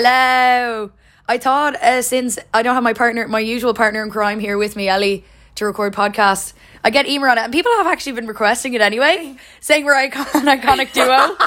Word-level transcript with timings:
Hello. 0.00 0.92
I 1.26 1.38
thought 1.38 1.74
uh, 1.74 2.02
since 2.02 2.38
I 2.54 2.62
don't 2.62 2.76
have 2.76 2.84
my 2.84 2.92
partner, 2.92 3.26
my 3.26 3.40
usual 3.40 3.74
partner 3.74 4.00
in 4.00 4.10
crime 4.10 4.38
here 4.38 4.56
with 4.56 4.76
me, 4.76 4.86
Ellie, 4.86 5.24
to 5.56 5.64
record 5.64 5.92
podcasts, 5.92 6.52
I 6.84 6.90
get 6.90 7.06
Emer 7.06 7.28
on 7.28 7.38
it, 7.38 7.42
and 7.42 7.52
people 7.52 7.72
have 7.76 7.86
actually 7.86 8.12
been 8.12 8.26
requesting 8.26 8.74
it 8.74 8.80
anyway, 8.80 9.36
saying 9.60 9.84
we're 9.84 9.94
icon- 9.94 10.26
an 10.34 10.60
iconic 10.60 10.92
duo. 10.92 11.06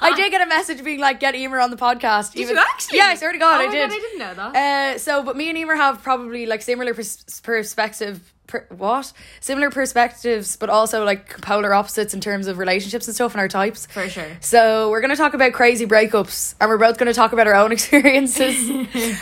I 0.00 0.12
did 0.16 0.30
get 0.30 0.40
a 0.40 0.46
message 0.46 0.82
being 0.82 1.00
like, 1.00 1.20
"Get 1.20 1.34
Emer 1.34 1.60
on 1.60 1.70
the 1.70 1.76
podcast." 1.76 2.32
Did 2.32 2.48
you 2.48 2.56
actually? 2.58 2.98
Yeah, 2.98 3.06
I 3.06 3.14
swear 3.16 3.32
to 3.32 3.38
God, 3.38 3.60
Oh 3.60 3.68
I 3.68 3.70
did. 3.70 3.90
God, 3.90 3.96
I 3.96 4.00
didn't 4.00 4.18
know 4.18 4.34
that. 4.34 4.94
Uh, 4.94 4.98
so, 4.98 5.22
but 5.22 5.36
me 5.36 5.48
and 5.48 5.58
Emer 5.58 5.76
have 5.76 6.02
probably 6.02 6.46
like 6.46 6.62
similar 6.62 6.94
pers- 6.94 7.40
perspective. 7.42 8.32
Per- 8.46 8.66
what 8.70 9.12
similar 9.40 9.68
perspectives, 9.68 10.56
but 10.56 10.70
also 10.70 11.04
like 11.04 11.42
polar 11.42 11.74
opposites 11.74 12.14
in 12.14 12.20
terms 12.22 12.46
of 12.46 12.56
relationships 12.56 13.06
and 13.06 13.14
stuff 13.14 13.34
and 13.34 13.42
our 13.42 13.48
types. 13.48 13.84
For 13.84 14.08
sure. 14.08 14.24
So 14.40 14.88
we're 14.88 15.02
going 15.02 15.10
to 15.10 15.16
talk 15.18 15.34
about 15.34 15.52
crazy 15.52 15.84
breakups, 15.86 16.54
and 16.58 16.70
we're 16.70 16.78
both 16.78 16.96
going 16.96 17.08
to 17.08 17.12
talk 17.12 17.34
about 17.34 17.46
our 17.46 17.54
own 17.54 17.72
experiences. 18.12 18.56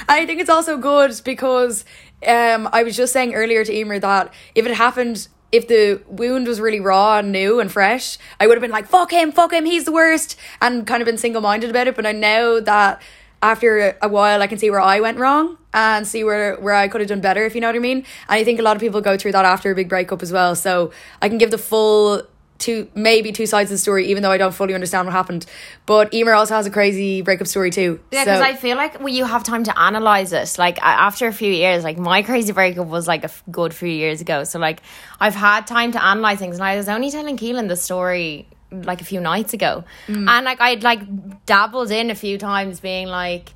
I 0.09 0.27
think 0.27 0.41
it's 0.41 0.49
also 0.51 0.77
good 0.77 1.21
because 1.25 1.85
um, 2.25 2.69
I 2.73 2.85
was 2.85 2.97
just 2.97 3.13
saying 3.13 3.35
earlier 3.35 3.65
to 3.65 3.73
Emer 3.75 3.99
that 3.99 4.33
if 4.55 4.65
it 4.65 4.75
happened, 4.75 5.27
if 5.53 5.69
the 5.69 6.03
wound 6.09 6.47
was 6.47 6.61
really 6.61 6.81
raw 6.81 7.19
and 7.19 7.33
new 7.33 7.61
and 7.61 7.71
fresh, 7.71 8.19
I 8.41 8.47
would 8.47 8.57
have 8.57 8.63
been 8.63 8.71
like, 8.71 8.89
"Fuck 8.89 9.13
him, 9.13 9.33
fuck 9.33 9.53
him, 9.53 9.65
he's 9.65 9.85
the 9.85 9.93
worst," 9.93 10.37
and 10.61 10.87
kind 10.87 11.01
of 11.01 11.07
been 11.07 11.19
single 11.19 11.43
minded 11.43 11.71
about 11.71 11.89
it. 11.89 11.97
But 11.97 12.07
I 12.07 12.13
know 12.13 12.61
that 12.61 13.01
after 13.43 13.97
a 14.03 14.09
while, 14.09 14.43
I 14.43 14.47
can 14.47 14.59
see 14.59 14.71
where 14.71 14.81
I 14.81 15.01
went 15.01 15.19
wrong 15.19 15.59
and 15.73 16.07
see 16.07 16.25
where 16.25 16.57
where 16.57 16.75
I 16.75 16.89
could 16.89 17.01
have 17.01 17.09
done 17.09 17.21
better, 17.21 17.45
if 17.45 17.55
you 17.55 17.61
know 17.61 17.69
what 17.69 17.77
I 17.77 17.81
mean. 17.81 17.99
And 18.29 18.41
I 18.41 18.45
think 18.45 18.59
a 18.59 18.63
lot 18.63 18.77
of 18.77 18.81
people 18.81 19.01
go 19.01 19.17
through 19.17 19.33
that 19.33 19.45
after 19.45 19.71
a 19.71 19.75
big 19.75 19.89
breakup 19.89 20.23
as 20.23 20.33
well. 20.33 20.55
So 20.55 20.91
I 21.23 21.29
can 21.29 21.39
give 21.39 21.51
the 21.51 21.59
full 21.59 22.23
two 22.59 22.89
maybe 22.95 23.33
two 23.33 23.47
sides 23.47 23.71
of 23.71 23.75
the 23.75 23.79
story, 23.79 24.07
even 24.09 24.23
though 24.23 24.31
I 24.31 24.39
don't 24.39 24.55
fully 24.55 24.75
understand 24.75 25.07
what 25.07 25.13
happened. 25.13 25.47
But 25.85 26.13
Emer 26.15 26.33
also 26.33 26.55
has 26.55 26.67
a 26.67 26.71
crazy 26.71 27.23
breakup 27.23 27.47
story 27.47 27.71
too. 27.71 28.01
Yeah, 28.11 28.25
So- 28.25 28.31
because 28.33 28.41
I 28.41 28.55
feel 28.55 28.77
like 28.77 28.99
well, 28.99 29.09
you 29.09 29.25
have 29.25 29.43
time 29.45 29.65
to 29.65 29.79
analyze 29.79 30.33
it. 30.33 30.57
Like 30.59 30.79
after 30.83 31.27
a 31.27 31.33
few 31.33 31.53
years, 31.53 31.85
like 31.85 31.99
my 31.99 32.23
crazy 32.23 32.53
breakup 32.53 32.87
was 32.87 33.07
like 33.07 33.23
a 33.23 33.27
f- 33.27 33.43
good 33.51 33.75
few 33.75 33.89
years 33.89 34.21
ago. 34.21 34.45
So 34.45 34.59
like 34.59 34.81
I've 35.21 35.35
had 35.35 35.67
time 35.67 35.93
to 35.93 36.03
analyze 36.05 36.39
things, 36.39 36.57
and 36.57 36.65
I 36.65 36.77
was 36.77 36.89
only 36.89 37.11
telling 37.11 37.37
Keelan 37.37 37.69
the 37.69 37.77
story 37.77 38.49
like 38.73 39.01
a 39.01 39.05
few 39.05 39.21
nights 39.21 39.53
ago, 39.55 39.85
Mm. 40.09 40.29
and 40.29 40.45
like 40.45 40.61
I'd 40.61 40.83
like 40.83 41.01
dabbled 41.47 41.91
in 41.91 42.11
a 42.11 42.15
few 42.15 42.39
times, 42.39 42.81
being 42.81 43.07
like. 43.09 43.51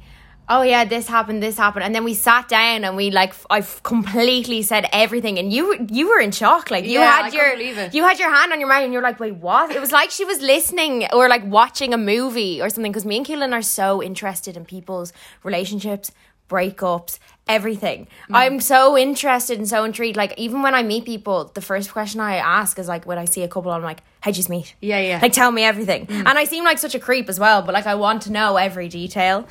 Oh 0.53 0.63
yeah, 0.63 0.85
this 0.85 1.07
happened, 1.07 1.41
this 1.43 1.57
happened, 1.57 1.85
and 1.85 1.95
then 1.95 2.03
we 2.03 2.13
sat 2.13 2.49
down 2.49 2.83
and 2.85 2.97
we 2.97 3.11
like 3.13 3.31
f- 3.31 3.47
I 3.49 3.59
f- 3.59 3.81
completely 3.85 4.63
said 4.63 4.89
everything, 4.93 5.39
and 5.39 5.53
you 5.53 5.87
you 5.89 6.09
were 6.09 6.19
in 6.19 6.33
shock, 6.33 6.71
like 6.73 6.85
you 6.85 6.99
Yeah, 6.99 7.11
had 7.11 7.27
I 7.27 7.29
your 7.29 7.45
couldn't 7.45 7.59
believe 7.59 7.79
it. 7.79 7.95
you 7.95 8.03
had 8.03 8.19
your 8.19 8.35
hand 8.35 8.53
on 8.53 8.59
your 8.59 8.69
mouth 8.69 8.83
and 8.83 8.93
you're 8.93 9.01
like, 9.11 9.21
wait, 9.21 9.37
what? 9.37 9.71
It 9.71 9.81
was 9.81 9.93
like 9.93 10.11
she 10.11 10.25
was 10.25 10.41
listening 10.41 11.07
or 11.13 11.29
like 11.29 11.45
watching 11.47 11.95
a 11.95 11.99
movie 11.99 12.61
or 12.61 12.69
something. 12.69 12.91
Because 12.91 13.07
me 13.07 13.17
and 13.19 13.25
Keelan 13.27 13.53
are 13.53 13.63
so 13.63 14.03
interested 14.03 14.57
in 14.57 14.65
people's 14.65 15.13
relationships, 15.45 16.11
breakups, 16.49 17.19
everything. 17.47 18.09
Mm. 18.29 18.35
I'm 18.41 18.61
so 18.61 18.99
interested 18.99 19.57
and 19.59 19.69
so 19.69 19.85
intrigued. 19.85 20.17
Like, 20.17 20.35
even 20.37 20.63
when 20.63 20.75
I 20.75 20.83
meet 20.83 21.05
people, 21.05 21.45
the 21.55 21.61
first 21.61 21.93
question 21.93 22.21
I 22.21 22.37
ask 22.37 22.77
is 22.79 22.89
like, 22.89 23.07
when 23.07 23.19
I 23.19 23.25
see 23.25 23.43
a 23.45 23.49
couple, 23.49 23.71
I'm 23.71 23.83
like, 23.85 24.03
how'd 24.21 24.37
you 24.37 24.45
meet? 24.49 24.75
Yeah, 24.81 24.99
yeah. 25.01 25.19
Like, 25.23 25.33
tell 25.33 25.53
me 25.53 25.63
everything. 25.63 26.07
And 26.11 26.29
I 26.43 26.45
seem 26.45 26.65
like 26.65 26.79
such 26.79 26.95
a 26.97 26.99
creep 26.99 27.29
as 27.29 27.39
well, 27.39 27.63
but 27.63 27.73
like, 27.73 27.87
I 27.87 27.95
want 27.95 28.23
to 28.23 28.33
know 28.33 28.57
every 28.57 28.89
detail. 28.89 29.47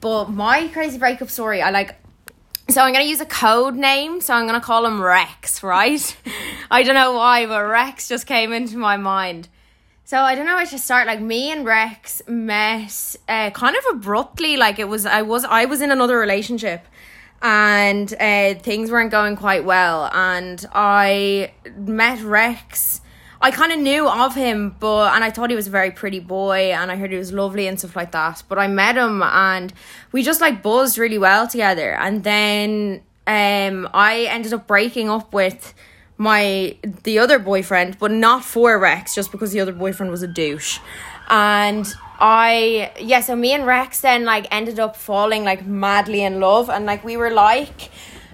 But 0.00 0.30
my 0.30 0.68
crazy 0.68 0.98
breakup 0.98 1.30
story, 1.30 1.60
I 1.62 1.70
like 1.70 1.96
so 2.70 2.82
I'm 2.82 2.92
gonna 2.92 3.04
use 3.04 3.20
a 3.20 3.26
code 3.26 3.74
name. 3.74 4.20
So 4.20 4.32
I'm 4.34 4.46
gonna 4.46 4.60
call 4.60 4.86
him 4.86 5.00
Rex, 5.02 5.62
right? 5.62 6.16
I 6.70 6.82
don't 6.82 6.94
know 6.94 7.12
why, 7.12 7.46
but 7.46 7.64
Rex 7.64 8.08
just 8.08 8.26
came 8.26 8.52
into 8.52 8.78
my 8.78 8.96
mind. 8.96 9.48
So 10.04 10.18
I 10.18 10.34
don't 10.34 10.46
know 10.46 10.56
where 10.56 10.66
to 10.66 10.78
start. 10.78 11.06
Like 11.06 11.20
me 11.20 11.52
and 11.52 11.64
Rex 11.64 12.22
met 12.26 13.16
uh, 13.28 13.50
kind 13.50 13.76
of 13.76 13.84
abruptly. 13.92 14.56
Like 14.56 14.78
it 14.78 14.88
was, 14.88 15.06
I 15.06 15.22
was, 15.22 15.44
I 15.44 15.66
was 15.66 15.80
in 15.80 15.90
another 15.90 16.18
relationship, 16.18 16.84
and 17.42 18.12
uh, 18.14 18.54
things 18.54 18.90
weren't 18.90 19.10
going 19.10 19.36
quite 19.36 19.64
well. 19.64 20.10
And 20.12 20.64
I 20.72 21.52
met 21.76 22.22
Rex. 22.22 23.00
I 23.42 23.50
kind 23.50 23.72
of 23.72 23.78
knew 23.78 24.06
of 24.06 24.34
him, 24.34 24.76
but 24.80 25.14
and 25.14 25.24
I 25.24 25.30
thought 25.30 25.48
he 25.48 25.56
was 25.56 25.66
a 25.66 25.70
very 25.70 25.90
pretty 25.90 26.20
boy, 26.20 26.72
and 26.72 26.92
I 26.92 26.96
heard 26.96 27.10
he 27.10 27.16
was 27.16 27.32
lovely 27.32 27.66
and 27.66 27.78
stuff 27.78 27.96
like 27.96 28.12
that. 28.12 28.42
But 28.48 28.58
I 28.58 28.66
met 28.66 28.96
him, 28.96 29.22
and 29.22 29.72
we 30.12 30.22
just 30.22 30.40
like 30.42 30.62
buzzed 30.62 30.98
really 30.98 31.16
well 31.16 31.48
together. 31.48 31.94
And 31.94 32.22
then 32.22 33.02
um, 33.26 33.88
I 33.94 34.26
ended 34.28 34.52
up 34.52 34.66
breaking 34.66 35.08
up 35.08 35.32
with 35.32 35.72
my 36.18 36.76
the 37.04 37.18
other 37.18 37.38
boyfriend, 37.38 37.98
but 37.98 38.10
not 38.10 38.44
for 38.44 38.78
Rex, 38.78 39.14
just 39.14 39.32
because 39.32 39.52
the 39.52 39.60
other 39.60 39.72
boyfriend 39.72 40.10
was 40.10 40.22
a 40.22 40.28
douche. 40.28 40.78
And 41.30 41.90
I 42.18 42.92
yeah, 43.00 43.20
so 43.20 43.36
me 43.36 43.52
and 43.52 43.64
Rex 43.64 44.02
then 44.02 44.26
like 44.26 44.46
ended 44.50 44.78
up 44.78 44.96
falling 44.96 45.44
like 45.44 45.64
madly 45.64 46.22
in 46.22 46.40
love, 46.40 46.68
and 46.68 46.84
like 46.84 47.04
we 47.04 47.16
were 47.16 47.30
like 47.30 47.90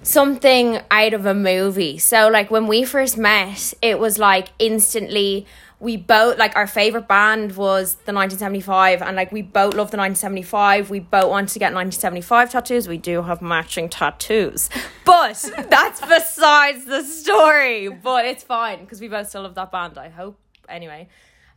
something 0.07 0.81
out 0.91 1.13
of 1.15 1.27
a 1.27 1.35
movie. 1.35 1.99
So 1.99 2.29
like 2.29 2.51
when 2.51 2.67
we 2.67 2.85
first 2.85 3.19
met, 3.19 3.75
it 3.83 3.99
was 3.99 4.19
like 4.19 4.49
instantly 4.59 5.47
we 5.79 5.97
both 5.97 6.39
like 6.39 6.57
our 6.57 6.67
favorite 6.67 7.07
band 7.07 7.55
was 7.57 7.95
the 8.07 8.13
1975 8.13 9.03
and 9.03 9.15
like 9.15 9.31
we 9.31 9.43
both 9.43 9.75
love 9.75 9.91
the 9.91 9.99
1975 9.99 10.89
we 10.89 11.01
both 11.01 11.29
want 11.29 11.51
to 11.51 11.59
get 11.59 11.75
1975 11.75 12.53
tattoos. 12.53 12.89
We 12.89 12.97
do 12.97 13.21
have 13.23 13.43
matching 13.43 13.89
tattoos. 13.89 14.71
But 15.05 15.45
that's 15.71 16.01
besides 16.01 16.87
the 16.87 17.03
story. 17.03 17.89
But 17.89 18.25
it's 18.25 18.45
fine 18.45 18.81
because 18.81 19.01
we 19.01 19.09
both 19.09 19.29
still 19.29 19.43
love 19.43 19.55
that 19.57 19.73
band 19.73 19.99
i 19.99 20.09
hope. 20.09 20.39
Anyway. 20.69 21.09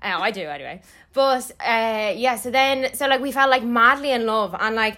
Uh, 0.01 0.17
i 0.19 0.31
do 0.31 0.41
anyway. 0.41 0.81
But 1.13 1.51
uh 1.59 2.13
yeah 2.15 2.35
so 2.35 2.49
then 2.49 2.95
so 2.95 3.07
like 3.07 3.21
we 3.21 3.31
felt 3.31 3.51
like 3.51 3.63
madly 3.63 4.11
in 4.11 4.25
love 4.25 4.55
and 4.59 4.75
like 4.75 4.97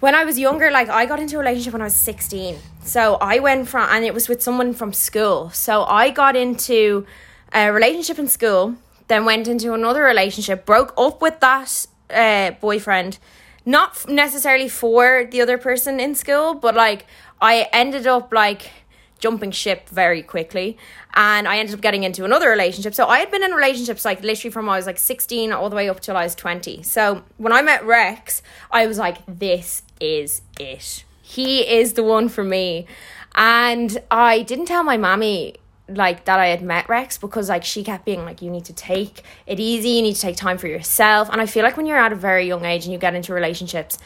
when 0.00 0.14
I 0.14 0.24
was 0.24 0.38
younger, 0.38 0.70
like 0.70 0.88
I 0.88 1.06
got 1.06 1.20
into 1.20 1.36
a 1.36 1.38
relationship 1.38 1.74
when 1.74 1.82
I 1.82 1.86
was 1.86 1.96
16. 1.96 2.58
So 2.82 3.16
I 3.20 3.38
went 3.38 3.68
from, 3.68 3.88
and 3.90 4.04
it 4.04 4.14
was 4.14 4.28
with 4.28 4.42
someone 4.42 4.72
from 4.72 4.92
school. 4.92 5.50
So 5.50 5.84
I 5.84 6.10
got 6.10 6.36
into 6.36 7.06
a 7.52 7.70
relationship 7.70 8.18
in 8.18 8.26
school, 8.26 8.76
then 9.08 9.24
went 9.24 9.46
into 9.46 9.74
another 9.74 10.02
relationship, 10.02 10.64
broke 10.64 10.94
up 10.96 11.20
with 11.20 11.40
that 11.40 11.86
uh, 12.08 12.52
boyfriend, 12.60 13.18
not 13.66 14.08
necessarily 14.08 14.68
for 14.68 15.28
the 15.30 15.42
other 15.42 15.58
person 15.58 16.00
in 16.00 16.14
school, 16.14 16.54
but 16.54 16.74
like 16.74 17.06
I 17.40 17.68
ended 17.72 18.06
up 18.06 18.32
like 18.32 18.70
jumping 19.18 19.50
ship 19.50 19.86
very 19.90 20.22
quickly 20.22 20.78
and 21.12 21.46
I 21.46 21.58
ended 21.58 21.74
up 21.74 21.82
getting 21.82 22.04
into 22.04 22.24
another 22.24 22.48
relationship. 22.48 22.94
So 22.94 23.06
I 23.06 23.18
had 23.18 23.30
been 23.30 23.42
in 23.42 23.52
relationships 23.52 24.04
like 24.04 24.22
literally 24.22 24.50
from 24.50 24.66
I 24.68 24.76
was 24.76 24.86
like 24.86 24.98
16 24.98 25.52
all 25.52 25.68
the 25.68 25.76
way 25.76 25.90
up 25.90 26.00
till 26.00 26.16
I 26.16 26.24
was 26.24 26.34
20. 26.34 26.82
So 26.82 27.22
when 27.36 27.52
I 27.52 27.60
met 27.60 27.84
Rex, 27.84 28.42
I 28.70 28.86
was 28.86 28.96
like 28.96 29.18
this 29.26 29.82
is 30.00 30.42
it. 30.58 31.04
He 31.22 31.60
is 31.60 31.92
the 31.92 32.02
one 32.02 32.28
for 32.28 32.42
me. 32.42 32.86
And 33.34 34.02
I 34.10 34.42
didn't 34.42 34.66
tell 34.66 34.82
my 34.82 34.96
mommy 34.96 35.56
like 35.88 36.24
that 36.24 36.38
I 36.38 36.46
had 36.46 36.62
met 36.62 36.88
Rex 36.88 37.18
because 37.18 37.48
like 37.48 37.64
she 37.64 37.82
kept 37.82 38.04
being 38.04 38.24
like 38.24 38.42
you 38.42 38.50
need 38.50 38.64
to 38.66 38.72
take 38.72 39.22
it 39.46 39.58
easy, 39.58 39.90
you 39.90 40.02
need 40.02 40.14
to 40.14 40.20
take 40.20 40.36
time 40.36 40.58
for 40.58 40.68
yourself. 40.68 41.28
And 41.30 41.40
I 41.40 41.46
feel 41.46 41.62
like 41.62 41.76
when 41.76 41.86
you're 41.86 41.98
at 41.98 42.12
a 42.12 42.16
very 42.16 42.46
young 42.46 42.64
age 42.64 42.84
and 42.84 42.92
you 42.92 42.98
get 42.98 43.14
into 43.14 43.34
relationships, 43.34 43.98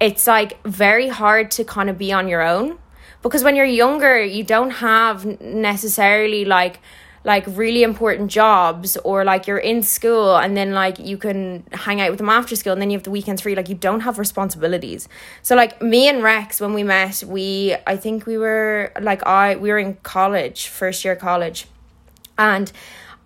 it's 0.00 0.26
like 0.26 0.62
very 0.64 1.08
hard 1.08 1.50
to 1.52 1.64
kind 1.64 1.90
of 1.90 1.98
be 1.98 2.12
on 2.12 2.28
your 2.28 2.42
own 2.42 2.78
because 3.22 3.42
when 3.42 3.56
you're 3.56 3.64
younger 3.64 4.22
you 4.22 4.44
don't 4.44 4.70
have 4.70 5.40
necessarily 5.40 6.44
like 6.44 6.80
like 7.28 7.44
really 7.46 7.82
important 7.82 8.30
jobs 8.30 8.96
or 9.04 9.22
like 9.22 9.46
you're 9.46 9.58
in 9.58 9.82
school 9.82 10.34
and 10.38 10.56
then 10.56 10.72
like 10.72 10.98
you 10.98 11.18
can 11.18 11.62
hang 11.72 12.00
out 12.00 12.08
with 12.10 12.18
them 12.18 12.30
after 12.30 12.56
school 12.56 12.72
and 12.72 12.80
then 12.80 12.88
you 12.90 12.96
have 12.96 13.04
the 13.04 13.10
weekends 13.10 13.42
free. 13.42 13.54
Like 13.54 13.68
you 13.68 13.74
don't 13.74 14.00
have 14.00 14.18
responsibilities. 14.18 15.10
So 15.42 15.54
like 15.54 15.82
me 15.82 16.08
and 16.08 16.22
rex 16.22 16.58
when 16.58 16.72
we 16.72 16.82
met 16.82 17.22
we 17.26 17.76
i 17.86 17.96
think 17.96 18.24
we 18.26 18.38
were 18.38 18.92
like 19.00 19.26
i 19.26 19.56
we 19.56 19.70
were 19.70 19.78
in 19.78 19.94
college 19.96 20.68
first 20.68 21.04
year 21.04 21.14
college. 21.14 21.66
And 22.38 22.72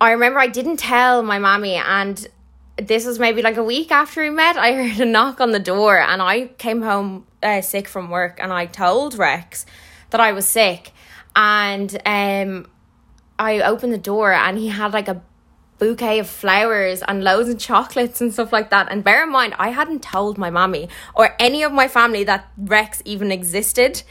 i 0.01 0.11
remember 0.11 0.39
i 0.39 0.47
didn't 0.47 0.77
tell 0.77 1.23
my 1.23 1.39
mommy 1.39 1.75
and 1.75 2.27
this 2.75 3.05
was 3.05 3.19
maybe 3.19 3.41
like 3.41 3.55
a 3.55 3.63
week 3.63 3.89
after 3.91 4.21
we 4.21 4.29
met 4.29 4.57
i 4.57 4.73
heard 4.81 4.99
a 4.99 5.05
knock 5.05 5.39
on 5.39 5.51
the 5.51 5.59
door 5.59 5.97
and 5.97 6.21
i 6.21 6.47
came 6.57 6.81
home 6.81 7.25
uh, 7.43 7.61
sick 7.61 7.87
from 7.87 8.09
work 8.09 8.37
and 8.43 8.51
i 8.51 8.65
told 8.65 9.17
rex 9.17 9.65
that 10.09 10.19
i 10.19 10.31
was 10.33 10.45
sick. 10.45 10.91
And 11.35 11.89
um 12.05 12.67
I 13.39 13.61
opened 13.61 13.93
the 13.93 13.97
door 13.97 14.31
and 14.31 14.57
he 14.57 14.67
had 14.67 14.93
like 14.93 15.07
a 15.07 15.21
bouquet 15.79 16.19
of 16.19 16.29
flowers 16.29 17.01
and 17.07 17.23
loads 17.23 17.49
of 17.49 17.57
chocolates 17.59 18.21
and 18.21 18.31
stuff 18.31 18.53
like 18.53 18.69
that. 18.69 18.87
And 18.91 19.03
bear 19.03 19.23
in 19.23 19.31
mind, 19.31 19.55
I 19.57 19.69
hadn't 19.69 20.03
told 20.03 20.37
my 20.37 20.49
mommy 20.49 20.87
or 21.13 21.35
any 21.39 21.63
of 21.63 21.71
my 21.71 21.87
family 21.87 22.23
that 22.23 22.47
Rex 22.57 23.01
even 23.05 23.31
existed. 23.31 24.03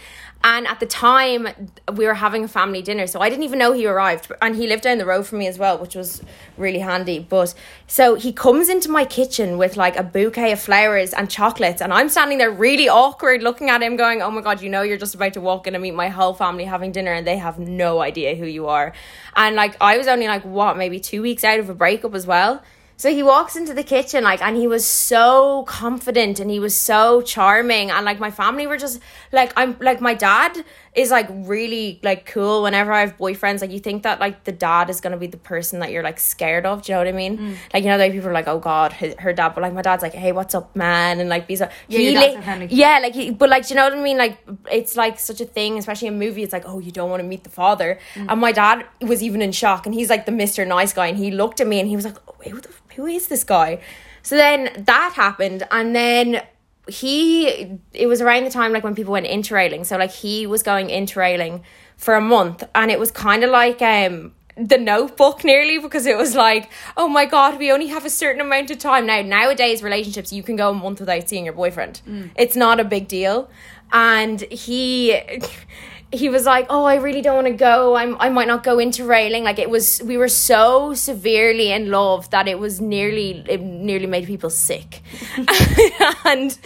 And 0.45 0.67
at 0.67 0.81
the 0.81 0.87
time, 0.87 1.49
we 1.95 2.05
were 2.05 2.15
having 2.15 2.43
a 2.43 2.49
family 2.49 2.83
dinner, 2.83 3.07
so 3.07 3.21
I 3.21 3.29
didn't 3.29 3.45
even 3.45 3.61
know 3.61 3.73
he 3.73 3.87
arrived. 3.87 4.33
And 4.43 4.57
he 4.57 4.67
lived 4.67 4.83
down 4.83 4.99
the 4.99 5.07
road 5.07 5.25
from 5.25 5.39
me 5.39 5.47
as 5.47 5.57
well, 5.57 5.79
which 5.79 5.95
was 5.95 6.21
really 6.57 6.81
handy. 6.81 7.21
But 7.21 7.55
so 7.87 8.17
he 8.17 8.33
comes 8.33 8.69
into 8.69 8.91
my 8.91 9.05
kitchen 9.05 9.57
with 9.57 9.77
like 9.77 9.97
a 9.97 10.03
bouquet 10.03 10.51
of 10.53 10.61
flowers 10.61 11.13
and 11.13 11.31
chocolates, 11.31 11.81
and 11.81 11.93
I'm 11.93 12.09
standing 12.09 12.39
there 12.39 12.51
really 12.51 12.89
awkward 12.89 13.43
looking 13.43 13.71
at 13.71 13.83
him, 13.83 13.97
going, 13.97 14.21
Oh 14.21 14.31
my 14.33 14.41
God, 14.41 14.61
you 14.61 14.69
know, 14.69 14.83
you're 14.83 14.99
just 14.99 15.15
about 15.15 15.35
to 15.35 15.41
walk 15.41 15.69
in 15.69 15.75
and 15.75 15.83
meet 15.83 15.95
my 15.95 16.09
whole 16.09 16.35
family 16.35 16.65
having 16.65 16.91
dinner, 16.91 17.13
and 17.13 17.25
they 17.25 17.37
have 17.37 17.61
no 17.61 18.01
idea 18.01 18.35
who 18.35 18.47
you 18.47 18.67
are. 18.67 18.93
And 19.37 19.55
like, 19.55 19.77
I 19.81 19.97
was 19.97 20.09
only 20.09 20.27
like, 20.27 20.45
what, 20.45 20.77
maybe 20.77 20.99
two 20.99 21.23
weeks 21.23 21.45
out 21.45 21.61
of 21.61 21.71
a 21.71 21.75
breakup 21.75 22.15
as 22.15 22.27
well. 22.27 22.63
So 23.03 23.11
he 23.11 23.25
walks 23.25 23.57
into 23.57 23.75
the 23.75 23.83
kitchen, 23.83 24.23
like, 24.23 24.41
and 24.41 24.57
he 24.57 24.69
was 24.69 24.87
so 24.87 25.65
confident 25.65 26.39
and 26.39 26.49
he 26.49 26.61
was 26.61 26.73
so 26.73 27.21
charming. 27.21 27.91
And 27.91 28.05
like, 28.05 28.21
my 28.21 28.31
family 28.31 28.69
were 28.69 28.77
just 28.77 29.01
like, 29.33 29.53
I'm 29.57 29.77
like, 29.81 30.01
my 30.01 30.15
dad 30.15 30.65
is 30.95 31.11
like 31.11 31.27
really 31.31 31.99
like 32.03 32.27
cool 32.27 32.63
whenever 32.65 32.93
I 32.93 33.01
have 33.01 33.17
boyfriends. 33.17 33.63
Like, 33.63 33.71
you 33.71 33.79
think 33.79 34.03
that 34.03 34.21
like 34.21 34.45
the 34.45 34.53
dad 34.53 34.91
is 34.91 35.01
going 35.01 35.13
to 35.13 35.17
be 35.17 35.27
the 35.27 35.39
person 35.39 35.81
that 35.81 35.91
you're 35.91 36.03
like 36.03 36.21
scared 36.21 36.67
of. 36.67 36.83
Do 36.83 36.93
you 36.93 36.97
know 36.97 37.01
what 37.01 37.09
I 37.09 37.13
mean? 37.13 37.39
Mm. 37.39 37.57
Like, 37.73 37.85
you 37.85 37.89
know, 37.89 37.97
like 37.97 38.13
people 38.13 38.29
are 38.29 38.35
like, 38.35 38.47
oh 38.47 38.59
God, 38.59 38.93
her, 38.95 39.15
her 39.19 39.33
dad. 39.33 39.51
But 39.55 39.63
like, 39.63 39.73
my 39.73 39.81
dad's 39.81 40.03
like, 40.03 40.13
hey, 40.13 40.33
what's 40.33 40.55
up, 40.55 40.77
man? 40.77 41.19
And 41.19 41.31
like, 41.31 41.47
these 41.47 41.63
are, 41.63 41.71
Yeah, 41.89 41.99
he 41.99 42.13
your 42.13 42.21
dad's 42.21 42.61
li- 42.61 42.69
yeah, 42.71 42.99
like, 42.99 43.15
he, 43.15 43.31
but 43.31 43.49
like, 43.49 43.67
do 43.67 43.73
you 43.73 43.77
know 43.77 43.85
what 43.85 43.95
I 43.95 44.03
mean? 44.03 44.19
Like, 44.19 44.39
it's 44.71 44.95
like 44.95 45.19
such 45.19 45.41
a 45.41 45.47
thing, 45.47 45.79
especially 45.79 46.09
in 46.09 46.19
movie. 46.19 46.43
It's 46.43 46.53
like, 46.53 46.65
oh, 46.67 46.79
you 46.79 46.93
don't 46.93 47.09
want 47.09 47.23
to 47.23 47.27
meet 47.27 47.45
the 47.45 47.51
father. 47.51 47.99
Mm. 48.15 48.27
And 48.31 48.41
my 48.41 48.53
dad 48.53 48.85
was 49.01 49.23
even 49.23 49.41
in 49.41 49.53
shock, 49.53 49.87
and 49.87 49.95
he's 49.95 50.11
like 50.11 50.27
the 50.27 50.33
Mr. 50.33 50.67
Nice 50.67 50.93
guy, 50.93 51.07
and 51.07 51.17
he 51.17 51.31
looked 51.31 51.61
at 51.61 51.67
me 51.67 51.81
and 51.81 51.89
he 51.89 51.97
was 51.97 52.05
like, 52.05 52.19
oh, 52.29 52.35
who, 52.51 52.61
the, 52.61 52.69
who 52.97 53.07
is 53.07 53.29
this 53.29 53.45
guy? 53.45 53.81
So 54.23 54.37
then 54.37 54.85
that 54.85 55.15
happened, 55.17 55.67
and 55.71 55.97
then 55.97 56.43
he, 56.89 57.79
it 57.93 58.07
was 58.07 58.21
around 58.21 58.45
the 58.45 58.51
time 58.51 58.73
like 58.73 58.85
when 58.85 58.95
people 58.95 59.13
went 59.13 59.27
interrailing. 59.27 59.85
So 59.87 59.97
like 59.97 60.13
he 60.13 60.47
was 60.47 60.63
going 60.63 60.89
interrailing 60.89 61.63
for 61.97 62.15
a 62.15 62.21
month, 62.21 62.65
and 62.75 62.91
it 62.91 62.99
was 62.99 63.11
kind 63.11 63.45
of 63.45 63.51
like, 63.51 63.81
um, 63.83 64.33
the 64.55 64.77
notebook 64.77 65.45
nearly 65.45 65.79
because 65.79 66.05
it 66.05 66.15
was 66.15 66.35
like 66.35 66.71
oh 66.99 67.09
my 67.09 67.25
god 67.25 67.59
we 67.59 67.73
only 67.73 67.87
have 67.87 68.05
a 68.05 68.11
certain 68.11 68.41
amount 68.41 68.71
of 68.71 68.79
time. 68.79 69.07
Now 69.07 69.23
nowadays 69.23 69.83
relationships 69.83 70.31
you 70.31 70.43
can 70.43 70.57
go 70.57 70.71
a 70.71 70.75
month 70.75 71.01
without 71.01 71.27
seeing 71.27 71.47
your 71.47 71.55
boyfriend. 71.55 72.03
It's 72.37 72.55
not 72.55 72.79
a 72.79 72.85
big 72.85 73.09
deal. 73.09 73.49
And 73.93 74.43
he 74.43 75.19
he 76.13 76.29
was 76.29 76.45
like 76.45 76.67
oh 76.69 76.85
i 76.85 76.97
really 76.97 77.23
don't 77.23 77.35
want 77.35 77.47
to 77.47 77.55
go. 77.55 77.97
I'm, 77.97 78.17
i 78.21 78.29
might 78.29 78.49
not 78.49 78.63
go 78.63 78.77
interrailing. 78.77 79.43
Like 79.43 79.59
it 79.59 79.71
was 79.71 80.03
we 80.05 80.17
were 80.17 80.29
so 80.29 80.95
severely 80.95 81.73
in 81.73 81.91
love 81.91 82.31
that 82.31 82.49
it 82.49 82.59
was 82.59 82.81
nearly 82.81 83.43
it 83.49 83.61
nearly 83.61 84.07
made 84.07 84.27
people 84.27 84.51
sick. 84.51 85.03
And 86.25 86.57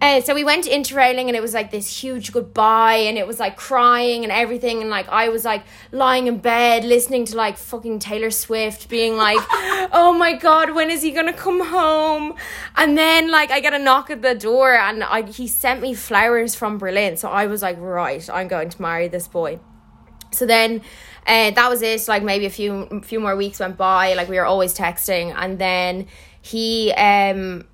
uh, 0.00 0.20
so 0.20 0.34
we 0.34 0.44
went 0.44 0.66
interrailing 0.66 1.28
and 1.28 1.34
it 1.34 1.40
was 1.40 1.54
like 1.54 1.70
this 1.70 2.02
huge 2.02 2.30
goodbye 2.30 2.96
and 2.96 3.16
it 3.16 3.26
was 3.26 3.40
like 3.40 3.56
crying 3.56 4.24
and 4.24 4.32
everything. 4.32 4.82
And 4.82 4.90
like 4.90 5.08
I 5.08 5.30
was 5.30 5.44
like 5.44 5.64
lying 5.90 6.26
in 6.26 6.38
bed 6.38 6.84
listening 6.84 7.24
to 7.26 7.36
like 7.36 7.56
fucking 7.56 8.00
Taylor 8.00 8.30
Swift 8.30 8.90
being 8.90 9.16
like 9.16 9.38
oh 9.92 10.14
my 10.18 10.34
god 10.34 10.74
when 10.74 10.90
is 10.90 11.00
he 11.00 11.12
gonna 11.12 11.32
come 11.32 11.64
home? 11.64 12.34
And 12.76 12.98
then 12.98 13.30
like 13.30 13.50
I 13.50 13.60
get 13.60 13.72
a 13.72 13.78
knock 13.78 14.10
at 14.10 14.20
the 14.20 14.34
door 14.34 14.74
and 14.74 15.02
I, 15.02 15.22
he 15.22 15.48
sent 15.48 15.80
me 15.80 15.94
flowers 15.94 16.54
from 16.54 16.76
Berlin. 16.76 17.16
So 17.16 17.30
I 17.30 17.46
was 17.46 17.62
like 17.62 17.78
right 17.80 18.28
I'm 18.28 18.48
going 18.48 18.68
to 18.68 18.82
marry 18.82 19.08
this 19.08 19.26
boy. 19.26 19.60
So 20.30 20.44
then 20.44 20.82
uh, 21.26 21.52
that 21.52 21.70
was 21.70 21.80
it. 21.80 22.06
Like 22.06 22.22
maybe 22.22 22.44
a 22.44 22.50
few 22.50 23.00
few 23.02 23.18
more 23.18 23.34
weeks 23.34 23.60
went 23.60 23.78
by. 23.78 24.12
Like 24.12 24.28
we 24.28 24.36
were 24.36 24.44
always 24.44 24.76
texting. 24.76 25.34
And 25.34 25.58
then 25.58 26.06
he 26.42 26.92
um 26.92 27.64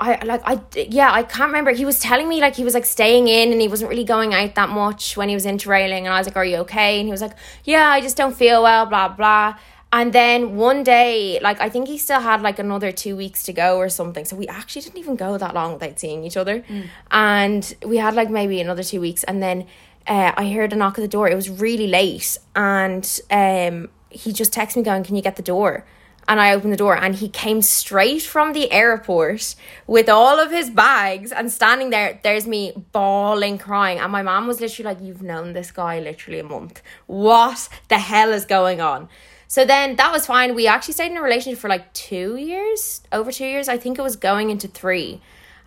I 0.00 0.22
like 0.24 0.42
I 0.44 0.60
yeah 0.74 1.12
I 1.12 1.22
can't 1.22 1.48
remember. 1.48 1.70
He 1.70 1.84
was 1.84 2.00
telling 2.00 2.28
me 2.28 2.40
like 2.40 2.56
he 2.56 2.64
was 2.64 2.74
like 2.74 2.84
staying 2.84 3.28
in 3.28 3.52
and 3.52 3.60
he 3.60 3.68
wasn't 3.68 3.90
really 3.90 4.04
going 4.04 4.34
out 4.34 4.54
that 4.56 4.68
much 4.68 5.16
when 5.16 5.28
he 5.28 5.34
was 5.34 5.46
interrailing. 5.46 6.00
And 6.00 6.08
I 6.08 6.18
was 6.18 6.26
like 6.26 6.36
are 6.36 6.44
you 6.44 6.56
okay? 6.58 6.98
And 6.98 7.06
he 7.06 7.12
was 7.12 7.20
like 7.20 7.36
yeah 7.64 7.88
I 7.88 8.00
just 8.00 8.16
don't 8.16 8.34
feel 8.34 8.62
well 8.62 8.86
blah 8.86 9.08
blah. 9.08 9.56
And 9.92 10.12
then 10.12 10.56
one 10.56 10.82
day 10.82 11.38
like 11.40 11.60
I 11.60 11.68
think 11.68 11.86
he 11.86 11.96
still 11.98 12.20
had 12.20 12.42
like 12.42 12.58
another 12.58 12.90
two 12.90 13.16
weeks 13.16 13.44
to 13.44 13.52
go 13.52 13.78
or 13.78 13.88
something. 13.88 14.24
So 14.24 14.34
we 14.34 14.48
actually 14.48 14.82
didn't 14.82 14.98
even 14.98 15.14
go 15.14 15.38
that 15.38 15.54
long 15.54 15.74
without 15.74 16.00
seeing 16.00 16.24
each 16.24 16.36
other. 16.36 16.64
And 17.12 17.74
we 17.86 17.98
had 17.98 18.14
like 18.14 18.30
maybe 18.30 18.60
another 18.60 18.82
two 18.82 19.00
weeks. 19.00 19.22
And 19.22 19.40
then 19.40 19.66
uh, 20.08 20.32
I 20.36 20.50
heard 20.50 20.72
a 20.72 20.76
knock 20.76 20.98
at 20.98 21.02
the 21.02 21.08
door. 21.08 21.28
It 21.28 21.36
was 21.36 21.48
really 21.48 21.86
late. 21.86 22.36
And 22.56 23.20
um 23.30 23.88
he 24.10 24.32
just 24.32 24.52
texted 24.52 24.76
me 24.76 24.82
going 24.82 25.04
can 25.04 25.14
you 25.16 25.22
get 25.22 25.36
the 25.36 25.42
door 25.42 25.86
and 26.26 26.40
I 26.40 26.54
opened 26.54 26.72
the 26.72 26.76
door 26.76 26.96
and 26.96 27.14
he 27.14 27.28
came 27.28 27.60
straight 27.62 28.22
from 28.22 28.52
the 28.52 28.70
airport 28.72 29.54
with 29.86 30.08
all 30.08 30.40
of 30.40 30.50
his 30.50 30.70
bags 30.70 31.32
and 31.32 31.52
standing 31.52 31.90
there. 31.90 32.20
There's 32.22 32.46
me 32.46 32.72
bawling 32.92 33.58
crying. 33.58 33.98
And 33.98 34.10
my 34.10 34.22
mom 34.22 34.46
was 34.46 34.60
literally 34.60 34.94
like 34.94 35.02
you've 35.02 35.22
known 35.22 35.52
this 35.52 35.70
guy 35.70 36.00
literally 36.00 36.40
a 36.40 36.44
month. 36.44 36.82
What 37.06 37.68
the 37.88 37.98
hell 37.98 38.32
is 38.32 38.44
going 38.44 38.80
on? 38.80 39.08
So 39.48 39.64
then 39.64 39.96
that 39.96 40.10
was 40.10 40.26
fine. 40.26 40.54
We 40.54 40.66
actually 40.66 40.94
stayed 40.94 41.10
in 41.10 41.16
a 41.18 41.22
relationship 41.22 41.60
for 41.60 41.68
like 41.68 41.92
2 41.92 42.36
years 42.36 43.02
over 43.12 43.30
2 43.30 43.44
years. 43.44 43.68
I 43.68 43.76
think 43.76 43.98
it 43.98 44.02
was 44.02 44.16
going 44.16 44.50
into 44.50 44.66
3 44.66 45.20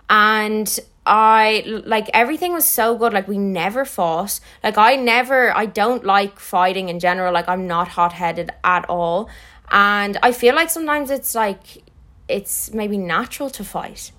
and 0.09 0.79
I 1.05 1.63
like 1.85 2.09
everything 2.13 2.51
was 2.51 2.65
so 2.65 2.97
good. 2.97 3.13
Like 3.13 3.29
we 3.29 3.37
never 3.37 3.85
fought. 3.85 4.41
Like 4.63 4.77
I 4.77 4.95
never, 4.95 5.55
I 5.55 5.65
don't 5.65 6.03
like 6.03 6.37
fighting 6.37 6.89
in 6.89 6.99
general. 6.99 7.31
Like 7.31 7.47
I'm 7.47 7.65
not 7.65 7.87
hot 7.87 8.11
headed 8.11 8.51
at 8.63 8.85
all, 8.89 9.29
and 9.71 10.17
I 10.23 10.31
feel 10.31 10.55
like 10.55 10.69
sometimes 10.69 11.09
it's 11.11 11.35
like 11.35 11.83
it's 12.27 12.73
maybe 12.73 12.97
natural 12.97 13.49
to 13.51 13.63
fight. 13.63 14.11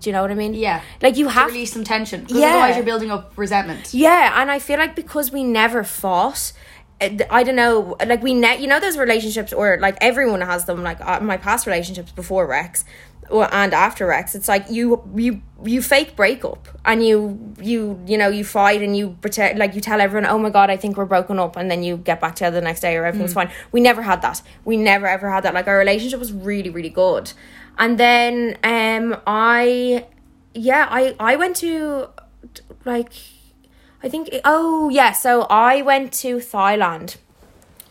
Do 0.00 0.10
you 0.10 0.12
know 0.12 0.22
what 0.22 0.30
I 0.30 0.34
mean? 0.34 0.54
Yeah. 0.54 0.82
Like 1.02 1.16
you 1.16 1.28
have 1.28 1.48
to 1.48 1.52
release 1.54 1.72
some 1.72 1.82
tension 1.84 2.20
because 2.20 2.36
Yeah. 2.38 2.48
otherwise 2.50 2.76
you're 2.76 2.84
building 2.84 3.10
up 3.10 3.32
resentment. 3.36 3.92
yeah, 3.94 4.40
and 4.40 4.50
I 4.50 4.58
feel 4.58 4.78
like 4.78 4.94
because 4.94 5.32
we 5.32 5.42
never 5.42 5.82
fought, 5.82 6.52
uh, 7.00 7.08
I 7.30 7.42
don't 7.42 7.56
know, 7.56 7.96
like 8.06 8.22
we 8.22 8.34
net, 8.34 8.60
you 8.60 8.66
know 8.68 8.78
those 8.78 8.98
relationships 8.98 9.52
or 9.52 9.78
like 9.80 9.96
everyone 10.00 10.42
has 10.42 10.64
them. 10.66 10.82
Like 10.82 11.00
uh, 11.00 11.20
my 11.20 11.36
past 11.38 11.66
relationships 11.66 12.12
before 12.12 12.46
Rex, 12.46 12.84
or 13.30 13.52
and 13.52 13.74
after 13.74 14.06
Rex, 14.06 14.34
it's 14.34 14.48
like 14.48 14.70
you 14.70 15.02
you 15.14 15.42
you 15.64 15.82
fake 15.82 16.16
breakup 16.16 16.68
and 16.84 17.04
you 17.04 17.54
you 17.60 18.00
you 18.06 18.18
know 18.18 18.28
you 18.28 18.44
fight 18.44 18.82
and 18.82 18.96
you 18.96 19.16
pretend 19.20 19.58
like 19.58 19.74
you 19.74 19.80
tell 19.80 20.00
everyone, 20.00 20.28
oh 20.28 20.38
my 20.38 20.50
god, 20.50 20.70
I 20.70 20.76
think 20.76 20.96
we're 20.96 21.04
broken 21.04 21.38
up, 21.38 21.56
and 21.56 21.70
then 21.70 21.82
you 21.82 21.96
get 21.96 22.20
back 22.20 22.36
together 22.36 22.60
the 22.60 22.64
next 22.64 22.80
day 22.80 22.96
or 22.96 23.04
everything's 23.04 23.32
fine. 23.34 23.50
We 23.72 23.80
never 23.80 24.02
had 24.02 24.22
that. 24.22 24.42
We 24.64 24.76
never 24.76 25.06
ever 25.06 25.30
had 25.30 25.42
that. 25.44 25.54
Like 25.54 25.66
our 25.66 25.78
relationship 25.78 26.18
was 26.18 26.32
really 26.32 26.70
really 26.70 26.90
good, 26.90 27.32
and 27.78 27.98
then 27.98 28.58
um 28.62 29.20
I 29.26 30.06
yeah 30.54 30.86
I 30.90 31.14
I 31.18 31.36
went 31.36 31.56
to 31.56 32.08
like 32.84 33.12
I 34.02 34.08
think 34.08 34.30
oh 34.44 34.88
yeah, 34.88 35.12
so 35.12 35.42
I 35.50 35.82
went 35.82 36.12
to 36.14 36.36
Thailand 36.36 37.16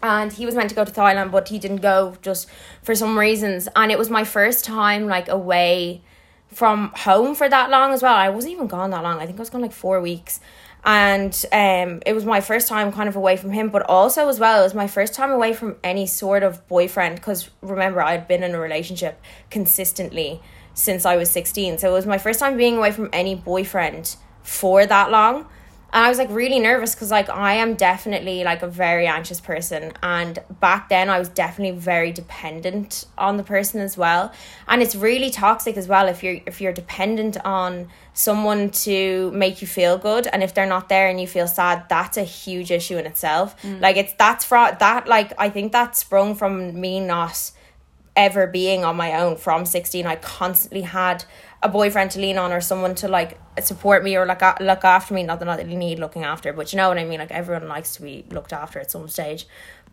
and 0.05 0.33
he 0.33 0.45
was 0.45 0.55
meant 0.55 0.69
to 0.69 0.75
go 0.75 0.85
to 0.85 0.91
Thailand 0.91 1.31
but 1.31 1.49
he 1.49 1.59
didn't 1.59 1.81
go 1.81 2.15
just 2.21 2.47
for 2.81 2.95
some 2.95 3.17
reasons 3.17 3.67
and 3.75 3.91
it 3.91 3.97
was 3.97 4.09
my 4.09 4.23
first 4.23 4.63
time 4.65 5.07
like 5.07 5.27
away 5.27 6.01
from 6.47 6.91
home 6.95 7.35
for 7.35 7.49
that 7.49 7.69
long 7.69 7.91
as 7.91 8.01
well. 8.01 8.15
I 8.15 8.29
wasn't 8.29 8.53
even 8.53 8.67
gone 8.67 8.91
that 8.91 9.03
long. 9.03 9.19
I 9.19 9.25
think 9.25 9.37
I 9.37 9.41
was 9.41 9.49
gone 9.49 9.61
like 9.61 9.73
4 9.73 9.99
weeks. 9.99 10.39
And 10.83 11.33
um 11.51 12.01
it 12.05 12.13
was 12.13 12.25
my 12.25 12.41
first 12.41 12.67
time 12.67 12.91
kind 12.91 13.09
of 13.09 13.15
away 13.15 13.35
from 13.37 13.51
him 13.51 13.69
but 13.69 13.81
also 13.89 14.29
as 14.29 14.39
well 14.39 14.61
it 14.61 14.63
was 14.63 14.75
my 14.75 14.87
first 14.87 15.13
time 15.15 15.31
away 15.31 15.51
from 15.53 15.77
any 15.83 16.05
sort 16.05 16.43
of 16.43 16.67
boyfriend 16.67 17.15
because 17.15 17.49
remember 17.61 18.01
I'd 18.01 18.27
been 18.27 18.43
in 18.43 18.53
a 18.53 18.59
relationship 18.59 19.19
consistently 19.49 20.41
since 20.75 21.05
I 21.05 21.15
was 21.15 21.31
16. 21.31 21.79
So 21.79 21.89
it 21.89 21.93
was 21.93 22.05
my 22.05 22.19
first 22.19 22.39
time 22.39 22.55
being 22.57 22.77
away 22.77 22.91
from 22.91 23.09
any 23.11 23.33
boyfriend 23.33 24.15
for 24.43 24.85
that 24.85 25.09
long. 25.09 25.47
And 25.95 26.03
I 26.03 26.09
was 26.09 26.17
like 26.17 26.29
really 26.29 26.59
nervous 26.59 26.93
because 26.93 27.09
like 27.09 27.29
I 27.29 27.53
am 27.53 27.75
definitely 27.75 28.43
like 28.43 28.61
a 28.61 28.67
very 28.67 29.07
anxious 29.07 29.39
person 29.39 29.93
and 30.03 30.37
back 30.59 30.89
then 30.89 31.09
I 31.09 31.17
was 31.17 31.29
definitely 31.29 31.79
very 31.79 32.11
dependent 32.11 33.05
on 33.17 33.37
the 33.37 33.43
person 33.43 33.79
as 33.79 33.97
well. 33.97 34.33
And 34.67 34.81
it's 34.81 34.93
really 34.93 35.29
toxic 35.29 35.77
as 35.77 35.87
well 35.87 36.09
if 36.09 36.21
you're 36.21 36.41
if 36.45 36.59
you're 36.59 36.73
dependent 36.73 37.37
on 37.45 37.87
someone 38.13 38.71
to 38.71 39.31
make 39.31 39.61
you 39.61 39.67
feel 39.67 39.97
good 39.97 40.27
and 40.27 40.43
if 40.43 40.53
they're 40.53 40.65
not 40.65 40.89
there 40.89 41.07
and 41.07 41.21
you 41.21 41.27
feel 41.27 41.47
sad, 41.47 41.85
that's 41.87 42.17
a 42.17 42.23
huge 42.23 42.71
issue 42.71 42.97
in 42.97 43.05
itself. 43.05 43.55
Mm. 43.61 43.79
Like 43.79 43.95
it's 43.95 44.11
that's 44.15 44.43
from 44.43 44.75
that 44.81 45.07
like 45.07 45.31
I 45.37 45.49
think 45.49 45.71
that 45.71 45.95
sprung 45.95 46.35
from 46.35 46.77
me 46.77 46.99
not 46.99 47.51
ever 48.17 48.47
being 48.47 48.83
on 48.83 48.95
my 48.95 49.13
own 49.19 49.35
from 49.35 49.65
16 49.65 50.07
i 50.07 50.15
constantly 50.15 50.83
had 50.83 51.25
a 51.65 51.69
boyfriend 51.69 52.11
to 52.11 52.19
lean 52.19 52.37
on 52.37 52.53
or 52.53 52.61
someone 52.61 52.93
to 52.95 53.07
like 53.07 53.39
support 53.61 54.03
me 54.03 54.15
or 54.15 54.25
look, 54.25 54.41
look 54.59 54.83
after 54.83 55.13
me 55.13 55.23
not 55.23 55.39
that 55.39 55.49
i 55.49 55.63
need 55.63 55.97
looking 55.97 56.23
after 56.23 56.53
but 56.53 56.71
you 56.71 56.77
know 56.77 56.87
what 56.89 56.97
i 56.97 57.03
mean? 57.03 57.19
Like 57.19 57.31
everyone 57.31 57.67
likes 57.67 57.95
to 57.95 58.01
be 58.01 58.23
looked 58.29 58.53
after 58.53 58.79
at 58.79 58.91
some 58.91 59.07
stage. 59.07 59.47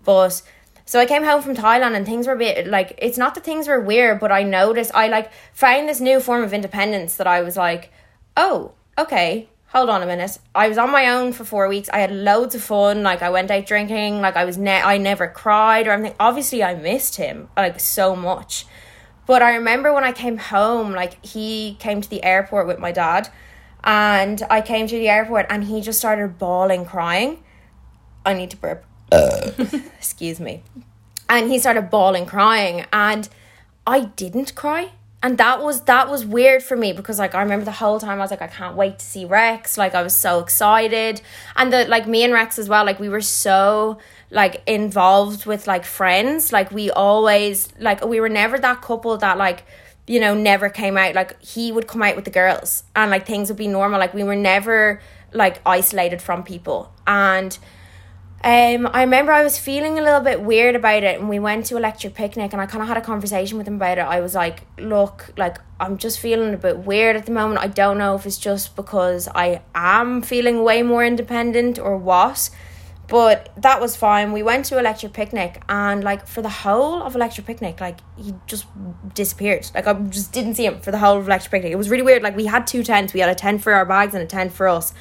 But 0.05 0.43
so 0.85 0.99
i 1.01 1.07
came 1.07 1.25
home 1.25 1.41
from 1.41 1.55
thailand 1.55 1.95
and 1.97 2.05
things 2.05 2.27
were 2.27 2.33
a 2.35 2.39
bit 2.39 2.67
like 2.67 2.93
it's 2.99 3.17
not 3.17 3.35
that 3.35 3.45
things 3.45 3.69
were 3.69 3.81
weird 3.81 4.19
but 4.19 4.33
i 4.33 4.43
noticed 4.43 4.91
i 4.95 5.07
like 5.07 5.31
found 5.53 5.89
this 5.89 6.01
new 6.01 6.19
form 6.19 6.43
of 6.43 6.53
independence 6.53 7.17
that 7.17 7.27
i 7.27 7.41
was 7.41 7.57
like 7.57 7.93
oh 8.37 8.73
okay 8.99 9.49
hold 9.73 9.89
on 9.89 10.03
a 10.03 10.07
minute. 10.07 10.39
I 10.55 10.69
was 10.69 10.77
on 10.77 10.91
my 10.91 11.09
own 11.09 11.33
for 11.33 11.45
four 11.45 11.67
weeks. 11.67 11.89
I 11.91 12.01
had 12.01 12.13
loads 12.13 12.55
of 12.55 12.63
fun. 12.63 13.03
Like 13.03 13.23
i 13.23 13.31
went 13.31 13.51
out 13.51 13.65
drinking. 13.67 14.21
Like 14.21 14.37
i 14.37 14.45
was 14.45 14.59
ne- 14.59 14.83
i 14.83 14.99
never 14.99 15.27
cried 15.27 15.87
or 15.87 15.93
anything. 15.93 16.15
Obviously 16.21 16.63
i 16.63 16.75
missed 16.75 17.17
him 17.17 17.49
like 17.57 17.81
so 17.81 18.15
much 18.15 18.67
but 19.33 19.41
i 19.41 19.55
remember 19.55 19.95
when 19.95 20.05
i 20.05 20.13
came 20.13 20.37
home 20.37 20.93
like 20.93 21.25
he 21.25 21.75
came 21.79 22.03
to 22.03 22.11
the 22.11 22.23
airport 22.23 22.67
with 22.67 22.79
my 22.79 22.93
dad 22.93 23.31
and 23.83 24.43
i 24.51 24.61
came 24.61 24.87
to 24.87 24.99
the 24.99 25.09
airport 25.09 25.47
and 25.49 25.65
he 25.65 25.81
just 25.81 25.99
started 25.99 26.39
bawling 26.39 26.85
crying. 26.85 27.43
I 28.27 28.35
need 28.35 28.51
to 28.51 28.59
burp. 28.59 28.85
Uh. 29.11 29.51
Excuse 29.99 30.39
me. 30.39 30.63
And 31.31 31.51
he 31.51 31.59
started 31.59 31.89
bawling 31.91 32.27
crying 32.27 32.85
and 32.93 33.27
i 33.87 34.01
didn't 34.23 34.55
cry. 34.55 34.93
And 35.23 35.39
that 35.39 35.63
was 35.63 35.83
that 35.93 36.11
was 36.11 36.27
weird 36.27 36.63
for 36.63 36.77
me 36.77 36.93
because 36.93 37.19
like 37.19 37.35
i 37.35 37.41
remember 37.41 37.65
the 37.65 37.79
whole 37.83 37.99
time 37.99 38.19
i 38.19 38.25
was 38.27 38.31
like 38.31 38.43
i 38.43 38.53
can't 38.59 38.77
wait 38.77 38.99
to 38.99 39.05
see 39.05 39.25
rex. 39.25 39.79
Like 39.79 39.95
i 39.95 40.03
was 40.03 40.15
so 40.15 40.41
excited. 40.41 41.23
And 41.57 41.73
the 41.73 41.87
like 41.87 42.07
me 42.07 42.23
and 42.23 42.35
rex 42.35 42.59
as 42.59 42.69
well 42.69 42.85
like 42.85 43.01
we 43.01 43.09
were 43.09 43.23
so 43.23 43.99
like 44.33 44.63
involved 44.67 45.45
with 45.47 45.67
like 45.67 45.85
friends. 45.85 46.53
Like 46.53 46.73
we 46.73 46.91
always 46.91 47.69
like 47.79 48.05
we 48.05 48.19
were 48.19 48.31
never 48.31 48.59
that 48.59 48.81
couple 48.81 49.17
that 49.19 49.37
like 49.39 49.65
you 50.07 50.19
know 50.19 50.35
never 50.35 50.69
came 50.71 50.97
out. 50.97 51.15
Like 51.15 51.41
he 51.41 51.71
would 51.71 51.87
come 51.87 52.03
out 52.03 52.17
with 52.17 52.25
the 52.25 52.31
girls 52.31 52.85
and 52.97 53.11
like 53.11 53.27
things 53.27 53.51
would 53.51 53.59
be 53.59 53.69
normal. 53.69 54.01
Like 54.01 54.15
we 54.15 54.25
were 54.25 54.35
never 54.35 55.01
like 55.33 55.61
isolated 55.65 56.21
from 56.21 56.43
people 56.43 56.93
and. 57.07 57.57
Um, 58.45 58.89
I 58.93 59.03
remember 59.03 59.31
I 59.31 59.45
was 59.45 59.57
feeling 59.57 60.01
a 60.01 60.03
little 60.03 60.19
bit 60.19 60.43
weird 60.43 60.75
about 60.75 61.05
it, 61.05 61.21
and 61.21 61.29
we 61.29 61.39
went 61.39 61.67
to 61.67 61.77
Electric 61.77 62.15
Picnic, 62.15 62.53
and 62.53 62.61
I 62.61 62.67
kind 62.67 62.83
of 62.83 62.89
had 62.89 62.97
a 62.97 63.01
conversation 63.01 63.57
with 63.57 63.69
him 63.69 63.77
about 63.77 63.99
it. 63.99 64.01
I 64.01 64.21
was 64.21 64.35
like, 64.35 64.65
"Look, 64.79 65.33
like 65.37 65.59
I'm 65.79 65.97
just 65.97 66.19
feeling 66.19 66.53
a 66.53 66.57
bit 66.57 66.79
weird 66.79 67.15
at 67.15 67.25
the 67.27 67.31
moment. 67.31 67.61
I 67.61 67.69
don't 67.69 67.99
know 67.99 68.17
if 68.17 68.27
it's 68.27 68.39
just 68.39 68.75
because 68.75 69.29
I 69.33 69.63
am 69.77 70.23
feeling 70.23 70.65
way 70.65 70.83
more 70.83 71.05
independent 71.05 71.79
or 71.79 71.97
what." 71.97 72.51
But 73.09 73.53
that 73.57 73.81
was 73.81 73.95
fine. 73.97 74.33
We 74.33 74.43
went 74.43 74.65
to 74.67 74.79
Electric 74.79 75.13
Picnic, 75.13 75.63
and 75.69 76.03
like 76.03 76.27
for 76.27 76.41
the 76.41 76.49
whole 76.49 77.03
of 77.03 77.15
Electric 77.15 77.47
Picnic, 77.47 77.81
like 77.81 77.99
he 78.17 78.35
just 78.47 78.67
disappeared. 79.15 79.71
Like 79.75 79.87
I 79.87 79.93
just 79.95 80.33
didn't 80.33 80.55
see 80.55 80.67
him 80.67 80.81
for 80.81 80.91
the 80.91 80.99
whole 80.99 81.19
of 81.19 81.27
Electric 81.27 81.51
Picnic. 81.51 81.73
It 81.73 81.77
was 81.77 81.91
really 81.91 82.05
weird. 82.05 82.23
Like 82.23 82.37
we 82.37 82.47
had 82.47 82.67
two 82.67 82.83
tents. 82.83 83.13
We 83.13 83.21
had 83.21 83.29
a 83.29 83.35
tent 83.35 83.63
for 83.63 83.73
our 83.73 83.85
bags 83.85 84.15
and 84.15 84.23
a 84.23 84.27
tent 84.27 84.53
for 84.53 84.69
us, 84.69 84.95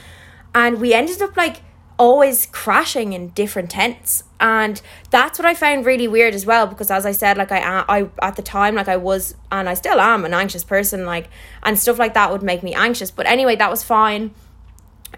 and 0.54 0.82
we 0.82 0.94
ended 0.94 1.22
up 1.22 1.38
like 1.38 1.62
always 2.02 2.48
crashing 2.48 3.14
in 3.14 3.30
different 3.30 3.70
tents 3.70 4.24
and 4.40 4.82
that's 5.12 5.38
what 5.38 5.46
i 5.46 5.54
found 5.54 5.86
really 5.86 6.08
weird 6.08 6.34
as 6.34 6.48
well 6.48 6.66
because 6.66 6.90
as 6.90 7.06
i 7.06 7.12
said 7.12 7.38
like 7.38 7.52
i 7.52 7.62
uh, 7.62 7.86
i 7.88 8.10
at 8.24 8.36
the 8.36 8.42
time 8.42 8.74
like 8.74 8.88
i 8.88 8.98
was 8.98 9.36
and 9.52 9.70
i 9.70 9.76
still 9.76 10.00
am 10.00 10.26
an 10.26 10.34
anxious 10.34 10.64
person 10.64 11.06
like 11.06 11.30
and 11.62 11.78
stuff 11.78 12.00
like 12.00 12.16
that 12.16 12.32
would 12.32 12.42
make 12.42 12.64
me 12.64 12.74
anxious 12.74 13.12
but 13.12 13.28
anyway 13.28 13.56
that 13.56 13.70
was 13.70 13.84
fine 13.84 14.34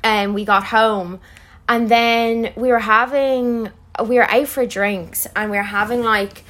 and 0.03 0.33
we 0.33 0.43
got 0.43 0.65
home 0.65 1.21
and 1.67 1.89
then 1.89 2.53
we 2.55 2.69
were 2.69 2.79
having 2.79 3.71
we 4.07 4.15
were 4.15 4.29
out 4.29 4.47
for 4.47 4.65
drinks 4.65 5.27
and 5.35 5.51
we 5.51 5.57
were 5.57 5.63
having 5.63 6.03
like 6.03 6.43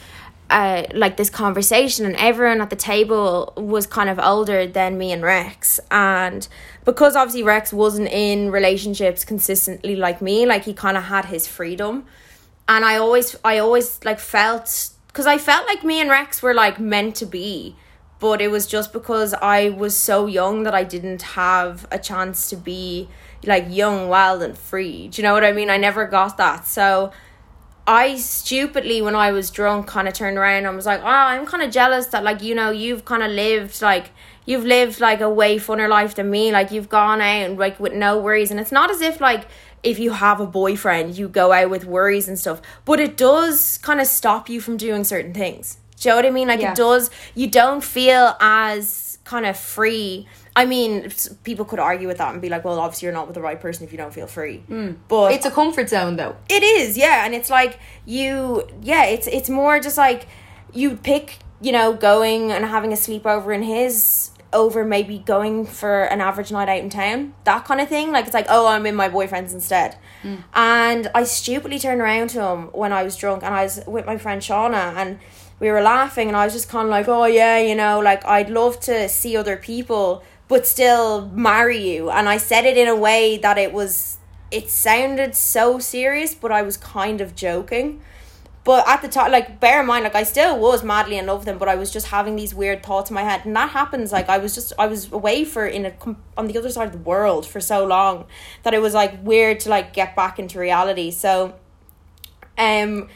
uh, 0.49 0.83
like 0.93 1.17
this 1.17 1.29
conversation 1.29 2.05
and 2.05 2.15
everyone 2.17 2.61
at 2.61 2.69
the 2.69 2.75
table 2.75 3.53
was 3.57 3.87
kind 3.87 4.09
of 4.09 4.19
older 4.19 4.67
than 4.67 4.97
me 4.97 5.11
and 5.11 5.23
Rex. 5.23 5.79
And 5.89 6.47
because 6.85 7.15
obviously 7.15 7.41
Rex 7.41 7.73
wasn't 7.73 8.09
in 8.09 8.51
relationships 8.51 9.25
consistently 9.25 9.95
like 9.95 10.21
me 10.21 10.45
like 10.45 10.65
he 10.65 10.73
kind 10.73 10.95
of 10.95 11.05
had 11.05 11.25
his 11.25 11.47
freedom. 11.47 12.05
And 12.69 12.85
I 12.85 12.97
always 12.97 13.35
I 13.43 13.57
always 13.57 14.03
like 14.05 14.19
felt 14.19 14.89
cuz 15.13 15.25
I 15.25 15.37
felt 15.37 15.65
like 15.65 15.83
me 15.83 15.99
and 15.99 16.09
Rex 16.09 16.41
were 16.43 16.53
like 16.53 16.79
meant 16.79 17.15
to 17.15 17.25
be. 17.25 17.75
But 18.19 18.39
it 18.39 18.49
was 18.49 18.67
just 18.67 18.93
because 18.93 19.33
I 19.33 19.69
was 19.69 19.97
so 19.97 20.27
young 20.27 20.63
that 20.63 20.73
I 20.75 20.83
didn't 20.83 21.23
have 21.33 21.85
a 21.91 21.99
chance 21.99 22.47
to 22.51 22.55
be 22.55 23.09
like 23.45 23.65
young 23.69 24.09
wild 24.09 24.41
and 24.41 24.57
free 24.57 25.07
do 25.09 25.21
you 25.21 25.27
know 25.27 25.33
what 25.33 25.43
I 25.43 25.51
mean 25.51 25.69
I 25.69 25.77
never 25.77 26.05
got 26.05 26.37
that 26.37 26.65
so 26.65 27.11
I 27.85 28.15
stupidly, 28.15 29.01
when 29.01 29.13
I 29.15 29.31
was 29.33 29.51
drunk, 29.51 29.87
kind 29.87 30.07
of 30.07 30.13
turned 30.13 30.37
around 30.37 30.65
and 30.65 30.73
was 30.75 30.85
like, 30.85 31.01
"Oh, 31.01 31.05
I'm 31.05 31.45
kind 31.45 31.61
of 31.61 31.69
jealous 31.69 32.05
that 32.07 32.23
like 32.23 32.41
you 32.41 32.55
know 32.55 32.71
you've 32.71 33.03
kind 33.03 33.21
of 33.21 33.29
lived 33.31 33.81
like 33.81 34.11
you've 34.45 34.63
lived 34.63 35.01
like 35.01 35.19
a 35.19 35.29
way 35.29 35.57
funner 35.57 35.89
life 35.89 36.15
than 36.15 36.29
me. 36.29 36.51
Like 36.51 36.71
you've 36.71 36.87
gone 36.87 37.19
out 37.19 37.25
and 37.45 37.59
like 37.59 37.79
with 37.81 37.93
no 37.93 38.17
worries, 38.17 38.51
and 38.51 38.59
it's 38.59 38.71
not 38.71 38.89
as 38.89 39.01
if 39.01 39.19
like 39.19 39.47
if 39.83 39.99
you 39.99 40.11
have 40.13 40.39
a 40.39 40.45
boyfriend, 40.45 41.17
you 41.17 41.27
go 41.27 41.51
out 41.51 41.69
with 41.69 41.83
worries 41.83 42.29
and 42.29 42.39
stuff, 42.39 42.61
but 42.85 43.01
it 43.01 43.17
does 43.17 43.77
kind 43.79 43.99
of 43.99 44.07
stop 44.07 44.47
you 44.47 44.61
from 44.61 44.77
doing 44.77 45.03
certain 45.03 45.33
things. 45.33 45.77
Do 45.99 46.07
you 46.07 46.11
know 46.11 46.15
what 46.15 46.25
I 46.25 46.29
mean? 46.29 46.47
Like 46.47 46.61
Yeah. 46.61 46.71
it 46.71 46.77
does. 46.77 47.09
You 47.35 47.47
don't 47.47 47.83
feel 47.83 48.37
as 48.39 49.17
kind 49.25 49.45
of 49.45 49.57
free. 49.57 50.25
I 50.55 50.65
mean, 50.65 51.11
people 51.43 51.65
could 51.65 51.79
argue 51.79 52.07
with 52.07 52.17
that 52.19 52.31
and 52.31 52.41
be 52.41 52.49
like, 52.49 52.63
"Well, 52.63 52.79
obviously 52.79 53.07
you're 53.07 53.13
not 53.13 53.27
with 53.27 53.35
the 53.35 53.41
right 53.41 53.59
person 53.59 53.85
if 53.85 53.91
you 53.91 53.97
don't 53.97 54.13
feel 54.13 54.27
free." 54.27 54.57
Hmm. 54.67 54.91
But 55.07 55.31
It's 55.33 55.45
a 55.45 55.51
comfort 55.51 55.89
zone 55.89 56.15
though. 56.15 56.35
it 56.49 56.61
is, 56.63 56.97
yeah, 56.97 57.25
and 57.25 57.33
it's 57.33 57.49
like 57.49 57.79
you, 58.05 58.67
yeah, 58.81 59.05
it's 59.05 59.27
it's 59.27 59.49
more 59.49 59.79
just 59.79 59.97
like 59.97 60.27
you 60.71 60.95
pick, 60.97 61.39
you 61.61 61.71
know, 61.71 61.93
going 61.93 62.51
and 62.51 62.65
having 62.65 62.91
a 62.93 62.95
sleepover 62.95 63.53
in 63.53 63.63
his 63.63 64.29
over 64.51 64.85
maybe 64.85 65.17
going 65.17 65.65
for 65.65 66.03
an 66.03 66.21
average 66.21 66.51
night 66.51 66.69
out 66.69 66.77
in 66.77 66.87
town, 66.89 67.33
that 67.43 67.65
kind 67.65 67.81
of 67.81 67.89
thing. 67.89 68.11
Like 68.11 68.25
it's 68.25 68.35
like, 68.35 68.45
oh, 68.49 68.67
I'm 68.67 68.85
in 68.85 68.93
my 68.95 69.09
boyfriend's 69.09 69.51
instead. 69.53 69.97
Hmm. 70.21 70.35
And 70.53 71.09
I 71.15 71.23
stupidly 71.23 71.79
turned 71.79 72.01
around 72.01 72.29
to 72.31 72.43
him 72.43 72.65
when 72.73 72.93
I 72.93 73.01
was 73.01 73.15
drunk, 73.15 73.41
and 73.43 73.55
I 73.55 73.63
was 73.63 73.81
with 73.87 74.05
my 74.05 74.17
friend 74.17 74.39
Shauna, 74.41 74.95
and 74.95 75.17
we 75.59 75.71
were 75.71 75.81
laughing, 75.81 76.27
and 76.27 76.37
I 76.37 76.45
was 76.45 76.53
just 76.53 76.69
kind 76.69 76.85
of 76.85 76.91
like, 76.91 77.07
oh 77.07 77.25
yeah, 77.25 77.57
you 77.57 77.73
know, 77.73 77.99
like 77.99 78.23
I'd 78.25 78.49
love 78.51 78.79
to 78.81 79.09
see 79.09 79.35
other 79.35 79.57
people, 79.57 80.23
but 80.53 80.67
still 80.67 81.27
marry 81.29 81.79
you. 81.79 82.11
And 82.11 82.29
I 82.29 82.37
said 82.37 82.63
it 82.65 82.77
in 82.77 82.87
a 82.87 82.95
way 82.95 83.37
that 83.37 83.57
it 83.57 83.73
was 83.73 84.17
it 84.51 84.69
sounded 84.69 85.33
so 85.33 85.79
serious, 85.79 86.35
but 86.35 86.51
I 86.51 86.61
was 86.61 86.77
kind 86.77 87.21
of 87.21 87.33
joking. 87.35 88.01
But 88.63 88.87
at 88.87 89.01
the 89.01 89.07
time, 89.07 89.31
like, 89.31 89.59
bear 89.59 89.81
in 89.81 89.87
mind, 89.87 90.03
like, 90.03 90.13
I 90.13 90.21
still 90.21 90.59
was 90.59 90.83
madly 90.83 91.17
in 91.17 91.25
love 91.25 91.39
with 91.39 91.47
him, 91.47 91.57
but 91.57 91.67
I 91.67 91.75
was 91.75 91.89
just 91.91 92.07
having 92.07 92.35
these 92.35 92.53
weird 92.53 92.83
thoughts 92.83 93.09
in 93.09 93.15
my 93.15 93.23
head. 93.23 93.45
And 93.45 93.55
that 93.55 93.71
happens, 93.71 94.11
like, 94.11 94.29
I 94.29 94.37
was 94.37 94.53
just, 94.53 94.73
I 94.77 94.85
was 94.85 95.11
away 95.11 95.43
for, 95.43 95.65
in 95.65 95.87
a, 95.87 95.93
on 96.37 96.47
the 96.47 96.55
other 96.59 96.69
side 96.69 96.85
of 96.85 96.93
the 96.93 96.99
world 96.99 97.47
for 97.47 97.59
so 97.59 97.83
long 97.83 98.25
that 98.61 98.75
it 98.75 98.81
was, 98.81 98.93
like, 98.93 99.25
weird 99.25 99.59
to, 99.61 99.69
like, 99.69 99.91
get 99.91 100.15
back 100.15 100.37
into 100.37 100.59
reality. 100.59 101.09
So, 101.09 101.55
um, 102.59 103.09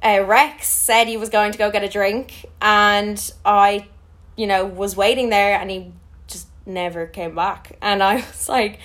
uh, 0.00 0.22
Rex 0.24 0.68
said 0.68 1.08
he 1.08 1.16
was 1.16 1.28
going 1.28 1.50
to 1.50 1.58
go 1.58 1.72
get 1.72 1.82
a 1.82 1.88
drink, 1.88 2.46
and 2.62 3.18
I, 3.44 3.88
you 4.36 4.46
know, 4.46 4.64
was 4.64 4.96
waiting 4.96 5.28
there, 5.28 5.58
and 5.58 5.70
he 5.70 5.92
never 6.66 7.06
came 7.06 7.34
back. 7.34 7.76
And 7.80 8.02
I 8.02 8.16
was 8.32 8.48
like, 8.48 8.78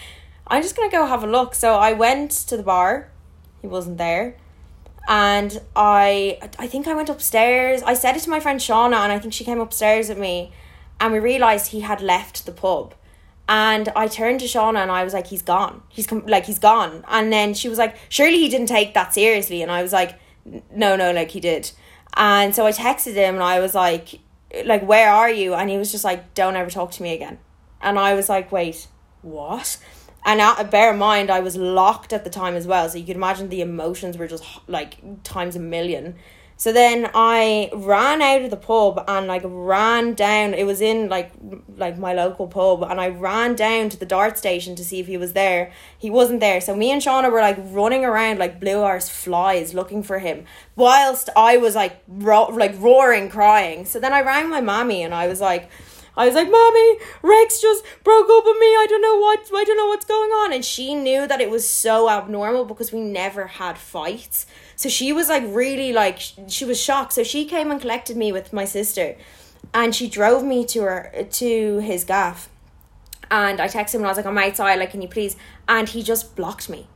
I'm 0.47 0.61
just 0.61 0.75
gonna 0.75 0.91
go 0.91 1.05
have 1.05 1.23
a 1.23 1.27
look. 1.27 1.55
So 1.55 1.75
I 1.75 1.93
went 1.93 2.31
to 2.31 2.57
the 2.57 2.63
bar. 2.63 3.09
He 3.61 3.67
wasn't 3.67 3.97
there. 3.97 4.37
And 5.07 5.59
I 5.75 6.39
I 6.57 6.67
think 6.67 6.87
I 6.87 6.93
went 6.93 7.09
upstairs. 7.09 7.81
I 7.83 7.93
said 7.93 8.15
it 8.15 8.21
to 8.23 8.29
my 8.29 8.39
friend 8.39 8.59
Shauna 8.59 8.97
and 9.03 9.11
I 9.11 9.19
think 9.19 9.33
she 9.33 9.43
came 9.43 9.59
upstairs 9.59 10.09
with 10.09 10.17
me 10.17 10.51
and 10.99 11.13
we 11.13 11.19
realized 11.19 11.71
he 11.71 11.81
had 11.81 12.01
left 12.01 12.45
the 12.45 12.51
pub. 12.51 12.93
And 13.47 13.89
I 13.95 14.07
turned 14.07 14.41
to 14.41 14.45
Shauna 14.45 14.77
and 14.77 14.91
I 14.91 15.03
was 15.03 15.13
like, 15.13 15.27
he's 15.27 15.41
gone. 15.41 15.81
He's 15.89 16.05
com- 16.05 16.25
like, 16.27 16.45
he's 16.45 16.59
gone. 16.59 17.03
And 17.07 17.33
then 17.33 17.55
she 17.55 17.67
was 17.67 17.79
like, 17.79 17.95
surely 18.07 18.37
he 18.37 18.47
didn't 18.47 18.67
take 18.67 18.93
that 18.93 19.11
seriously. 19.13 19.63
And 19.63 19.71
I 19.71 19.81
was 19.81 19.91
like, 19.91 20.19
no, 20.71 20.95
no, 20.95 21.11
like 21.11 21.31
he 21.31 21.39
did. 21.39 21.71
And 22.15 22.53
so 22.53 22.67
I 22.67 22.71
texted 22.71 23.15
him 23.15 23.35
and 23.35 23.43
I 23.43 23.59
was 23.59 23.73
like, 23.73 24.19
like, 24.65 24.83
where 24.83 25.11
are 25.11 25.31
you? 25.31 25.55
And 25.55 25.69
he 25.69 25.77
was 25.77 25.91
just 25.91 26.03
like, 26.03 26.35
don't 26.35 26.55
ever 26.55 26.69
talk 26.69 26.91
to 26.91 27.03
me 27.03 27.13
again. 27.13 27.39
And 27.81 27.97
I 27.97 28.13
was 28.13 28.29
like, 28.29 28.51
wait, 28.51 28.87
what? 29.21 29.77
And 30.25 30.41
uh, 30.41 30.63
bear 30.65 30.93
in 30.93 30.99
mind, 30.99 31.29
I 31.29 31.39
was 31.39 31.55
locked 31.55 32.13
at 32.13 32.23
the 32.23 32.29
time 32.29 32.55
as 32.55 32.67
well. 32.67 32.89
So 32.89 32.97
you 32.97 33.05
could 33.05 33.15
imagine 33.15 33.49
the 33.49 33.61
emotions 33.61 34.17
were 34.17 34.27
just 34.27 34.43
like 34.67 35.23
times 35.23 35.55
a 35.55 35.59
million. 35.59 36.15
So 36.57 36.73
then 36.73 37.09
I 37.13 37.69
ran 37.73 38.21
out 38.21 38.41
of 38.41 38.49
the 38.49 38.57
pub 38.57 39.01
and 39.07 39.27
like 39.27 39.43
ran 39.45 40.13
down. 40.13 40.53
It 40.53 40.65
was 40.65 40.81
in 40.81 41.07
like 41.07 41.31
like 41.77 41.97
my 41.97 42.11
local 42.11 42.47
pub, 42.47 42.83
and 42.83 42.99
I 42.99 43.07
ran 43.07 43.55
down 43.55 43.87
to 43.87 43.97
the 43.97 44.05
dart 44.05 44.37
station 44.37 44.75
to 44.75 44.83
see 44.83 44.99
if 44.99 45.07
he 45.07 45.15
was 45.15 45.31
there. 45.31 45.71
He 45.97 46.09
wasn't 46.09 46.41
there. 46.41 46.59
So 46.59 46.75
me 46.75 46.91
and 46.91 47.01
Shauna 47.01 47.31
were 47.31 47.39
like 47.39 47.57
running 47.61 48.03
around 48.03 48.39
like 48.39 48.59
blue 48.59 48.81
arse 48.81 49.07
flies 49.07 49.73
looking 49.73 50.03
for 50.03 50.19
him, 50.19 50.43
whilst 50.75 51.29
I 51.33 51.55
was 51.55 51.75
like 51.75 52.03
ro- 52.09 52.49
like 52.51 52.75
roaring, 52.77 53.29
crying. 53.29 53.85
So 53.85 53.97
then 53.97 54.11
I 54.11 54.21
rang 54.21 54.49
my 54.49 54.59
mommy 54.59 55.01
and 55.01 55.13
I 55.13 55.27
was 55.27 55.39
like. 55.39 55.69
I 56.19 56.25
was 56.25 56.35
like, 56.35 56.51
"Mommy, 56.51 56.97
Rex 57.21 57.61
just 57.61 57.85
broke 58.03 58.29
up 58.29 58.43
with 58.45 58.57
me. 58.57 58.67
I 58.83 58.85
don't 58.89 59.01
know 59.01 59.17
what 59.17 59.39
I 59.55 59.63
don't 59.63 59.77
know 59.77 59.87
what's 59.87 60.05
going 60.05 60.31
on." 60.41 60.51
And 60.51 60.65
she 60.65 60.93
knew 60.93 61.25
that 61.25 61.39
it 61.39 61.49
was 61.49 61.65
so 61.65 62.09
abnormal 62.09 62.65
because 62.65 62.91
we 62.91 62.99
never 62.99 63.47
had 63.47 63.77
fights. 63.77 64.45
So 64.75 64.89
she 64.89 65.13
was 65.13 65.29
like 65.29 65.43
really 65.47 65.93
like 65.93 66.19
she 66.47 66.65
was 66.65 66.79
shocked. 66.79 67.13
So 67.13 67.23
she 67.23 67.45
came 67.45 67.71
and 67.71 67.79
collected 67.79 68.17
me 68.17 68.33
with 68.33 68.51
my 68.51 68.65
sister, 68.65 69.15
and 69.73 69.95
she 69.95 70.09
drove 70.09 70.43
me 70.43 70.65
to 70.65 70.81
her 70.81 71.25
to 71.41 71.79
his 71.79 72.03
gaff. 72.03 72.49
And 73.31 73.61
I 73.61 73.67
texted 73.69 73.95
him 73.95 74.01
and 74.01 74.07
I 74.07 74.09
was 74.09 74.17
like, 74.17 74.25
oh, 74.25 74.29
"I'm 74.31 74.37
outside. 74.37 74.77
Like, 74.77 74.91
can 74.91 75.01
you 75.01 75.07
please?" 75.07 75.37
And 75.69 75.87
he 75.87 76.03
just 76.03 76.35
blocked 76.35 76.67
me, 76.69 76.87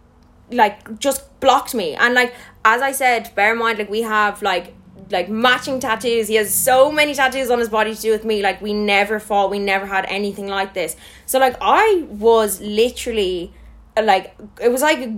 like 0.52 1.00
just 1.00 1.40
blocked 1.40 1.74
me. 1.74 1.96
And 1.96 2.14
like 2.14 2.34
as 2.66 2.82
I 2.82 2.92
said, 2.92 3.34
bear 3.36 3.54
in 3.54 3.60
mind, 3.60 3.80
like 3.80 3.90
we 3.90 4.02
have 4.02 4.42
like 4.42 4.76
like 5.10 5.30
matching 5.30 5.80
tattoos. 5.80 6.28
He 6.28 6.36
has 6.36 6.54
so 6.54 6.92
many 6.92 7.14
tattoos 7.14 7.50
on 7.50 7.60
his 7.60 7.70
body 7.70 7.96
to 7.96 8.02
do 8.02 8.12
with 8.12 8.26
me. 8.26 8.42
Like 8.42 8.62
we 8.62 8.74
never 8.74 9.20
fought. 9.20 9.50
We 9.50 9.60
never 9.60 9.86
had 9.86 10.06
anything 10.08 10.48
like 10.48 10.74
this. 10.74 10.96
So 11.26 11.40
like 11.40 11.56
I 11.62 12.06
was 12.10 12.62
literally 12.62 13.54
like 14.02 14.36
it 14.62 14.70
was 14.70 14.82
like 14.82 15.10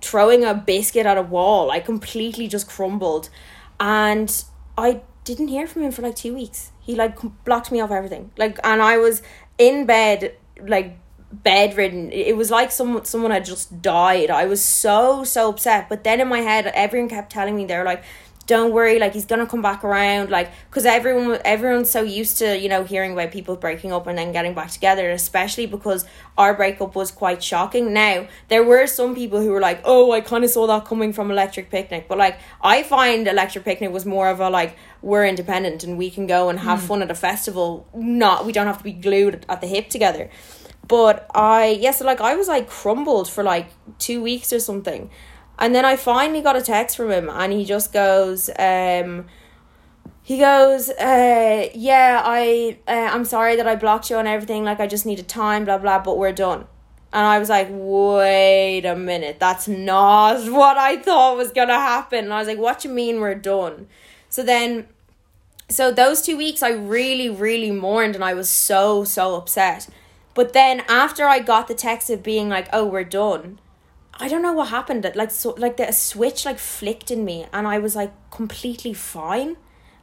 throwing 0.00 0.44
a 0.44 0.54
biscuit 0.54 1.06
at 1.06 1.16
a 1.16 1.22
wall. 1.22 1.70
I 1.70 1.80
completely 1.80 2.48
just 2.48 2.68
crumbled, 2.68 3.28
and 3.78 4.44
I 4.76 5.02
didn't 5.24 5.48
hear 5.48 5.66
from 5.66 5.82
him 5.82 5.92
for 5.92 6.02
like 6.02 6.16
two 6.16 6.34
weeks. 6.34 6.72
He 6.80 6.94
like 6.94 7.18
blocked 7.44 7.72
me 7.72 7.80
off 7.80 7.90
everything. 7.90 8.32
Like, 8.36 8.58
and 8.64 8.82
I 8.82 8.98
was 8.98 9.22
in 9.58 9.86
bed 9.86 10.36
like 10.60 10.98
bedridden. 11.32 12.12
It 12.12 12.36
was 12.36 12.50
like 12.50 12.70
someone 12.70 13.04
someone 13.04 13.30
had 13.30 13.44
just 13.44 13.82
died. 13.82 14.30
I 14.30 14.46
was 14.46 14.62
so 14.62 15.24
so 15.24 15.50
upset. 15.50 15.88
But 15.88 16.04
then 16.04 16.20
in 16.20 16.28
my 16.28 16.40
head, 16.40 16.66
everyone 16.74 17.08
kept 17.08 17.30
telling 17.32 17.56
me 17.56 17.64
they're 17.64 17.84
like, 17.84 18.04
don't 18.46 18.72
worry 18.72 18.98
like 18.98 19.14
he's 19.14 19.24
gonna 19.24 19.46
come 19.46 19.62
back 19.62 19.82
around 19.84 20.30
like 20.30 20.52
because 20.68 20.84
everyone 20.84 21.38
everyone's 21.44 21.88
so 21.88 22.02
used 22.02 22.38
to 22.38 22.58
you 22.58 22.68
know 22.68 22.84
hearing 22.84 23.12
about 23.12 23.30
people 23.30 23.56
breaking 23.56 23.92
up 23.92 24.06
and 24.06 24.18
then 24.18 24.32
getting 24.32 24.54
back 24.54 24.70
together 24.70 25.10
especially 25.10 25.66
because 25.66 26.04
our 26.36 26.52
breakup 26.52 26.96
was 26.96 27.10
quite 27.12 27.42
shocking. 27.42 27.92
Now 27.92 28.26
there 28.48 28.64
were 28.64 28.86
some 28.86 29.14
people 29.14 29.40
who 29.40 29.50
were 29.50 29.60
like 29.60 29.80
oh 29.84 30.12
i 30.12 30.20
kind 30.20 30.44
of 30.44 30.50
saw 30.50 30.66
that 30.66 30.84
coming 30.84 31.12
from 31.12 31.30
electric 31.30 31.70
picnic 31.70 32.06
but 32.08 32.18
like 32.18 32.38
i 32.60 32.82
find 32.82 33.26
electric 33.26 33.64
picnic 33.64 33.92
was 33.92 34.04
more 34.04 34.28
of 34.28 34.40
a 34.40 34.50
like 34.50 34.76
we're 35.02 35.26
independent 35.26 35.84
and 35.84 35.98
we 35.98 36.10
can 36.10 36.26
go 36.26 36.48
and 36.48 36.58
have 36.60 36.80
mm. 36.80 36.86
fun 36.86 37.02
at 37.02 37.10
a 37.10 37.14
festival. 37.14 37.86
Not 37.94 38.46
we 38.46 38.52
don't 38.52 38.66
have 38.66 38.78
to 38.78 38.84
be 38.84 38.92
glued 38.92 39.44
at 39.48 39.60
the 39.60 39.66
hip 39.66 39.88
together. 39.88 40.30
But 40.86 41.26
i 41.34 41.66
yes 41.66 41.82
yeah, 41.82 41.90
so 41.92 42.04
like 42.04 42.20
i 42.20 42.34
was 42.34 42.48
like 42.48 42.68
crumbled 42.68 43.28
for 43.28 43.42
like 43.42 43.68
two 43.98 44.22
weeks 44.22 44.52
or 44.52 44.60
something 44.60 45.10
and 45.58 45.74
then 45.74 45.84
I 45.84 45.96
finally 45.96 46.40
got 46.40 46.56
a 46.56 46.62
text 46.62 46.96
from 46.96 47.10
him, 47.10 47.30
and 47.30 47.52
he 47.52 47.64
just 47.64 47.92
goes, 47.92 48.50
um, 48.58 49.26
he 50.22 50.38
goes, 50.38 50.88
uh, 50.88 51.68
yeah, 51.74 52.22
I, 52.24 52.78
uh, 52.88 53.10
I'm 53.12 53.24
sorry 53.24 53.56
that 53.56 53.66
I 53.66 53.76
blocked 53.76 54.10
you 54.10 54.16
and 54.16 54.26
everything. 54.26 54.64
Like 54.64 54.80
I 54.80 54.86
just 54.86 55.04
needed 55.04 55.28
time, 55.28 55.66
blah 55.66 55.78
blah. 55.78 55.98
But 55.98 56.18
we're 56.18 56.32
done. 56.32 56.66
And 57.12 57.26
I 57.26 57.38
was 57.38 57.48
like, 57.48 57.68
wait 57.70 58.84
a 58.84 58.96
minute, 58.96 59.38
that's 59.38 59.68
not 59.68 60.50
what 60.50 60.76
I 60.76 60.96
thought 60.96 61.36
was 61.36 61.52
gonna 61.52 61.74
happen. 61.74 62.24
And 62.24 62.32
I 62.32 62.38
was 62.38 62.48
like, 62.48 62.58
what 62.58 62.84
you 62.84 62.90
mean 62.90 63.20
we're 63.20 63.34
done? 63.34 63.86
So 64.30 64.42
then, 64.42 64.88
so 65.68 65.92
those 65.92 66.22
two 66.22 66.36
weeks, 66.36 66.62
I 66.62 66.70
really, 66.70 67.28
really 67.28 67.70
mourned, 67.70 68.14
and 68.14 68.24
I 68.24 68.34
was 68.34 68.48
so 68.48 69.04
so 69.04 69.36
upset. 69.36 69.88
But 70.32 70.54
then 70.54 70.80
after 70.88 71.26
I 71.26 71.38
got 71.38 71.68
the 71.68 71.74
text 71.74 72.10
of 72.10 72.22
being 72.22 72.48
like, 72.48 72.68
oh, 72.72 72.86
we're 72.86 73.04
done 73.04 73.60
I 74.16 74.28
don't 74.28 74.42
know 74.42 74.52
what 74.52 74.68
happened. 74.68 75.10
Like 75.14 75.30
so, 75.30 75.54
like 75.58 75.76
the 75.76 75.88
a 75.88 75.92
switch 75.92 76.44
like 76.44 76.58
flicked 76.58 77.10
in 77.10 77.24
me, 77.24 77.46
and 77.52 77.66
I 77.66 77.78
was 77.78 77.96
like 77.96 78.12
completely 78.30 78.94
fine. 78.94 79.56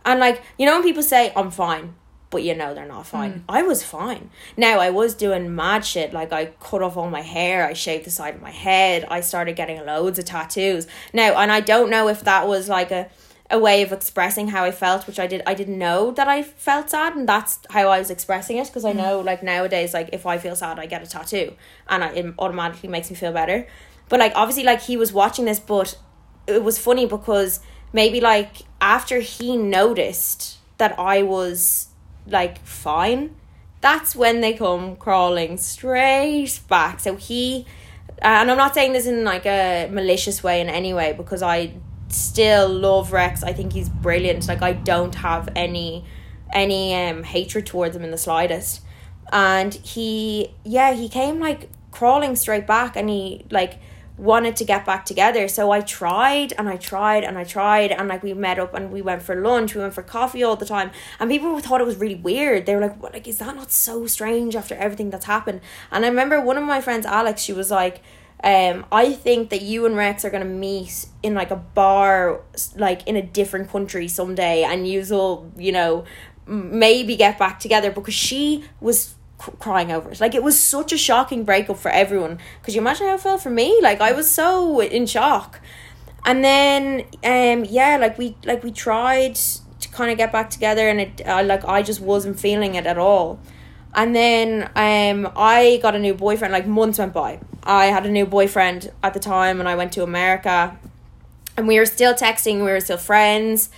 And 0.05 0.19
like 0.19 0.41
you 0.57 0.65
know 0.65 0.73
when 0.73 0.83
people 0.83 1.03
say 1.03 1.31
I'm 1.35 1.51
fine, 1.51 1.95
but 2.29 2.43
you 2.43 2.55
know 2.55 2.73
they're 2.73 2.87
not 2.87 3.05
fine. 3.05 3.33
Mm. 3.33 3.43
I 3.47 3.61
was 3.61 3.83
fine. 3.83 4.29
Now 4.57 4.79
I 4.79 4.89
was 4.89 5.13
doing 5.13 5.55
mad 5.55 5.85
shit. 5.85 6.13
Like 6.13 6.33
I 6.33 6.47
cut 6.59 6.81
off 6.81 6.97
all 6.97 7.09
my 7.09 7.21
hair. 7.21 7.65
I 7.65 7.73
shaved 7.73 8.05
the 8.05 8.11
side 8.11 8.35
of 8.35 8.41
my 8.41 8.51
head. 8.51 9.05
I 9.09 9.21
started 9.21 9.55
getting 9.55 9.85
loads 9.85 10.19
of 10.19 10.25
tattoos. 10.25 10.87
Now 11.13 11.39
and 11.39 11.51
I 11.51 11.61
don't 11.61 11.89
know 11.89 12.07
if 12.07 12.21
that 12.23 12.47
was 12.47 12.67
like 12.67 12.91
a 12.91 13.09
a 13.51 13.59
way 13.59 13.81
of 13.81 13.91
expressing 13.91 14.47
how 14.47 14.63
I 14.63 14.71
felt, 14.71 15.05
which 15.05 15.19
I 15.19 15.27
did. 15.27 15.41
I 15.45 15.53
didn't 15.53 15.77
know 15.77 16.11
that 16.11 16.27
I 16.27 16.41
felt 16.41 16.89
sad, 16.89 17.15
and 17.15 17.27
that's 17.27 17.59
how 17.69 17.89
I 17.89 17.99
was 17.99 18.09
expressing 18.09 18.57
it. 18.57 18.67
Because 18.67 18.85
I 18.85 18.93
mm. 18.93 18.97
know, 18.97 19.19
like 19.19 19.43
nowadays, 19.43 19.93
like 19.93 20.09
if 20.13 20.25
I 20.25 20.37
feel 20.37 20.55
sad, 20.55 20.79
I 20.79 20.85
get 20.85 21.03
a 21.03 21.07
tattoo, 21.07 21.53
and 21.89 22.03
I, 22.03 22.13
it 22.13 22.33
automatically 22.39 22.89
makes 22.89 23.09
me 23.09 23.15
feel 23.15 23.33
better. 23.33 23.67
But 24.11 24.19
like 24.19 24.33
obviously 24.35 24.63
like 24.65 24.81
he 24.81 24.97
was 24.97 25.13
watching 25.13 25.45
this 25.45 25.57
but 25.57 25.97
it 26.45 26.61
was 26.61 26.77
funny 26.77 27.05
because 27.05 27.61
maybe 27.93 28.19
like 28.19 28.57
after 28.81 29.21
he 29.21 29.55
noticed 29.55 30.57
that 30.79 30.99
I 30.99 31.23
was 31.23 31.87
like 32.27 32.61
fine, 32.65 33.37
that's 33.79 34.13
when 34.13 34.41
they 34.41 34.53
come 34.53 34.97
crawling 34.97 35.55
straight 35.55 36.59
back. 36.67 36.99
So 36.99 37.15
he 37.15 37.65
and 38.21 38.51
I'm 38.51 38.57
not 38.57 38.73
saying 38.73 38.91
this 38.91 39.07
in 39.07 39.23
like 39.23 39.45
a 39.45 39.87
malicious 39.89 40.43
way 40.43 40.59
in 40.59 40.67
any 40.67 40.93
way 40.93 41.13
because 41.13 41.41
I 41.41 41.75
still 42.09 42.67
love 42.67 43.13
Rex. 43.13 43.43
I 43.43 43.53
think 43.53 43.71
he's 43.71 43.87
brilliant. 43.87 44.45
Like 44.45 44.61
I 44.61 44.73
don't 44.73 45.15
have 45.15 45.47
any 45.55 46.03
any 46.51 46.93
um 46.95 47.23
hatred 47.23 47.65
towards 47.65 47.95
him 47.95 48.03
in 48.03 48.11
the 48.11 48.17
slightest. 48.17 48.81
And 49.31 49.73
he 49.73 50.53
yeah, 50.65 50.91
he 50.95 51.07
came 51.07 51.39
like 51.39 51.69
crawling 51.91 52.35
straight 52.35 52.67
back 52.67 52.97
and 52.97 53.09
he 53.09 53.45
like 53.49 53.79
wanted 54.17 54.55
to 54.57 54.65
get 54.65 54.85
back 54.85 55.05
together. 55.05 55.47
So 55.47 55.71
I 55.71 55.81
tried 55.81 56.53
and 56.57 56.69
I 56.69 56.77
tried 56.77 57.23
and 57.23 57.37
I 57.37 57.43
tried 57.43 57.91
and 57.91 58.07
like 58.07 58.23
we 58.23 58.33
met 58.33 58.59
up 58.59 58.73
and 58.73 58.91
we 58.91 59.01
went 59.01 59.23
for 59.23 59.35
lunch, 59.35 59.73
we 59.73 59.81
went 59.81 59.93
for 59.93 60.03
coffee 60.03 60.43
all 60.43 60.55
the 60.55 60.65
time. 60.65 60.91
And 61.19 61.29
people 61.29 61.59
thought 61.59 61.81
it 61.81 61.87
was 61.87 61.97
really 61.97 62.15
weird. 62.15 62.65
They 62.65 62.75
were 62.75 62.81
like, 62.81 63.01
What 63.01 63.13
like 63.13 63.27
is 63.27 63.39
that 63.39 63.55
not 63.55 63.71
so 63.71 64.05
strange 64.05 64.55
after 64.55 64.75
everything 64.75 65.09
that's 65.09 65.25
happened? 65.25 65.61
And 65.91 66.05
I 66.05 66.07
remember 66.07 66.39
one 66.39 66.57
of 66.57 66.63
my 66.63 66.81
friends, 66.81 67.05
Alex, 67.05 67.41
she 67.41 67.53
was 67.53 67.71
like, 67.71 68.01
um, 68.43 68.85
I 68.91 69.13
think 69.13 69.51
that 69.51 69.61
you 69.61 69.85
and 69.85 69.95
Rex 69.95 70.25
are 70.25 70.31
gonna 70.31 70.45
meet 70.45 71.05
in 71.21 71.35
like 71.35 71.51
a 71.51 71.55
bar, 71.55 72.41
like 72.75 73.07
in 73.07 73.15
a 73.15 73.21
different 73.21 73.69
country 73.69 74.07
someday, 74.07 74.63
and 74.63 74.87
you 74.87 75.05
will, 75.09 75.51
you 75.57 75.71
know, 75.71 76.05
maybe 76.47 77.15
get 77.15 77.37
back 77.37 77.59
together 77.59 77.91
because 77.91 78.15
she 78.15 78.63
was 78.79 79.15
crying 79.59 79.91
over 79.91 80.11
it. 80.11 80.19
Like 80.19 80.35
it 80.35 80.43
was 80.43 80.59
such 80.59 80.93
a 80.93 80.97
shocking 80.97 81.43
breakup 81.43 81.77
for 81.77 81.89
everyone. 81.89 82.39
Could 82.63 82.73
you 82.73 82.81
imagine 82.81 83.07
how 83.07 83.15
it 83.15 83.21
felt 83.21 83.41
for 83.41 83.49
me? 83.49 83.79
Like 83.81 84.01
I 84.01 84.11
was 84.11 84.29
so 84.29 84.79
in 84.81 85.05
shock. 85.05 85.59
And 86.25 86.43
then 86.43 87.01
um 87.23 87.65
yeah, 87.65 87.97
like 87.99 88.17
we 88.17 88.35
like 88.45 88.63
we 88.63 88.71
tried 88.71 89.35
to 89.35 89.89
kind 89.89 90.11
of 90.11 90.17
get 90.17 90.31
back 90.31 90.49
together 90.49 90.87
and 90.87 91.01
it 91.01 91.21
uh, 91.27 91.43
like 91.43 91.65
I 91.65 91.81
just 91.81 92.01
wasn't 92.01 92.39
feeling 92.39 92.75
it 92.75 92.85
at 92.85 92.97
all. 92.97 93.39
And 93.93 94.15
then 94.15 94.69
um 94.75 95.31
I 95.35 95.79
got 95.81 95.95
a 95.95 95.99
new 95.99 96.13
boyfriend 96.13 96.53
like 96.53 96.67
months 96.67 96.99
went 96.99 97.13
by. 97.13 97.39
I 97.63 97.85
had 97.85 98.05
a 98.05 98.09
new 98.09 98.25
boyfriend 98.25 98.91
at 99.03 99.13
the 99.13 99.19
time 99.19 99.59
and 99.59 99.67
I 99.67 99.75
went 99.75 99.91
to 99.93 100.03
America 100.03 100.77
and 101.57 101.67
we 101.67 101.77
were 101.77 101.85
still 101.85 102.13
texting, 102.13 102.57
we 102.57 102.71
were 102.71 102.79
still 102.79 102.97
friends. 102.97 103.69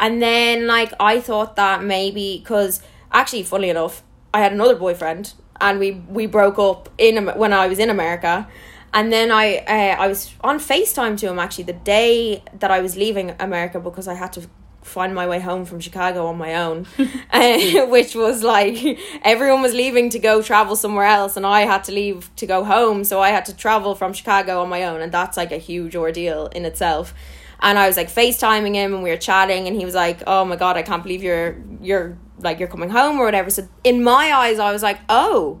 And 0.00 0.22
then 0.22 0.66
like 0.66 0.92
I 1.00 1.20
thought 1.20 1.56
that 1.56 1.82
maybe 1.82 2.42
cuz 2.46 2.80
actually 3.10 3.42
funny 3.42 3.70
enough 3.70 4.02
I 4.32 4.40
had 4.40 4.52
another 4.52 4.76
boyfriend 4.76 5.34
and 5.60 5.78
we 5.78 5.92
we 6.08 6.26
broke 6.26 6.58
up 6.58 6.88
in 6.98 7.26
when 7.28 7.52
I 7.52 7.66
was 7.66 7.78
in 7.78 7.90
America. 7.90 8.48
And 8.94 9.12
then 9.12 9.30
I 9.30 9.58
uh, 9.58 10.02
I 10.02 10.08
was 10.08 10.34
on 10.40 10.58
FaceTime 10.58 11.18
to 11.18 11.28
him 11.28 11.38
actually 11.38 11.64
the 11.64 11.74
day 11.74 12.42
that 12.58 12.70
I 12.70 12.80
was 12.80 12.96
leaving 12.96 13.34
America 13.38 13.80
because 13.80 14.08
I 14.08 14.14
had 14.14 14.32
to 14.34 14.48
find 14.88 15.14
my 15.14 15.26
way 15.26 15.38
home 15.38 15.66
from 15.66 15.80
Chicago 15.80 16.26
on 16.26 16.38
my 16.38 16.54
own, 16.54 16.86
uh, 17.32 17.86
which 17.86 18.14
was 18.14 18.42
like 18.42 18.98
everyone 19.22 19.62
was 19.62 19.74
leaving 19.74 20.08
to 20.10 20.18
go 20.18 20.42
travel 20.42 20.74
somewhere 20.74 21.04
else, 21.04 21.36
and 21.36 21.46
I 21.46 21.62
had 21.62 21.84
to 21.84 21.92
leave 21.92 22.30
to 22.36 22.46
go 22.46 22.64
home. 22.64 23.04
So 23.04 23.20
I 23.20 23.30
had 23.30 23.44
to 23.46 23.56
travel 23.56 23.94
from 23.94 24.12
Chicago 24.12 24.62
on 24.62 24.68
my 24.68 24.84
own, 24.84 25.00
and 25.00 25.12
that's 25.12 25.36
like 25.36 25.52
a 25.52 25.58
huge 25.58 25.94
ordeal 25.94 26.46
in 26.48 26.64
itself. 26.64 27.14
And 27.60 27.78
I 27.78 27.86
was 27.86 27.96
like 27.96 28.08
FaceTiming 28.08 28.74
him, 28.74 28.94
and 28.94 29.02
we 29.02 29.10
were 29.10 29.16
chatting, 29.16 29.66
and 29.66 29.76
he 29.76 29.84
was 29.84 29.94
like, 29.94 30.22
"Oh 30.26 30.44
my 30.44 30.56
god, 30.56 30.76
I 30.76 30.82
can't 30.82 31.02
believe 31.02 31.22
you're 31.22 31.56
you're 31.80 32.18
like 32.40 32.58
you're 32.58 32.68
coming 32.68 32.90
home 32.90 33.18
or 33.18 33.24
whatever. 33.24 33.50
So 33.50 33.68
in 33.84 34.02
my 34.02 34.32
eyes, 34.32 34.58
I 34.58 34.72
was 34.72 34.82
like, 34.82 34.98
oh, 35.08 35.60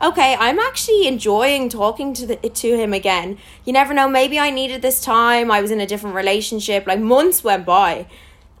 okay, 0.00 0.36
I'm 0.38 0.58
actually 0.58 1.06
enjoying 1.06 1.68
talking 1.68 2.12
to 2.14 2.26
the, 2.26 2.36
to 2.36 2.76
him 2.76 2.92
again. 2.92 3.38
You 3.64 3.72
never 3.72 3.94
know. 3.94 4.08
Maybe 4.08 4.38
I 4.38 4.50
needed 4.50 4.82
this 4.82 5.00
time. 5.00 5.50
I 5.50 5.60
was 5.60 5.70
in 5.70 5.80
a 5.80 5.86
different 5.86 6.16
relationship. 6.16 6.86
Like 6.86 7.00
months 7.00 7.42
went 7.44 7.66
by, 7.66 8.06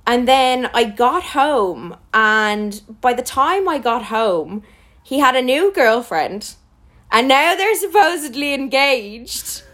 and 0.06 0.26
then 0.28 0.70
I 0.74 0.84
got 0.84 1.22
home, 1.24 1.96
and 2.12 2.80
by 3.00 3.14
the 3.14 3.22
time 3.22 3.68
I 3.68 3.78
got 3.78 4.04
home, 4.04 4.62
he 5.02 5.18
had 5.18 5.36
a 5.36 5.42
new 5.42 5.72
girlfriend, 5.72 6.54
and 7.10 7.28
now 7.28 7.54
they're 7.54 7.76
supposedly 7.76 8.54
engaged. 8.54 9.62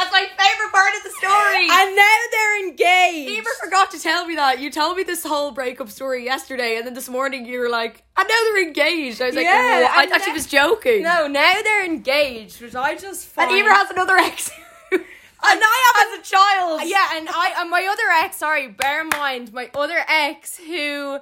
That's 0.00 0.12
my 0.12 0.26
favorite 0.38 0.72
part 0.72 0.96
of 0.96 1.02
the 1.02 1.10
story. 1.10 1.68
And 1.70 1.94
now 1.94 2.16
they're 2.30 2.66
engaged. 2.66 3.30
Emer 3.30 3.50
forgot 3.62 3.90
to 3.90 4.00
tell 4.00 4.24
me 4.24 4.34
that. 4.36 4.58
You 4.58 4.70
told 4.70 4.96
me 4.96 5.02
this 5.02 5.22
whole 5.22 5.50
breakup 5.50 5.90
story 5.90 6.24
yesterday, 6.24 6.78
and 6.78 6.86
then 6.86 6.94
this 6.94 7.10
morning 7.10 7.44
you 7.44 7.60
were 7.60 7.68
like, 7.68 8.02
and 8.16 8.26
now 8.26 8.34
they're 8.44 8.62
engaged. 8.66 9.20
I 9.20 9.26
was 9.26 9.36
like, 9.36 9.44
yeah, 9.44 9.92
I 9.94 10.06
thought 10.06 10.22
she 10.22 10.32
was 10.32 10.46
joking. 10.46 11.02
No, 11.02 11.26
now 11.26 11.52
they're 11.62 11.84
engaged, 11.84 12.62
which 12.62 12.74
I 12.74 12.96
just 12.96 13.26
find. 13.26 13.50
And 13.50 13.58
Emer 13.58 13.74
has 13.74 13.90
another 13.90 14.16
ex. 14.16 14.50
and 14.92 15.02
I 15.42 15.92
have 15.92 16.18
as 16.18 16.20
a 16.20 16.30
child. 16.30 16.80
Yeah, 16.84 17.18
and 17.18 17.28
I 17.28 17.54
and 17.58 17.68
my 17.68 17.86
other 17.90 18.24
ex, 18.24 18.38
sorry, 18.38 18.68
bear 18.68 19.02
in 19.02 19.08
mind, 19.08 19.52
my 19.52 19.68
other 19.74 19.98
ex 20.08 20.56
who 20.56 21.18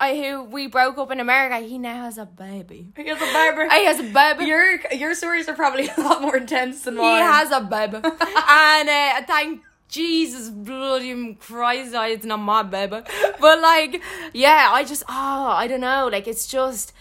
I 0.00 0.16
who 0.16 0.44
we 0.44 0.66
broke 0.66 0.96
up 0.96 1.10
in 1.10 1.20
America, 1.20 1.58
he 1.58 1.76
now 1.76 2.04
has 2.04 2.16
a 2.16 2.24
baby. 2.24 2.88
He 2.96 3.06
has 3.06 3.20
a 3.20 3.32
baby. 3.32 3.68
He 3.74 3.84
has 3.84 4.00
a 4.00 4.02
baby. 4.02 4.46
Your 4.46 4.80
your 4.92 5.14
stories 5.14 5.46
are 5.46 5.54
probably 5.54 5.88
a 5.88 6.00
lot 6.00 6.22
more 6.22 6.38
intense 6.38 6.82
than 6.84 6.96
mine. 6.96 7.16
He 7.16 7.20
has 7.20 7.50
a 7.52 7.60
baby, 7.60 7.96
and 8.48 8.88
uh, 8.88 9.22
thank 9.26 9.62
Jesus 9.88 10.48
bloody 10.48 11.34
Christ, 11.34 11.92
it's 11.94 12.24
not 12.24 12.38
my 12.38 12.62
baby. 12.62 13.02
But 13.40 13.60
like, 13.60 14.02
yeah, 14.32 14.70
I 14.72 14.84
just 14.84 15.02
oh, 15.06 15.48
I 15.48 15.66
don't 15.66 15.82
know, 15.82 16.08
like 16.10 16.26
it's 16.26 16.46
just. 16.46 16.92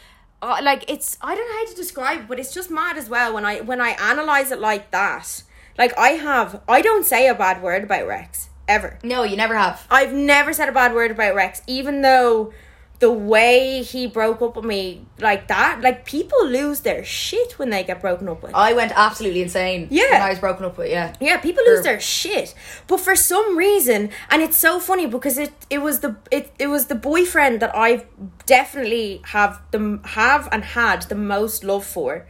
Uh, 0.41 0.57
like 0.63 0.89
it's 0.89 1.17
I 1.21 1.35
don't 1.35 1.45
know 1.49 1.57
how 1.57 1.65
to 1.65 1.75
describe, 1.75 2.19
it, 2.21 2.27
but 2.29 2.39
it's 2.39 2.53
just 2.53 2.71
mad 2.71 2.97
as 2.97 3.09
well 3.09 3.33
when 3.33 3.43
I 3.43 3.59
when 3.59 3.81
I 3.81 3.89
analyze 3.99 4.51
it 4.51 4.59
like 4.59 4.89
that. 4.91 5.43
Like 5.77 5.97
I 5.97 6.11
have, 6.11 6.61
I 6.65 6.81
don't 6.81 7.05
say 7.05 7.27
a 7.27 7.35
bad 7.35 7.61
word 7.61 7.83
about 7.83 8.07
Rex 8.07 8.47
ever. 8.65 8.99
No, 9.03 9.23
you 9.23 9.35
never 9.35 9.57
have. 9.57 9.85
I've 9.91 10.13
never 10.13 10.53
said 10.53 10.69
a 10.69 10.71
bad 10.71 10.93
word 10.93 11.11
about 11.11 11.35
Rex, 11.35 11.61
even 11.67 12.01
though 12.01 12.53
the 12.99 13.11
way 13.11 13.81
he 13.81 14.07
broke 14.07 14.41
up 14.41 14.57
with 14.57 14.65
me 14.65 15.05
like 15.19 15.47
that, 15.47 15.79
like 15.81 16.05
people 16.05 16.45
lose 16.45 16.81
their 16.81 17.03
shit 17.03 17.57
when 17.57 17.69
they 17.69 17.83
get 17.83 18.01
broken 18.01 18.27
up 18.27 18.43
with. 18.43 18.53
I 18.53 18.73
went 18.73 18.91
absolutely 18.93 19.41
insane. 19.41 19.87
Yeah, 19.89 20.11
when 20.11 20.21
I 20.21 20.29
was 20.29 20.39
broken 20.39 20.65
up 20.65 20.77
with. 20.77 20.91
Yeah, 20.91 21.15
yeah, 21.21 21.37
people 21.37 21.63
lose 21.65 21.83
their 21.83 21.99
shit. 21.99 22.53
But 22.87 22.99
for 22.99 23.15
some 23.15 23.57
reason, 23.57 24.09
and 24.29 24.41
it's 24.41 24.57
so 24.57 24.81
funny 24.81 25.07
because 25.07 25.37
it 25.37 25.53
it 25.69 25.79
was 25.79 26.01
the 26.01 26.17
it 26.29 26.51
it 26.59 26.67
was 26.67 26.87
the 26.87 26.95
boyfriend 26.95 27.61
that 27.61 27.71
I 27.73 28.05
definitely 28.45 29.21
have 29.27 29.61
the 29.71 29.99
have 30.03 30.49
and 30.51 30.63
had 30.65 31.03
the 31.03 31.15
most 31.15 31.63
love 31.63 31.85
for. 31.85 32.27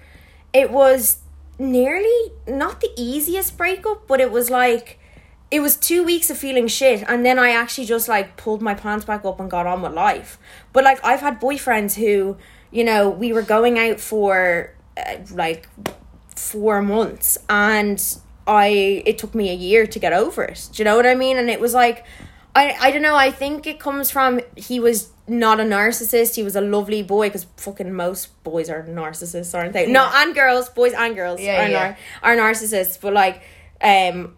It 0.53 0.69
was 0.71 1.19
nearly 1.57 2.31
not 2.47 2.79
the 2.79 2.91
easiest 2.95 3.57
breakup, 3.57 4.07
but 4.07 4.21
it 4.21 4.31
was 4.31 4.51
like 4.51 4.99
it 5.51 5.59
was 5.61 5.75
two 5.75 6.03
weeks 6.03 6.29
of 6.29 6.37
feeling 6.37 6.67
shit 6.67 7.03
and 7.07 7.25
then 7.25 7.39
i 7.39 7.49
actually 7.51 7.85
just 7.85 8.07
like 8.07 8.37
pulled 8.37 8.61
my 8.61 8.73
pants 8.73 9.05
back 9.05 9.25
up 9.25 9.39
and 9.39 9.49
got 9.49 9.65
on 9.65 9.81
with 9.81 9.93
life. 9.93 10.37
But 10.73 10.83
like 10.83 11.03
i've 11.03 11.21
had 11.21 11.39
boyfriends 11.41 11.95
who 11.95 12.37
you 12.71 12.83
know 12.83 13.09
we 13.09 13.33
were 13.33 13.41
going 13.41 13.79
out 13.79 13.99
for 13.99 14.73
uh, 14.97 15.17
like 15.31 15.67
four 16.35 16.81
months 16.81 17.37
and 17.49 18.03
i 18.47 18.67
it 19.05 19.17
took 19.17 19.33
me 19.35 19.49
a 19.49 19.53
year 19.53 19.85
to 19.87 19.99
get 19.99 20.13
over 20.13 20.43
it. 20.43 20.69
Do 20.71 20.81
you 20.81 20.85
know 20.85 20.95
what 20.95 21.05
i 21.07 21.15
mean? 21.15 21.37
And 21.37 21.49
it 21.49 21.59
was 21.59 21.73
like 21.73 22.05
i 22.55 22.75
i 22.81 22.91
don't 22.91 23.01
know 23.03 23.15
i 23.15 23.29
think 23.31 23.67
it 23.67 23.79
comes 23.79 24.09
from 24.11 24.39
he 24.55 24.79
was 24.79 25.09
not 25.27 25.59
a 25.59 25.63
narcissist 25.63 26.35
he 26.35 26.41
was 26.43 26.55
a 26.55 26.61
lovely 26.61 27.03
boy 27.03 27.27
because 27.27 27.45
fucking 27.57 27.93
most 27.93 28.43
boys 28.43 28.69
are 28.69 28.83
narcissists 28.83 29.53
aren't 29.57 29.73
they? 29.73 29.85
No 29.91 30.09
and 30.13 30.33
girls 30.33 30.69
boys 30.69 30.93
and 30.93 31.15
girls 31.15 31.39
Yeah, 31.39 31.63
are, 31.65 31.69
yeah. 31.69 31.79
nar- 31.79 31.97
are 32.23 32.35
narcissists 32.35 32.99
but 32.99 33.13
like 33.13 33.41
um 33.81 34.35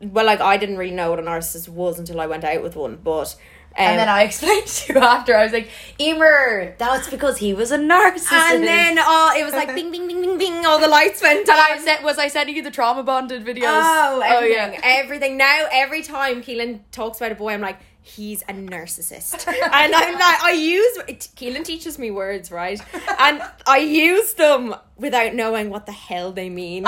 well 0.00 0.26
like 0.26 0.40
i 0.40 0.56
didn't 0.56 0.76
really 0.76 0.94
know 0.94 1.10
what 1.10 1.18
a 1.18 1.22
narcissist 1.22 1.68
was 1.68 1.98
until 1.98 2.20
i 2.20 2.26
went 2.26 2.44
out 2.44 2.62
with 2.62 2.76
one 2.76 2.96
but 3.02 3.36
um, 3.78 3.82
And 3.84 3.98
then 3.98 4.08
I 4.08 4.22
explained 4.28 4.66
to 4.66 4.94
you 4.94 5.00
after, 5.00 5.36
I 5.36 5.44
was 5.44 5.52
like, 5.52 5.68
Emer, 6.00 6.74
that's 6.78 7.10
because 7.10 7.36
he 7.36 7.52
was 7.52 7.72
a 7.72 7.76
narcissist. 7.76 8.32
and 8.32 8.64
then 8.64 8.96
oh 8.98 9.34
it 9.36 9.44
was 9.48 9.52
like 9.52 9.74
bing 9.74 9.90
bing 9.90 10.06
bing 10.06 10.22
bing 10.22 10.38
bing 10.38 10.64
all 10.64 10.78
the 10.78 10.88
lights 10.88 11.20
went 11.20 11.40
And 11.40 11.50
I 11.50 11.76
sent, 11.78 12.02
was 12.02 12.16
I 12.16 12.28
sending 12.28 12.56
you 12.56 12.62
the 12.62 12.70
trauma 12.70 13.02
bonded 13.02 13.44
videos? 13.44 13.64
Oh, 13.66 14.22
everything, 14.24 14.80
everything. 14.82 15.36
Now, 15.36 15.66
every 15.70 16.02
time 16.02 16.42
Keelan 16.42 16.80
talks 16.90 17.18
about 17.20 17.32
a 17.32 17.34
boy, 17.34 17.52
I'm 17.52 17.60
like, 17.60 17.78
he's 18.00 18.40
a 18.48 18.54
narcissist, 18.54 19.46
and 19.48 19.94
I'm 19.94 20.14
like, 20.14 20.42
I 20.42 20.52
use 20.52 20.96
it, 21.08 21.28
Keelan 21.36 21.64
teaches 21.64 21.98
me 21.98 22.10
words, 22.10 22.50
right, 22.50 22.80
and 23.18 23.42
I 23.66 23.78
use 23.78 24.32
them 24.34 24.74
without 24.96 25.34
knowing 25.34 25.68
what 25.68 25.84
the 25.84 25.92
hell 25.92 26.32
they 26.32 26.48
mean. 26.48 26.86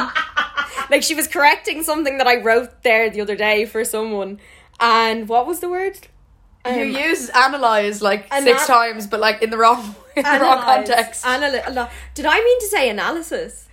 like 0.91 1.03
she 1.03 1.15
was 1.15 1.29
correcting 1.29 1.83
something 1.83 2.19
that 2.19 2.27
I 2.27 2.37
wrote 2.43 2.83
there 2.83 3.11
the 3.11 3.21
other 3.21 3.37
day 3.37 3.65
for 3.67 3.85
someone, 3.85 4.41
and 4.81 5.29
what 5.29 5.47
was 5.47 5.61
the 5.61 5.69
word? 5.69 5.99
You 6.67 6.83
Um, 6.83 6.91
use 6.91 7.31
analyze 7.31 8.03
like 8.03 8.27
Ana- 8.31 8.45
six 8.45 8.67
times, 8.67 9.07
but 9.07 9.21
like 9.21 9.43
in 9.43 9.51
the 9.51 9.57
wrong, 9.59 9.95
in 10.17 10.23
the 10.25 10.39
wrong 10.41 10.61
context. 10.63 11.25
Anal- 11.27 11.89
Did 12.15 12.27
I 12.27 12.39
mean 12.41 12.61
to 12.61 12.67
say 12.67 12.91
analysis? 12.91 13.67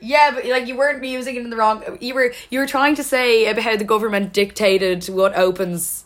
Yeah, 0.00 0.30
but 0.34 0.44
like 0.46 0.66
you 0.66 0.76
weren't 0.76 1.04
using 1.04 1.36
it 1.36 1.42
in 1.44 1.50
the 1.50 1.56
wrong. 1.56 1.98
You 2.00 2.14
were 2.14 2.32
you 2.50 2.58
were 2.60 2.66
trying 2.66 2.94
to 2.96 3.04
say 3.04 3.46
about 3.46 3.62
how 3.64 3.76
the 3.76 3.84
government 3.84 4.32
dictated 4.32 5.04
what 5.08 5.34
opens 5.36 6.04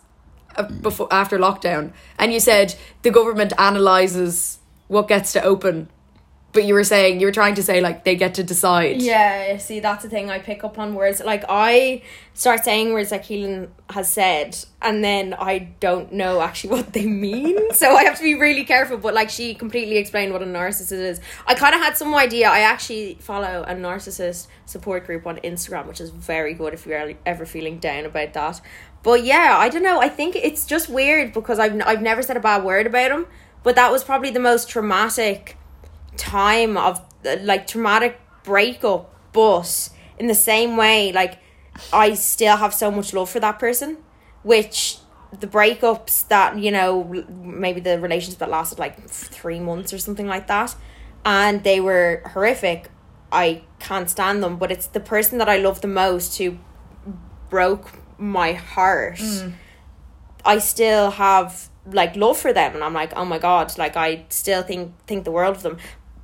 before 0.81 1.09
after 1.13 1.39
lockdown, 1.39 1.93
and 2.19 2.33
you 2.33 2.41
said 2.41 2.75
the 3.03 3.11
government 3.11 3.53
analyzes 3.59 4.59
what 4.89 5.09
gets 5.09 5.33
to 5.35 5.43
open, 5.43 5.89
but 6.57 6.65
you 6.65 6.73
were 6.73 6.85
saying 6.85 7.21
you 7.21 7.27
were 7.27 7.33
trying 7.33 7.55
to 7.55 7.63
say 7.63 7.83
like 7.83 8.05
they 8.05 8.17
get 8.17 8.33
to 8.37 8.43
decide. 8.43 9.03
Yeah, 9.03 9.59
see, 9.59 9.79
that's 9.79 10.03
the 10.03 10.09
thing. 10.09 10.31
I 10.31 10.39
pick 10.39 10.65
up 10.65 10.79
on 10.79 10.95
words. 10.95 11.23
Like, 11.23 11.45
I 11.51 12.01
start 12.33 12.65
saying 12.65 12.95
words 12.95 13.11
that 13.11 13.25
Keelan 13.25 13.69
has 13.91 14.11
said, 14.11 14.57
and 14.81 15.05
then 15.05 15.35
I 15.39 15.69
don't 15.81 16.13
know 16.13 16.41
actually 16.41 16.71
what 16.77 16.95
they 16.95 17.05
mean. 17.05 17.75
so 17.75 17.95
I 17.95 18.05
have 18.05 18.17
to 18.17 18.23
be 18.23 18.33
really 18.35 18.65
careful. 18.65 18.97
But, 18.97 19.13
like, 19.13 19.29
she 19.29 19.55
completely 19.55 19.99
explained 19.99 20.33
what 20.33 20.41
a 20.41 20.47
narcissist 20.47 20.93
is. 20.93 21.21
I 21.47 21.53
kind 21.53 21.75
of 21.75 21.83
had 21.83 21.95
some 21.99 22.15
idea. 22.15 22.49
I 22.49 22.61
actually 22.61 23.19
follow 23.21 23.63
a 23.69 23.75
narcissist 23.75 24.47
support 24.65 25.05
group 25.05 25.27
on 25.27 25.37
Instagram, 25.41 25.87
which 25.87 26.01
is 26.01 26.09
very 26.09 26.55
good 26.55 26.73
if 26.73 26.87
you're 26.87 27.13
ever 27.27 27.45
feeling 27.45 27.79
down 27.79 28.07
about 28.07 28.33
that. 28.33 28.63
But 29.03 29.25
yeah, 29.25 29.57
I 29.59 29.69
don't 29.69 29.83
know. 29.83 30.01
I 30.01 30.09
think 30.09 30.37
it's 30.37 30.65
just 30.65 30.89
weird 30.89 31.35
because 31.35 31.59
I've, 31.59 31.79
I've 31.87 32.01
never 32.01 32.23
said 32.23 32.39
a 32.39 32.41
bad 32.41 32.65
word 32.65 32.87
about 32.87 33.11
him. 33.11 33.27
But 33.63 33.75
that 33.75 33.93
was 33.93 34.03
probably 34.03 34.31
the 34.31 34.41
most 34.41 34.71
traumatic 34.71 35.59
time 36.17 36.77
of 36.77 37.01
like 37.43 37.67
traumatic 37.67 38.21
breakup 38.45 39.13
but 39.33 39.89
in 40.19 40.27
the 40.27 40.35
same 40.35 40.77
way 40.77 41.13
like 41.13 41.39
i 41.93 42.15
still 42.15 42.57
have 42.57 42.73
so 42.73 42.91
much 42.91 43.13
love 43.13 43.29
for 43.29 43.41
that 43.41 43.59
person 43.59 43.99
which 44.43 44.99
the 45.41 45.47
breakups 45.47 46.27
that 46.29 46.57
you 46.59 46.71
know 46.71 47.05
maybe 47.43 47.81
the 47.81 47.99
relationship 48.01 48.39
that 48.39 48.49
lasted 48.49 48.79
like 48.79 49.03
three 49.09 49.59
months 49.59 49.93
or 49.93 49.99
something 49.99 50.27
like 50.27 50.47
that 50.47 50.75
and 51.25 51.65
they 51.65 51.81
were 51.81 52.23
horrific 52.33 52.89
i 53.33 53.63
can't 53.81 54.09
stand 54.09 54.43
them 54.43 54.57
but 54.57 54.71
it's 54.71 54.87
the 54.87 55.01
person 55.01 55.39
that 55.39 55.49
i 55.49 55.57
love 55.59 55.81
the 55.81 55.89
most 55.89 56.39
who 56.39 56.57
broke 57.51 57.99
my 58.19 58.53
heart 58.53 59.19
mm. 59.19 59.53
I 60.47 60.59
still 60.59 61.11
have 61.11 61.69
like 61.91 62.17
love 62.17 62.39
for 62.39 62.53
them 62.53 62.75
and 62.75 62.85
I'm 62.85 62.95
like, 62.95 63.13
oh 63.17 63.25
my 63.25 63.39
god, 63.39 63.77
like 63.77 63.97
I 63.97 64.25
still 64.29 64.63
think 64.63 64.95
think 65.07 65.25
the 65.25 65.33
world 65.33 65.57
of 65.57 65.63
them. 65.63 65.79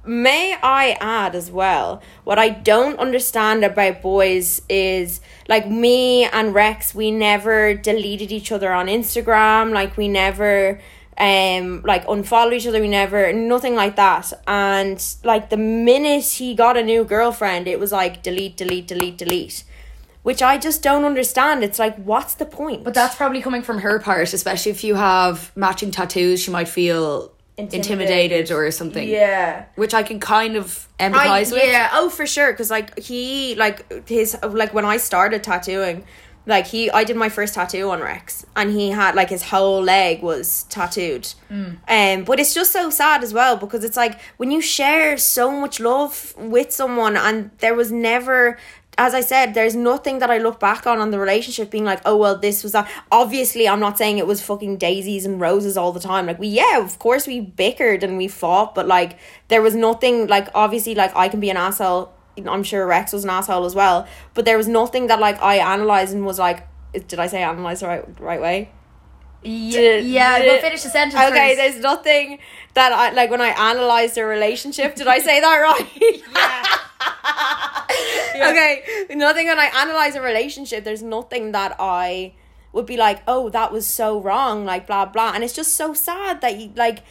May 0.05 0.57
I 0.61 0.97
add 1.01 1.37
as 1.37 1.49
well, 1.49 2.03
what 2.25 2.37
I 2.37 2.49
don't 2.49 2.99
understand 2.99 3.62
about 3.65 4.03
boys 4.03 4.61
is 4.69 5.21
like 5.49 5.69
me 5.69 6.25
and 6.25 6.53
Rex, 6.53 6.93
we 6.93 7.12
never 7.12 7.75
deleted 7.75 8.33
each 8.33 8.51
other 8.51 8.73
on 8.73 8.87
Instagram, 8.87 9.73
like 9.73 9.97
we 9.97 10.09
never 10.09 10.81
um 11.19 11.83
like 11.83 12.05
unfollow 12.07 12.53
each 12.53 12.67
other, 12.67 12.81
we 12.81 12.88
never 12.88 13.33
nothing 13.33 13.77
like 13.77 13.95
that. 13.95 14.33
And 14.49 15.05
like 15.23 15.51
the 15.51 15.57
minute 15.57 16.25
he 16.25 16.55
got 16.55 16.77
a 16.77 16.83
new 16.83 17.05
girlfriend, 17.05 17.69
it 17.69 17.79
was 17.79 17.93
like 17.93 18.25
delete, 18.25 18.57
delete, 18.57 18.88
delete, 18.88 19.19
delete. 19.19 19.62
Which 20.25 20.41
I 20.41 20.57
just 20.57 20.83
don't 20.83 21.05
understand. 21.05 21.65
It's 21.65 21.81
like, 21.81 21.97
what's 21.97 22.35
the 22.35 22.47
point? 22.47 22.85
But 22.85 22.95
that's 22.95 23.17
probably 23.17 23.43
coming 23.43 23.62
from 23.62 23.79
her 23.79 23.99
part, 23.99 24.33
especially 24.33 24.71
if 24.71 24.85
you 24.85 24.95
have 24.95 25.51
matching 25.57 25.91
tattoos, 25.91 26.41
she 26.41 26.53
might 26.53 26.69
feel 26.69 27.33
intimidated, 27.57 27.91
Intimidated. 27.93 28.51
or 28.51 28.71
something. 28.71 29.09
Yeah. 29.09 29.67
Which 29.77 29.95
I 29.95 30.03
can 30.03 30.21
kind 30.21 30.57
of 30.57 30.88
I, 30.99 31.09
empathize 31.11 31.53
with. 31.53 31.65
yeah, 31.65 31.91
oh 31.93 32.09
for 32.09 32.27
sure. 32.27 32.53
Because 32.53 32.71
like 32.71 32.99
he 32.99 33.55
like 33.57 34.09
his 34.09 34.37
like 34.43 34.73
when 34.75 34.85
I 34.85 34.97
started 34.97 35.43
tattooing, 35.45 36.05
like 36.47 36.67
he 36.67 36.91
I 36.91 37.05
did 37.05 37.17
my 37.17 37.29
first 37.29 37.55
tattoo 37.55 37.91
on 37.91 38.01
Rex, 38.01 38.47
and 38.57 38.71
he 38.73 38.91
had 38.91 39.15
like 39.15 39.29
his 39.29 39.43
whole 39.45 39.83
leg 39.83 40.23
was 40.23 40.65
tattooed. 40.65 41.29
Um, 41.51 42.25
but 42.25 42.41
it's 42.41 42.55
just 42.55 42.73
so 42.73 42.88
sad 42.91 43.23
as 43.23 43.33
well 43.35 43.57
because 43.59 43.85
it's 43.85 43.97
like 43.97 44.19
when 44.38 44.51
you 44.51 44.61
share 44.62 45.17
so 45.19 45.51
much 45.61 45.79
love 45.81 46.35
with 46.38 46.73
someone, 46.73 47.17
and 47.17 47.51
there 47.59 47.75
was 47.75 47.93
never. 47.93 48.59
As 48.98 49.14
I 49.14 49.22
said, 49.22 49.55
there's 49.55 49.74
nothing 49.74 50.18
that 50.18 50.31
I 50.31 50.37
look 50.37 50.61
back 50.61 50.87
on 50.87 50.98
on 50.98 51.11
the 51.11 51.18
relationship 51.18 51.70
being 51.70 51.85
like, 51.85 52.00
oh 52.05 52.16
well, 52.16 52.37
this 52.37 52.62
was 52.62 52.72
that. 52.72 52.90
Obviously, 53.11 53.66
I'm 53.66 53.81
not 53.81 53.96
saying 53.96 54.18
it 54.18 54.26
was 54.26 54.42
fucking 54.42 54.76
daisies 54.76 55.24
and 55.24 55.40
roses 55.40 55.78
all 55.78 55.92
the 55.92 56.00
time. 56.00 56.26
Like 56.26 56.38
we, 56.38 56.48
yeah, 56.48 56.78
of 56.78 56.98
course 56.98 57.26
we 57.26 57.40
bickered 57.40 58.02
and 58.02 58.18
we 58.18 58.28
fought, 58.28 58.74
but 58.74 58.87
like 58.87 59.18
there 59.48 59.62
was 59.62 59.74
nothing 59.74 60.26
like 60.26 60.48
obviously 60.55 60.94
like 60.94 61.14
I 61.16 61.28
can 61.28 61.40
be 61.40 61.48
an 61.48 61.57
asshole. 61.57 62.12
I'm 62.46 62.62
sure 62.62 62.87
Rex 62.87 63.12
was 63.12 63.24
an 63.24 63.31
asshole 63.31 63.64
as 63.64 63.74
well, 63.74 64.07
but 64.35 64.44
there 64.44 64.57
was 64.57 64.68
nothing 64.68 65.07
that 65.07 65.20
like 65.20 65.40
I 65.40 65.57
analyzed 65.57 66.14
and 66.14 66.26
was 66.26 66.38
like, 66.38 66.66
did 66.92 67.18
I 67.18 67.28
say 67.28 67.42
analyze 67.42 67.81
the 67.81 67.87
right 67.87 68.20
right 68.20 68.40
way? 68.40 68.70
Yeah, 69.44 69.96
yeah 69.96 70.38
but 70.38 70.61
finish 70.61 70.83
the 70.83 70.90
sentence. 70.90 71.20
Okay, 71.20 71.57
first. 71.57 71.59
there's 71.59 71.83
nothing 71.83 72.38
that 72.74 72.92
I 72.92 73.11
like 73.12 73.31
when 73.31 73.40
I 73.40 73.48
analyzed 73.48 74.16
a 74.18 74.24
relationship. 74.24 74.94
Did 74.94 75.09
I 75.09 75.18
say 75.18 75.40
that 75.40 75.57
right? 75.57 76.78
Okay, 78.35 78.83
nothing 79.11 79.47
when 79.47 79.59
I 79.59 79.67
analyze 79.67 80.17
a 80.17 80.21
relationship. 80.23 80.85
There's 80.85 81.03
nothing 81.03 81.53
that 81.53 81.77
I 81.79 82.33
would 82.73 82.87
be 82.87 82.97
like, 82.97 83.23
oh, 83.29 83.51
that 83.51 83.71
was 83.73 83.87
so 83.87 84.21
wrong, 84.21 84.65
like 84.65 84.87
blah 84.87 85.05
blah, 85.07 85.33
and 85.35 85.45
it's 85.45 85.53
just 85.53 85.75
so 85.75 85.95
sad 85.95 86.41
that 86.41 86.59
you 86.59 86.73
like. 86.75 87.05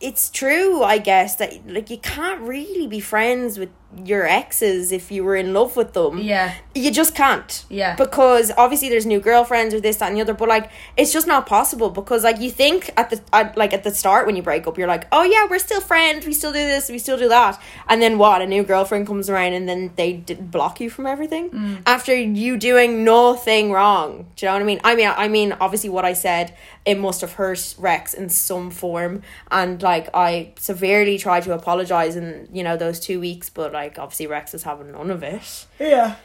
It's 0.00 0.30
true, 0.30 0.82
I 0.82 0.98
guess 0.98 1.36
that 1.36 1.66
like 1.66 1.90
you 1.90 1.98
can't 1.98 2.40
really 2.40 2.86
be 2.86 3.00
friends 3.00 3.58
with 3.58 3.70
your 4.04 4.26
exes 4.26 4.92
if 4.92 5.10
you 5.10 5.24
were 5.24 5.34
in 5.34 5.54
love 5.54 5.74
with 5.74 5.94
them. 5.94 6.18
Yeah. 6.18 6.54
You 6.74 6.90
just 6.90 7.14
can't. 7.14 7.64
Yeah. 7.70 7.96
Because 7.96 8.52
obviously 8.56 8.90
there's 8.90 9.06
new 9.06 9.18
girlfriends 9.18 9.74
or 9.74 9.80
this, 9.80 9.96
that, 9.96 10.08
and 10.08 10.16
the 10.16 10.20
other, 10.20 10.34
but 10.34 10.48
like 10.48 10.70
it's 10.96 11.12
just 11.12 11.26
not 11.26 11.46
possible 11.46 11.88
because 11.88 12.22
like 12.22 12.38
you 12.38 12.50
think 12.50 12.90
at 12.96 13.10
the 13.10 13.20
at, 13.32 13.56
like 13.56 13.72
at 13.72 13.84
the 13.84 13.90
start 13.90 14.26
when 14.26 14.36
you 14.36 14.42
break 14.42 14.66
up, 14.66 14.76
you're 14.76 14.88
like, 14.88 15.06
oh 15.10 15.22
yeah, 15.22 15.46
we're 15.48 15.58
still 15.58 15.80
friends, 15.80 16.26
we 16.26 16.34
still 16.34 16.52
do 16.52 16.58
this, 16.58 16.90
we 16.90 16.98
still 16.98 17.16
do 17.16 17.28
that, 17.28 17.60
and 17.88 18.02
then 18.02 18.18
what? 18.18 18.42
A 18.42 18.46
new 18.46 18.62
girlfriend 18.62 19.06
comes 19.06 19.30
around 19.30 19.54
and 19.54 19.68
then 19.68 19.92
they 19.96 20.14
d- 20.14 20.34
block 20.34 20.80
you 20.80 20.90
from 20.90 21.06
everything 21.06 21.50
mm. 21.50 21.82
after 21.86 22.14
you 22.14 22.58
doing 22.58 23.04
nothing 23.04 23.72
wrong. 23.72 24.26
Do 24.36 24.44
you 24.44 24.50
know 24.50 24.56
what 24.56 24.62
I 24.62 24.66
mean? 24.66 24.80
I 24.84 24.94
mean, 24.94 25.12
I 25.16 25.28
mean, 25.28 25.52
obviously 25.60 25.88
what 25.88 26.04
I 26.04 26.12
said 26.12 26.54
it 26.88 26.98
must 26.98 27.20
have 27.20 27.34
hurt 27.34 27.74
Rex 27.78 28.14
in 28.14 28.28
some 28.28 28.70
form, 28.70 29.22
and 29.50 29.82
like 29.82 30.08
I 30.14 30.52
severely 30.58 31.18
tried 31.18 31.42
to 31.44 31.52
apologize 31.52 32.16
in 32.16 32.48
you 32.52 32.62
know 32.62 32.76
those 32.76 32.98
two 32.98 33.20
weeks, 33.20 33.50
but 33.50 33.72
like 33.72 33.87
obviously 33.96 34.26
Rex 34.26 34.54
is 34.54 34.64
having 34.64 34.90
none 34.90 35.10
of 35.10 35.22
it. 35.22 35.66
Yeah. 35.78 36.16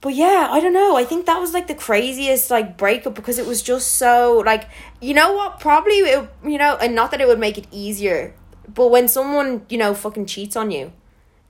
But 0.00 0.14
yeah, 0.14 0.48
I 0.50 0.60
don't 0.60 0.72
know. 0.72 0.96
I 0.96 1.04
think 1.04 1.26
that 1.26 1.40
was 1.40 1.52
like 1.52 1.66
the 1.66 1.74
craziest 1.74 2.50
like 2.50 2.76
breakup 2.76 3.14
because 3.14 3.38
it 3.38 3.46
was 3.46 3.62
just 3.62 3.92
so 3.94 4.42
like 4.46 4.68
you 5.00 5.14
know 5.14 5.32
what? 5.32 5.60
Probably 5.60 5.94
it, 5.94 6.28
you 6.44 6.58
know, 6.58 6.76
and 6.76 6.94
not 6.94 7.10
that 7.10 7.20
it 7.20 7.26
would 7.26 7.38
make 7.38 7.58
it 7.58 7.66
easier, 7.70 8.34
but 8.72 8.88
when 8.88 9.08
someone 9.08 9.66
you 9.68 9.78
know 9.78 9.94
fucking 9.94 10.26
cheats 10.26 10.56
on 10.56 10.70
you, 10.70 10.92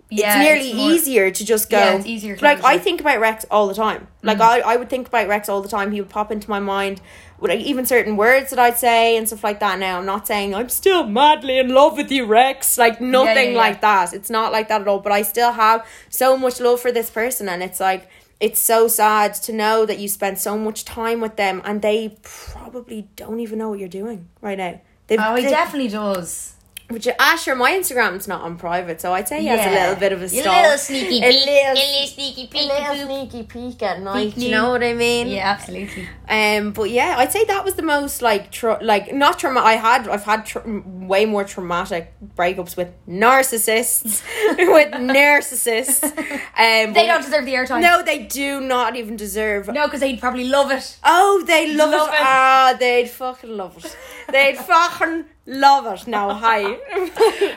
Yeah, 0.08 0.40
it's 0.40 0.48
nearly 0.48 0.72
more- 0.74 0.90
easier 0.92 1.30
to 1.30 1.44
just 1.44 1.68
go. 1.68 1.78
Yeah, 1.78 1.96
it's 1.96 2.06
easier 2.06 2.36
Like 2.40 2.62
I 2.62 2.78
think 2.78 3.00
about 3.00 3.18
Rex 3.18 3.44
all 3.50 3.66
the 3.66 3.74
time. 3.74 4.06
Like 4.22 4.38
mm. 4.38 4.42
I, 4.42 4.60
I 4.60 4.76
would 4.76 4.88
think 4.88 5.08
about 5.08 5.26
Rex 5.26 5.48
all 5.48 5.62
the 5.62 5.68
time. 5.68 5.90
He 5.90 6.00
would 6.00 6.10
pop 6.10 6.30
into 6.30 6.48
my 6.48 6.60
mind 6.60 7.00
with 7.40 7.50
even 7.50 7.84
certain 7.84 8.16
words 8.16 8.50
that 8.50 8.58
I'd 8.58 8.78
say 8.78 9.16
and 9.16 9.26
stuff 9.26 9.42
like 9.42 9.58
that. 9.60 9.78
Now 9.78 9.98
I'm 9.98 10.06
not 10.06 10.26
saying 10.26 10.54
I'm 10.54 10.68
still 10.68 11.06
madly 11.06 11.58
in 11.58 11.70
love 11.70 11.96
with 11.96 12.12
you, 12.12 12.24
Rex. 12.24 12.78
Like 12.78 13.00
nothing 13.00 13.52
yeah. 13.52 13.58
like 13.58 13.80
that. 13.80 14.12
It's 14.12 14.30
not 14.30 14.52
like 14.52 14.68
that 14.68 14.80
at 14.80 14.88
all. 14.88 15.00
But 15.00 15.12
I 15.12 15.22
still 15.22 15.52
have 15.52 15.84
so 16.08 16.36
much 16.36 16.60
love 16.60 16.80
for 16.80 16.92
this 16.92 17.10
person, 17.10 17.48
and 17.48 17.62
it's 17.62 17.80
like 17.80 18.08
it's 18.38 18.60
so 18.60 18.86
sad 18.86 19.34
to 19.34 19.52
know 19.52 19.86
that 19.86 19.98
you 19.98 20.08
spend 20.08 20.38
so 20.38 20.58
much 20.58 20.84
time 20.84 21.20
with 21.20 21.36
them 21.36 21.62
and 21.64 21.80
they 21.80 22.18
probably 22.22 23.08
don't 23.16 23.40
even 23.40 23.58
know 23.58 23.70
what 23.70 23.78
you're 23.78 23.88
doing 23.88 24.28
right 24.42 24.58
now. 24.58 24.80
They've, 25.06 25.18
Oh, 25.20 25.36
he 25.36 25.44
they- 25.44 25.50
definitely 25.50 25.88
does. 25.88 26.55
Which, 26.88 27.08
ah, 27.18 27.36
sure, 27.36 27.56
my 27.56 27.72
Instagram's 27.72 28.28
not 28.28 28.42
on 28.42 28.56
private, 28.56 29.00
so 29.00 29.12
I'd 29.12 29.26
say 29.26 29.40
he 29.40 29.46
has 29.48 29.58
a 29.66 29.70
little 29.70 29.96
bit 29.96 30.12
of 30.12 30.20
a 30.22 30.26
A 30.26 30.28
little 30.28 30.78
sneaky 30.78 31.18
A 31.18 31.30
peek. 31.32 31.46
little- 31.46 31.72
A 31.72 31.74
little 31.74 32.06
sneaky 32.06 32.42
a 32.44 32.46
peek. 32.46 32.68
little 32.68 33.06
sneaky 33.06 33.42
peek 33.42 33.82
at 33.82 34.00
night. 34.00 34.36
You 34.36 34.50
know 34.52 34.70
what 34.70 34.84
I 34.84 34.94
mean? 34.94 35.26
Yeah, 35.26 35.48
absolutely. 35.50 36.08
Um, 36.28 36.70
but 36.70 36.90
yeah, 36.90 37.16
I'd 37.18 37.32
say 37.32 37.44
that 37.44 37.64
was 37.64 37.74
the 37.74 37.82
most 37.82 38.22
like 38.22 38.52
tra- 38.52 38.78
like 38.80 39.12
not 39.12 39.38
trauma. 39.40 39.60
I 39.62 39.72
had 39.74 40.06
I've 40.08 40.22
had 40.22 40.46
tra- 40.46 40.62
way 40.64 41.24
more 41.24 41.42
traumatic 41.42 42.12
breakups 42.36 42.76
with 42.76 42.88
narcissists, 43.08 44.22
with 44.56 44.92
narcissists. 44.92 46.04
Um, 46.04 46.92
They 46.92 47.06
don't 47.06 47.22
deserve 47.22 47.44
the 47.46 47.54
airtime. 47.54 47.80
No, 47.80 48.02
they 48.02 48.20
do 48.22 48.60
not 48.60 48.94
even 48.96 49.16
deserve. 49.16 49.66
No, 49.68 49.86
because 49.86 50.00
they'd 50.00 50.20
probably 50.20 50.44
love 50.48 50.70
it. 50.70 50.98
Oh, 51.04 51.42
they 51.46 51.72
love, 51.74 51.90
Love 51.90 52.08
it. 52.10 52.12
it. 52.14 52.20
Ah, 52.20 52.76
they'd 52.78 53.10
fucking 53.10 53.56
love 53.56 53.76
it. 53.84 53.96
They'd 54.30 54.56
fucking 54.56 55.24
love 55.46 55.86
it. 55.86 56.06
Now, 56.06 56.32
hi. 56.34 56.62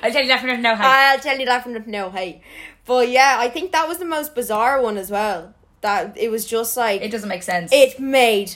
I'll 0.03 0.12
tell 0.12 0.21
you 0.21 0.27
definitely 0.27 0.62
no 0.62 0.75
how. 0.75 0.88
I'll 0.89 1.19
tell 1.19 1.38
you 1.38 1.45
that 1.45 1.63
from 1.63 1.77
no, 1.88 2.10
hey. 2.12 2.41
But 2.86 3.10
yeah, 3.10 3.36
I 3.39 3.49
think 3.49 3.71
that 3.71 3.88
was 3.88 3.97
the 3.97 4.05
most 4.05 4.36
bizarre 4.36 4.82
one 4.82 4.97
as 4.97 5.10
well. 5.12 5.53
That 5.82 6.17
it 6.17 6.29
was 6.29 6.45
just 6.45 6.75
like 6.77 7.01
it 7.01 7.10
doesn't 7.12 7.29
make 7.29 7.43
sense. 7.43 7.71
it 7.73 7.99
made 7.99 8.55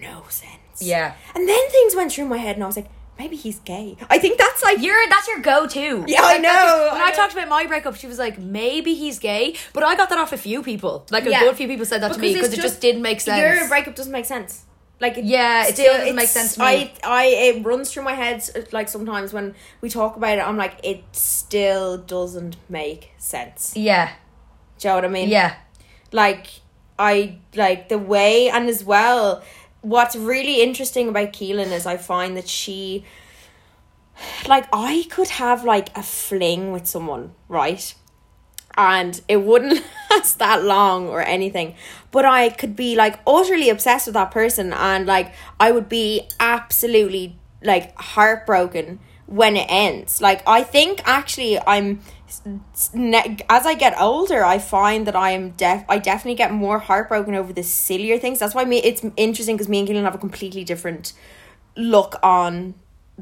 no 0.00 0.24
sense. 0.28 0.80
yeah. 0.80 1.14
And 1.34 1.48
then 1.48 1.68
things 1.70 1.94
went 1.94 2.12
through 2.12 2.26
my 2.26 2.38
head, 2.38 2.56
and 2.56 2.64
I 2.64 2.66
was 2.66 2.76
like, 2.76 2.88
maybe 3.18 3.36
he's 3.36 3.60
gay. 3.60 3.96
I 4.10 4.18
think 4.18 4.36
that's 4.38 4.62
like 4.62 4.80
You're 4.82 5.08
that's 5.08 5.26
your 5.28 5.40
go-to. 5.40 6.04
Yeah, 6.08 6.20
I 6.22 6.36
know, 6.38 6.50
your- 6.50 6.92
when 6.92 7.00
I 7.02 7.06
I, 7.06 7.12
talked 7.12 7.32
about 7.32 7.48
my 7.48 7.66
breakup, 7.66 7.94
she 7.96 8.06
was 8.06 8.18
like, 8.18 8.38
maybe 8.38 8.94
he's 8.94 9.18
gay, 9.18 9.54
but 9.72 9.84
I 9.84 9.96
got 9.96 10.10
that 10.10 10.18
off 10.18 10.32
a 10.34 10.36
few 10.36 10.62
people. 10.62 11.06
Like 11.10 11.24
a 11.26 11.30
Yeah. 11.30 11.40
good 11.40 11.56
few 11.56 11.66
people 11.68 11.86
said 11.86 12.02
that 12.02 12.12
to 12.12 12.18
me 12.18 12.34
because 12.34 12.52
it 12.52 12.60
just 12.60 12.80
didn't 12.82 13.00
make 13.02 13.20
sense. 13.22 13.40
Your 13.40 13.68
breakup 13.68 13.94
doesn't 13.94 14.12
make 14.12 14.26
sense. 14.26 14.65
Like 15.00 15.18
it 15.18 15.24
Yeah, 15.24 15.66
it 15.66 15.74
still 15.74 15.98
doesn't 15.98 16.16
make 16.16 16.28
sense 16.28 16.54
to 16.54 16.60
me. 16.60 16.66
I, 16.66 16.92
I, 17.04 17.24
it 17.26 17.64
runs 17.66 17.92
through 17.92 18.04
my 18.04 18.14
head 18.14 18.42
uh, 18.54 18.62
like 18.72 18.88
sometimes 18.88 19.32
when 19.32 19.54
we 19.80 19.90
talk 19.90 20.16
about 20.16 20.38
it, 20.38 20.40
I'm 20.40 20.56
like, 20.56 20.80
it 20.82 21.04
still 21.12 21.98
doesn't 21.98 22.56
make 22.68 23.12
sense. 23.18 23.76
yeah, 23.76 24.12
Do 24.78 24.88
you 24.88 24.90
know 24.92 24.94
what 24.96 25.04
I 25.04 25.08
mean? 25.08 25.28
yeah, 25.28 25.56
like 26.12 26.46
I 26.98 27.38
like 27.54 27.88
the 27.88 27.98
way 27.98 28.48
and 28.48 28.68
as 28.68 28.82
well 28.82 29.42
what's 29.82 30.16
really 30.16 30.62
interesting 30.62 31.08
about 31.08 31.32
Keelan 31.32 31.70
is 31.70 31.86
I 31.86 31.96
find 31.96 32.36
that 32.36 32.48
she 32.48 33.04
like 34.48 34.66
I 34.72 35.04
could 35.10 35.28
have 35.28 35.64
like 35.64 35.96
a 35.96 36.02
fling 36.02 36.72
with 36.72 36.86
someone, 36.86 37.32
right? 37.48 37.94
And 38.76 39.20
it 39.28 39.42
wouldn't 39.42 39.84
last 40.16 40.38
that 40.38 40.64
long 40.64 41.08
or 41.08 41.22
anything. 41.22 41.74
But 42.10 42.24
I 42.24 42.50
could 42.50 42.76
be 42.76 42.96
like 42.96 43.20
utterly 43.26 43.68
obsessed 43.68 44.06
with 44.06 44.14
that 44.14 44.30
person 44.30 44.72
and 44.72 45.06
like 45.06 45.32
I 45.60 45.72
would 45.72 45.88
be 45.88 46.28
absolutely 46.40 47.38
like 47.62 47.96
heartbroken 47.98 49.00
when 49.26 49.56
it 49.56 49.66
ends. 49.68 50.20
Like 50.20 50.42
I 50.46 50.62
think 50.62 51.00
actually 51.04 51.58
I'm 51.60 52.00
as 53.48 53.66
I 53.66 53.74
get 53.74 53.98
older, 54.00 54.44
I 54.44 54.58
find 54.58 55.06
that 55.06 55.16
I 55.16 55.30
am 55.30 55.50
def 55.50 55.84
I 55.88 55.98
definitely 55.98 56.36
get 56.36 56.52
more 56.52 56.78
heartbroken 56.78 57.34
over 57.34 57.52
the 57.52 57.62
sillier 57.62 58.18
things. 58.18 58.38
That's 58.38 58.54
why 58.54 58.64
me 58.64 58.78
it's 58.78 59.04
interesting 59.16 59.56
because 59.56 59.68
me 59.68 59.80
and 59.80 59.88
Keelan 59.88 60.02
have 60.02 60.14
a 60.14 60.18
completely 60.18 60.64
different 60.64 61.12
look 61.76 62.16
on 62.22 62.74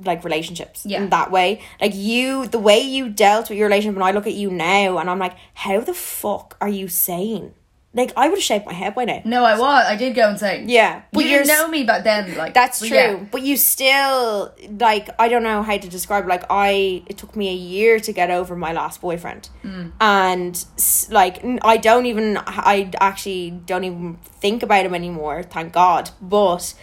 like 0.05 0.25
relationships 0.25 0.85
Yeah. 0.85 1.03
in 1.03 1.11
that 1.11 1.31
way. 1.31 1.61
Like 1.81 1.93
you, 1.95 2.47
the 2.49 2.59
way 2.59 2.81
you 2.81 3.09
dealt 3.09 3.49
with 3.49 3.59
your 3.59 3.69
relationship, 3.69 3.97
and 3.97 4.05
I 4.05 4.11
look 4.13 4.27
at 4.27 4.35
you 4.35 4.51
now, 4.51 4.99
and 4.99 5.09
I'm 5.09 5.19
like, 5.19 5.37
how 5.55 5.81
the 5.81 5.95
fuck 5.95 6.57
are 6.61 6.69
you 6.69 6.89
sane? 6.89 7.55
Like 7.97 8.13
I 8.17 8.29
would 8.29 8.39
have 8.39 8.43
shaved 8.43 8.67
my 8.67 8.73
head 8.73 8.97
by 8.97 9.05
now. 9.05 9.23
No, 9.25 9.45
I 9.45 9.57
was. 9.57 9.85
I 9.87 9.95
did 9.95 10.17
go 10.17 10.29
insane. 10.29 10.69
Yeah, 10.69 11.03
but 11.13 11.23
you 11.23 11.31
didn't 11.31 11.47
know 11.47 11.69
me 11.69 11.85
back 11.85 12.03
then. 12.03 12.37
Like 12.37 12.53
that's 12.53 12.81
but 12.81 12.89
true, 12.89 12.97
yeah. 12.97 13.25
but 13.31 13.43
you 13.43 13.57
still 13.57 14.53
like 14.81 15.11
I 15.17 15.29
don't 15.29 15.45
know 15.45 15.63
how 15.63 15.77
to 15.77 15.89
describe. 15.89 16.27
Like 16.27 16.43
I, 16.51 17.05
it 17.07 17.19
took 17.19 17.37
me 17.37 17.51
a 17.51 17.55
year 17.55 18.01
to 18.01 18.13
get 18.13 18.33
over 18.33 18.57
my 18.57 18.73
last 18.73 19.01
boyfriend, 19.01 19.49
Mm. 19.65 19.93
and 20.01 20.65
like 21.11 21.45
I 21.63 21.77
don't 21.77 22.07
even 22.07 22.37
I 22.45 22.91
actually 23.01 23.53
don't 23.53 23.85
even 23.85 24.17
think 24.41 24.65
about 24.65 24.85
him 24.87 24.95
anymore. 24.97 25.45
Thank 25.45 25.73
God. 25.73 26.11
But 26.21 26.75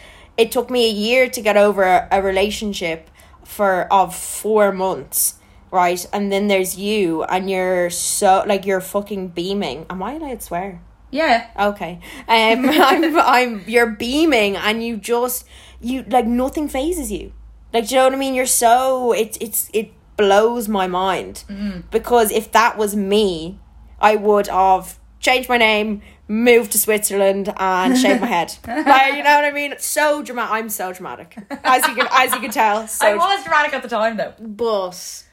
it 0.41 0.51
took 0.51 0.71
me 0.71 0.89
a 0.89 0.91
year 0.91 1.29
to 1.29 1.39
get 1.39 1.55
over 1.55 2.07
a, 2.11 2.21
relationship 2.21 3.09
for 3.45 3.87
of 3.93 4.15
four 4.15 4.71
months. 4.71 5.35
Right, 5.69 6.05
and 6.11 6.31
then 6.31 6.49
there's 6.49 6.77
you, 6.77 7.23
and 7.23 7.49
you're 7.49 7.89
so 7.89 8.43
like 8.45 8.65
you're 8.65 8.81
fucking 8.81 9.29
beaming. 9.29 9.85
Am 9.89 10.03
I 10.03 10.13
allowed 10.15 10.39
to 10.41 10.45
swear? 10.45 10.81
Yeah. 11.11 11.47
Okay. 11.57 11.99
Um 12.27 12.69
I'm 12.89 13.17
I'm 13.19 13.63
you're 13.67 13.91
beaming 13.91 14.57
and 14.57 14.83
you 14.83 14.97
just 14.97 15.45
you 15.79 16.03
like 16.03 16.25
nothing 16.25 16.67
phases 16.67 17.09
you. 17.11 17.31
Like 17.73 17.87
do 17.87 17.95
you 17.95 18.01
know 18.01 18.05
what 18.05 18.13
I 18.13 18.17
mean? 18.17 18.33
You're 18.35 18.45
so 18.65 19.13
it's 19.13 19.37
it's 19.39 19.69
it 19.73 19.93
blows 20.17 20.67
my 20.67 20.87
mind. 20.87 21.43
Because 21.89 22.31
if 22.31 22.51
that 22.51 22.77
was 22.77 22.95
me, 22.95 23.59
I 23.99 24.15
would 24.15 24.47
have 24.47 24.99
changed 25.19 25.47
my 25.47 25.57
name, 25.57 26.01
moved 26.31 26.71
to 26.71 26.77
Switzerland 26.77 27.53
and 27.57 27.97
shaved 27.97 28.21
my 28.21 28.27
head. 28.27 28.55
like 28.67 29.15
you 29.15 29.23
know 29.23 29.35
what 29.35 29.43
I 29.43 29.51
mean? 29.51 29.75
So 29.79 30.23
dramatic 30.23 30.53
I'm 30.53 30.69
so 30.69 30.93
dramatic. 30.93 31.37
As 31.63 31.85
you 31.87 31.95
can 31.95 32.07
as 32.09 32.33
you 32.33 32.39
can 32.39 32.51
tell. 32.51 32.87
So 32.87 33.05
I 33.07 33.15
was 33.15 33.43
dramatic 33.43 33.73
at 33.73 33.83
the 33.83 33.89
time 33.89 34.17
though. 34.17 34.33
but 34.39 35.23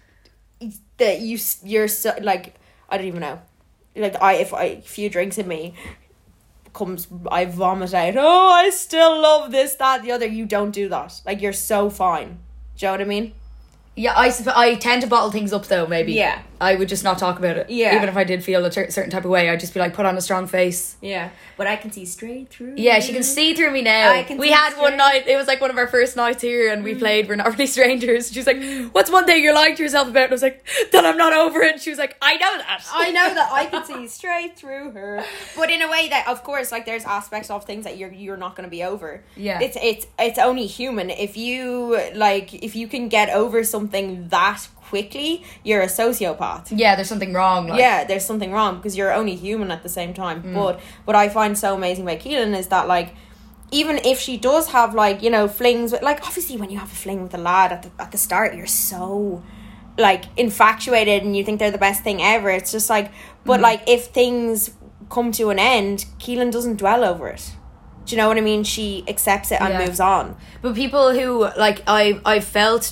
that 0.96 1.20
you 1.20 1.38
you're 1.62 1.88
so 1.88 2.14
like 2.20 2.56
I 2.88 2.98
don't 2.98 3.06
even 3.06 3.20
know. 3.20 3.40
Like 3.94 4.20
I 4.20 4.34
if 4.34 4.52
I 4.52 4.64
a 4.64 4.80
few 4.80 5.08
drinks 5.08 5.38
in 5.38 5.46
me 5.46 5.74
comes 6.74 7.06
I 7.30 7.44
vomit 7.44 7.94
out. 7.94 8.16
Oh, 8.16 8.50
I 8.50 8.70
still 8.70 9.20
love 9.20 9.52
this, 9.52 9.76
that, 9.76 10.02
the 10.02 10.12
other. 10.12 10.26
You 10.26 10.46
don't 10.46 10.72
do 10.72 10.88
that. 10.88 11.20
Like 11.24 11.40
you're 11.40 11.52
so 11.52 11.90
fine. 11.90 12.38
Do 12.76 12.86
you 12.86 12.88
know 12.88 12.92
what 12.92 13.00
I 13.00 13.04
mean? 13.04 13.34
Yeah, 13.94 14.14
I 14.16 14.32
I 14.54 14.74
tend 14.74 15.02
to 15.02 15.08
bottle 15.08 15.30
things 15.30 15.52
up 15.52 15.66
though. 15.66 15.86
Maybe. 15.86 16.14
Yeah. 16.14 16.42
I 16.60 16.74
would 16.74 16.88
just 16.88 17.04
not 17.04 17.18
talk 17.18 17.38
about 17.38 17.56
it. 17.56 17.70
Yeah. 17.70 17.94
Even 17.94 18.08
if 18.08 18.16
I 18.16 18.24
did 18.24 18.42
feel 18.42 18.64
a 18.64 18.72
cer- 18.72 18.90
certain 18.90 19.10
type 19.10 19.24
of 19.24 19.30
way, 19.30 19.48
I'd 19.48 19.60
just 19.60 19.74
be 19.74 19.80
like, 19.80 19.94
put 19.94 20.06
on 20.06 20.16
a 20.16 20.20
strong 20.20 20.46
face. 20.46 20.96
Yeah. 21.00 21.30
But 21.56 21.66
I 21.66 21.76
can 21.76 21.92
see 21.92 22.04
straight 22.04 22.48
through. 22.48 22.74
Yeah, 22.76 23.00
she 23.00 23.12
can 23.12 23.22
see 23.22 23.54
through 23.54 23.70
me 23.72 23.82
now. 23.82 24.12
I 24.12 24.22
can 24.22 24.38
we 24.38 24.50
had 24.50 24.74
one 24.74 24.96
night. 24.96 25.26
It 25.26 25.36
was 25.36 25.46
like 25.46 25.60
one 25.60 25.70
of 25.70 25.76
our 25.76 25.86
first 25.86 26.16
nights 26.16 26.42
here, 26.42 26.72
and 26.72 26.84
we 26.84 26.94
mm. 26.94 26.98
played. 26.98 27.28
We're 27.28 27.36
not 27.36 27.46
really 27.52 27.66
strangers. 27.66 28.32
She 28.32 28.38
was 28.38 28.46
like, 28.46 28.62
"What's 28.92 29.10
one 29.10 29.26
thing 29.26 29.42
you're 29.42 29.54
lying 29.54 29.74
to 29.76 29.82
yourself 29.82 30.08
about?" 30.08 30.24
And 30.24 30.32
I 30.32 30.34
was 30.34 30.42
like, 30.42 30.66
"That 30.92 31.04
I'm 31.04 31.16
not 31.16 31.32
over 31.32 31.60
it." 31.62 31.72
And 31.72 31.82
she 31.82 31.90
was 31.90 31.98
like, 31.98 32.16
"I 32.22 32.34
know 32.34 32.58
that." 32.58 32.84
I 32.92 33.10
know 33.10 33.34
that 33.34 33.50
I 33.52 33.66
can 33.70 33.84
see 33.84 34.06
straight 34.06 34.56
through 34.56 34.92
her, 34.92 35.24
but 35.56 35.70
in 35.70 35.82
a 35.82 35.90
way 35.90 36.08
that, 36.10 36.28
of 36.28 36.44
course, 36.44 36.70
like 36.70 36.86
there's 36.86 37.04
aspects 37.04 37.50
of 37.50 37.64
things 37.64 37.84
that 37.84 37.98
you're 37.98 38.12
you're 38.12 38.36
not 38.36 38.54
going 38.54 38.66
to 38.66 38.70
be 38.70 38.84
over. 38.84 39.22
Yeah. 39.36 39.60
it's 39.60 39.76
it's 39.82 40.06
it's 40.18 40.38
only 40.38 40.66
human. 40.66 41.10
If 41.10 41.36
you 41.36 42.00
like, 42.14 42.54
if 42.54 42.76
you 42.76 42.86
can 42.86 43.08
get 43.08 43.30
over 43.30 43.64
something 43.64 44.28
that 44.28 44.68
quickly, 44.88 45.42
you're 45.64 45.82
a 45.82 45.86
sociopath. 45.86 46.66
yeah, 46.70 46.94
there's 46.96 47.08
something 47.08 47.32
wrong. 47.32 47.68
Like, 47.68 47.78
Yeah, 47.80 48.04
there's 48.04 48.24
something 48.24 48.52
wrong 48.52 48.76
because 48.76 48.96
you're 48.96 49.12
only 49.20 49.34
human 49.36 49.70
at 49.70 49.82
the 49.82 49.88
same 49.88 50.12
time. 50.14 50.42
Mm. 50.42 50.54
But 50.54 50.80
what 51.06 51.16
I 51.16 51.28
find 51.28 51.56
so 51.58 51.74
amazing 51.74 52.04
about 52.06 52.20
Keelan 52.24 52.56
is 52.58 52.68
that 52.68 52.88
like. 52.88 53.10
Even 53.70 53.96
if 53.98 54.18
she 54.18 54.38
does 54.38 54.68
have 54.70 54.94
like 54.94 55.22
you 55.22 55.28
know 55.28 55.46
flings 55.46 55.92
with 55.92 56.00
like 56.00 56.20
obviously 56.26 56.56
when 56.56 56.70
you 56.70 56.78
have 56.78 56.90
a 56.90 56.94
fling 56.94 57.22
with 57.22 57.34
a 57.34 57.42
lad 57.50 57.70
at 57.70 57.82
the 57.82 57.90
at 58.04 58.10
the 58.12 58.16
start 58.26 58.54
you're 58.56 58.66
so 58.66 59.42
like 59.98 60.24
infatuated 60.38 61.22
and 61.22 61.36
you 61.36 61.44
think 61.44 61.58
they're 61.58 61.70
the 61.70 61.76
best 61.88 62.02
thing 62.02 62.22
ever. 62.22 62.48
It's 62.48 62.72
just 62.72 62.88
like, 62.88 63.08
Mm. 63.10 63.44
but 63.44 63.60
like 63.60 63.82
if 63.86 64.06
things 64.06 64.70
come 65.10 65.32
to 65.32 65.50
an 65.50 65.58
end, 65.58 66.06
Keelan 66.18 66.50
doesn't 66.50 66.76
dwell 66.76 67.04
over 67.04 67.28
it. 67.28 67.44
Do 68.06 68.08
you 68.16 68.16
know 68.22 68.28
what 68.28 68.38
I 68.38 68.40
mean? 68.40 68.64
She 68.64 69.04
accepts 69.06 69.52
it 69.52 69.60
and 69.60 69.74
Yeah. 69.74 69.84
moves 69.84 70.00
on. 70.00 70.24
But 70.62 70.74
people 70.74 71.12
who 71.18 71.28
like 71.66 71.82
I 71.86 72.20
I 72.24 72.40
felt 72.40 72.84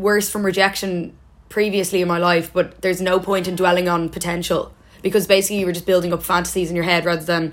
worse 0.00 0.30
from 0.30 0.44
rejection 0.44 1.16
previously 1.48 2.00
in 2.00 2.08
my 2.08 2.18
life, 2.18 2.52
but 2.52 2.80
there's 2.80 3.00
no 3.00 3.20
point 3.20 3.46
in 3.46 3.56
dwelling 3.56 3.88
on 3.88 4.08
potential. 4.08 4.72
Because 5.02 5.26
basically 5.26 5.60
you 5.60 5.66
were 5.66 5.72
just 5.72 5.86
building 5.86 6.12
up 6.12 6.22
fantasies 6.22 6.70
in 6.70 6.76
your 6.76 6.84
head 6.84 7.04
rather 7.04 7.24
than 7.24 7.52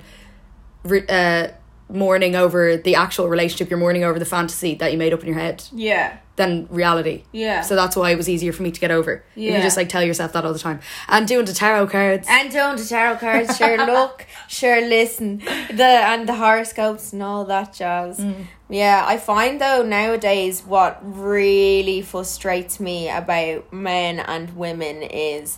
re- 0.84 1.06
uh, 1.08 1.50
mourning 1.90 2.36
over 2.36 2.76
the 2.78 2.96
actual 2.96 3.30
relationship. 3.30 3.70
You're 3.70 3.80
mourning 3.80 4.04
over 4.04 4.20
the 4.20 4.26
fantasy 4.26 4.76
that 4.76 4.92
you 4.92 4.98
made 4.98 5.14
up 5.14 5.22
in 5.22 5.28
your 5.28 5.38
head 5.38 5.64
Yeah. 5.74 6.18
than 6.36 6.68
reality. 6.70 7.24
Yeah. 7.32 7.62
So 7.62 7.76
that's 7.76 7.96
why 7.96 8.12
it 8.12 8.18
was 8.18 8.28
easier 8.28 8.52
for 8.54 8.62
me 8.64 8.72
to 8.72 8.80
get 8.80 8.92
over. 8.92 9.24
You 9.36 9.48
Yeah. 9.48 9.54
can 9.54 9.62
just 9.64 9.78
like 9.78 9.88
tell 9.90 10.04
yourself 10.04 10.34
that 10.34 10.44
all 10.46 10.54
the 10.54 10.60
time. 10.60 10.82
And 11.08 11.28
doing 11.28 11.46
the 11.46 11.54
tarot 11.54 11.88
cards. 11.88 12.28
And 12.30 12.52
don't 12.52 12.78
the 12.78 12.84
tarot 12.86 13.16
cards, 13.18 13.58
sure 13.58 13.78
look, 13.86 14.26
sure 14.48 14.82
listen, 14.82 15.38
the 15.74 15.84
and 15.84 16.28
the 16.28 16.36
horoscopes 16.36 17.14
and 17.14 17.24
all 17.24 17.46
that 17.46 17.74
jazz. 17.74 18.20
Mm. 18.20 18.46
Yeah, 18.70 19.06
I 19.08 19.18
find 19.18 19.62
though 19.62 19.82
nowadays 19.82 20.64
what 20.66 21.00
really 21.02 22.02
frustrates 22.02 22.80
me 22.82 23.10
about 23.10 23.72
men 23.72 24.20
and 24.20 24.56
women 24.58 25.04
is 25.04 25.58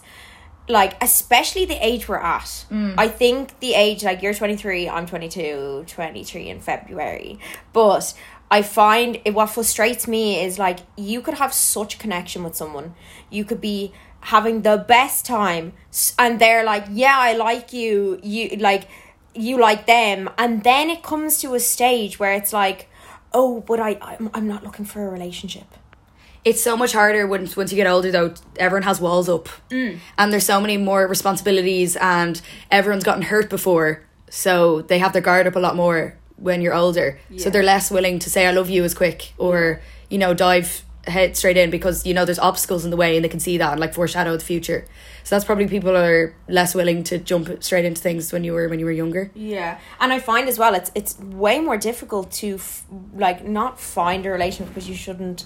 like 0.70 1.02
especially 1.04 1.66
the 1.66 1.84
age 1.86 2.08
we're 2.08 2.18
at. 2.18 2.66
Mm. 2.72 2.94
I 2.98 3.08
think 3.08 3.60
the 3.60 3.74
age 3.74 4.04
like 4.04 4.22
you're 4.22 4.34
23, 4.34 4.88
I'm 4.88 5.06
22, 5.06 5.86
23 5.88 6.50
in 6.50 6.62
February. 6.62 7.40
But 7.74 8.14
I 8.52 8.62
find 8.62 9.20
it, 9.26 9.34
what 9.34 9.48
frustrates 9.48 10.08
me 10.08 10.42
is 10.42 10.58
like 10.58 10.80
you 10.96 11.22
could 11.22 11.36
have 11.36 11.54
such 11.54 11.96
a 11.96 11.98
connection 11.98 12.44
with 12.44 12.56
someone. 12.56 12.94
You 13.30 13.44
could 13.44 13.60
be 13.60 13.94
having 14.22 14.62
the 14.62 14.78
best 14.78 15.26
time 15.26 15.74
and 16.18 16.40
they're 16.40 16.64
like, 16.64 16.86
"Yeah, 16.90 17.18
I 17.18 17.34
like 17.34 17.74
you." 17.74 18.20
You 18.22 18.50
like 18.58 18.88
you 19.36 19.58
like 19.58 19.86
them 19.86 20.30
and 20.38 20.64
then 20.64 20.90
it 20.90 21.04
comes 21.04 21.38
to 21.40 21.54
a 21.54 21.60
stage 21.60 22.20
where 22.20 22.34
it's 22.34 22.52
like 22.52 22.90
oh 23.32 23.62
but 23.62 23.80
I 23.80 23.98
I'm, 24.02 24.30
I'm 24.34 24.48
not 24.48 24.64
looking 24.64 24.86
for 24.86 25.08
a 25.08 25.10
relationship 25.10 25.66
It's 26.46 26.62
so 26.62 26.78
much 26.78 26.94
harder 26.94 27.28
once 27.28 27.58
once 27.58 27.72
you 27.72 27.76
get 27.76 27.88
older 27.88 28.12
though. 28.12 28.34
Everyone 28.58 28.84
has 28.84 29.02
walls 29.02 29.28
up, 29.30 29.50
Mm. 29.70 29.98
and 30.18 30.32
there's 30.32 30.46
so 30.46 30.62
many 30.62 30.78
more 30.78 31.06
responsibilities, 31.08 31.96
and 31.98 32.42
everyone's 32.72 33.04
gotten 33.04 33.24
hurt 33.24 33.50
before, 33.50 34.04
so 34.30 34.82
they 34.82 35.00
have 35.00 35.12
their 35.14 35.22
guard 35.22 35.48
up 35.48 35.56
a 35.56 35.60
lot 35.60 35.76
more 35.76 36.16
when 36.38 36.62
you're 36.62 36.74
older. 36.74 37.20
So 37.38 37.50
they're 37.50 37.64
less 37.64 37.92
willing 37.92 38.20
to 38.20 38.30
say 38.30 38.46
"I 38.48 38.52
love 38.52 38.70
you" 38.70 38.84
as 38.86 38.94
quick, 38.94 39.34
or 39.38 39.82
you 40.10 40.18
know, 40.18 40.34
dive 40.34 40.84
head 41.08 41.36
straight 41.36 41.58
in 41.58 41.70
because 41.72 42.06
you 42.06 42.14
know 42.14 42.24
there's 42.26 42.40
obstacles 42.40 42.86
in 42.86 42.92
the 42.92 42.98
way, 42.98 43.16
and 43.16 43.24
they 43.26 43.30
can 43.30 43.40
see 43.42 43.58
that 43.58 43.72
and 43.74 43.80
like 43.82 43.94
foreshadow 43.94 44.38
the 44.38 44.44
future. 44.46 44.86
So 45.26 45.36
that's 45.36 45.46
probably 45.46 45.68
people 45.68 45.96
are 45.96 46.34
less 46.48 46.74
willing 46.74 47.04
to 47.06 47.18
jump 47.18 47.62
straight 47.64 47.84
into 47.86 48.02
things 48.02 48.32
when 48.32 48.44
you 48.46 48.54
were 48.54 48.70
when 48.70 48.80
you 48.80 48.86
were 48.86 48.92
younger. 49.04 49.30
Yeah, 49.36 49.78
and 50.00 50.14
I 50.14 50.20
find 50.20 50.48
as 50.48 50.58
well 50.58 50.74
it's 50.74 50.90
it's 50.96 51.20
way 51.20 51.60
more 51.60 51.78
difficult 51.78 52.32
to 52.44 52.56
f- 52.56 52.86
like 53.14 53.46
not 53.46 53.78
find 53.80 54.26
a 54.26 54.30
relationship 54.30 54.74
because 54.74 54.88
you 54.90 54.96
shouldn't. 54.96 55.46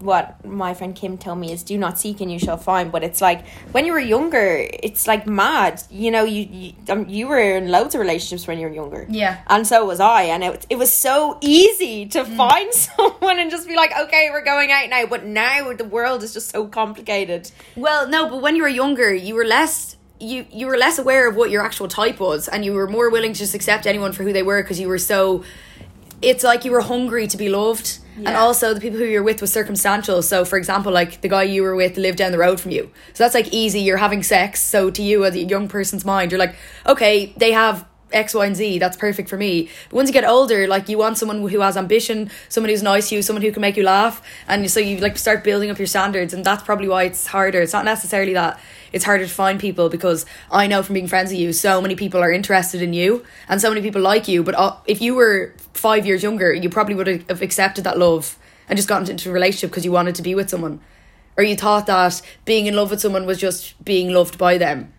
What 0.00 0.44
my 0.44 0.74
friend 0.74 0.94
Kim 0.94 1.18
told 1.18 1.38
me 1.38 1.52
is 1.52 1.62
do 1.62 1.76
not 1.78 1.98
seek 1.98 2.20
and 2.20 2.30
you 2.32 2.38
shall 2.38 2.56
find. 2.56 2.90
But 2.90 3.02
it's 3.02 3.20
like 3.20 3.46
when 3.72 3.84
you 3.86 3.92
were 3.92 4.00
younger, 4.00 4.66
it's 4.72 5.06
like 5.06 5.26
mad. 5.26 5.82
You 5.90 6.10
know, 6.10 6.24
you 6.24 6.48
you, 6.50 6.72
um, 6.88 7.08
you 7.08 7.28
were 7.28 7.38
in 7.38 7.70
loads 7.70 7.94
of 7.94 8.00
relationships 8.00 8.46
when 8.46 8.58
you 8.58 8.66
were 8.66 8.74
younger. 8.74 9.06
Yeah. 9.08 9.40
and 9.48 9.66
so 9.66 9.84
was 9.84 10.00
I, 10.00 10.22
and 10.22 10.42
it 10.44 10.66
it 10.70 10.76
was 10.76 10.92
so 10.92 11.38
easy 11.40 12.06
to 12.06 12.24
find 12.24 12.72
someone 12.86 13.38
and 13.38 13.50
just 13.50 13.68
be 13.68 13.76
like, 13.76 13.92
okay, 13.98 14.30
we're 14.30 14.44
going 14.44 14.70
out 14.70 14.88
now. 14.88 15.06
But 15.06 15.24
now 15.24 15.72
the 15.72 15.84
world 15.84 16.22
is 16.22 16.32
just 16.32 16.50
so 16.50 16.66
complicated. 16.66 17.50
Well, 17.76 18.08
no, 18.08 18.28
but 18.28 18.42
when 18.42 18.56
you 18.56 18.62
were 18.62 18.68
younger, 18.68 19.12
you 19.14 19.34
were 19.34 19.44
less 19.44 19.96
you 20.20 20.46
you 20.52 20.66
were 20.66 20.76
less 20.76 20.98
aware 20.98 21.28
of 21.28 21.34
what 21.34 21.50
your 21.50 21.64
actual 21.64 21.88
type 21.88 22.20
was, 22.20 22.46
and 22.46 22.64
you 22.64 22.74
were 22.74 22.86
more 22.86 23.10
willing 23.10 23.32
to 23.32 23.38
just 23.38 23.54
accept 23.54 23.86
anyone 23.86 24.12
for 24.12 24.22
who 24.22 24.32
they 24.32 24.42
were 24.42 24.62
because 24.62 24.78
you 24.78 24.88
were 24.88 24.98
so. 24.98 25.44
It's 26.22 26.44
like 26.44 26.64
you 26.64 26.72
were 26.72 26.82
hungry 26.82 27.26
to 27.26 27.36
be 27.36 27.48
loved, 27.48 27.98
and 28.16 28.36
also 28.36 28.74
the 28.74 28.80
people 28.80 28.98
who 28.98 29.06
you're 29.06 29.22
with 29.22 29.40
was 29.40 29.52
circumstantial. 29.52 30.20
So, 30.22 30.44
for 30.44 30.58
example, 30.58 30.92
like 30.92 31.22
the 31.22 31.28
guy 31.28 31.44
you 31.44 31.62
were 31.62 31.74
with 31.74 31.96
lived 31.96 32.18
down 32.18 32.32
the 32.32 32.38
road 32.38 32.60
from 32.60 32.72
you, 32.72 32.90
so 33.14 33.24
that's 33.24 33.34
like 33.34 33.48
easy. 33.52 33.80
You're 33.80 33.96
having 33.96 34.22
sex, 34.22 34.60
so 34.60 34.90
to 34.90 35.02
you 35.02 35.24
as 35.24 35.34
a 35.34 35.42
young 35.42 35.68
person's 35.68 36.04
mind, 36.04 36.30
you're 36.30 36.38
like, 36.38 36.54
okay, 36.86 37.32
they 37.38 37.52
have 37.52 37.86
X, 38.12 38.34
Y, 38.34 38.44
and 38.44 38.56
Z. 38.56 38.78
That's 38.78 38.96
perfect 38.96 39.28
for 39.28 39.36
me. 39.36 39.70
But 39.88 39.96
once 39.96 40.08
you 40.08 40.12
get 40.12 40.24
older, 40.24 40.66
like 40.66 40.88
you 40.88 40.98
want 40.98 41.16
someone 41.16 41.40
who 41.48 41.60
has 41.60 41.76
ambition, 41.76 42.30
someone 42.48 42.68
who's 42.70 42.82
nice 42.82 43.08
to 43.08 43.14
you, 43.14 43.22
someone 43.22 43.42
who 43.42 43.52
can 43.52 43.60
make 43.62 43.76
you 43.76 43.84
laugh, 43.84 44.22
and 44.46 44.70
so 44.70 44.80
you 44.80 44.98
like 44.98 45.16
start 45.16 45.42
building 45.42 45.70
up 45.70 45.78
your 45.78 45.86
standards, 45.86 46.34
and 46.34 46.44
that's 46.44 46.62
probably 46.62 46.88
why 46.88 47.04
it's 47.04 47.26
harder. 47.26 47.62
It's 47.62 47.72
not 47.72 47.84
necessarily 47.84 48.34
that 48.34 48.60
it's 48.92 49.04
harder 49.04 49.24
to 49.24 49.30
find 49.30 49.60
people 49.60 49.88
because 49.88 50.26
I 50.50 50.66
know 50.66 50.82
from 50.82 50.94
being 50.94 51.08
friends 51.08 51.30
with 51.30 51.38
you, 51.40 51.52
so 51.52 51.80
many 51.80 51.94
people 51.94 52.20
are 52.20 52.32
interested 52.32 52.82
in 52.82 52.92
you, 52.92 53.24
and 53.48 53.60
so 53.60 53.68
many 53.68 53.82
people 53.82 54.00
like 54.02 54.28
you. 54.28 54.42
But 54.42 54.54
uh, 54.56 54.76
if 54.86 55.00
you 55.00 55.14
were 55.14 55.54
five 55.74 56.06
years 56.06 56.22
younger, 56.22 56.52
you 56.52 56.68
probably 56.68 56.94
would 56.94 57.06
have 57.28 57.42
accepted 57.42 57.84
that 57.84 57.98
love 57.98 58.36
and 58.68 58.76
just 58.76 58.88
gotten 58.88 59.10
into 59.10 59.30
a 59.30 59.32
relationship 59.32 59.70
because 59.70 59.84
you 59.84 59.92
wanted 59.92 60.14
to 60.14 60.22
be 60.22 60.34
with 60.34 60.48
someone, 60.50 60.80
or 61.36 61.44
you 61.44 61.56
thought 61.56 61.86
that 61.86 62.22
being 62.44 62.66
in 62.66 62.74
love 62.74 62.90
with 62.90 63.00
someone 63.00 63.26
was 63.26 63.38
just 63.38 63.82
being 63.84 64.12
loved 64.12 64.38
by 64.38 64.58
them. 64.58 64.92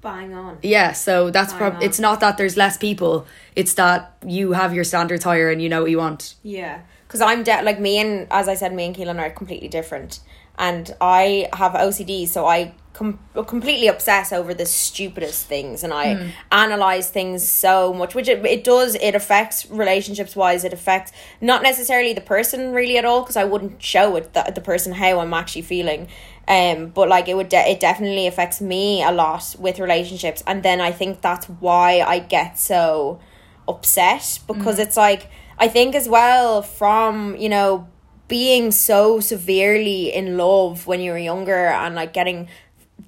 Bang 0.00 0.32
on. 0.32 0.58
Yeah, 0.62 0.92
so 0.92 1.30
that's 1.30 1.52
Bang 1.52 1.58
prob 1.58 1.74
on. 1.76 1.82
it's 1.82 1.98
not 1.98 2.20
that 2.20 2.36
there's 2.36 2.56
less 2.56 2.76
people, 2.76 3.26
it's 3.56 3.74
that 3.74 4.16
you 4.24 4.52
have 4.52 4.72
your 4.72 4.84
standards 4.84 5.24
higher 5.24 5.50
and 5.50 5.60
you 5.60 5.68
know 5.68 5.82
what 5.82 5.90
you 5.90 5.98
want. 5.98 6.34
Yeah, 6.44 6.82
because 7.06 7.20
I'm 7.20 7.42
de- 7.42 7.62
like 7.62 7.80
me 7.80 7.98
and 7.98 8.28
as 8.30 8.48
I 8.48 8.54
said, 8.54 8.72
me 8.72 8.86
and 8.86 8.94
Keelan 8.94 9.18
are 9.18 9.30
completely 9.30 9.68
different, 9.68 10.20
and 10.56 10.94
I 11.00 11.48
have 11.52 11.72
OCD, 11.72 12.28
so 12.28 12.46
I 12.46 12.74
com- 12.98 13.18
completely 13.46 13.86
obsess 13.86 14.32
over 14.32 14.52
the 14.52 14.66
stupidest 14.66 15.46
things, 15.46 15.84
and 15.84 15.92
I 15.92 16.32
analyze 16.50 17.08
things 17.10 17.48
so 17.48 17.92
much, 17.94 18.14
which 18.14 18.28
it, 18.28 18.44
it 18.44 18.64
does. 18.64 18.96
It 18.96 19.14
affects 19.14 19.70
relationships 19.70 20.34
wise. 20.34 20.64
It 20.64 20.72
affects 20.72 21.12
not 21.40 21.62
necessarily 21.62 22.12
the 22.12 22.20
person 22.20 22.72
really 22.72 22.98
at 22.98 23.04
all, 23.04 23.22
because 23.22 23.36
I 23.36 23.44
wouldn't 23.44 23.80
show 23.82 24.16
it 24.16 24.34
the, 24.34 24.50
the 24.52 24.60
person 24.60 24.92
how 24.92 25.20
I'm 25.20 25.32
actually 25.32 25.62
feeling. 25.62 26.08
Um, 26.48 26.88
but 26.88 27.08
like 27.08 27.28
it 27.28 27.36
would, 27.36 27.50
de- 27.50 27.70
it 27.70 27.78
definitely 27.78 28.26
affects 28.26 28.60
me 28.60 29.02
a 29.04 29.12
lot 29.12 29.54
with 29.58 29.78
relationships, 29.78 30.42
and 30.46 30.62
then 30.62 30.80
I 30.80 30.90
think 30.90 31.20
that's 31.20 31.46
why 31.46 32.00
I 32.00 32.18
get 32.18 32.58
so 32.58 33.20
upset 33.68 34.40
because 34.48 34.78
it's 34.78 34.96
like 34.96 35.30
I 35.58 35.68
think 35.68 35.94
as 35.94 36.08
well 36.08 36.62
from 36.62 37.36
you 37.36 37.50
know 37.50 37.86
being 38.28 38.70
so 38.70 39.20
severely 39.20 40.12
in 40.12 40.36
love 40.36 40.86
when 40.86 41.00
you 41.00 41.12
were 41.12 41.18
younger 41.18 41.66
and 41.68 41.94
like 41.94 42.12
getting 42.12 42.48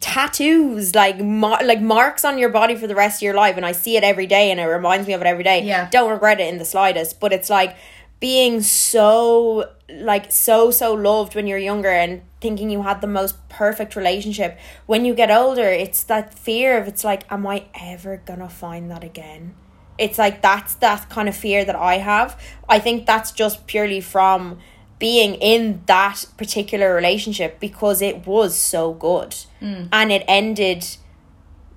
tattoos 0.01 0.95
like 0.95 1.21
mar- 1.21 1.63
like 1.63 1.81
marks 1.81 2.25
on 2.25 2.39
your 2.39 2.49
body 2.49 2.75
for 2.75 2.87
the 2.87 2.95
rest 2.95 3.19
of 3.19 3.23
your 3.23 3.35
life 3.35 3.57
and 3.57 3.67
I 3.67 3.73
see 3.73 3.97
it 3.97 4.03
every 4.03 4.27
day 4.27 4.51
and 4.51 4.59
it 4.59 4.65
reminds 4.65 5.07
me 5.07 5.13
of 5.13 5.21
it 5.21 5.27
every 5.27 5.45
day. 5.45 5.63
Yeah. 5.63 5.89
don't 5.91 6.11
regret 6.11 6.41
it 6.41 6.49
in 6.49 6.59
the 6.59 6.65
slightest 6.65 7.21
but 7.21 7.33
it's 7.35 7.51
like 7.51 7.77
being 8.19 8.63
so 8.63 9.71
like 9.91 10.33
so 10.33 10.71
so 10.71 10.95
loved 10.95 11.35
when 11.35 11.47
you're 11.47 11.59
younger 11.59 11.91
and 11.91 12.23
thinking 12.41 12.71
you 12.71 12.83
had 12.83 13.03
the 13.03 13.07
most 13.07 13.37
perfect 13.51 13.95
relationship. 13.95 14.59
When 14.87 15.05
you 15.05 15.15
get 15.15 15.31
older 15.31 15.69
it's 15.69 16.03
that 16.05 16.33
fear 16.33 16.79
of 16.79 16.89
it's 16.89 17.05
like 17.05 17.31
am 17.31 17.47
i 17.47 17.67
ever 17.75 18.23
gonna 18.25 18.49
find 18.49 18.91
that 18.91 19.05
again? 19.05 19.55
It's 19.99 20.17
like 20.17 20.41
that's 20.41 20.75
that 20.77 21.11
kind 21.11 21.29
of 21.29 21.37
fear 21.37 21.63
that 21.67 21.77
i 21.77 21.99
have. 21.99 22.41
I 22.67 22.79
think 22.79 23.05
that's 23.05 23.33
just 23.33 23.67
purely 23.67 24.01
from 24.01 24.61
being 25.01 25.35
in 25.35 25.83
that 25.87 26.27
particular 26.37 26.95
relationship 26.95 27.59
because 27.59 28.01
it 28.01 28.25
was 28.27 28.57
so 28.57 28.93
good. 28.93 29.35
Hmm. 29.59 29.87
And 29.91 30.13
it 30.13 30.23
ended 30.29 30.87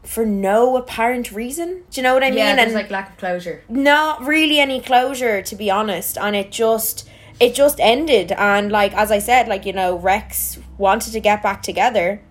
for 0.03 0.25
no 0.25 0.77
apparent 0.77 1.31
reason. 1.31 1.83
Do 1.89 1.99
you 2.01 2.03
know 2.03 2.13
what 2.13 2.23
i 2.23 2.29
mean? 2.29 2.39
and 2.59 2.73
like 2.73 2.91
lack 2.91 3.11
of 3.11 3.17
closure. 3.17 3.63
not 3.69 4.21
really 4.23 4.59
any 4.59 4.79
closure 4.81 5.41
to 5.41 5.55
be 5.55 5.71
honest. 5.71 6.17
And 6.17 6.35
it 6.35 6.51
just 6.51 7.09
it 7.39 7.55
just 7.55 7.79
ended. 7.79 8.33
And 8.33 8.71
like 8.71 8.93
as 8.93 9.09
i 9.11 9.19
said 9.19 9.47
like 9.47 9.65
you 9.65 9.73
know 9.73 9.97
rex 9.97 10.59
wanted 10.77 11.13
to 11.13 11.19
get 11.21 11.41
back 11.41 11.63
together 11.63 12.21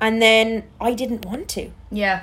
and 0.00 0.22
then 0.22 0.62
i 0.80 0.94
didn't 0.94 1.26
want 1.26 1.48
to. 1.50 1.70
Yeah. 1.90 2.22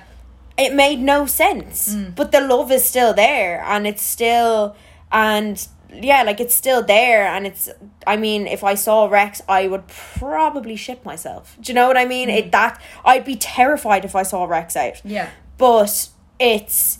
it 0.58 0.74
made 0.74 1.00
no 1.00 1.26
sense. 1.26 1.94
Hmm. 1.94 2.12
But 2.16 2.32
the 2.32 2.40
love 2.42 2.72
is 2.72 2.86
still 2.86 3.14
there 3.14 3.62
and 3.68 3.86
it's 3.86 4.04
still 4.04 4.76
and 5.12 5.68
yeah 6.01 6.23
like 6.23 6.39
it's 6.39 6.56
still 6.56 6.84
there 6.84 7.27
and 7.27 7.45
it's 7.45 7.69
i 8.08 8.17
mean 8.17 8.47
if 8.47 8.63
i 8.63 8.73
saw 8.73 9.06
rex 9.06 9.41
i 9.47 9.67
would 9.67 9.88
probably 9.88 10.75
shit 10.75 11.03
myself. 11.06 11.58
Do 11.62 11.71
you 11.71 11.75
know 11.75 11.88
what 11.88 11.97
i 11.97 12.06
mean? 12.06 12.29
It 12.29 12.45
mm. 12.45 12.51
that 12.51 12.82
i'd 13.06 13.25
be 13.25 13.36
terrified 13.36 14.06
if 14.06 14.15
i 14.15 14.23
saw 14.23 14.45
rex 14.45 14.75
out. 14.75 15.01
Yeah. 15.06 15.29
but 15.58 16.10
it's 16.39 16.99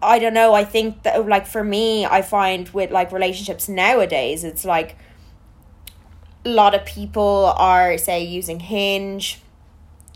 i 0.00 0.18
don't 0.18 0.34
know 0.34 0.54
i 0.54 0.64
think 0.64 1.02
that 1.02 1.26
like 1.26 1.46
for 1.46 1.64
me 1.64 2.06
i 2.06 2.22
find 2.22 2.68
with 2.70 2.90
like 2.90 3.10
relationships 3.10 3.68
nowadays 3.68 4.44
it's 4.44 4.64
like 4.64 4.96
a 6.44 6.48
lot 6.48 6.74
of 6.74 6.84
people 6.84 7.52
are 7.56 7.98
say 7.98 8.22
using 8.22 8.60
hinge 8.60 9.40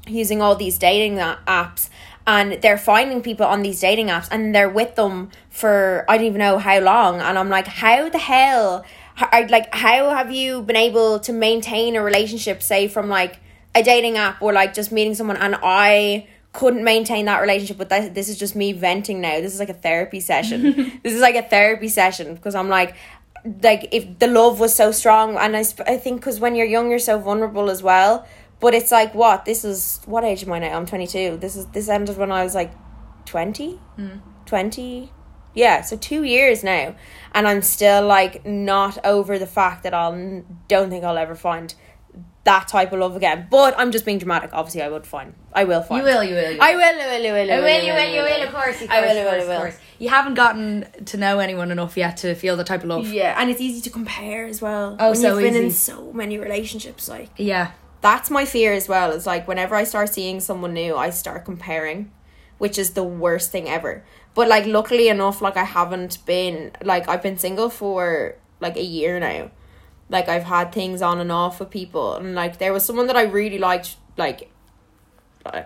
using 0.07 0.41
all 0.41 0.55
these 0.55 0.79
dating 0.79 1.17
apps 1.17 1.89
and 2.27 2.61
they're 2.63 2.79
finding 2.79 3.21
people 3.21 3.47
on 3.47 3.63
these 3.63 3.81
dating 3.81 4.07
apps 4.07 4.29
and 4.31 4.55
they're 4.55 4.69
with 4.69 4.95
them 4.95 5.31
for 5.51 6.05
I 6.09 6.17
don't 6.17 6.27
even 6.27 6.39
know 6.39 6.59
how 6.59 6.79
long 6.81 7.21
and 7.21 7.39
I'm 7.39 7.49
like 7.49 7.67
how 7.67 8.09
the 8.09 8.19
hell 8.19 8.85
I 9.17 9.47
like 9.51 9.75
how 9.75 10.11
have 10.11 10.31
you 10.31 10.63
been 10.63 10.77
able 10.77 11.19
to 11.21 11.33
maintain 11.33 11.97
a 11.97 12.03
relationship 12.03 12.63
say 12.63 12.89
from 12.89 13.09
like 13.09 13.41
a 13.75 13.83
dating 13.83 14.19
app 14.19 14.41
or 14.41 14.53
like 14.53 14.75
just 14.75 14.93
meeting 14.93 15.15
someone 15.15 15.37
and 15.37 15.57
I 15.63 16.29
couldn't 16.53 16.85
maintain 16.85 17.25
that 17.25 17.41
relationship 17.41 17.79
but 17.79 17.89
that, 17.89 18.15
this 18.15 18.29
is 18.29 18.39
just 18.39 18.55
me 18.55 18.73
venting 18.73 19.21
now. 19.21 19.41
This 19.41 19.55
is 19.55 19.61
like 19.61 19.71
a 19.71 19.75
therapy 19.75 20.21
session. 20.21 21.01
This 21.03 21.15
is 21.15 21.21
like 21.21 21.35
a 21.35 21.43
therapy 21.43 21.89
session 21.89 22.35
because 22.35 22.55
I'm 22.55 22.69
like 22.69 22.95
like 23.63 23.89
if 23.91 24.19
the 24.21 24.29
love 24.29 24.61
was 24.61 24.73
so 24.75 24.93
strong 24.93 25.37
and 25.37 25.57
I, 25.57 25.63
sp- 25.67 25.89
I 25.89 25.97
think 25.97 26.21
because 26.21 26.39
when 26.39 26.55
you're 26.55 26.67
young 26.67 26.91
you're 26.91 27.01
so 27.01 27.19
vulnerable 27.19 27.71
as 27.71 27.83
well 27.83 28.25
but 28.63 28.73
it's 28.75 28.91
like 28.91 29.15
what? 29.15 29.45
This 29.45 29.65
is 29.65 30.01
what 30.07 30.25
age 30.25 30.43
am 30.45 30.53
I 30.53 30.59
now? 30.61 30.77
I'm 30.79 30.87
22 30.87 31.37
this 31.39 31.55
is 31.57 31.67
this 31.77 31.89
ended 31.91 32.17
when 32.17 32.33
I 32.33 32.43
was 32.45 32.55
like 32.55 32.73
20 33.27 33.73
hmm. 33.97 34.09
20 34.47 35.11
yeah 35.55 35.83
so 35.83 35.97
two 35.97 36.23
years 36.25 36.65
now. 36.65 36.95
And 37.35 37.47
I'm 37.49 37.63
still 37.63 38.07
like 38.07 38.45
not 38.47 38.99
over 39.05 39.39
the 39.39 39.47
fact 39.47 39.83
that 39.83 39.93
I'll 39.95 40.45
don't 40.69 40.89
think 40.91 41.05
I'll 41.05 41.19
ever 41.19 41.35
find 41.35 41.75
that 42.45 42.67
type 42.67 42.93
of 42.93 42.99
love 42.99 43.15
again. 43.15 43.47
But 43.51 43.75
I'm 43.79 43.93
just 43.93 44.05
being 44.05 44.19
dramatic. 44.19 44.51
Obviously 44.53 44.83
I 44.83 44.89
would 44.89 45.07
find 45.07 45.35
I 45.53 45.65
will 45.65 45.83
find. 45.83 45.99
You 46.01 46.05
will, 46.13 46.25
you 46.25 46.35
will. 46.35 46.51
You 46.51 46.57
will. 46.59 46.63
I 46.63 46.75
will 46.75 46.83
I 46.83 46.93
will 46.93 47.27
I 47.27 47.33
will 47.33 47.53
I 47.53 47.61
will, 47.61 47.61
You 47.61 47.63
will, 47.63 47.85
you 47.85 47.93
will, 47.93 48.15
you 48.15 48.23
will, 48.23 48.43
of 48.49 48.53
course, 48.55 48.83
of 48.83 48.91
I 48.91 49.01
will, 49.01 49.09
course, 49.09 49.17
I 49.17 49.37
of 49.43 49.49
will, 49.49 49.57
course, 49.59 49.75
I 49.75 49.77
will. 49.77 49.83
You 50.05 50.09
haven't 50.09 50.35
gotten 50.35 50.87
to 51.05 51.17
know 51.17 51.39
anyone 51.39 51.71
enough 51.71 51.97
yet 51.97 52.17
to 52.19 52.35
feel 52.35 52.57
the 52.57 52.65
type 52.65 52.83
of 52.83 52.89
love. 52.89 53.07
yeah 53.13 53.41
and 53.41 53.51
it's 53.51 53.61
easy 53.61 53.81
to 53.83 53.91
compare 53.91 54.47
as 54.47 54.61
well 54.61 54.97
Oh, 54.99 55.11
when 55.11 55.17
so 55.17 55.39
you've 55.39 55.53
been 55.53 55.63
in 55.65 55.71
so 55.71 56.13
many 56.13 56.39
relationships 56.39 57.09
like. 57.09 57.29
Yeah. 57.37 57.71
That's 58.03 58.31
my 58.31 58.45
fear 58.45 58.73
as 58.75 58.89
well 58.89 59.11
is 59.13 59.27
like 59.27 59.49
whenever 59.49 59.75
i 59.75 59.85
start 59.85 60.13
seeing 60.13 60.41
someone 60.41 60.75
new 60.75 60.95
i 60.95 61.09
start 61.09 61.45
comparing 61.45 62.13
which 62.59 62.79
is 62.79 62.91
the 62.91 63.03
worst 63.05 63.51
thing 63.51 63.69
ever 63.69 64.05
but 64.35 64.47
like 64.49 64.67
luckily 64.67 65.09
enough 65.09 65.41
like 65.41 65.57
i 65.57 65.65
haven't 65.65 66.19
been 66.27 66.71
like 66.83 67.09
i've 67.09 67.23
been 67.23 67.39
single 67.39 67.71
for 67.71 68.35
like 68.61 68.77
a 68.77 68.85
year 68.85 69.19
now 69.19 69.51
like 70.11 70.29
i've 70.29 70.45
had 70.45 70.71
things 70.71 71.01
on 71.01 71.19
and 71.19 71.33
off 71.33 71.59
with 71.59 71.71
people 71.71 72.17
and 72.17 72.35
like 72.35 72.59
there 72.59 72.73
was 72.73 72.85
someone 72.85 73.07
that 73.07 73.17
i 73.17 73.23
really 73.23 73.59
liked 73.59 73.97
like 74.19 74.53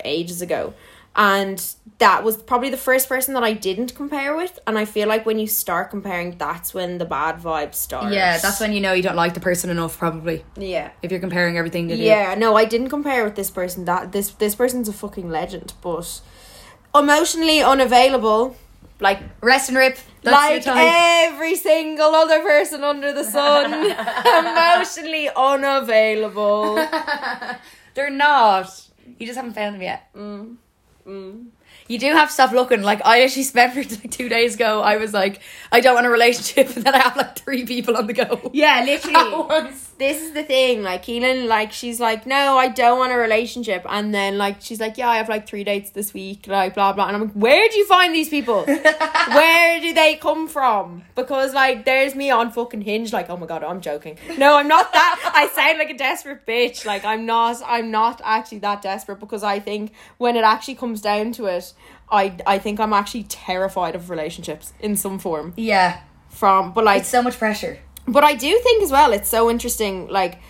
ages 0.04 0.42
ago. 0.42 0.74
And 1.16 1.64
that 1.98 2.24
was 2.24 2.36
probably 2.36 2.68
the 2.68 2.76
first 2.76 3.08
person 3.08 3.32
that 3.34 3.42
I 3.42 3.54
didn't 3.54 3.94
compare 3.94 4.36
with. 4.36 4.58
And 4.66 4.76
I 4.76 4.84
feel 4.84 5.08
like 5.08 5.24
when 5.24 5.38
you 5.38 5.46
start 5.46 5.88
comparing, 5.88 6.36
that's 6.36 6.74
when 6.74 6.98
the 6.98 7.06
bad 7.06 7.38
vibes 7.38 7.76
start. 7.76 8.12
Yeah, 8.12 8.36
that's 8.36 8.60
when 8.60 8.74
you 8.74 8.80
know 8.80 8.92
you 8.92 9.02
don't 9.02 9.16
like 9.16 9.32
the 9.32 9.40
person 9.40 9.70
enough, 9.70 9.98
probably. 9.98 10.44
Yeah. 10.58 10.90
If 11.02 11.10
you're 11.10 11.20
comparing 11.20 11.56
everything 11.56 11.88
to 11.88 11.96
do. 11.96 12.02
Yeah, 12.02 12.34
no, 12.34 12.54
I 12.54 12.66
didn't 12.66 12.90
compare 12.90 13.24
with 13.24 13.34
this 13.34 13.50
person. 13.50 13.86
That 13.86 14.12
this 14.12 14.30
this 14.32 14.54
person's 14.54 14.88
a 14.90 14.92
fucking 14.92 15.30
legend, 15.30 15.72
but 15.80 16.20
emotionally 16.94 17.62
unavailable, 17.62 18.54
like 19.00 19.20
Rest 19.40 19.70
and 19.70 19.78
rip. 19.78 19.98
Like 20.22 20.66
every 20.66 21.54
single 21.54 22.14
other 22.14 22.42
person 22.42 22.82
under 22.82 23.12
the 23.14 23.24
sun, 23.24 23.72
emotionally 24.44 25.30
unavailable. 25.34 26.74
They're 27.94 28.10
not. 28.10 28.88
You 29.18 29.26
just 29.26 29.36
haven't 29.36 29.54
found 29.54 29.76
them 29.76 29.82
yet. 29.82 30.12
Mm. 30.14 30.56
Mm. 31.06 31.46
You 31.88 31.98
do 31.98 32.12
have 32.12 32.28
to 32.28 32.34
stop 32.34 32.52
looking. 32.52 32.82
Like 32.82 33.00
I 33.04 33.22
actually 33.22 33.44
spent 33.44 33.76
like 33.76 34.10
two 34.10 34.28
days 34.28 34.56
ago. 34.56 34.80
I 34.80 34.96
was 34.96 35.12
like, 35.12 35.40
I 35.70 35.80
don't 35.80 35.94
want 35.94 36.06
a 36.06 36.10
relationship, 36.10 36.68
and 36.76 36.84
then 36.84 36.94
I 36.94 36.98
have 36.98 37.16
like 37.16 37.38
three 37.38 37.64
people 37.64 37.96
on 37.96 38.06
the 38.06 38.12
go. 38.12 38.50
Yeah, 38.52 38.84
literally. 38.84 39.70
this 39.98 40.22
is 40.22 40.32
the 40.32 40.42
thing. 40.42 40.82
Like 40.82 41.04
Keelan, 41.04 41.46
like 41.46 41.72
she's 41.72 42.00
like, 42.00 42.26
no, 42.26 42.56
I 42.56 42.68
don't 42.68 42.98
want 42.98 43.12
a 43.12 43.16
relationship, 43.16 43.84
and 43.88 44.14
then 44.14 44.38
like 44.38 44.60
she's 44.60 44.80
like, 44.80 44.98
yeah, 44.98 45.08
I 45.08 45.16
have 45.16 45.28
like 45.28 45.46
three 45.46 45.64
dates 45.64 45.90
this 45.90 46.12
week, 46.14 46.46
like 46.46 46.74
blah 46.74 46.92
blah, 46.92 47.06
and 47.06 47.16
I'm 47.16 47.22
like, 47.22 47.32
where 47.32 47.68
do 47.68 47.76
you 47.76 47.86
find 47.86 48.14
these 48.14 48.28
people? 48.28 48.64
where 48.66 49.80
do 49.80 49.94
they 49.94 50.16
come 50.16 50.48
from? 50.48 51.04
Because 51.14 51.54
like, 51.54 51.84
there's 51.84 52.14
me 52.14 52.30
on 52.30 52.50
fucking 52.50 52.82
Hinge, 52.82 53.12
like, 53.12 53.30
oh 53.30 53.36
my 53.36 53.46
god, 53.46 53.64
I'm 53.64 53.80
joking. 53.80 54.18
No, 54.38 54.56
I'm 54.56 54.68
not 54.68 54.92
that. 54.92 55.32
I 55.34 55.48
sound 55.48 55.78
like 55.78 55.90
a 55.90 55.96
desperate 55.96 56.46
bitch. 56.46 56.84
Like 56.84 57.04
I'm 57.04 57.26
not. 57.26 57.62
I'm 57.66 57.90
not 57.90 58.20
actually 58.24 58.58
that 58.58 58.82
desperate 58.82 59.20
because 59.20 59.42
I 59.42 59.60
think 59.60 59.92
when 60.18 60.36
it 60.36 60.44
actually 60.44 60.76
comes 60.76 61.00
down 61.00 61.32
to 61.32 61.46
it. 61.46 61.72
I, 62.08 62.36
I 62.46 62.58
think 62.60 62.78
I'm 62.78 62.92
actually 62.92 63.24
terrified 63.24 63.96
of 63.96 64.10
relationships 64.10 64.72
in 64.78 64.94
some 64.94 65.18
form 65.18 65.54
Yeah, 65.56 66.00
from 66.28 66.72
but 66.72 66.84
like 66.84 67.00
it's 67.00 67.08
so 67.08 67.20
much 67.20 67.36
pressure. 67.36 67.80
But 68.06 68.24
I 68.24 68.34
do 68.34 68.58
think 68.60 68.82
as 68.82 68.90
well 68.90 69.12
it's 69.12 69.28
so 69.28 69.50
interesting 69.50 70.08
like 70.08 70.40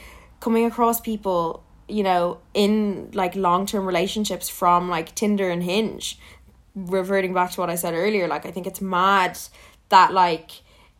coming 0.40 0.64
across 0.66 1.00
people 1.00 1.62
you 1.88 2.02
know 2.02 2.38
in 2.54 3.10
like 3.14 3.34
long-term 3.36 3.86
relationships 3.86 4.48
from 4.48 4.88
like 4.88 5.14
Tinder 5.14 5.48
and 5.50 5.62
Hinge 5.62 6.18
reverting 6.74 7.32
back 7.32 7.52
to 7.52 7.60
what 7.60 7.70
I 7.70 7.74
said 7.76 7.94
earlier 7.94 8.28
like 8.28 8.44
I 8.46 8.50
think 8.50 8.66
it's 8.66 8.80
mad 8.80 9.38
that 9.88 10.12
like 10.12 10.50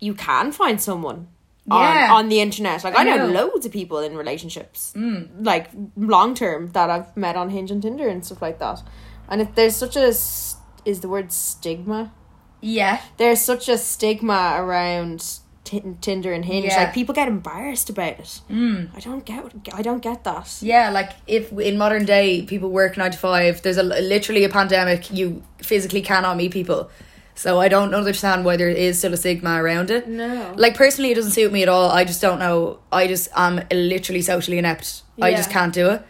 you 0.01 0.15
can 0.15 0.53
find 0.53 0.81
someone 0.81 1.29
Yeah. 1.67 2.09
on, 2.11 2.25
on 2.25 2.29
the 2.29 2.41
internet 2.41 2.85
like 2.85 2.95
I, 2.95 3.01
I 3.01 3.05
know. 3.05 3.27
know. 3.27 3.33
loads 3.33 3.67
of 3.67 3.73
people 3.73 3.99
in 3.99 4.17
relationships 4.17 4.93
mm. 4.97 5.29
like 5.41 5.69
long 5.97 6.35
term 6.35 6.71
that 6.73 6.89
I've 6.91 7.17
met 7.17 7.37
on 7.37 7.51
Hinge 7.51 7.71
and 7.71 7.83
Tinder 7.83 8.09
and 8.09 8.25
stuff 8.25 8.41
like 8.41 8.59
that 8.61 8.83
and 9.29 9.41
if 9.43 9.55
there's 9.57 9.75
such 9.77 9.97
a 9.97 10.07
is 10.07 11.01
the 11.01 11.09
word 11.09 11.33
stigma 11.33 12.13
Yeah, 12.61 13.01
there's 13.19 13.41
such 13.41 13.69
a 13.69 13.77
stigma 13.77 14.55
around 14.59 15.41
t- 15.67 15.83
Tinder 16.01 16.33
and 16.33 16.45
Hinge. 16.45 16.67
Yeah. 16.67 16.85
Like 16.85 16.95
people 16.95 17.15
get 17.15 17.29
embarrassed 17.29 17.91
about 17.91 18.19
it. 18.19 18.41
Mm. 18.51 18.89
I 18.97 19.01
don't 19.01 19.25
get. 19.25 19.45
I 19.75 19.83
don't 19.83 20.03
get 20.03 20.25
that. 20.25 20.57
yeah. 20.63 20.89
Like 20.91 21.13
if 21.27 21.53
in 21.53 21.77
modern 21.77 22.07
day 22.07 22.43
people 22.43 22.71
work 22.71 22.97
nine 22.97 23.11
to 23.11 23.19
five, 23.19 23.61
there's 23.63 23.77
a 23.77 23.83
literally 23.83 24.45
a 24.45 24.49
pandemic. 24.49 25.11
You 25.13 25.43
physically 25.59 26.01
cannot 26.01 26.37
meet 26.39 26.53
people. 26.53 26.91
So 27.35 27.61
I 27.61 27.69
don't 27.69 27.95
understand 27.95 28.47
why 28.47 28.57
there 28.57 28.71
is 28.71 28.99
still 28.99 29.13
a 29.13 29.17
stigma 29.19 29.63
around 29.63 29.91
it. 29.91 30.09
No. 30.09 30.55
Like 30.57 30.75
personally, 30.75 31.11
it 31.11 31.17
doesn't 31.17 31.33
suit 31.33 31.53
me 31.53 31.63
at 31.63 31.69
all. 31.69 31.91
I 31.91 32.05
just 32.05 32.23
don't 32.23 32.39
know. 32.39 32.79
I 32.91 33.07
just 33.07 33.29
am 33.37 33.61
literally 33.71 34.23
socially 34.23 34.57
inept. 34.57 35.03
I 35.21 35.33
just 35.33 35.51
can't 35.51 35.75
do 35.75 35.91
it. 35.91 36.03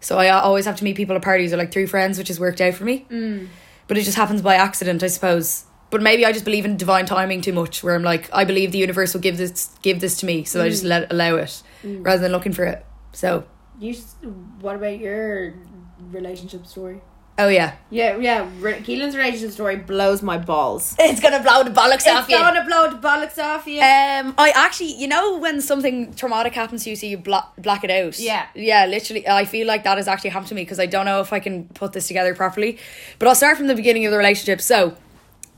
So 0.00 0.18
I 0.18 0.28
always 0.28 0.66
have 0.66 0.76
to 0.76 0.84
meet 0.84 0.96
people 0.96 1.16
at 1.16 1.22
parties 1.22 1.52
or 1.54 1.56
like 1.56 1.72
through 1.72 1.86
friends, 1.86 2.18
which 2.18 2.28
has 2.28 2.38
worked 2.38 2.60
out 2.60 2.74
for 2.74 2.84
me. 2.84 3.06
Mm. 3.10 3.48
But 3.88 3.96
it 3.96 4.02
just 4.02 4.16
happens 4.18 4.42
by 4.42 4.56
accident, 4.56 5.02
I 5.02 5.06
suppose. 5.06 5.64
But 5.96 6.02
maybe 6.02 6.26
I 6.26 6.32
just 6.32 6.44
believe 6.44 6.66
in 6.66 6.76
divine 6.76 7.06
timing 7.06 7.40
too 7.40 7.54
much, 7.54 7.82
where 7.82 7.94
I'm 7.94 8.02
like, 8.02 8.28
I 8.30 8.44
believe 8.44 8.70
the 8.70 8.76
universe 8.76 9.14
will 9.14 9.22
give 9.22 9.38
this 9.38 9.70
give 9.80 9.98
this 10.02 10.18
to 10.18 10.26
me, 10.26 10.44
so 10.44 10.62
I 10.62 10.68
just 10.68 10.84
Mm. 10.84 10.88
let 10.88 11.10
allow 11.10 11.36
it 11.36 11.62
rather 11.82 12.20
than 12.20 12.32
looking 12.32 12.52
for 12.52 12.64
it. 12.64 12.84
So, 13.12 13.44
You. 13.80 13.94
What 14.60 14.76
about 14.76 14.98
your 14.98 15.54
relationship 16.12 16.66
story? 16.66 17.00
oh 17.38 17.48
yeah, 17.48 17.72
Yeah, 17.90 18.16
yeah. 18.16 18.46
Re- 18.60 18.80
Keelan's 18.80 19.14
relationship 19.16 19.52
story 19.52 19.76
blows 19.76 20.20
my 20.22 20.36
balls. 20.38 20.94
it's 20.98 21.20
gonna 21.20 21.42
blow 21.42 21.62
the 21.64 21.70
bollocks 21.70 21.96
It's 22.04 22.08
off 22.08 22.28
you. 22.28 22.36
It's 22.36 22.44
gonna 22.44 22.64
blow 22.66 22.90
the 22.90 22.96
bollocks 22.96 23.38
off 23.38 23.66
you. 23.66 23.80
Um, 23.80 24.34
I 24.38 24.52
actually, 24.54 24.92
you 24.94 25.06
know, 25.08 25.38
when 25.38 25.60
something 25.62 26.12
traumatic 26.14 26.52
happens 26.54 26.84
to 26.84 26.90
you, 26.90 26.96
so 26.96 27.06
you 27.06 27.16
bla- 27.16 27.48
black 27.58 27.84
it 27.84 27.90
out. 27.90 28.18
Yeah. 28.18 28.46
yeah, 28.54 28.84
literally. 28.86 29.26
I 29.28 29.46
feel 29.46 29.66
like 29.66 29.84
that 29.84 29.96
has 29.96 30.08
actually 30.08 30.30
happened 30.30 30.48
to 30.48 30.54
me 30.54 30.62
because 30.62 30.78
I 30.80 30.86
don't 30.86 31.06
know 31.06 31.20
if 31.20 31.32
I 31.32 31.40
can 31.40 31.64
put 31.68 31.92
this 31.94 32.06
together 32.06 32.34
properly. 32.34 32.78
But 33.18 33.28
I'll 33.28 33.34
start 33.34 33.56
from 33.56 33.66
the 33.66 33.74
beginning 33.74 34.04
of 34.06 34.12
the 34.12 34.18
relationship. 34.18 34.60
So 34.60 34.96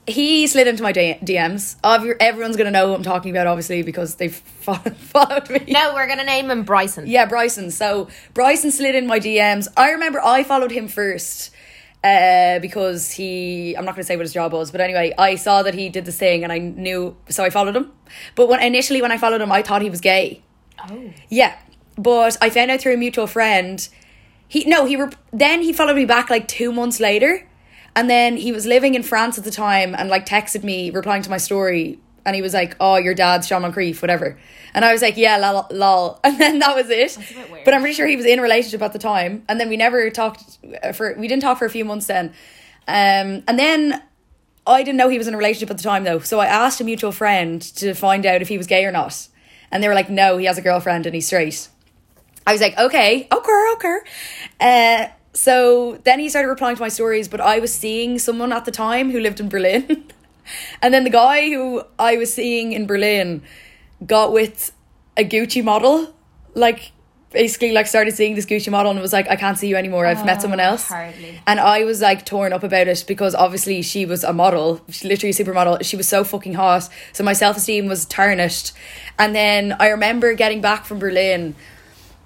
he 0.08 0.46
slid 0.46 0.66
into 0.66 0.82
my 0.82 0.92
DMs. 0.92 1.76
Everyone's 2.20 2.56
gonna 2.56 2.70
know 2.70 2.88
who 2.88 2.94
I'm 2.94 3.02
talking 3.02 3.30
about, 3.30 3.46
obviously, 3.46 3.82
because 3.82 4.16
they've 4.16 4.34
followed, 4.34 5.48
me. 5.50 5.64
no, 5.68 5.92
we're 5.94 6.08
gonna 6.08 6.24
name 6.24 6.50
him 6.50 6.64
Bryson. 6.64 7.06
Yeah, 7.06 7.26
Bryson. 7.26 7.70
So 7.70 8.08
Bryson 8.34 8.70
slid 8.70 8.94
in 8.94 9.06
my 9.06 9.20
DMs. 9.20 9.68
I 9.76 9.92
remember 9.92 10.20
I 10.22 10.42
followed 10.42 10.70
him 10.72 10.88
first 10.88 11.50
uh, 12.04 12.58
because 12.60 13.10
he. 13.12 13.74
I'm 13.76 13.84
not 13.84 13.94
going 13.94 14.02
to 14.02 14.06
say 14.06 14.16
what 14.16 14.22
his 14.22 14.32
job 14.32 14.52
was, 14.52 14.70
but 14.70 14.80
anyway, 14.80 15.12
I 15.18 15.34
saw 15.34 15.62
that 15.62 15.74
he 15.74 15.88
did 15.88 16.04
this 16.04 16.16
thing, 16.16 16.44
and 16.44 16.52
I 16.52 16.58
knew, 16.58 17.16
so 17.28 17.44
I 17.44 17.50
followed 17.50 17.76
him. 17.76 17.92
But 18.34 18.48
when 18.48 18.62
initially 18.62 19.02
when 19.02 19.12
I 19.12 19.18
followed 19.18 19.40
him, 19.40 19.50
I 19.50 19.62
thought 19.62 19.82
he 19.82 19.90
was 19.90 20.00
gay. 20.00 20.42
Oh. 20.88 21.10
Yeah, 21.28 21.58
but 21.96 22.36
I 22.40 22.50
found 22.50 22.70
out 22.70 22.80
through 22.80 22.94
a 22.94 22.96
mutual 22.96 23.26
friend. 23.26 23.86
He 24.46 24.64
no, 24.64 24.84
he 24.86 24.96
rep- 24.96 25.16
then 25.32 25.62
he 25.62 25.72
followed 25.72 25.96
me 25.96 26.04
back 26.04 26.30
like 26.30 26.46
two 26.46 26.72
months 26.72 27.00
later, 27.00 27.47
and 27.98 28.08
then 28.08 28.36
he 28.36 28.52
was 28.52 28.64
living 28.64 28.94
in 28.94 29.02
France 29.02 29.38
at 29.38 29.44
the 29.44 29.50
time, 29.50 29.92
and 29.96 30.08
like 30.08 30.24
texted 30.24 30.62
me 30.62 30.90
replying 30.90 31.22
to 31.22 31.30
my 31.30 31.36
story, 31.36 31.98
and 32.24 32.36
he 32.36 32.42
was 32.42 32.54
like, 32.54 32.76
"Oh, 32.78 32.94
your 32.94 33.12
dad's 33.12 33.48
Sean 33.48 33.62
Moncrieff, 33.62 34.00
whatever," 34.00 34.38
and 34.72 34.84
I 34.84 34.92
was 34.92 35.02
like, 35.02 35.16
"Yeah, 35.16 35.36
lol,", 35.36 35.66
lol. 35.72 36.20
and 36.24 36.38
then 36.38 36.60
that 36.60 36.76
was 36.76 36.88
it. 36.90 37.16
a 37.16 37.18
bit 37.18 37.50
weird. 37.50 37.64
But 37.64 37.74
I'm 37.74 37.80
pretty 37.80 37.96
sure 37.96 38.06
he 38.06 38.14
was 38.14 38.24
in 38.24 38.38
a 38.38 38.42
relationship 38.42 38.82
at 38.82 38.92
the 38.92 39.00
time, 39.00 39.42
and 39.48 39.58
then 39.58 39.68
we 39.68 39.76
never 39.76 40.10
talked 40.10 40.58
uh, 40.80 40.92
for 40.92 41.14
we 41.18 41.26
didn't 41.26 41.42
talk 41.42 41.58
for 41.58 41.64
a 41.64 41.70
few 41.70 41.84
months 41.84 42.06
then, 42.06 42.28
um, 42.86 43.42
and 43.48 43.58
then. 43.58 44.02
I 44.66 44.82
didn't 44.82 44.98
know 44.98 45.08
he 45.08 45.16
was 45.16 45.26
in 45.26 45.32
a 45.32 45.38
relationship 45.38 45.70
at 45.70 45.78
the 45.78 45.82
time 45.82 46.04
though, 46.04 46.18
so 46.18 46.40
I 46.40 46.44
asked 46.44 46.78
a 46.82 46.84
mutual 46.84 47.10
friend 47.10 47.62
to 47.76 47.94
find 47.94 48.26
out 48.26 48.42
if 48.42 48.48
he 48.48 48.58
was 48.58 48.66
gay 48.66 48.84
or 48.84 48.92
not. 48.92 49.26
And 49.70 49.82
they 49.82 49.88
were 49.88 49.94
like, 49.94 50.10
no, 50.10 50.36
he 50.36 50.44
has 50.44 50.58
a 50.58 50.60
girlfriend 50.60 51.06
and 51.06 51.14
he's 51.14 51.26
straight. 51.26 51.68
I 52.46 52.52
was 52.52 52.60
like, 52.60 52.76
okay, 52.76 53.28
okay, 53.32 53.72
okay. 53.72 53.98
Uh, 54.60 55.08
so 55.38 56.00
then 56.02 56.18
he 56.18 56.28
started 56.28 56.48
replying 56.48 56.74
to 56.74 56.82
my 56.82 56.88
stories, 56.88 57.28
but 57.28 57.40
I 57.40 57.60
was 57.60 57.72
seeing 57.72 58.18
someone 58.18 58.52
at 58.52 58.64
the 58.64 58.72
time 58.72 59.12
who 59.12 59.20
lived 59.20 59.38
in 59.38 59.48
Berlin. 59.48 60.02
and 60.82 60.92
then 60.92 61.04
the 61.04 61.10
guy 61.10 61.50
who 61.50 61.84
I 61.96 62.16
was 62.16 62.34
seeing 62.34 62.72
in 62.72 62.88
Berlin 62.88 63.42
got 64.04 64.32
with 64.32 64.72
a 65.16 65.22
Gucci 65.24 65.62
model. 65.62 66.12
Like, 66.54 66.90
basically, 67.30 67.70
like, 67.70 67.86
started 67.86 68.16
seeing 68.16 68.34
this 68.34 68.46
Gucci 68.46 68.68
model 68.68 68.90
and 68.90 69.00
was 69.00 69.12
like, 69.12 69.30
I 69.30 69.36
can't 69.36 69.56
see 69.56 69.68
you 69.68 69.76
anymore. 69.76 70.06
I've 70.06 70.26
met 70.26 70.42
someone 70.42 70.58
oh, 70.58 70.70
else. 70.70 70.88
hardly. 70.88 71.40
And 71.46 71.60
I 71.60 71.84
was 71.84 72.00
like 72.00 72.26
torn 72.26 72.52
up 72.52 72.64
about 72.64 72.88
it 72.88 73.04
because 73.06 73.36
obviously 73.36 73.80
she 73.82 74.06
was 74.06 74.24
a 74.24 74.32
model, 74.32 74.80
literally 75.04 75.30
a 75.30 75.32
supermodel. 75.32 75.84
She 75.84 75.96
was 75.96 76.08
so 76.08 76.24
fucking 76.24 76.54
hot. 76.54 76.88
So 77.12 77.22
my 77.22 77.32
self 77.32 77.56
esteem 77.56 77.86
was 77.86 78.06
tarnished. 78.06 78.72
And 79.20 79.36
then 79.36 79.76
I 79.78 79.90
remember 79.90 80.34
getting 80.34 80.60
back 80.60 80.84
from 80.84 80.98
Berlin 80.98 81.54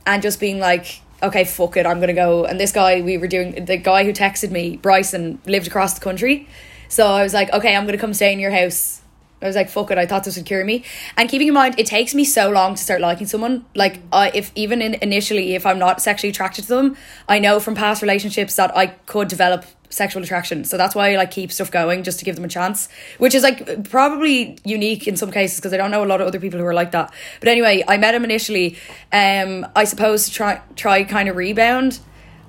and 0.06 0.22
just 0.22 0.40
being 0.40 0.58
like, 0.58 1.01
okay, 1.22 1.44
fuck 1.44 1.76
it, 1.76 1.86
I'm 1.86 2.00
gonna 2.00 2.14
go. 2.14 2.44
And 2.44 2.58
this 2.58 2.72
guy, 2.72 3.00
we 3.00 3.18
were 3.18 3.28
doing, 3.28 3.64
the 3.64 3.76
guy 3.76 4.04
who 4.04 4.12
texted 4.12 4.50
me, 4.50 4.76
Bryson, 4.76 5.40
lived 5.46 5.66
across 5.66 5.94
the 5.94 6.00
country. 6.00 6.48
So 6.88 7.06
I 7.06 7.22
was 7.22 7.32
like, 7.32 7.52
okay, 7.52 7.74
I'm 7.74 7.86
gonna 7.86 7.98
come 7.98 8.14
stay 8.14 8.32
in 8.32 8.38
your 8.38 8.50
house. 8.50 9.00
I 9.40 9.46
was 9.46 9.56
like, 9.56 9.68
fuck 9.68 9.90
it, 9.90 9.98
I 9.98 10.06
thought 10.06 10.24
this 10.24 10.36
would 10.36 10.46
cure 10.46 10.64
me. 10.64 10.84
And 11.16 11.28
keeping 11.28 11.48
in 11.48 11.54
mind, 11.54 11.78
it 11.78 11.86
takes 11.86 12.14
me 12.14 12.24
so 12.24 12.50
long 12.50 12.76
to 12.76 12.82
start 12.82 13.00
liking 13.00 13.26
someone. 13.26 13.64
Like, 13.74 13.98
I 14.12 14.30
if 14.32 14.52
even 14.54 14.80
in, 14.80 14.94
initially, 14.94 15.54
if 15.54 15.66
I'm 15.66 15.78
not 15.78 16.00
sexually 16.00 16.30
attracted 16.30 16.62
to 16.62 16.68
them, 16.68 16.96
I 17.28 17.40
know 17.40 17.58
from 17.58 17.74
past 17.74 18.02
relationships 18.02 18.54
that 18.56 18.76
I 18.76 18.86
could 18.86 19.28
develop 19.28 19.64
sexual 19.93 20.22
attraction. 20.22 20.64
So 20.64 20.76
that's 20.76 20.95
why 20.95 21.12
I 21.12 21.16
like 21.16 21.30
keep 21.30 21.53
stuff 21.53 21.70
going 21.70 22.03
just 22.03 22.18
to 22.18 22.24
give 22.24 22.36
them 22.36 22.45
a 22.45 22.49
chance, 22.49 22.88
which 23.18 23.34
is 23.34 23.43
like 23.43 23.88
probably 23.88 24.59
unique 24.64 25.07
in 25.07 25.16
some 25.16 25.30
cases 25.30 25.59
because 25.59 25.72
I 25.72 25.76
don't 25.76 25.90
know 25.90 26.05
a 26.05 26.07
lot 26.07 26.20
of 26.20 26.26
other 26.26 26.40
people 26.40 26.59
who 26.59 26.66
are 26.66 26.74
like 26.74 26.93
that. 26.93 27.12
But 27.40 27.49
anyway, 27.49 27.84
I 27.86 27.97
met 27.99 28.14
him 28.14 28.24
initially, 28.24 28.76
um, 29.12 29.66
I 29.76 29.84
suppose 29.84 30.26
to 30.26 30.32
try 30.32 30.62
try 30.76 31.05
kind 31.05 31.28
of 31.28 31.36
rebound. 31.36 32.01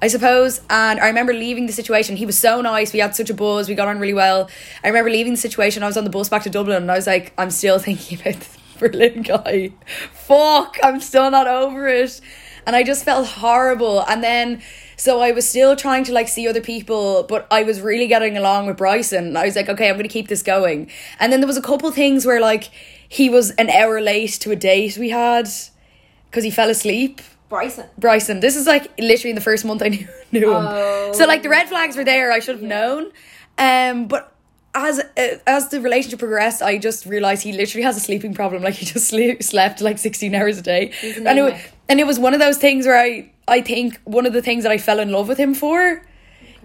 I 0.02 0.08
suppose. 0.08 0.60
And 0.70 1.00
I 1.00 1.08
remember 1.08 1.32
leaving 1.32 1.66
the 1.66 1.72
situation. 1.72 2.18
He 2.18 2.26
was 2.26 2.38
so 2.38 2.60
nice. 2.60 2.91
We 2.91 3.00
had 3.00 3.16
such 3.16 3.30
a 3.30 3.34
buzz. 3.34 3.70
We 3.70 3.76
got 3.76 3.88
on 3.88 4.00
really 4.00 4.14
well. 4.14 4.50
I 4.84 4.89
remember 4.89 5.10
leaving 5.10 5.32
the 5.32 5.39
situation. 5.39 5.82
I 5.82 5.88
was 5.88 5.96
on 5.96 6.04
the 6.04 6.10
bus 6.10 6.28
back 6.28 6.44
to 6.44 6.50
Dublin 6.50 6.76
and 6.76 6.91
I 6.91 6.96
was 6.96 7.08
like, 7.08 7.32
I'm 7.38 7.50
still 7.50 7.80
thinking 7.86 8.20
about 8.20 8.34
this 8.34 8.58
Berlin 8.78 9.22
guy. 9.22 9.72
Fuck, 10.12 10.78
I'm 10.84 11.00
still 11.00 11.32
not 11.32 11.48
over 11.48 11.88
it. 11.88 12.20
And 12.68 12.76
I 12.76 12.84
just 12.84 13.06
felt 13.06 13.28
horrible. 13.28 14.04
And 14.06 14.22
then, 14.22 14.62
so 14.96 15.22
I 15.22 15.32
was 15.32 15.48
still 15.48 15.76
trying 15.76 16.04
to 16.06 16.14
like 16.14 16.28
see 16.28 16.48
other 16.48 16.62
people, 16.62 17.24
but 17.24 17.48
I 17.52 17.64
was 17.64 17.82
really 17.82 18.08
getting 18.08 18.38
along 18.38 18.68
with 18.68 18.78
Bryson. 18.78 19.36
I 19.38 19.46
was 19.46 19.56
like, 19.56 19.70
okay, 19.70 19.89
I'm 19.89 19.96
going 19.96 20.04
to 20.04 20.10
keep 20.10 20.28
this 20.28 20.44
going. 20.44 20.89
And 21.20 21.32
then 21.32 21.39
there 21.41 21.48
was 21.48 21.58
a 21.58 21.62
couple 21.62 21.91
things 21.91 22.26
where 22.26 22.41
like 22.41 22.70
he 23.08 23.30
was 23.30 23.52
an 23.52 23.70
hour 23.70 24.02
late 24.02 24.32
to 24.41 24.52
a 24.52 24.56
date 24.56 24.98
we 24.98 25.10
had 25.10 25.48
because 26.30 26.44
he 26.44 26.52
fell 26.52 26.70
asleep 26.70 27.22
Bryson. 27.50 27.86
Bryson. 27.98 28.39
This 28.39 28.56
is 28.56 28.66
like 28.66 28.91
literally 28.98 29.30
in 29.30 29.36
the 29.36 29.41
first 29.41 29.64
month 29.64 29.84
I 29.84 29.88
knew, 29.89 30.08
knew 30.32 30.52
him. 30.52 30.66
Oh. 30.68 31.12
So 31.14 31.26
like 31.26 31.44
the 31.44 31.50
red 31.50 31.70
flags 31.70 31.96
were 31.96 32.04
there. 32.04 32.32
I 32.32 32.39
should 32.39 32.56
have 32.56 32.64
known. 32.64 33.12
Um, 33.58 34.08
but 34.08 34.34
as 34.74 35.00
uh, 35.00 35.38
as 35.46 35.70
the 35.70 35.80
relationship 35.80 36.20
progressed, 36.20 36.62
I 36.62 36.78
just 36.78 37.06
realized 37.06 37.44
he 37.44 37.54
literally 37.54 37.84
has 37.84 37.96
a 37.96 38.00
sleeping 38.00 38.34
problem. 38.34 38.64
Like 38.64 38.76
he 38.76 38.86
just 38.86 39.08
sleep, 39.08 39.44
slept 39.44 39.82
like 39.82 40.00
sixteen 40.00 40.34
hours 40.34 40.58
a 40.58 40.62
day, 40.62 40.91
an 41.04 41.28
and 41.28 41.39
it, 41.39 41.72
and 41.88 42.00
it 42.00 42.08
was 42.08 42.18
one 42.18 42.34
of 42.34 42.39
those 42.39 42.58
things 42.58 42.88
where 42.88 43.00
I 43.00 43.32
I 43.48 43.62
think 43.62 44.00
one 44.04 44.26
of 44.26 44.34
the 44.34 44.41
things 44.41 44.64
that 44.64 44.72
I 44.72 44.78
fell 44.78 45.00
in 45.00 45.12
love 45.12 45.28
with 45.28 45.38
him 45.38 45.54
for. 45.54 46.06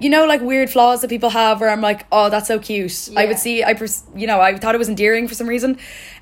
You 0.00 0.10
know, 0.10 0.26
like 0.26 0.40
weird 0.40 0.70
flaws 0.70 1.00
that 1.00 1.08
people 1.08 1.30
have, 1.30 1.60
where 1.60 1.70
I'm 1.70 1.80
like, 1.80 2.06
oh, 2.12 2.30
that's 2.30 2.46
so 2.46 2.60
cute. 2.60 3.08
I 3.16 3.26
would 3.26 3.40
see, 3.40 3.64
I, 3.64 3.74
pers- 3.74 4.04
you 4.14 4.28
know, 4.28 4.40
I 4.40 4.56
thought 4.56 4.76
it 4.76 4.78
was 4.78 4.88
endearing 4.88 5.26
for 5.26 5.34
some 5.34 5.48
reason, 5.48 5.76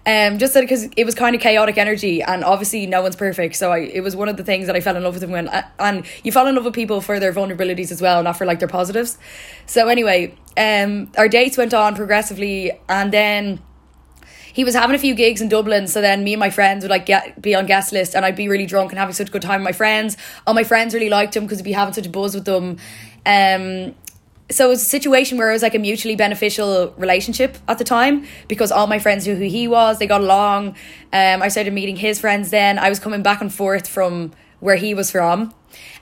um, 0.07 0.39
just 0.39 0.55
because 0.55 0.89
it 0.97 1.05
was 1.05 1.15
kind 1.15 1.37
of 1.37 1.43
chaotic 1.43 1.77
energy, 1.77 2.23
and 2.23 2.43
obviously 2.43 2.87
no 2.87 3.03
one's 3.03 3.17
perfect. 3.17 3.55
So 3.55 3.73
I, 3.73 3.81
it 3.81 4.01
was 4.01 4.17
one 4.17 4.31
of 4.31 4.39
the 4.39 4.45
things 4.45 4.67
that 4.69 4.77
I 4.77 4.81
fell 4.81 4.97
in 4.97 5.03
love 5.03 5.13
with 5.13 5.23
him 5.23 5.31
when, 5.31 5.51
and 5.79 6.07
you 6.25 6.33
fall 6.33 6.47
in 6.47 6.55
love 6.55 6.65
with 6.65 6.73
people 6.73 7.03
for 7.03 7.21
their 7.21 7.35
vulnerabilities 7.35 7.93
as 7.93 8.01
well, 8.01 8.23
not 8.23 8.39
for 8.39 8.47
like 8.47 8.61
their 8.61 8.69
positives. 8.69 9.19
So 9.67 9.89
anyway, 9.89 10.35
um, 10.57 11.13
our 11.19 11.29
dates 11.29 11.59
went 11.59 11.75
on 11.75 11.97
progressively, 11.97 12.81
and 12.89 13.13
then 13.13 13.61
he 14.57 14.65
was 14.65 14.75
having 14.75 14.97
a 14.97 14.99
few 14.99 15.15
gigs 15.15 15.43
in 15.43 15.51
Dublin, 15.51 15.87
so 15.87 16.01
then 16.01 16.25
me 16.25 16.33
and 16.33 16.41
my 16.41 16.49
friends 16.49 16.83
would 16.83 16.89
like 16.91 17.05
get 17.05 17.43
be 17.43 17.55
on 17.55 17.67
guest 17.67 17.93
list, 17.93 18.17
and 18.17 18.25
I'd 18.25 18.37
be 18.37 18.49
really 18.49 18.65
drunk 18.65 18.91
and 18.91 18.99
having 18.99 19.13
such 19.13 19.29
a 19.29 19.31
good 19.31 19.43
time 19.43 19.61
with 19.61 19.67
my 19.67 19.73
friends. 19.73 20.17
All 20.47 20.55
my 20.55 20.65
friends 20.65 20.95
really 20.95 21.11
liked 21.11 21.37
him 21.37 21.43
because 21.43 21.59
he'd 21.59 21.65
be 21.65 21.73
having 21.73 21.93
such 21.93 22.07
a 22.07 22.09
buzz 22.09 22.35
with 22.35 22.47
them. 22.47 22.79
Um, 23.27 23.95
so 24.51 24.65
it 24.65 24.69
was 24.69 24.81
a 24.81 24.87
situation 24.87 25.37
where 25.37 25.51
it 25.51 25.53
was 25.53 25.61
like 25.61 25.75
a 25.75 25.79
mutually 25.79 26.17
beneficial 26.17 26.95
relationship 26.97 27.59
at 27.69 27.77
the 27.77 27.85
time 27.85 28.25
because 28.49 28.73
all 28.73 28.87
my 28.87 28.99
friends 28.99 29.27
knew 29.27 29.35
who 29.35 29.45
he 29.45 29.69
was. 29.69 29.99
They 29.99 30.07
got 30.07 30.23
along. 30.23 30.69
Um, 31.13 31.43
I 31.43 31.49
started 31.49 31.75
meeting 31.75 31.97
his 31.97 32.19
friends. 32.19 32.49
Then 32.49 32.79
I 32.79 32.89
was 32.89 32.99
coming 32.99 33.23
back 33.23 33.43
and 33.43 33.53
forth 33.53 33.87
from 33.87 34.33
where 34.61 34.77
he 34.77 34.95
was 34.95 35.11
from. 35.11 35.53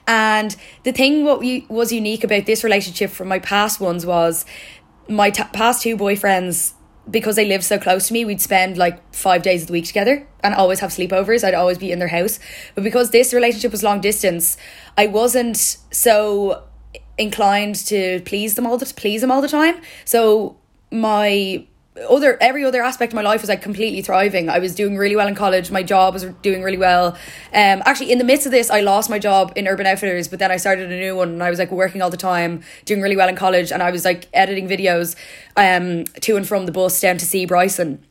And 0.07 0.55
the 0.83 0.93
thing 0.93 1.25
what 1.25 1.41
was 1.69 1.91
unique 1.91 2.23
about 2.23 2.45
this 2.45 2.63
relationship 2.63 3.09
from 3.09 3.27
my 3.27 3.39
past 3.39 3.81
ones 3.81 4.05
was 4.05 4.45
my 5.09 5.29
t- 5.29 5.43
past 5.51 5.81
two 5.81 5.97
boyfriends 5.97 6.71
because 7.09 7.35
they 7.35 7.45
lived 7.45 7.63
so 7.63 7.77
close 7.77 8.07
to 8.07 8.13
me, 8.13 8.25
we'd 8.25 8.41
spend 8.41 8.77
like 8.77 9.13
five 9.13 9.43
days 9.43 9.61
of 9.61 9.67
the 9.67 9.73
week 9.73 9.85
together 9.85 10.27
and 10.43 10.55
always 10.55 10.79
have 10.79 10.91
sleepovers. 10.91 11.43
I'd 11.43 11.53
always 11.53 11.77
be 11.77 11.91
in 11.91 11.99
their 11.99 12.07
house. 12.07 12.39
But 12.73 12.83
because 12.83 13.11
this 13.11 13.33
relationship 13.33 13.71
was 13.71 13.83
long 13.83 14.01
distance, 14.01 14.57
I 14.97 15.07
wasn't 15.07 15.57
so 15.57 16.63
inclined 17.17 17.75
to 17.75 18.21
please 18.25 18.55
them 18.55 18.65
all 18.65 18.77
the 18.77 18.91
please 18.95 19.21
them 19.21 19.31
all 19.31 19.41
the 19.41 19.47
time. 19.47 19.75
So 20.03 20.57
my 20.91 21.67
other 22.09 22.37
every 22.41 22.65
other 22.65 22.81
aspect 22.83 23.13
of 23.13 23.15
my 23.15 23.21
life 23.21 23.41
was 23.41 23.49
like 23.49 23.61
completely 23.61 24.01
thriving. 24.01 24.49
I 24.49 24.59
was 24.59 24.75
doing 24.75 24.97
really 24.97 25.15
well 25.15 25.27
in 25.27 25.35
college. 25.35 25.71
My 25.71 25.83
job 25.83 26.13
was 26.13 26.25
doing 26.41 26.61
really 26.61 26.77
well. 26.77 27.13
Um, 27.53 27.81
actually, 27.85 28.11
in 28.11 28.17
the 28.17 28.23
midst 28.23 28.45
of 28.45 28.51
this, 28.51 28.69
I 28.69 28.81
lost 28.81 29.09
my 29.09 29.19
job 29.19 29.53
in 29.55 29.67
Urban 29.67 29.85
Outfitters, 29.85 30.27
but 30.27 30.39
then 30.39 30.51
I 30.51 30.57
started 30.57 30.91
a 30.91 30.99
new 30.99 31.15
one, 31.15 31.29
and 31.29 31.43
I 31.43 31.49
was 31.49 31.59
like 31.59 31.71
working 31.71 32.01
all 32.01 32.09
the 32.09 32.17
time, 32.17 32.63
doing 32.83 33.01
really 33.01 33.15
well 33.15 33.29
in 33.29 33.35
college, 33.35 33.71
and 33.71 33.81
I 33.81 33.91
was 33.91 34.03
like 34.03 34.27
editing 34.33 34.67
videos, 34.67 35.15
um, 35.55 36.03
to 36.21 36.35
and 36.35 36.47
from 36.47 36.65
the 36.65 36.71
bus 36.71 36.99
down 36.99 37.17
to 37.17 37.25
see 37.25 37.45
Bryson. 37.45 38.03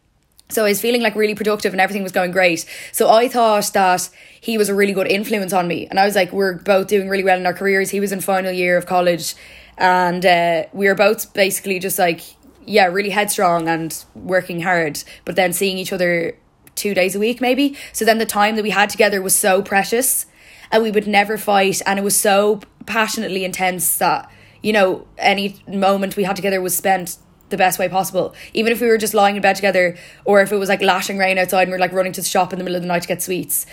So 0.51 0.65
I 0.65 0.69
was 0.69 0.81
feeling 0.81 1.03
like 1.03 1.17
really 1.17 1.35
productive 1.35 1.73
and 1.73 1.81
everything 1.81 2.03
was 2.03 2.13
going 2.13 2.31
great. 2.31 2.67
So 2.93 3.11
I 3.11 3.29
thought 3.29 3.73
that 3.73 4.11
he 4.41 4.59
was 4.59 4.69
a 4.69 4.75
really 4.75 4.93
good 4.93 5.07
influence 5.07 5.55
on 5.55 5.67
me. 5.67 5.87
And 5.87 5.99
I 5.99 6.05
was 6.05 6.15
like, 6.15 6.33
we're 6.33 6.59
both 6.59 6.87
doing 6.87 7.09
really 7.09 7.25
well 7.25 7.39
in 7.39 7.47
our 7.47 7.55
careers. 7.55 7.91
He 7.91 7.99
was 7.99 8.13
in 8.13 8.21
final 8.21 8.53
year 8.53 8.77
of 8.77 8.85
college 8.85 9.35
and 9.79 10.25
uh, 10.25 10.65
we 10.73 10.87
were 10.87 10.95
both 10.95 11.33
basically 11.33 11.79
just 11.79 11.99
like, 11.99 12.21
yeah, 12.67 12.87
really 12.87 13.11
headstrong 13.11 13.69
and 13.69 14.05
working 14.15 14.63
hard, 14.63 15.03
but 15.25 15.37
then 15.37 15.53
seeing 15.53 15.79
each 15.79 15.93
other 15.93 16.37
two 16.75 16.95
days 16.95 17.15
a 17.15 17.19
week 17.19 17.41
maybe. 17.41 17.77
So 17.93 18.05
then 18.05 18.19
the 18.19 18.27
time 18.27 18.57
that 18.57 18.63
we 18.63 18.71
had 18.71 18.91
together 18.91 19.23
was 19.23 19.35
so 19.35 19.63
precious 19.63 20.27
and 20.73 20.83
we 20.83 20.91
would 20.91 21.07
never 21.07 21.39
fight 21.39 21.81
and 21.87 21.99
it 21.99 22.03
was 22.03 22.17
so 22.17 22.61
passionately 22.87 23.45
intense 23.45 23.99
that, 23.99 24.31
you 24.63 24.73
know, 24.73 25.07
any 25.19 25.57
moment 25.69 26.17
we 26.17 26.25
had 26.25 26.37
together 26.37 26.61
was 26.61 26.77
spent 26.77 27.17
the 27.51 27.57
best 27.57 27.79
way 27.79 27.89
possible. 27.89 28.35
Even 28.53 28.73
if 28.73 28.81
we 28.81 28.89
were 28.89 28.99
just 28.99 29.15
lying 29.15 29.37
in 29.37 29.43
bed 29.43 29.55
together, 29.55 29.97
or 30.25 30.41
if 30.41 30.51
it 30.51 30.57
was 30.57 30.69
like 30.69 30.83
lashing 30.83 31.19
rain 31.19 31.39
outside 31.39 31.63
and 31.63 31.71
we 31.71 31.77
are 31.77 31.81
like 31.81 31.93
running 31.93 32.13
to 32.13 32.21
the 32.21 32.27
shop 32.27 32.53
in 32.53 32.59
the 32.59 32.65
middle 32.65 32.77
of 32.77 32.83
the 32.83 32.89
night 32.89 33.03
to 33.03 33.09
get 33.09 33.23
sweets. 33.23 33.67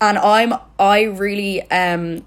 And 0.00 0.18
I'm 0.18 0.54
I 0.78 1.02
really 1.02 1.62
um 1.70 2.24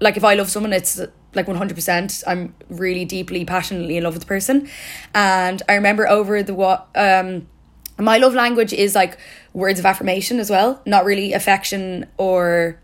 like 0.00 0.16
if 0.16 0.24
I 0.24 0.34
love 0.34 0.50
someone, 0.50 0.72
it's 0.72 1.00
like 1.34 1.46
one 1.46 1.56
hundred 1.56 1.74
percent. 1.74 2.22
I'm 2.26 2.54
really 2.68 3.04
deeply, 3.04 3.44
passionately 3.44 3.96
in 3.96 4.04
love 4.04 4.14
with 4.14 4.22
the 4.22 4.28
person. 4.28 4.68
And 5.14 5.62
I 5.68 5.74
remember 5.74 6.08
over 6.08 6.42
the 6.42 6.54
what 6.54 6.88
um 6.94 7.46
my 7.98 8.16
love 8.18 8.34
language 8.34 8.72
is 8.72 8.94
like 8.94 9.18
words 9.52 9.78
of 9.78 9.86
affirmation 9.86 10.38
as 10.38 10.48
well, 10.48 10.80
not 10.86 11.04
really 11.04 11.32
affection 11.32 12.06
or 12.16 12.80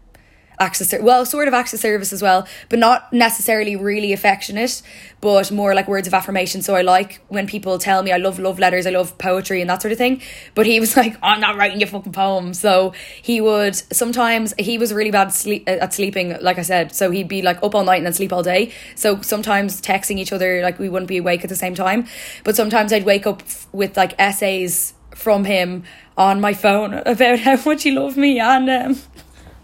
access 0.59 0.95
well 1.01 1.27
sort 1.27 1.49
of 1.49 1.55
access 1.55 1.81
service 1.81 2.13
as 2.13 2.23
well 2.23 2.47
but 2.69 2.79
not 2.79 3.13
necessarily 3.13 3.77
really 3.77 4.13
affectionate 4.13 4.83
but 5.21 5.51
more 5.51 5.75
like 5.75 5.89
words 5.89 6.07
of 6.07 6.15
affirmation. 6.15 6.63
So 6.63 6.75
i 6.75 6.83
like 6.83 7.21
when 7.29 7.47
people 7.47 7.79
tell 7.79 8.03
me 8.03 8.13
i 8.13 8.17
love 8.17 8.39
love 8.39 8.59
letters 8.59 8.87
i 8.87 8.91
love 8.91 9.17
poetry 9.19 9.61
and 9.61 9.71
that 9.71 9.83
sort 9.83 9.93
of 9.93 9.99
thing. 9.99 10.23
But 10.55 10.67
he 10.67 10.79
was 10.79 10.97
like 11.03 11.17
i'm 11.23 11.41
not 11.41 11.57
writing 11.57 11.81
you 11.81 11.87
fucking 11.87 12.13
poems 12.13 12.61
so 12.61 12.93
he 13.23 13.41
would 13.41 13.75
sometimes 13.75 14.55
he 14.59 14.79
was 14.79 14.93
really 14.93 15.11
bad 15.11 15.33
sleep 15.33 15.65
at 15.67 15.93
sleeping 15.95 16.37
like 16.41 16.59
i 16.59 16.63
said. 16.63 16.95
So 16.95 17.11
he'd 17.11 17.29
be 17.29 17.43
like 17.43 17.63
up 17.63 17.75
all 17.75 17.85
night 17.85 17.97
and 17.97 18.07
then 18.07 18.13
sleep 18.13 18.33
all 18.33 18.43
day. 18.43 18.73
So 18.95 19.21
sometimes 19.21 19.81
texting 19.81 20.19
each 20.19 20.33
other 20.33 20.63
like 20.63 20.79
we 20.79 20.89
wouldn't 20.89 21.09
be 21.09 21.19
awake 21.19 21.43
at 21.43 21.49
the 21.49 21.57
same 21.57 21.75
time. 21.75 22.07
But 22.45 22.57
sometimes 22.57 22.93
i'd 22.93 23.05
wake 23.05 23.27
up 23.27 23.43
with 23.73 23.97
like 23.97 24.15
essays 24.19 24.95
from 25.15 25.45
him 25.45 25.83
on 26.17 26.41
my 26.41 26.53
phone 26.53 26.95
about 27.07 27.41
how 27.41 27.57
much 27.65 27.83
he 27.83 27.91
loved 27.91 28.17
me 28.17 28.39
and 28.39 28.69
um 28.69 29.01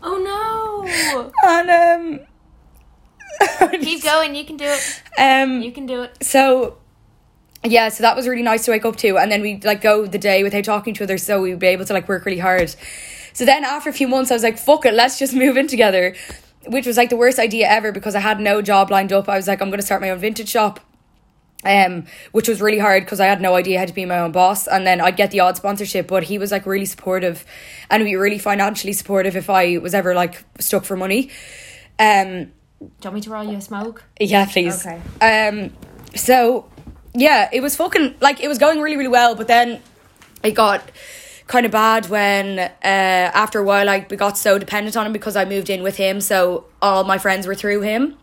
Oh 0.03 0.18
no! 0.18 1.30
and 1.44 1.70
um 1.70 2.20
Keep 3.80 4.05
going. 4.05 4.34
You 4.34 4.44
can 4.44 4.57
do 4.57 4.64
it. 4.66 5.03
um 5.18 5.62
You 5.62 5.72
can 5.72 5.86
do 5.86 6.03
it. 6.03 6.22
so 6.22 6.78
yeah 7.64 7.88
so 7.88 8.03
that 8.03 8.16
was 8.16 8.26
really 8.26 8.42
nice 8.42 8.64
to 8.64 8.72
wake 8.72 8.84
up 8.84 8.96
to 8.96 9.16
and 9.18 9.30
then 9.30 9.40
we'd 9.40 9.64
like 9.64 9.80
go 9.80 10.05
the 10.05 10.18
day 10.18 10.42
without 10.42 10.64
talking 10.64 10.92
to 10.94 10.98
each 10.98 11.03
other 11.03 11.16
so 11.16 11.40
we'd 11.40 11.61
be 11.61 11.68
able 11.68 11.84
to 11.84 11.92
like 11.92 12.09
work 12.09 12.26
really 12.26 12.40
hard 12.40 12.74
so 13.32 13.44
then 13.44 13.62
after 13.64 13.88
a 13.88 13.92
few 13.92 14.09
months 14.09 14.32
i 14.32 14.34
was 14.34 14.42
like 14.42 14.59
fuck 14.59 14.84
it 14.84 14.92
let's 14.94 15.16
just 15.16 15.32
move 15.32 15.57
in 15.57 15.68
together 15.68 16.12
which 16.66 16.86
was 16.88 16.96
like 16.96 17.09
the 17.09 17.16
worst 17.16 17.38
idea 17.38 17.68
ever 17.68 17.92
because 17.92 18.16
i 18.16 18.20
had 18.20 18.40
no 18.40 18.62
job 18.62 18.90
lined 18.90 19.12
up 19.12 19.28
i 19.28 19.36
was 19.36 19.46
like 19.46 19.62
i'm 19.62 19.68
going 19.68 19.78
to 19.78 19.86
start 19.86 20.00
my 20.00 20.11
own 20.11 20.18
vintage 20.18 20.48
shop 20.48 20.80
um, 21.64 22.04
which 22.32 22.48
was 22.48 22.60
really 22.60 22.78
hard 22.78 23.04
because 23.04 23.20
I 23.20 23.26
had 23.26 23.40
no 23.40 23.54
idea 23.54 23.78
how 23.78 23.84
to 23.84 23.92
be 23.92 24.04
my 24.04 24.18
own 24.18 24.32
boss, 24.32 24.66
and 24.66 24.86
then 24.86 25.00
I'd 25.00 25.16
get 25.16 25.30
the 25.30 25.40
odd 25.40 25.56
sponsorship. 25.56 26.08
But 26.08 26.24
he 26.24 26.38
was 26.38 26.50
like 26.50 26.66
really 26.66 26.86
supportive, 26.86 27.44
and 27.90 28.04
be 28.04 28.16
really 28.16 28.38
financially 28.38 28.92
supportive 28.92 29.36
if 29.36 29.48
I 29.50 29.78
was 29.78 29.94
ever 29.94 30.14
like 30.14 30.44
stuck 30.58 30.84
for 30.84 30.96
money. 30.96 31.30
Um, 31.98 32.44
Do 32.80 32.86
you 32.86 32.90
want 33.04 33.14
me 33.14 33.20
to 33.22 33.30
roll 33.30 33.44
you 33.44 33.56
a 33.58 33.60
smoke? 33.60 34.04
yeah, 34.18 34.46
please. 34.46 34.84
Okay. 34.86 35.00
Um, 35.20 35.72
so 36.14 36.68
yeah, 37.14 37.48
it 37.52 37.60
was 37.60 37.76
fucking 37.76 38.16
like 38.20 38.40
it 38.40 38.48
was 38.48 38.58
going 38.58 38.80
really, 38.80 38.96
really 38.96 39.08
well, 39.08 39.34
but 39.34 39.46
then 39.46 39.80
it 40.42 40.52
got 40.52 40.90
kind 41.46 41.66
of 41.66 41.72
bad 41.72 42.08
when 42.08 42.58
uh, 42.58 42.70
after 42.82 43.58
a 43.58 43.64
while 43.64 43.88
I 43.88 44.00
got 44.00 44.38
so 44.38 44.58
dependent 44.58 44.96
on 44.96 45.06
him 45.06 45.12
because 45.12 45.36
I 45.36 45.44
moved 45.44 45.70
in 45.70 45.82
with 45.82 45.96
him, 45.96 46.20
so 46.20 46.64
all 46.80 47.04
my 47.04 47.18
friends 47.18 47.46
were 47.46 47.54
through 47.54 47.82
him. 47.82 48.16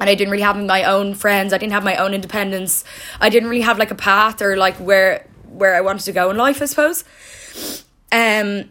And 0.00 0.10
I 0.10 0.14
didn't 0.14 0.30
really 0.30 0.42
have 0.42 0.56
my 0.56 0.84
own 0.84 1.14
friends. 1.14 1.52
I 1.52 1.58
didn't 1.58 1.72
have 1.72 1.84
my 1.84 1.96
own 1.96 2.14
independence. 2.14 2.84
I 3.20 3.28
didn't 3.28 3.48
really 3.48 3.62
have 3.62 3.78
like 3.78 3.90
a 3.90 3.96
path 3.96 4.42
or 4.42 4.56
like 4.56 4.76
where 4.76 5.26
where 5.48 5.74
I 5.74 5.80
wanted 5.80 6.04
to 6.04 6.12
go 6.12 6.30
in 6.30 6.36
life. 6.36 6.60
I 6.60 6.66
suppose. 6.66 7.04
Um, 8.10 8.70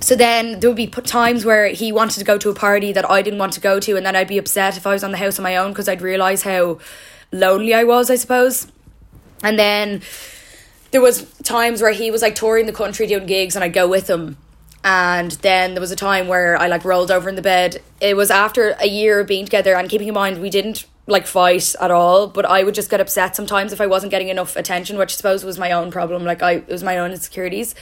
so 0.00 0.14
then 0.14 0.60
there 0.60 0.68
would 0.70 0.76
be 0.76 0.86
times 0.86 1.44
where 1.44 1.68
he 1.68 1.90
wanted 1.90 2.18
to 2.18 2.24
go 2.24 2.38
to 2.38 2.50
a 2.50 2.54
party 2.54 2.92
that 2.92 3.08
I 3.10 3.22
didn't 3.22 3.38
want 3.38 3.54
to 3.54 3.60
go 3.60 3.80
to, 3.80 3.96
and 3.96 4.04
then 4.04 4.14
I'd 4.14 4.28
be 4.28 4.38
upset 4.38 4.76
if 4.76 4.86
I 4.86 4.92
was 4.92 5.02
on 5.02 5.10
the 5.10 5.16
house 5.16 5.38
on 5.38 5.42
my 5.42 5.56
own 5.56 5.72
because 5.72 5.88
I'd 5.88 6.02
realize 6.02 6.42
how 6.42 6.78
lonely 7.32 7.74
I 7.74 7.84
was, 7.84 8.10
I 8.10 8.16
suppose. 8.16 8.70
And 9.42 9.58
then 9.58 10.02
there 10.90 11.00
was 11.00 11.30
times 11.42 11.82
where 11.82 11.92
he 11.92 12.10
was 12.10 12.22
like 12.22 12.34
touring 12.34 12.66
the 12.66 12.72
country 12.72 13.06
doing 13.06 13.26
gigs, 13.26 13.56
and 13.56 13.64
I'd 13.64 13.72
go 13.72 13.88
with 13.88 14.08
him. 14.08 14.36
And 14.86 15.32
then 15.42 15.74
there 15.74 15.80
was 15.80 15.90
a 15.90 15.96
time 15.96 16.28
where 16.28 16.56
I 16.56 16.68
like 16.68 16.84
rolled 16.84 17.10
over 17.10 17.28
in 17.28 17.34
the 17.34 17.42
bed. 17.42 17.82
It 18.00 18.16
was 18.16 18.30
after 18.30 18.76
a 18.80 18.86
year 18.86 19.18
of 19.18 19.26
being 19.26 19.44
together, 19.44 19.74
and 19.74 19.90
keeping 19.90 20.06
in 20.06 20.14
mind 20.14 20.40
we 20.40 20.48
didn't 20.48 20.86
like 21.08 21.26
fight 21.26 21.74
at 21.80 21.90
all, 21.90 22.28
but 22.28 22.44
I 22.44 22.62
would 22.62 22.74
just 22.74 22.88
get 22.88 23.00
upset 23.00 23.34
sometimes 23.34 23.72
if 23.72 23.80
I 23.80 23.88
wasn't 23.88 24.12
getting 24.12 24.28
enough 24.28 24.54
attention, 24.54 24.96
which 24.96 25.12
I 25.12 25.16
suppose 25.16 25.44
was 25.44 25.58
my 25.58 25.72
own 25.72 25.90
problem. 25.90 26.24
Like 26.24 26.40
I, 26.40 26.52
it 26.52 26.68
was 26.68 26.84
my 26.84 26.98
own 26.98 27.10
insecurities. 27.10 27.74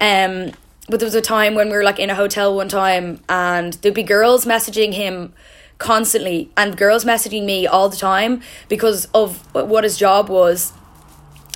Um, 0.00 0.50
but 0.88 0.98
there 0.98 1.06
was 1.06 1.14
a 1.14 1.20
time 1.20 1.54
when 1.54 1.68
we 1.68 1.76
were 1.76 1.84
like 1.84 2.00
in 2.00 2.10
a 2.10 2.16
hotel 2.16 2.56
one 2.56 2.68
time, 2.68 3.20
and 3.28 3.74
there'd 3.74 3.94
be 3.94 4.02
girls 4.02 4.44
messaging 4.44 4.92
him 4.92 5.32
constantly, 5.78 6.50
and 6.56 6.76
girls 6.76 7.04
messaging 7.04 7.44
me 7.44 7.68
all 7.68 7.88
the 7.88 7.96
time 7.96 8.42
because 8.68 9.06
of 9.14 9.54
what 9.54 9.84
his 9.84 9.96
job 9.96 10.28
was. 10.28 10.72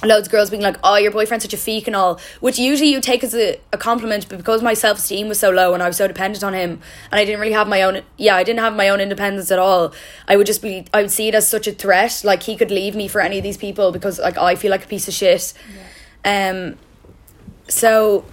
Loads 0.02 0.28
of 0.28 0.32
girls 0.32 0.50
being 0.50 0.62
like, 0.62 0.76
"Oh, 0.82 0.96
your 0.96 1.12
boyfriend's 1.12 1.44
such 1.44 1.54
a 1.54 1.56
feek 1.56 1.86
and 1.86 1.94
all," 1.96 2.20
which 2.40 2.58
usually 2.58 2.90
you 2.90 3.00
take 3.00 3.22
as 3.24 3.34
a, 3.34 3.58
a 3.72 3.78
compliment, 3.78 4.28
but 4.28 4.38
because 4.38 4.60
my 4.62 4.74
self 4.74 4.98
esteem 4.98 5.28
was 5.28 5.38
so 5.38 5.50
low 5.50 5.72
and 5.72 5.82
I 5.82 5.86
was 5.86 5.96
so 5.96 6.06
dependent 6.08 6.44
on 6.44 6.52
him, 6.52 6.80
and 7.10 7.20
I 7.20 7.24
didn't 7.24 7.40
really 7.40 7.52
have 7.52 7.68
my 7.68 7.82
own, 7.82 8.02
yeah, 8.18 8.34
I 8.36 8.42
didn't 8.42 8.60
have 8.60 8.74
my 8.74 8.88
own 8.88 9.00
independence 9.00 9.50
at 9.50 9.58
all. 9.58 9.94
I 10.28 10.36
would 10.36 10.46
just 10.46 10.60
be, 10.60 10.84
I 10.92 11.02
would 11.02 11.10
see 11.10 11.28
it 11.28 11.34
as 11.34 11.48
such 11.48 11.66
a 11.66 11.72
threat. 11.72 12.22
Like 12.24 12.42
he 12.42 12.56
could 12.56 12.70
leave 12.70 12.94
me 12.96 13.08
for 13.08 13.20
any 13.20 13.38
of 13.38 13.44
these 13.44 13.56
people 13.56 13.92
because 13.92 14.18
like 14.18 14.36
I 14.36 14.56
feel 14.56 14.70
like 14.70 14.84
a 14.84 14.88
piece 14.88 15.08
of 15.08 15.14
shit. 15.14 15.54
Um, 16.24 16.76
so 17.68 18.24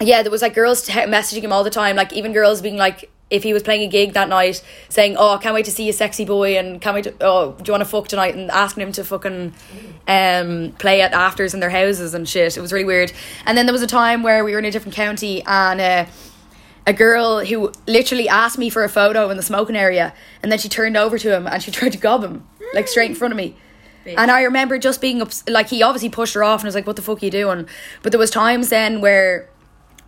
yeah, 0.00 0.22
there 0.22 0.32
was 0.32 0.42
like 0.42 0.54
girls 0.54 0.82
te- 0.82 0.92
messaging 0.92 1.42
him 1.42 1.52
all 1.52 1.64
the 1.64 1.70
time, 1.70 1.96
like 1.96 2.12
even 2.12 2.32
girls 2.32 2.60
being 2.60 2.76
like 2.76 3.10
if 3.32 3.42
he 3.42 3.54
was 3.54 3.62
playing 3.62 3.82
a 3.82 3.88
gig 3.88 4.12
that 4.12 4.28
night, 4.28 4.62
saying, 4.90 5.16
"Oh, 5.16 5.34
I 5.34 5.38
can't 5.38 5.54
wait 5.54 5.64
to 5.64 5.72
see 5.72 5.86
you, 5.86 5.92
sexy 5.92 6.24
boy," 6.24 6.58
and 6.58 6.80
can't 6.80 6.94
wait 6.94 7.04
to, 7.04 7.14
oh, 7.22 7.52
do 7.52 7.64
you 7.66 7.72
want 7.72 7.82
to 7.82 7.88
fuck 7.88 8.06
tonight? 8.06 8.34
And 8.36 8.50
asking 8.50 8.82
him 8.82 8.92
to 8.92 9.04
fucking 9.04 9.54
um, 10.06 10.72
play 10.78 11.00
at 11.00 11.12
afters 11.12 11.54
in 11.54 11.60
their 11.60 11.70
houses 11.70 12.14
and 12.14 12.28
shit. 12.28 12.56
It 12.56 12.60
was 12.60 12.72
really 12.72 12.84
weird. 12.84 13.12
And 13.46 13.56
then 13.56 13.64
there 13.66 13.72
was 13.72 13.82
a 13.82 13.86
time 13.86 14.22
where 14.22 14.44
we 14.44 14.52
were 14.52 14.58
in 14.58 14.66
a 14.66 14.70
different 14.70 14.94
county 14.94 15.42
and. 15.44 15.80
Uh, 15.80 16.06
a 16.84 16.92
girl 16.92 17.44
who 17.44 17.70
literally 17.86 18.28
asked 18.28 18.58
me 18.58 18.68
for 18.68 18.82
a 18.82 18.88
photo 18.88 19.30
in 19.30 19.36
the 19.36 19.42
smoking 19.42 19.76
area 19.76 20.12
and 20.42 20.50
then 20.50 20.58
she 20.58 20.68
turned 20.68 20.96
over 20.96 21.16
to 21.16 21.32
him 21.32 21.46
and 21.46 21.62
she 21.62 21.70
tried 21.78 21.92
to 21.92 21.98
gob 21.98 22.24
him 22.24 22.44
like 22.74 22.88
straight 22.88 23.08
in 23.08 23.14
front 23.14 23.30
of 23.30 23.36
me 23.36 23.54
and 24.04 24.32
I 24.32 24.42
remember 24.42 24.78
just 24.78 25.00
being 25.00 25.22
ups- 25.22 25.44
like 25.48 25.68
he 25.68 25.80
obviously 25.80 26.08
pushed 26.08 26.34
her 26.34 26.42
off 26.42 26.60
and 26.60 26.66
I 26.66 26.68
was 26.68 26.74
like 26.74 26.86
what 26.88 26.96
the 26.96 27.02
fuck 27.02 27.22
are 27.22 27.24
you 27.24 27.30
doing 27.30 27.68
but 28.02 28.10
there 28.10 28.18
was 28.18 28.32
times 28.32 28.68
then 28.70 29.00
where 29.00 29.48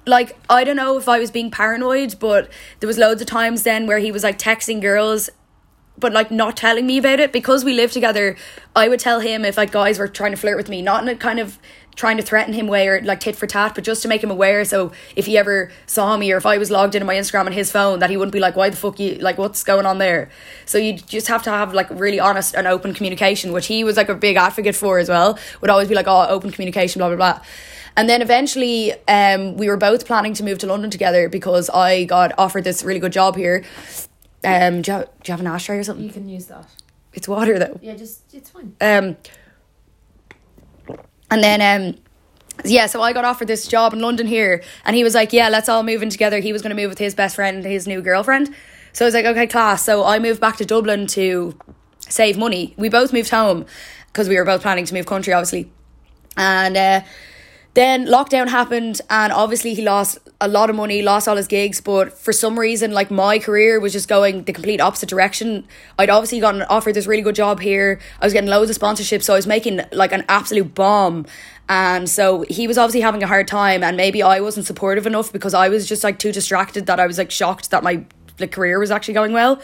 like 0.07 0.36
I 0.48 0.64
don't 0.64 0.76
know 0.76 0.98
if 0.98 1.09
I 1.09 1.18
was 1.18 1.30
being 1.30 1.50
paranoid 1.50 2.16
but 2.18 2.50
there 2.80 2.86
was 2.86 2.98
loads 2.98 3.20
of 3.20 3.26
times 3.26 3.62
then 3.62 3.86
where 3.86 3.98
he 3.98 4.12
was 4.12 4.22
like 4.22 4.38
texting 4.38 4.80
girls 4.80 5.30
but 5.96 6.12
like 6.12 6.30
not 6.30 6.57
telling 6.57 6.86
me 6.86 6.98
about 6.98 7.20
it. 7.20 7.32
Because 7.32 7.64
we 7.64 7.72
live 7.72 7.92
together 7.92 8.36
I 8.74 8.88
would 8.88 9.00
tell 9.00 9.20
him 9.20 9.44
if 9.44 9.57
like 9.57 9.72
guys 9.72 9.98
were 9.98 10.09
trying 10.09 10.32
to 10.32 10.36
flirt 10.36 10.57
with 10.57 10.68
me 10.68 10.82
not 10.82 11.02
in 11.02 11.09
a 11.09 11.16
kind 11.16 11.38
of 11.38 11.59
trying 11.96 12.16
to 12.16 12.24
threaten 12.24 12.52
him 12.52 12.66
way 12.66 12.88
or 12.88 13.00
like 13.02 13.20
tit 13.20 13.36
for 13.36 13.46
tat 13.46 13.72
but 13.76 13.84
just 13.84 14.02
to 14.02 14.09
make 14.09 14.22
him 14.22 14.30
aware. 14.30 14.64
So 14.64 14.92
if 15.14 15.26
he 15.26 15.38
ever 15.38 15.70
saw 15.86 16.16
me 16.16 16.32
or 16.32 16.36
if 16.36 16.46
I 16.46 16.59
was 16.59 16.70
logged 16.70 16.96
into 16.96 17.07
my 17.07 17.14
Instagram 17.14 17.46
on 17.46 17.52
his 17.52 17.70
phone 17.70 18.00
that 18.00 18.11
he 18.11 18.16
wouldn't 18.16 18.32
be 18.32 18.40
like 18.40 18.57
why 18.57 18.68
the 18.68 18.76
fuck 18.76 18.98
you 18.98 19.14
like 19.16 19.38
what's 19.38 19.62
going 19.62 19.86
on 19.86 19.98
there? 19.98 20.30
So 20.66 20.78
you 20.78 20.94
just 20.94 21.28
have 21.28 21.42
to 21.44 21.50
have 21.50 21.72
like 21.72 21.88
really 21.90 22.18
honest 22.18 22.55
and 22.55 22.66
open 22.66 22.92
communication 22.94 23.52
which 23.52 23.66
he 23.66 23.84
was 23.84 23.96
like 23.96 24.09
a 24.09 24.14
big 24.14 24.36
advocate 24.36 24.74
for 24.74 24.98
as 24.98 25.09
well. 25.09 25.38
Would 25.61 25.70
always 25.70 25.88
be 25.88 25.94
like 25.94 26.09
oh 26.09 26.26
open 26.28 26.50
communication 26.50 26.98
blah 26.98 27.09
blah 27.09 27.16
blah 27.16 27.40
and 27.97 28.09
then 28.09 28.22
eventually 28.22 28.92
um, 29.09 29.57
we 29.57 29.68
were 29.68 29.76
both 29.76 30.07
planning 30.07 30.34
to 30.34 30.45
move 30.45 30.59
to 30.59 30.66
London 30.66 30.90
together 30.90 31.28
because 31.28 31.70
I 31.70 32.05
got 32.05 32.32
offered 32.38 32.64
this 32.64 32.82
really 32.82 33.01
good 33.01 33.12
job 33.12 33.36
here 33.36 33.64
um, 34.45 34.82
do, 34.82 34.90
you 34.92 34.99
have, 34.99 35.05
do 35.22 35.30
you 35.30 35.32
have 35.32 35.40
an 35.40 35.47
ashtray 35.47 35.78
or 35.78 35.84
something 35.84 36.05
You 36.05 36.12
can 36.12 36.28
use 36.28 36.47
that. 36.47 36.66
it's 37.12 37.28
water 37.28 37.59
though 37.59 37.78
Yeah, 37.82 37.95
just 37.95 38.22
it's 38.34 38.51
fine. 38.51 38.74
um, 38.80 39.16
and 41.30 41.42
then 41.42 41.61
um, 41.62 42.01
yeah, 42.64 42.86
so 42.86 43.03
I 43.03 43.12
got 43.12 43.24
offered 43.24 43.49
this 43.49 43.66
job 43.66 43.92
in 43.92 44.01
London 44.01 44.28
here, 44.28 44.62
and 44.84 44.95
he 44.95 45.03
was 45.03 45.12
like, 45.14 45.32
"Yeah, 45.32 45.49
let's 45.49 45.68
all 45.68 45.82
move 45.82 46.03
in 46.05 46.11
together." 46.11 46.38
He 46.38 46.53
was 46.53 46.62
going 46.62 46.70
to 46.76 46.80
move 46.80 46.88
with 46.88 47.01
his 47.01 47.12
best 47.12 47.34
friend, 47.34 47.64
his 47.64 47.88
new 47.88 48.01
girlfriend. 48.01 48.55
So 48.92 49.05
I 49.05 49.07
was 49.09 49.14
like, 49.14 49.24
"Okay, 49.24 49.49
class." 49.49 49.84
So 49.84 50.05
I 50.05 50.20
moved 50.20 50.40
back 50.40 50.57
to 50.59 50.64
Dublin 50.64 51.09
to 51.09 51.59
save 51.99 52.38
money. 52.38 52.72
We 52.76 52.88
both 52.88 53.12
moved 53.12 53.30
home 53.30 53.66
because 54.07 54.28
we 54.28 54.36
were 54.36 54.45
both 54.45 54.62
planning 54.62 54.84
to 54.84 54.95
move 54.95 55.07
country, 55.07 55.32
obviously, 55.32 55.72
and. 56.36 56.76
Uh, 56.76 57.01
then 57.74 58.06
lockdown 58.06 58.48
happened 58.48 59.00
and 59.10 59.32
obviously 59.32 59.74
he 59.74 59.82
lost 59.82 60.18
a 60.40 60.48
lot 60.48 60.70
of 60.70 60.76
money 60.76 61.02
lost 61.02 61.26
all 61.26 61.36
his 61.36 61.48
gigs 61.48 61.80
but 61.80 62.12
for 62.12 62.32
some 62.32 62.58
reason 62.58 62.92
like 62.92 63.10
my 63.10 63.38
career 63.38 63.80
was 63.80 63.92
just 63.92 64.08
going 64.08 64.44
the 64.44 64.52
complete 64.52 64.80
opposite 64.80 65.08
direction. 65.08 65.66
I'd 65.98 66.10
obviously 66.10 66.40
gotten 66.40 66.62
offered 66.62 66.94
this 66.94 67.06
really 67.06 67.22
good 67.22 67.34
job 67.34 67.60
here. 67.60 68.00
I 68.20 68.26
was 68.26 68.32
getting 68.32 68.50
loads 68.50 68.70
of 68.70 68.78
sponsorships 68.78 69.24
so 69.24 69.34
i 69.34 69.36
was 69.36 69.46
making 69.46 69.80
like 69.92 70.12
an 70.12 70.24
absolute 70.28 70.74
bomb. 70.74 71.26
And 71.68 72.08
so 72.08 72.44
he 72.48 72.68
was 72.68 72.78
obviously 72.78 73.00
having 73.00 73.22
a 73.22 73.26
hard 73.26 73.48
time 73.48 73.82
and 73.82 73.96
maybe 73.96 74.22
i 74.22 74.40
wasn't 74.40 74.66
supportive 74.66 75.06
enough 75.06 75.32
because 75.32 75.54
i 75.54 75.68
was 75.68 75.88
just 75.88 76.04
like 76.04 76.18
too 76.18 76.32
distracted 76.32 76.86
that 76.86 77.00
i 77.00 77.06
was 77.06 77.18
like 77.18 77.30
shocked 77.30 77.70
that 77.70 77.82
my 77.82 78.04
like 78.38 78.52
career 78.52 78.78
was 78.78 78.90
actually 78.90 79.14
going 79.14 79.32
well. 79.32 79.60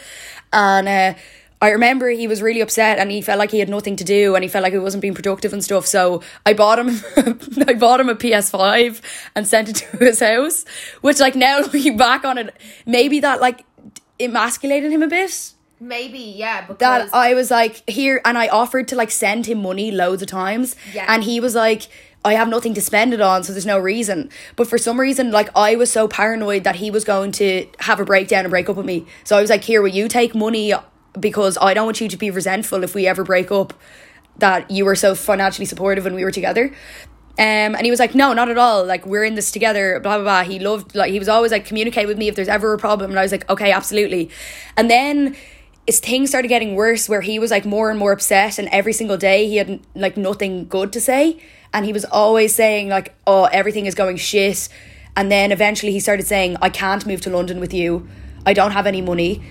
And 0.53 0.89
uh 0.89 1.15
I 1.63 1.71
remember 1.71 2.09
he 2.09 2.27
was 2.27 2.41
really 2.41 2.61
upset 2.63 2.99
and 2.99 3.11
he 3.11 3.21
felt 3.21 3.39
like 3.39 3.51
he 3.51 3.59
had 3.59 3.69
nothing 3.69 3.95
to 3.97 4.05
do 4.05 4.35
and 4.35 4.43
he 4.43 4.49
felt 4.49 4.63
like 4.63 4.73
he 4.73 4.79
wasn't 4.79 5.03
being 5.03 5.15
productive 5.15 5.53
and 5.53 5.63
stuff. 5.63 5.87
So 5.87 6.23
I 6.47 6.55
bought 6.55 6.79
him, 6.79 6.89
I 7.69 7.75
bought 7.75 8.01
him 8.01 8.09
a 8.09 8.15
PS5 8.15 9.01
and 9.37 9.47
sent 9.47 9.69
it 9.69 9.77
to 9.91 9.97
his 9.99 10.21
house. 10.21 10.65
Which, 11.03 11.21
like 11.21 11.35
now 11.35 11.59
looking 11.61 11.97
back 11.99 12.25
on 12.25 12.39
it, 12.39 12.57
maybe 12.87 13.21
that 13.21 13.41
like 13.41 13.65
emasculated 14.19 14.91
him 14.91 15.03
a 15.03 15.09
bit. 15.09 15.53
Maybe, 15.83 16.19
yeah, 16.19 16.61
because 16.63 16.79
That 16.79 17.15
I 17.15 17.33
was 17.35 17.51
like 17.51 17.89
here, 17.89 18.21
and 18.25 18.37
I 18.37 18.49
offered 18.49 18.89
to 18.89 18.97
like 18.97 19.11
send 19.11 19.47
him 19.47 19.63
money 19.63 19.91
loads 19.91 20.21
of 20.23 20.29
times, 20.29 20.77
Yeah. 20.95 21.07
and 21.09 21.25
he 21.25 21.41
was 21.41 21.55
like. 21.55 21.89
I 22.23 22.35
have 22.35 22.49
nothing 22.49 22.75
to 22.75 22.83
spend 22.83 23.15
it 23.15 23.23
on, 23.23 23.45
so 23.45 23.53
there's 23.55 23.65
no 23.65 23.79
reason. 23.79 24.29
But 24.55 24.67
for 24.69 24.77
some 24.77 25.01
reason, 25.01 25.31
like 25.31 25.49
I 25.57 25.75
was 25.77 25.91
so 25.91 26.07
paranoid 26.07 26.65
that 26.65 26.77
he 26.77 26.91
was 26.91 27.03
going 27.03 27.33
to 27.33 27.67
have 27.79 27.99
a 27.99 28.05
breakdown 28.05 28.41
and 28.45 28.51
break 28.51 28.69
up 28.69 28.77
with 28.77 28.85
me. 28.85 29.07
So 29.25 29.39
I 29.39 29.41
was 29.41 29.49
like, 29.49 29.65
"Here, 29.65 29.81
will 29.81 29.89
you 29.89 30.07
take 30.07 30.35
money 30.35 30.71
because 31.19 31.59
I 31.61 31.75
don't 31.75 31.87
want 31.87 32.01
you 32.01 32.09
to 32.09 32.17
be 32.17 32.31
resentful 32.31 32.85
if 32.85 32.95
we 32.95 33.07
ever 33.07 33.25
break 33.25 33.51
up 33.51 33.75
that 34.39 34.71
you 34.71 34.85
were 34.85 34.97
so 34.97 35.15
financially 35.15 35.67
supportive 35.67 36.05
when 36.05 36.15
we 36.15 36.25
were 36.25 36.31
together. 36.31 36.73
Um, 37.39 37.75
and 37.75 37.83
he 37.83 37.91
was 37.91 38.01
like, 38.01 38.15
no, 38.15 38.33
not 38.33 38.51
at 38.51 38.59
all. 38.59 38.85
Like 38.85 39.07
we're 39.07 39.25
in 39.25 39.35
this 39.35 39.51
together. 39.51 39.99
Blah 40.01 40.19
blah 40.19 40.25
blah. 40.25 40.43
He 40.43 40.59
loved 40.59 40.95
like 40.95 41.11
he 41.11 41.19
was 41.19 41.29
always 41.29 41.53
like 41.53 41.65
communicate 41.65 42.07
with 42.07 42.19
me 42.19 42.29
if 42.29 42.35
there's 42.35 42.49
ever 42.49 42.75
a 42.75 42.79
problem. 42.79 43.11
And 43.11 43.19
I 43.19 43.23
was 43.23 43.33
like, 43.33 43.49
okay, 43.49 43.73
absolutely. 43.73 44.31
And 44.77 44.91
then 44.91 45.37
his 45.87 46.01
things 46.01 46.29
started 46.29 46.49
getting 46.49 46.75
worse, 46.75 47.09
where 47.09 47.23
he 47.23 47.39
was 47.39 47.51
like 47.51 47.65
more 47.65 47.91
and 47.91 47.99
more 47.99 48.13
upset, 48.13 48.59
and 48.59 48.69
every 48.69 48.93
single 48.93 49.17
day 49.17 49.49
he 49.49 49.57
had 49.57 49.81
like 49.95 50.17
nothing 50.17 50.69
good 50.69 50.93
to 50.93 51.01
say, 51.01 51.41
and 51.73 51.87
he 51.87 51.93
was 51.93 52.05
always 52.05 52.55
saying 52.55 52.89
like, 52.89 53.15
oh, 53.27 53.45
everything 53.45 53.87
is 53.87 53.95
going 53.95 54.17
shit. 54.17 54.69
And 55.17 55.33
then 55.33 55.51
eventually 55.51 55.93
he 55.93 56.01
started 56.01 56.27
saying, 56.27 56.57
I 56.63 56.69
can't 56.69 57.05
move 57.07 57.21
to 57.23 57.31
London 57.31 57.59
with 57.59 57.75
you. 57.75 58.07
I 58.47 58.53
don't 58.53 58.71
have 58.71 58.87
any 58.87 59.03
money 59.03 59.43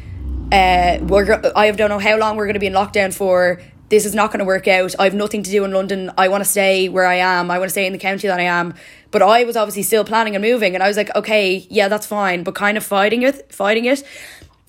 uh, 0.51 0.99
we're 1.01 1.41
I 1.55 1.71
don't 1.71 1.89
know 1.89 1.99
how 1.99 2.17
long 2.17 2.35
we're 2.35 2.45
going 2.45 2.55
to 2.55 2.59
be 2.59 2.67
in 2.67 2.73
lockdown 2.73 3.13
for. 3.13 3.61
This 3.89 4.05
is 4.05 4.13
not 4.13 4.31
going 4.31 4.39
to 4.39 4.45
work 4.45 4.67
out. 4.67 4.93
I 4.99 5.05
have 5.05 5.15
nothing 5.15 5.41
to 5.41 5.49
do 5.49 5.63
in 5.65 5.71
London. 5.71 6.11
I 6.15 6.27
want 6.27 6.43
to 6.43 6.49
stay 6.49 6.89
where 6.89 7.07
I 7.07 7.15
am. 7.15 7.49
I 7.49 7.57
want 7.57 7.69
to 7.69 7.71
stay 7.71 7.87
in 7.87 7.93
the 7.93 7.99
county 7.99 8.27
that 8.27 8.39
I 8.39 8.43
am. 8.43 8.75
But 9.09 9.23
I 9.23 9.43
was 9.43 9.55
obviously 9.55 9.81
still 9.81 10.03
planning 10.03 10.35
on 10.35 10.41
moving, 10.41 10.75
and 10.75 10.83
I 10.83 10.87
was 10.87 10.97
like, 10.97 11.15
okay, 11.15 11.65
yeah, 11.69 11.87
that's 11.87 12.05
fine, 12.05 12.43
but 12.43 12.53
kind 12.53 12.77
of 12.77 12.83
fighting 12.83 13.23
it, 13.23 13.51
fighting 13.51 13.85
it. 13.85 14.03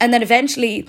And 0.01 0.15
then 0.15 0.23
eventually, 0.23 0.89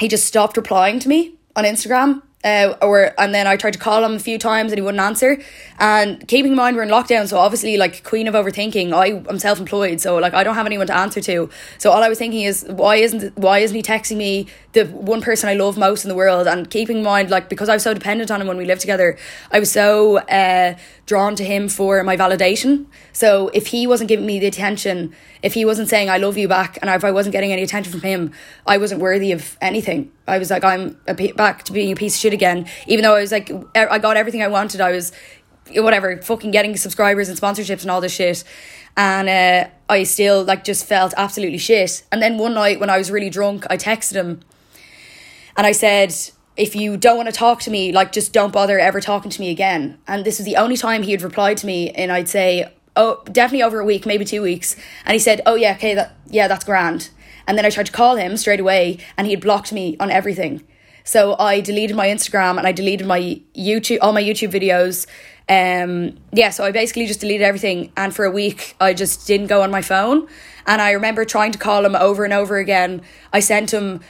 he 0.00 0.08
just 0.08 0.24
stopped 0.24 0.56
replying 0.56 0.98
to 1.00 1.08
me 1.08 1.34
on 1.54 1.64
Instagram. 1.64 2.22
Uh, 2.46 2.76
or 2.80 3.12
and 3.18 3.34
then 3.34 3.48
I 3.48 3.56
tried 3.56 3.72
to 3.72 3.78
call 3.80 4.04
him 4.04 4.12
a 4.12 4.20
few 4.20 4.38
times 4.38 4.70
and 4.70 4.78
he 4.78 4.82
wouldn't 4.82 5.02
answer. 5.02 5.42
And 5.80 6.26
keeping 6.28 6.52
in 6.52 6.56
mind 6.56 6.76
we're 6.76 6.84
in 6.84 6.90
lockdown, 6.90 7.26
so 7.26 7.38
obviously 7.38 7.76
like 7.76 8.04
queen 8.04 8.28
of 8.28 8.34
overthinking. 8.34 8.92
I 8.92 9.28
am 9.28 9.40
self 9.40 9.58
employed, 9.58 10.00
so 10.00 10.18
like 10.18 10.32
I 10.32 10.44
don't 10.44 10.54
have 10.54 10.64
anyone 10.64 10.86
to 10.86 10.96
answer 10.96 11.20
to. 11.22 11.50
So 11.78 11.90
all 11.90 12.04
I 12.04 12.08
was 12.08 12.18
thinking 12.18 12.42
is 12.42 12.64
why 12.68 12.96
isn't 12.96 13.36
why 13.36 13.58
isn't 13.58 13.74
he 13.74 13.82
texting 13.82 14.16
me 14.16 14.46
the 14.74 14.84
one 14.84 15.22
person 15.22 15.48
I 15.48 15.54
love 15.54 15.76
most 15.76 16.04
in 16.04 16.08
the 16.08 16.14
world? 16.14 16.46
And 16.46 16.70
keeping 16.70 16.98
in 16.98 17.02
mind 17.02 17.30
like 17.30 17.48
because 17.48 17.68
I 17.68 17.74
was 17.74 17.82
so 17.82 17.92
dependent 17.92 18.30
on 18.30 18.40
him 18.40 18.46
when 18.46 18.58
we 18.58 18.64
lived 18.64 18.80
together, 18.80 19.18
I 19.50 19.58
was 19.58 19.72
so 19.72 20.18
uh, 20.18 20.76
drawn 21.04 21.34
to 21.34 21.44
him 21.44 21.68
for 21.68 22.04
my 22.04 22.16
validation. 22.16 22.86
So 23.12 23.48
if 23.54 23.66
he 23.66 23.88
wasn't 23.88 24.06
giving 24.06 24.24
me 24.24 24.38
the 24.38 24.46
attention, 24.46 25.16
if 25.42 25.54
he 25.54 25.64
wasn't 25.64 25.88
saying 25.88 26.10
I 26.10 26.18
love 26.18 26.38
you 26.38 26.46
back, 26.46 26.78
and 26.80 26.88
if 26.90 27.02
I 27.02 27.10
wasn't 27.10 27.32
getting 27.32 27.50
any 27.50 27.64
attention 27.64 27.90
from 27.90 28.02
him, 28.02 28.30
I 28.64 28.78
wasn't 28.78 29.00
worthy 29.00 29.32
of 29.32 29.58
anything. 29.60 30.12
I 30.26 30.38
was 30.38 30.50
like 30.50 30.64
I'm 30.64 30.98
back 31.36 31.64
to 31.64 31.72
being 31.72 31.92
a 31.92 31.96
piece 31.96 32.14
of 32.14 32.20
shit 32.20 32.32
again. 32.32 32.66
Even 32.86 33.02
though 33.02 33.14
I 33.14 33.20
was 33.20 33.32
like 33.32 33.50
I 33.74 33.98
got 33.98 34.16
everything 34.16 34.42
I 34.42 34.48
wanted, 34.48 34.80
I 34.80 34.92
was 34.92 35.12
whatever 35.74 36.20
fucking 36.22 36.50
getting 36.50 36.76
subscribers 36.76 37.28
and 37.28 37.38
sponsorships 37.38 37.82
and 37.82 37.90
all 37.90 38.00
this 38.00 38.14
shit. 38.14 38.44
And 38.96 39.28
uh, 39.28 39.68
I 39.88 40.04
still 40.04 40.44
like 40.44 40.64
just 40.64 40.86
felt 40.86 41.12
absolutely 41.16 41.58
shit. 41.58 42.04
And 42.10 42.22
then 42.22 42.38
one 42.38 42.54
night 42.54 42.80
when 42.80 42.90
I 42.90 42.98
was 42.98 43.10
really 43.10 43.30
drunk, 43.30 43.66
I 43.68 43.76
texted 43.76 44.14
him 44.14 44.40
and 45.56 45.66
I 45.66 45.72
said, 45.72 46.14
if 46.56 46.74
you 46.74 46.96
don't 46.96 47.16
want 47.16 47.28
to 47.28 47.34
talk 47.34 47.60
to 47.60 47.70
me, 47.70 47.92
like 47.92 48.12
just 48.12 48.32
don't 48.32 48.52
bother 48.52 48.78
ever 48.78 49.00
talking 49.00 49.30
to 49.30 49.40
me 49.40 49.50
again. 49.50 49.98
And 50.06 50.24
this 50.24 50.38
was 50.38 50.46
the 50.46 50.56
only 50.56 50.76
time 50.76 51.02
he 51.02 51.12
had 51.12 51.22
replied 51.22 51.58
to 51.58 51.66
me, 51.66 51.90
and 51.90 52.10
I'd 52.10 52.28
say, 52.28 52.72
oh, 52.94 53.22
definitely 53.30 53.62
over 53.62 53.80
a 53.80 53.84
week, 53.84 54.06
maybe 54.06 54.24
two 54.24 54.42
weeks. 54.42 54.76
And 55.04 55.12
he 55.12 55.18
said, 55.18 55.42
oh 55.46 55.54
yeah, 55.54 55.74
okay, 55.74 55.94
that 55.94 56.16
yeah, 56.28 56.48
that's 56.48 56.64
grand. 56.64 57.10
And 57.46 57.56
then 57.56 57.64
I 57.64 57.70
tried 57.70 57.86
to 57.86 57.92
call 57.92 58.16
him 58.16 58.36
straight 58.36 58.60
away, 58.60 58.98
and 59.16 59.26
he 59.26 59.32
had 59.32 59.40
blocked 59.40 59.72
me 59.72 59.96
on 59.98 60.10
everything. 60.10 60.62
So 61.04 61.36
I 61.38 61.60
deleted 61.60 61.96
my 61.96 62.08
Instagram 62.08 62.58
and 62.58 62.66
I 62.66 62.72
deleted 62.72 63.06
my 63.06 63.40
YouTube, 63.56 63.98
all 64.02 64.12
my 64.12 64.22
YouTube 64.22 64.50
videos. 64.50 65.06
Um, 65.48 66.18
yeah, 66.32 66.50
so 66.50 66.64
I 66.64 66.72
basically 66.72 67.06
just 67.06 67.20
deleted 67.20 67.46
everything, 67.46 67.92
and 67.96 68.14
for 68.14 68.24
a 68.24 68.30
week 68.30 68.74
I 68.80 68.92
just 68.92 69.26
didn't 69.26 69.46
go 69.46 69.62
on 69.62 69.70
my 69.70 69.82
phone. 69.82 70.26
And 70.66 70.82
I 70.82 70.90
remember 70.90 71.24
trying 71.24 71.52
to 71.52 71.58
call 71.58 71.84
him 71.84 71.94
over 71.94 72.24
and 72.24 72.32
over 72.32 72.58
again. 72.58 73.02
I 73.32 73.38
sent 73.38 73.72
him 73.72 74.00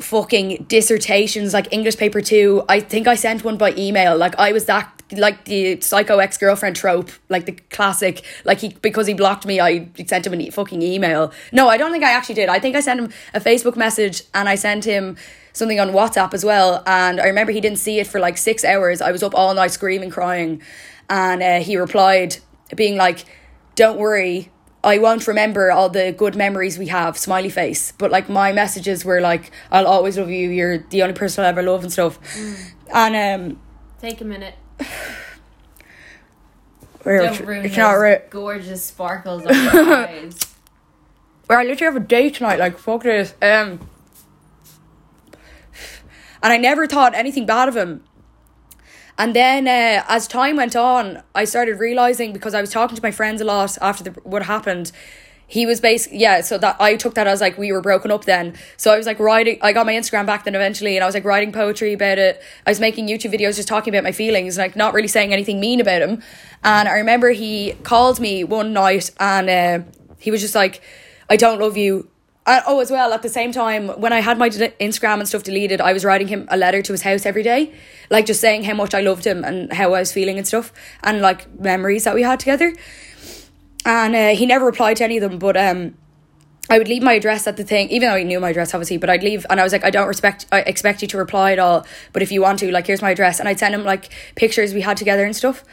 fucking 0.00 0.66
dissertations 0.68 1.52
like 1.52 1.72
English 1.72 1.96
paper 1.96 2.20
two. 2.20 2.64
I 2.68 2.78
think 2.78 3.08
I 3.08 3.16
sent 3.16 3.42
one 3.42 3.56
by 3.56 3.74
email. 3.76 4.16
Like 4.16 4.38
I 4.38 4.52
was 4.52 4.66
that 4.66 4.95
like 5.12 5.44
the 5.44 5.80
psycho 5.80 6.18
ex 6.18 6.36
girlfriend 6.36 6.76
trope, 6.76 7.10
like 7.28 7.46
the 7.46 7.52
classic. 7.52 8.24
Like 8.44 8.60
he 8.60 8.70
because 8.80 9.06
he 9.06 9.14
blocked 9.14 9.46
me, 9.46 9.60
I 9.60 9.88
sent 10.06 10.26
him 10.26 10.34
a 10.34 10.50
fucking 10.50 10.82
email. 10.82 11.32
No, 11.52 11.68
I 11.68 11.76
don't 11.76 11.92
think 11.92 12.04
I 12.04 12.12
actually 12.12 12.34
did. 12.36 12.48
I 12.48 12.58
think 12.58 12.76
I 12.76 12.80
sent 12.80 13.00
him 13.00 13.12
a 13.34 13.40
Facebook 13.40 13.76
message 13.76 14.22
and 14.34 14.48
I 14.48 14.56
sent 14.56 14.84
him 14.84 15.16
something 15.52 15.80
on 15.80 15.90
WhatsApp 15.90 16.34
as 16.34 16.44
well. 16.44 16.82
And 16.86 17.20
I 17.20 17.26
remember 17.26 17.52
he 17.52 17.60
didn't 17.60 17.78
see 17.78 18.00
it 18.00 18.06
for 18.06 18.20
like 18.20 18.36
six 18.36 18.64
hours. 18.64 19.00
I 19.00 19.12
was 19.12 19.22
up 19.22 19.34
all 19.34 19.54
night 19.54 19.70
screaming, 19.70 20.10
crying, 20.10 20.62
and 21.08 21.42
uh, 21.42 21.60
he 21.60 21.76
replied, 21.76 22.38
being 22.74 22.96
like, 22.96 23.24
"Don't 23.74 23.98
worry." 23.98 24.50
I 24.84 24.98
won't 24.98 25.26
remember 25.26 25.72
all 25.72 25.88
the 25.88 26.12
good 26.12 26.36
memories 26.36 26.78
we 26.78 26.86
have, 26.86 27.18
smiley 27.18 27.48
face. 27.48 27.92
But 27.98 28.12
like 28.12 28.28
my 28.28 28.52
messages 28.52 29.04
were 29.04 29.20
like, 29.20 29.50
I'll 29.72 29.88
always 29.88 30.16
love 30.16 30.30
you, 30.30 30.48
you're 30.50 30.78
the 30.78 31.02
only 31.02 31.14
person 31.14 31.42
I'll 31.42 31.50
ever 31.50 31.62
love 31.64 31.82
and 31.82 31.92
stuff. 31.92 32.20
And 32.94 33.16
um 33.16 33.60
Take 34.00 34.20
a 34.20 34.24
minute. 34.24 34.54
Don't 37.04 37.40
ruin 37.40 37.64
it's 37.64 37.76
not 37.76 37.92
ru- 37.92 38.20
gorgeous 38.30 38.84
sparkles 38.84 39.46
on 39.46 39.54
your 39.54 39.94
eyes. 40.08 40.38
where 41.46 41.58
I 41.60 41.62
literally 41.62 41.94
have 41.94 42.02
a 42.02 42.04
date 42.06 42.34
tonight. 42.34 42.58
Like 42.58 42.78
fuck 42.78 43.04
this. 43.04 43.32
Um, 43.40 43.88
and 46.42 46.52
I 46.52 46.56
never 46.56 46.86
thought 46.86 47.14
anything 47.14 47.46
bad 47.46 47.68
of 47.68 47.76
him. 47.76 48.02
And 49.18 49.34
then 49.34 49.66
uh, 49.66 50.04
as 50.08 50.26
time 50.28 50.56
went 50.56 50.76
on, 50.76 51.22
I 51.34 51.44
started 51.44 51.78
realizing 51.78 52.32
because 52.32 52.54
I 52.54 52.60
was 52.60 52.70
talking 52.70 52.96
to 52.96 53.02
my 53.02 53.10
friends 53.10 53.40
a 53.40 53.44
lot 53.44 53.78
after 53.80 54.04
the, 54.04 54.10
what 54.20 54.42
happened. 54.44 54.92
He 55.48 55.64
was 55.64 55.80
basically 55.80 56.18
yeah, 56.18 56.40
so 56.40 56.58
that 56.58 56.76
I 56.80 56.96
took 56.96 57.14
that 57.14 57.26
as 57.26 57.40
like 57.40 57.56
we 57.56 57.70
were 57.70 57.80
broken 57.80 58.10
up 58.10 58.24
then. 58.24 58.54
So 58.76 58.92
I 58.92 58.96
was 58.96 59.06
like 59.06 59.20
writing. 59.20 59.58
I 59.62 59.72
got 59.72 59.86
my 59.86 59.92
Instagram 59.92 60.26
back 60.26 60.44
then 60.44 60.54
eventually, 60.54 60.96
and 60.96 61.04
I 61.04 61.06
was 61.06 61.14
like 61.14 61.24
writing 61.24 61.52
poetry 61.52 61.92
about 61.92 62.18
it. 62.18 62.42
I 62.66 62.70
was 62.70 62.80
making 62.80 63.06
YouTube 63.06 63.32
videos 63.32 63.56
just 63.56 63.68
talking 63.68 63.94
about 63.94 64.02
my 64.02 64.12
feelings, 64.12 64.58
like 64.58 64.74
not 64.74 64.92
really 64.92 65.08
saying 65.08 65.32
anything 65.32 65.60
mean 65.60 65.80
about 65.80 66.02
him. 66.02 66.22
And 66.64 66.88
I 66.88 66.94
remember 66.94 67.30
he 67.30 67.74
called 67.84 68.18
me 68.18 68.42
one 68.42 68.72
night, 68.72 69.12
and 69.20 69.48
uh, 69.48 69.90
he 70.18 70.32
was 70.32 70.40
just 70.40 70.56
like, 70.56 70.82
"I 71.30 71.36
don't 71.36 71.60
love 71.60 71.76
you." 71.76 72.10
And, 72.48 72.62
oh, 72.66 72.80
as 72.80 72.90
well, 72.92 73.12
at 73.12 73.22
the 73.22 73.28
same 73.28 73.50
time, 73.50 73.88
when 73.88 74.12
I 74.12 74.20
had 74.20 74.38
my 74.38 74.48
de- 74.48 74.70
Instagram 74.80 75.18
and 75.18 75.28
stuff 75.28 75.42
deleted, 75.42 75.80
I 75.80 75.92
was 75.92 76.04
writing 76.04 76.28
him 76.28 76.46
a 76.48 76.56
letter 76.56 76.80
to 76.80 76.92
his 76.92 77.02
house 77.02 77.26
every 77.26 77.42
day, 77.42 77.74
like 78.08 78.24
just 78.26 78.40
saying 78.40 78.64
how 78.64 78.74
much 78.74 78.94
I 78.94 79.00
loved 79.00 79.26
him 79.26 79.44
and 79.44 79.72
how 79.72 79.86
I 79.94 80.00
was 80.00 80.12
feeling 80.12 80.38
and 80.38 80.46
stuff, 80.46 80.72
and 81.02 81.20
like 81.20 81.52
memories 81.60 82.04
that 82.04 82.14
we 82.14 82.22
had 82.22 82.40
together. 82.40 82.72
And 83.86 84.14
uh, 84.14 84.28
he 84.34 84.44
never 84.44 84.66
replied 84.66 84.98
to 84.98 85.04
any 85.04 85.16
of 85.16 85.22
them, 85.22 85.38
but 85.38 85.56
um, 85.56 85.94
I 86.68 86.76
would 86.76 86.88
leave 86.88 87.02
my 87.02 87.14
address 87.14 87.46
at 87.46 87.56
the 87.56 87.64
thing, 87.64 87.88
even 87.88 88.08
though 88.08 88.16
he 88.16 88.24
knew 88.24 88.40
my 88.40 88.50
address, 88.50 88.74
obviously. 88.74 88.98
But 88.98 89.08
I'd 89.08 89.22
leave, 89.22 89.46
and 89.48 89.60
I 89.60 89.62
was 89.62 89.72
like, 89.72 89.84
I 89.84 89.90
don't 89.90 90.08
respect, 90.08 90.44
I 90.52 90.60
expect 90.60 91.00
you 91.00 91.08
to 91.08 91.16
reply 91.16 91.52
at 91.52 91.58
all. 91.58 91.86
But 92.12 92.20
if 92.20 92.32
you 92.32 92.42
want 92.42 92.58
to, 92.58 92.70
like, 92.70 92.88
here's 92.88 93.00
my 93.00 93.12
address, 93.12 93.40
and 93.40 93.48
I'd 93.48 93.58
send 93.58 93.74
him 93.74 93.84
like 93.84 94.12
pictures 94.34 94.74
we 94.74 94.82
had 94.82 94.96
together 94.96 95.24
and 95.24 95.34
stuff 95.34 95.64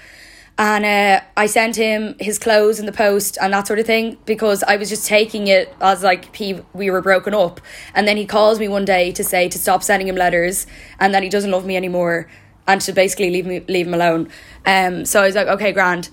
and 0.57 0.86
uh, 0.86 1.24
I 1.36 1.47
sent 1.47 1.76
him 1.76 2.16
his 2.20 2.38
clothes 2.38 2.80
in 2.80 2.86
the 2.86 2.91
post 2.91 3.38
and 3.41 3.51
that 3.53 3.66
sort 3.66 3.80
of 3.80 3.88
thing 3.88 4.18
because 4.26 4.61
I 4.61 4.76
was 4.76 4.88
just 4.88 5.07
taking 5.07 5.47
it 5.47 5.74
as 5.82 6.03
like 6.03 6.36
he 6.36 6.61
we 6.74 6.91
were 6.91 7.01
broken 7.01 7.34
up. 7.34 7.59
And 7.95 8.07
then 8.07 8.18
he 8.18 8.26
calls 8.26 8.59
me 8.59 8.68
one 8.68 8.86
day 8.86 9.11
to 9.14 9.24
say 9.24 9.49
to 9.49 9.57
stop 9.57 9.82
sending 9.82 10.07
him 10.07 10.16
letters 10.16 10.68
and 10.99 11.14
that 11.14 11.24
he 11.24 11.30
doesn't 11.30 11.49
love 11.49 11.66
me 11.66 11.76
anymore 11.76 12.28
and 12.68 12.80
to 12.82 12.93
basically 12.93 13.32
leave 13.32 13.47
me 13.47 13.61
leave 13.68 13.88
him 13.88 13.95
alone. 13.95 14.30
Um, 14.66 15.05
so 15.05 15.24
I 15.24 15.26
was 15.26 15.36
like, 15.36 15.47
okay, 15.47 15.72
grand. 15.72 16.09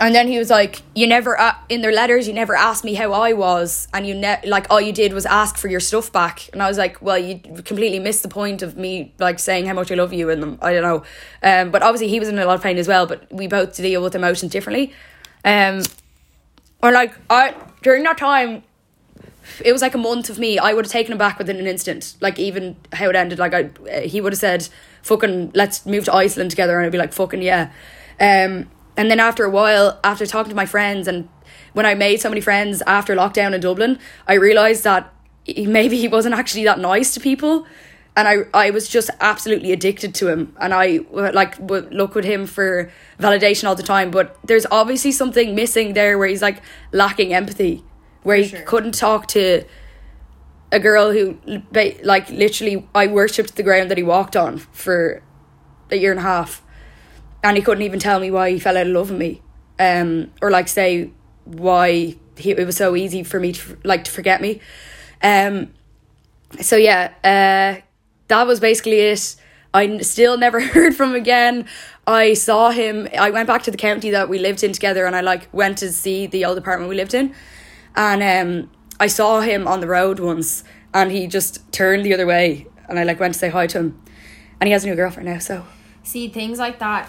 And 0.00 0.14
then 0.14 0.28
he 0.28 0.38
was 0.38 0.48
like, 0.48 0.80
"You 0.94 1.06
never 1.06 1.38
uh, 1.38 1.54
in 1.68 1.82
their 1.82 1.92
letters, 1.92 2.26
you 2.26 2.32
never 2.32 2.56
asked 2.56 2.84
me 2.84 2.94
how 2.94 3.12
I 3.12 3.34
was, 3.34 3.86
and 3.92 4.06
you 4.06 4.14
ne- 4.14 4.40
like 4.46 4.66
all 4.70 4.80
you 4.80 4.94
did 4.94 5.12
was 5.12 5.26
ask 5.26 5.58
for 5.58 5.68
your 5.68 5.78
stuff 5.78 6.10
back." 6.10 6.48
And 6.54 6.62
I 6.62 6.68
was 6.68 6.78
like, 6.78 7.02
"Well, 7.02 7.18
you 7.18 7.38
completely 7.38 7.98
missed 7.98 8.22
the 8.22 8.28
point 8.30 8.62
of 8.62 8.78
me 8.78 9.12
like 9.18 9.38
saying 9.38 9.66
how 9.66 9.74
much 9.74 9.92
I 9.92 9.96
love 9.96 10.14
you." 10.14 10.30
And 10.30 10.58
I 10.62 10.72
don't 10.72 10.82
know, 10.82 11.02
um, 11.42 11.70
but 11.70 11.82
obviously 11.82 12.08
he 12.08 12.18
was 12.18 12.30
in 12.30 12.38
a 12.38 12.46
lot 12.46 12.54
of 12.54 12.62
pain 12.62 12.78
as 12.78 12.88
well. 12.88 13.06
But 13.06 13.30
we 13.30 13.46
both 13.46 13.76
deal 13.76 14.02
with 14.02 14.14
emotions 14.14 14.52
differently, 14.52 14.94
um, 15.44 15.82
or 16.82 16.92
like 16.92 17.12
I 17.28 17.54
during 17.82 18.02
that 18.04 18.16
time, 18.16 18.62
it 19.62 19.72
was 19.72 19.82
like 19.82 19.94
a 19.94 19.98
month 19.98 20.30
of 20.30 20.38
me. 20.38 20.58
I 20.58 20.72
would 20.72 20.86
have 20.86 20.92
taken 20.92 21.12
him 21.12 21.18
back 21.18 21.36
within 21.38 21.58
an 21.58 21.66
instant. 21.66 22.16
Like 22.22 22.38
even 22.38 22.76
how 22.94 23.10
it 23.10 23.16
ended, 23.16 23.38
like 23.38 23.52
I 23.52 24.00
he 24.06 24.22
would 24.22 24.32
have 24.32 24.40
said, 24.40 24.66
"Fucking 25.02 25.52
let's 25.54 25.84
move 25.84 26.06
to 26.06 26.14
Iceland 26.14 26.52
together," 26.52 26.78
and 26.78 26.86
I'd 26.86 26.92
be 26.92 26.96
like, 26.96 27.12
"Fucking 27.12 27.42
yeah." 27.42 27.70
Um, 28.18 28.68
and 29.00 29.10
then 29.10 29.18
after 29.18 29.44
a 29.44 29.50
while, 29.50 29.98
after 30.04 30.26
talking 30.26 30.50
to 30.50 30.54
my 30.54 30.66
friends, 30.66 31.08
and 31.08 31.26
when 31.72 31.86
I 31.86 31.94
made 31.94 32.20
so 32.20 32.28
many 32.28 32.42
friends 32.42 32.82
after 32.86 33.16
lockdown 33.16 33.54
in 33.54 33.60
Dublin, 33.62 33.98
I 34.28 34.34
realized 34.34 34.84
that 34.84 35.10
he, 35.42 35.66
maybe 35.66 35.96
he 35.96 36.06
wasn't 36.06 36.34
actually 36.34 36.64
that 36.64 36.78
nice 36.78 37.14
to 37.14 37.20
people. 37.20 37.66
And 38.14 38.28
I, 38.28 38.36
I 38.52 38.68
was 38.68 38.88
just 38.88 39.08
absolutely 39.18 39.72
addicted 39.72 40.14
to 40.16 40.28
him, 40.28 40.54
and 40.60 40.74
I 40.74 40.98
like 41.08 41.58
would 41.60 41.94
look 41.94 42.14
with 42.14 42.26
him 42.26 42.44
for 42.44 42.92
validation 43.18 43.66
all 43.66 43.74
the 43.74 43.82
time. 43.82 44.10
But 44.10 44.36
there's 44.44 44.66
obviously 44.70 45.12
something 45.12 45.54
missing 45.54 45.94
there 45.94 46.18
where 46.18 46.28
he's 46.28 46.42
like 46.42 46.60
lacking 46.92 47.32
empathy, 47.32 47.82
where 48.22 48.36
he 48.36 48.48
sure. 48.48 48.60
couldn't 48.64 48.92
talk 48.92 49.28
to 49.28 49.64
a 50.72 50.78
girl 50.78 51.10
who 51.12 51.38
like 52.02 52.28
literally 52.28 52.86
I 52.94 53.06
worshipped 53.06 53.56
the 53.56 53.62
ground 53.62 53.90
that 53.90 53.96
he 53.96 54.04
walked 54.04 54.36
on 54.36 54.58
for 54.58 55.22
a 55.90 55.96
year 55.96 56.10
and 56.10 56.20
a 56.20 56.24
half 56.24 56.62
and 57.42 57.56
he 57.56 57.62
couldn't 57.62 57.82
even 57.82 57.98
tell 57.98 58.20
me 58.20 58.30
why 58.30 58.50
he 58.50 58.58
fell 58.58 58.76
out 58.76 58.86
of 58.86 58.92
love 58.92 59.10
with 59.10 59.18
me. 59.18 59.42
Um 59.78 60.30
or 60.42 60.50
like 60.50 60.68
say 60.68 61.10
why 61.44 62.16
he, 62.36 62.50
it 62.50 62.66
was 62.66 62.76
so 62.76 62.96
easy 62.96 63.22
for 63.22 63.40
me 63.40 63.52
to 63.52 63.78
like 63.84 64.04
to 64.04 64.10
forget 64.10 64.40
me. 64.40 64.60
Um 65.22 65.72
so 66.60 66.76
yeah 66.76 67.12
uh 67.24 67.80
that 68.28 68.46
was 68.46 68.60
basically 68.60 69.00
it. 69.00 69.36
I 69.72 69.98
still 69.98 70.36
never 70.36 70.60
heard 70.74 70.94
from 70.94 71.10
him 71.10 71.16
again. 71.16 71.66
I 72.06 72.34
saw 72.34 72.70
him 72.70 73.08
I 73.18 73.30
went 73.30 73.46
back 73.46 73.62
to 73.64 73.70
the 73.70 73.76
county 73.76 74.10
that 74.10 74.28
we 74.28 74.38
lived 74.38 74.62
in 74.62 74.72
together 74.72 75.06
and 75.06 75.16
I 75.16 75.20
like 75.20 75.48
went 75.52 75.78
to 75.78 75.92
see 75.92 76.26
the 76.26 76.44
old 76.44 76.58
apartment 76.58 76.90
we 76.90 76.96
lived 76.96 77.14
in. 77.14 77.34
And 77.96 78.22
um 78.22 78.70
I 78.98 79.06
saw 79.06 79.40
him 79.40 79.66
on 79.66 79.80
the 79.80 79.86
road 79.86 80.20
once 80.20 80.62
and 80.92 81.10
he 81.10 81.26
just 81.26 81.72
turned 81.72 82.04
the 82.04 82.12
other 82.12 82.26
way 82.26 82.66
and 82.88 82.98
I 82.98 83.04
like 83.04 83.20
went 83.20 83.34
to 83.34 83.40
say 83.40 83.48
hi 83.48 83.66
to 83.68 83.78
him. 83.78 84.02
And 84.60 84.68
he 84.68 84.72
has 84.72 84.84
a 84.84 84.88
new 84.88 84.94
girlfriend 84.94 85.26
now 85.26 85.38
so 85.38 85.64
see 86.02 86.28
things 86.28 86.58
like 86.58 86.78
that 86.78 87.08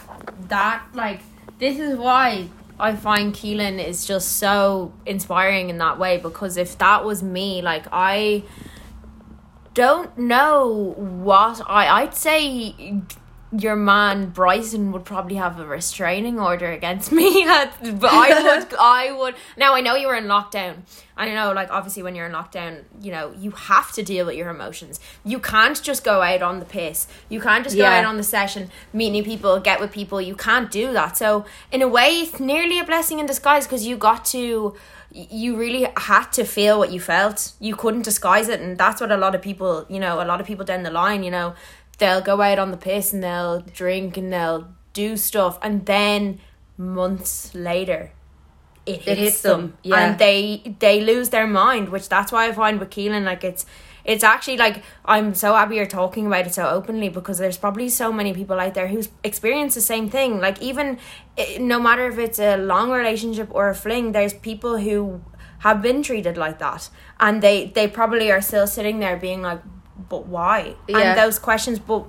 that 0.50 0.84
like 0.94 1.22
this 1.60 1.80
is 1.80 1.98
why 1.98 2.48
I 2.80 2.96
find 2.96 3.34
Keelan 3.34 3.86
is 3.86 4.06
just 4.06 4.38
so 4.38 4.92
inspiring 5.06 5.70
in 5.70 5.78
that 5.78 6.00
way 6.00 6.18
because 6.18 6.58
if 6.58 6.78
that 6.80 7.06
was 7.06 7.22
me 7.22 7.62
like 7.62 7.86
I 7.92 8.44
don't 9.74 10.18
know 10.18 10.96
what 10.98 11.62
I 11.68 12.02
I'd 12.02 12.16
say 12.16 13.02
your 13.58 13.76
man 13.76 14.30
Bryson 14.30 14.92
would 14.94 15.04
probably 15.04 15.36
have 15.36 15.60
a 15.60 15.66
restraining 15.66 16.40
order 16.40 16.72
against 16.72 17.12
me. 17.12 17.44
But 17.46 18.12
I 18.14 18.42
would 18.60 18.74
I 18.80 19.12
would. 19.12 19.36
Now 19.58 19.74
I 19.76 19.82
know 19.82 19.96
you 19.96 20.08
were 20.08 20.16
in 20.16 20.26
lockdown. 20.26 20.78
I 21.18 21.28
know 21.34 21.52
like 21.52 21.70
obviously 21.70 22.02
when 22.02 22.16
you're 22.16 22.26
in 22.28 22.32
lockdown 22.32 22.84
you 23.02 23.12
know 23.12 23.34
you 23.38 23.52
have 23.52 23.92
to 23.94 24.04
deal 24.04 24.26
with 24.26 24.36
your 24.36 24.50
emotions. 24.50 25.00
You 25.26 25.40
can't 25.40 25.82
just 25.82 26.04
go 26.04 26.22
out 26.22 26.42
on 26.42 26.60
the 26.60 26.66
piss. 26.66 27.08
You 27.30 27.42
can't 27.42 27.64
just 27.64 27.76
go 27.76 27.84
Yeah. 27.84 28.00
out 28.00 28.06
on 28.06 28.18
the 28.18 28.24
session 28.24 28.70
meet 28.94 29.10
new 29.12 29.24
people 29.24 29.60
get 29.60 29.80
with 29.82 29.92
people. 29.92 30.22
You 30.22 30.36
can't 30.36 30.72
do 30.72 30.94
that. 30.94 31.18
So 31.18 31.46
in 31.72 31.82
a 31.82 31.88
way 31.88 32.10
it's 32.22 32.40
nearly 32.40 32.80
a 32.80 32.86
blessing 32.86 33.20
in 33.20 33.26
disguise 33.26 33.66
because 33.66 33.86
you 33.86 33.98
got 33.98 34.24
to 34.26 34.76
you 35.14 35.58
really 35.58 35.86
had 35.98 36.28
to 36.32 36.46
feel 36.46 36.80
what 36.80 36.90
you 36.90 37.02
felt. 37.02 37.52
You 37.60 37.76
couldn't 37.76 38.04
disguise 38.04 38.48
it 38.48 38.62
and 38.62 38.78
that's 38.78 39.02
what 39.02 39.12
a 39.12 39.18
lot 39.18 39.36
of 39.36 39.42
people 39.42 39.86
you 39.90 40.00
know 40.00 40.22
a 40.24 40.26
lot 40.26 40.40
of 40.40 40.48
people 40.48 40.64
down 40.64 40.84
the 40.84 40.90
line 40.92 41.22
you 41.24 41.32
know 41.32 41.54
they'll 42.02 42.22
go 42.22 42.42
out 42.42 42.60
on 42.60 42.72
the 42.72 42.78
piss 42.78 43.14
and 43.14 43.24
they'll 43.24 43.62
drink 43.62 44.18
and 44.18 44.34
they'll 44.34 44.68
do 44.92 45.16
stuff 45.16 45.58
and 45.62 45.86
then 45.86 46.40
months 46.78 47.56
later 47.56 48.12
it 48.86 49.04
hits, 49.04 49.22
hits 49.22 49.42
them, 49.44 49.62
them, 49.62 49.78
yeah. 49.84 50.00
and 50.00 50.20
they 50.20 50.76
they 50.80 51.00
lose 51.00 51.30
their 51.30 51.48
mind 51.48 51.88
which 51.90 52.10
that's 52.10 52.32
why 52.32 52.48
i 52.48 52.52
find 52.52 52.80
with 52.80 52.90
keelan 52.90 53.24
like 53.24 53.44
it's 53.44 53.66
it's 54.04 54.24
actually 54.24 54.58
like 54.58 54.84
i'm 55.06 55.34
so 55.36 55.54
happy 55.54 55.76
you're 55.76 55.86
talking 55.86 56.26
about 56.26 56.48
it 56.48 56.54
so 56.54 56.68
openly 56.68 57.08
because 57.08 57.38
there's 57.38 57.58
probably 57.58 57.88
so 57.88 58.12
many 58.12 58.34
people 58.34 58.60
out 58.60 58.74
there 58.74 58.88
who's 58.88 59.10
experienced 59.24 59.76
the 59.76 59.82
same 59.82 60.10
thing. 60.10 60.40
Like 60.40 60.62
even 60.62 60.98
eh, 61.38 61.58
no 61.60 61.80
matter 61.80 62.08
if 62.08 62.18
it's 62.18 62.40
a 62.40 62.58
long 62.58 62.90
relationship 62.92 63.50
or 63.52 63.70
a 63.70 63.76
fling 63.76 64.12
there's 64.12 64.34
people 64.34 64.78
who 64.78 65.22
have 65.60 65.82
been 65.82 66.02
treated 66.02 66.38
like 66.38 66.58
that. 66.60 66.90
And 67.20 67.42
they 67.42 67.68
they 67.68 67.88
probably 67.88 68.32
are 68.32 68.42
still 68.42 68.68
sitting 68.68 69.00
there 69.00 69.18
being 69.18 69.42
like 69.42 69.62
but 70.10 70.28
why 70.28 70.76
Yeah. 70.88 71.00
and 71.00 71.20
those 71.20 71.40
questions 71.40 71.80
but 71.80 72.06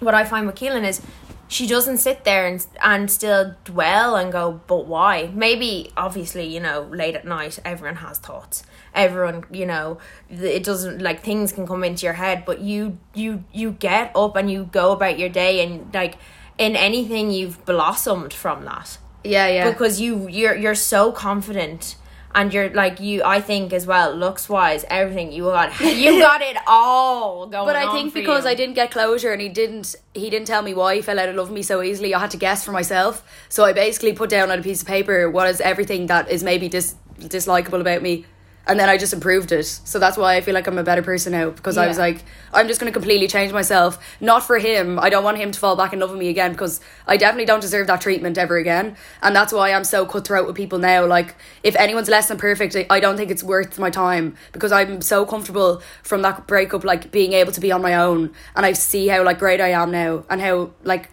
what 0.00 0.14
I 0.14 0.24
find 0.24 0.46
with 0.46 0.56
Keelan 0.56 0.84
is 0.84 1.00
she 1.46 1.66
doesn't 1.66 1.98
sit 1.98 2.24
there 2.24 2.46
and 2.46 2.64
and 2.82 3.10
still 3.10 3.54
dwell 3.64 4.16
and 4.16 4.32
go, 4.32 4.60
but 4.66 4.86
why? 4.86 5.30
Maybe 5.34 5.92
obviously, 5.96 6.46
you 6.46 6.58
know, 6.58 6.88
late 6.90 7.14
at 7.14 7.24
night 7.24 7.58
everyone 7.64 7.96
has 7.96 8.18
thoughts. 8.18 8.64
Everyone, 8.94 9.44
you 9.52 9.66
know, 9.66 9.98
it 10.30 10.64
doesn't 10.64 11.00
like 11.02 11.22
things 11.22 11.52
can 11.52 11.66
come 11.66 11.84
into 11.84 12.06
your 12.06 12.14
head, 12.14 12.44
but 12.44 12.60
you 12.60 12.98
you 13.14 13.44
you 13.52 13.72
get 13.72 14.10
up 14.16 14.36
and 14.36 14.50
you 14.50 14.64
go 14.72 14.92
about 14.92 15.18
your 15.18 15.28
day 15.28 15.62
and 15.62 15.92
like 15.94 16.16
in 16.58 16.76
anything 16.76 17.30
you've 17.30 17.64
blossomed 17.64 18.32
from 18.32 18.64
that 18.64 18.98
yeah 19.24 19.46
yeah 19.48 19.70
because 19.70 20.00
you 20.00 20.28
you're 20.28 20.54
you're 20.54 20.74
so 20.74 21.10
confident 21.10 21.96
and 22.34 22.52
you're 22.52 22.70
like 22.70 23.00
you 23.00 23.22
I 23.24 23.40
think 23.40 23.72
as 23.72 23.86
well 23.86 24.14
looks 24.14 24.48
wise 24.48 24.84
everything 24.90 25.32
you 25.32 25.44
got 25.44 25.78
you 25.80 26.18
got 26.20 26.42
it 26.42 26.56
all 26.66 27.46
going 27.46 27.66
But 27.66 27.76
I 27.76 27.92
think 27.92 28.12
because 28.12 28.44
you. 28.44 28.50
I 28.50 28.54
didn't 28.54 28.74
get 28.74 28.90
closure 28.90 29.32
and 29.32 29.40
he 29.40 29.48
didn't 29.48 29.94
he 30.14 30.30
didn't 30.30 30.46
tell 30.46 30.62
me 30.62 30.74
why 30.74 30.96
he 30.96 31.02
fell 31.02 31.18
out 31.18 31.28
of 31.28 31.36
love 31.36 31.48
with 31.48 31.54
me 31.54 31.62
so 31.62 31.82
easily, 31.82 32.14
I 32.14 32.18
had 32.18 32.30
to 32.32 32.36
guess 32.36 32.64
for 32.64 32.72
myself. 32.72 33.24
So 33.48 33.64
I 33.64 33.72
basically 33.72 34.12
put 34.12 34.30
down 34.30 34.50
on 34.50 34.58
a 34.58 34.62
piece 34.62 34.82
of 34.82 34.88
paper 34.88 35.30
what 35.30 35.48
is 35.48 35.60
everything 35.60 36.06
that 36.06 36.30
is 36.30 36.42
maybe 36.42 36.68
dis 36.68 36.94
dislikable 37.18 37.80
about 37.80 38.02
me. 38.02 38.24
And 38.66 38.80
then 38.80 38.88
I 38.88 38.96
just 38.96 39.12
improved 39.12 39.52
it. 39.52 39.64
So 39.64 39.98
that's 39.98 40.16
why 40.16 40.36
I 40.36 40.40
feel 40.40 40.54
like 40.54 40.66
I'm 40.66 40.78
a 40.78 40.82
better 40.82 41.02
person 41.02 41.32
now 41.32 41.50
because 41.50 41.76
I 41.76 41.86
was 41.86 41.98
like, 41.98 42.24
I'm 42.52 42.66
just 42.66 42.80
going 42.80 42.90
to 42.90 42.98
completely 42.98 43.28
change 43.28 43.52
myself. 43.52 43.98
Not 44.20 44.42
for 44.42 44.58
him. 44.58 44.98
I 44.98 45.10
don't 45.10 45.22
want 45.22 45.36
him 45.36 45.50
to 45.50 45.58
fall 45.60 45.76
back 45.76 45.92
in 45.92 45.98
love 45.98 46.10
with 46.10 46.18
me 46.18 46.28
again 46.30 46.52
because 46.52 46.80
I 47.06 47.18
definitely 47.18 47.44
don't 47.44 47.60
deserve 47.60 47.86
that 47.88 48.00
treatment 48.00 48.38
ever 48.38 48.56
again. 48.56 48.96
And 49.22 49.36
that's 49.36 49.52
why 49.52 49.72
I'm 49.72 49.84
so 49.84 50.06
cutthroat 50.06 50.46
with 50.46 50.56
people 50.56 50.78
now. 50.78 51.04
Like, 51.04 51.34
if 51.62 51.76
anyone's 51.76 52.08
less 52.08 52.28
than 52.28 52.38
perfect, 52.38 52.74
I- 52.74 52.86
I 52.88 53.00
don't 53.00 53.16
think 53.18 53.30
it's 53.30 53.42
worth 53.44 53.78
my 53.78 53.90
time 53.90 54.34
because 54.52 54.72
I'm 54.72 55.02
so 55.02 55.26
comfortable 55.26 55.82
from 56.02 56.22
that 56.22 56.46
breakup, 56.46 56.84
like 56.84 57.10
being 57.10 57.34
able 57.34 57.52
to 57.52 57.60
be 57.60 57.70
on 57.70 57.82
my 57.82 57.94
own. 57.94 58.32
And 58.56 58.64
I 58.64 58.72
see 58.72 59.08
how 59.08 59.22
like 59.24 59.38
great 59.38 59.60
I 59.60 59.72
am 59.72 59.90
now 59.90 60.24
and 60.30 60.40
how 60.40 60.70
like 60.84 61.10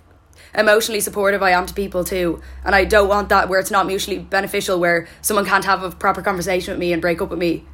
emotionally 0.56 1.00
supportive 1.00 1.42
I 1.42 1.52
am 1.52 1.66
to 1.66 1.74
people 1.74 2.04
too. 2.04 2.42
And 2.66 2.76
I 2.76 2.86
don't 2.86 3.08
want 3.08 3.30
that 3.30 3.50
where 3.50 3.60
it's 3.60 3.72
not 3.72 3.86
mutually 3.88 4.20
beneficial, 4.20 4.80
where 4.80 5.08
someone 5.22 5.46
can't 5.46 5.66
have 5.66 5.84
a 5.84 5.92
proper 5.92 6.22
conversation 6.22 6.74
with 6.74 6.80
me 6.80 6.94
and 6.94 7.02
break 7.02 7.22
up 7.22 7.30
with 7.30 7.40
me. 7.40 7.66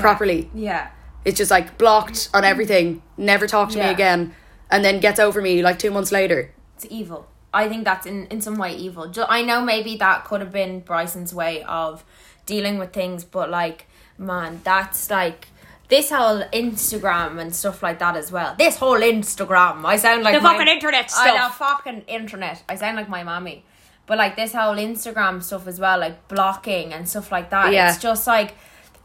properly. 0.00 0.50
Yeah. 0.54 0.90
It's 1.24 1.36
just 1.36 1.50
like 1.50 1.76
blocked 1.78 2.30
on 2.32 2.44
everything, 2.44 3.02
never 3.16 3.46
talk 3.46 3.70
to 3.70 3.78
me 3.78 3.84
again, 3.90 4.34
and 4.70 4.84
then 4.84 5.00
gets 5.00 5.20
over 5.20 5.42
me 5.42 5.62
like 5.62 5.78
two 5.78 5.90
months 5.90 6.12
later. 6.12 6.52
It's 6.76 6.86
evil. 6.88 7.26
I 7.52 7.68
think 7.68 7.84
that's 7.84 8.06
in, 8.06 8.26
in 8.26 8.40
some 8.40 8.56
way 8.56 8.74
evil. 8.74 9.12
I 9.28 9.42
know 9.42 9.60
maybe 9.62 9.96
that 9.96 10.24
could 10.24 10.40
have 10.40 10.52
been 10.52 10.80
Bryson's 10.80 11.34
way 11.34 11.62
of 11.64 12.04
dealing 12.46 12.78
with 12.78 12.92
things, 12.92 13.24
but 13.24 13.50
like, 13.50 13.86
man, 14.16 14.60
that's 14.64 15.10
like 15.10 15.48
this 15.90 16.08
whole 16.10 16.42
Instagram 16.52 17.38
and 17.40 17.54
stuff 17.54 17.82
like 17.82 17.98
that 17.98 18.16
as 18.16 18.32
well. 18.32 18.54
This 18.58 18.76
whole 18.76 19.00
Instagram, 19.00 19.84
I 19.84 19.96
sound 19.96 20.22
like 20.22 20.34
The 20.34 20.40
my- 20.40 20.52
fucking 20.54 20.68
internet 20.68 21.10
I 21.16 21.26
know 21.30 21.34
stuff. 21.34 21.58
fucking 21.58 22.02
internet. 22.06 22.62
I 22.68 22.76
sound 22.76 22.96
like 22.96 23.08
my 23.08 23.22
mommy, 23.24 23.64
but 24.06 24.16
like 24.16 24.36
this 24.36 24.52
whole 24.54 24.76
Instagram 24.76 25.42
stuff 25.42 25.66
as 25.66 25.78
well, 25.80 25.98
like 25.98 26.28
blocking 26.28 26.92
and 26.94 27.08
stuff 27.08 27.30
like 27.30 27.50
that. 27.50 27.72
Yeah. 27.72 27.88
It's 27.90 27.98
just 27.98 28.26
like 28.26 28.54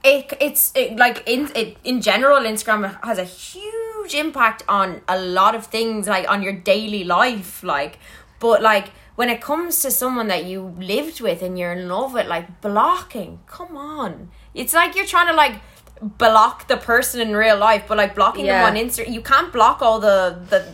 it. 0.04 0.32
It's 0.40 0.72
it, 0.76 0.96
like 0.98 1.24
in 1.28 1.52
it, 1.56 1.78
in 1.84 2.02
general, 2.02 2.42
Instagram 2.44 3.04
has 3.04 3.18
a 3.18 3.24
huge 3.26 4.14
impact 4.14 4.64
on 4.70 5.02
a 5.08 5.20
lot 5.20 5.56
of 5.56 5.66
things, 5.68 6.08
like 6.08 6.30
on 6.30 6.42
your 6.44 6.54
daily 6.54 7.04
life, 7.04 7.64
like. 7.64 7.98
But 8.40 8.62
like 8.62 8.90
when 9.16 9.30
it 9.30 9.42
comes 9.42 9.82
to 9.82 9.90
someone 9.90 10.28
that 10.28 10.44
you 10.46 10.76
lived 10.78 11.22
with 11.22 11.42
and 11.42 11.58
you're 11.58 11.72
in 11.72 11.88
love 11.88 12.14
with, 12.14 12.28
like 12.28 12.62
blocking, 12.62 13.40
come 13.48 13.76
on, 13.78 14.30
it's 14.54 14.74
like 14.74 14.96
you're 14.96 15.06
trying 15.06 15.28
to 15.28 15.34
like 15.34 15.56
block 16.02 16.68
the 16.68 16.78
person 16.78 17.22
in 17.22 17.36
real 17.36 17.58
life, 17.58 17.84
but 17.88 17.98
like 17.98 18.16
blocking 18.16 18.46
Yeah. 18.46 18.66
them 18.70 18.76
on 18.78 18.82
Insta, 18.84 19.10
you 19.12 19.22
can't 19.22 19.52
block 19.54 19.82
all 19.82 20.00
the 20.00 20.38
the 20.50 20.66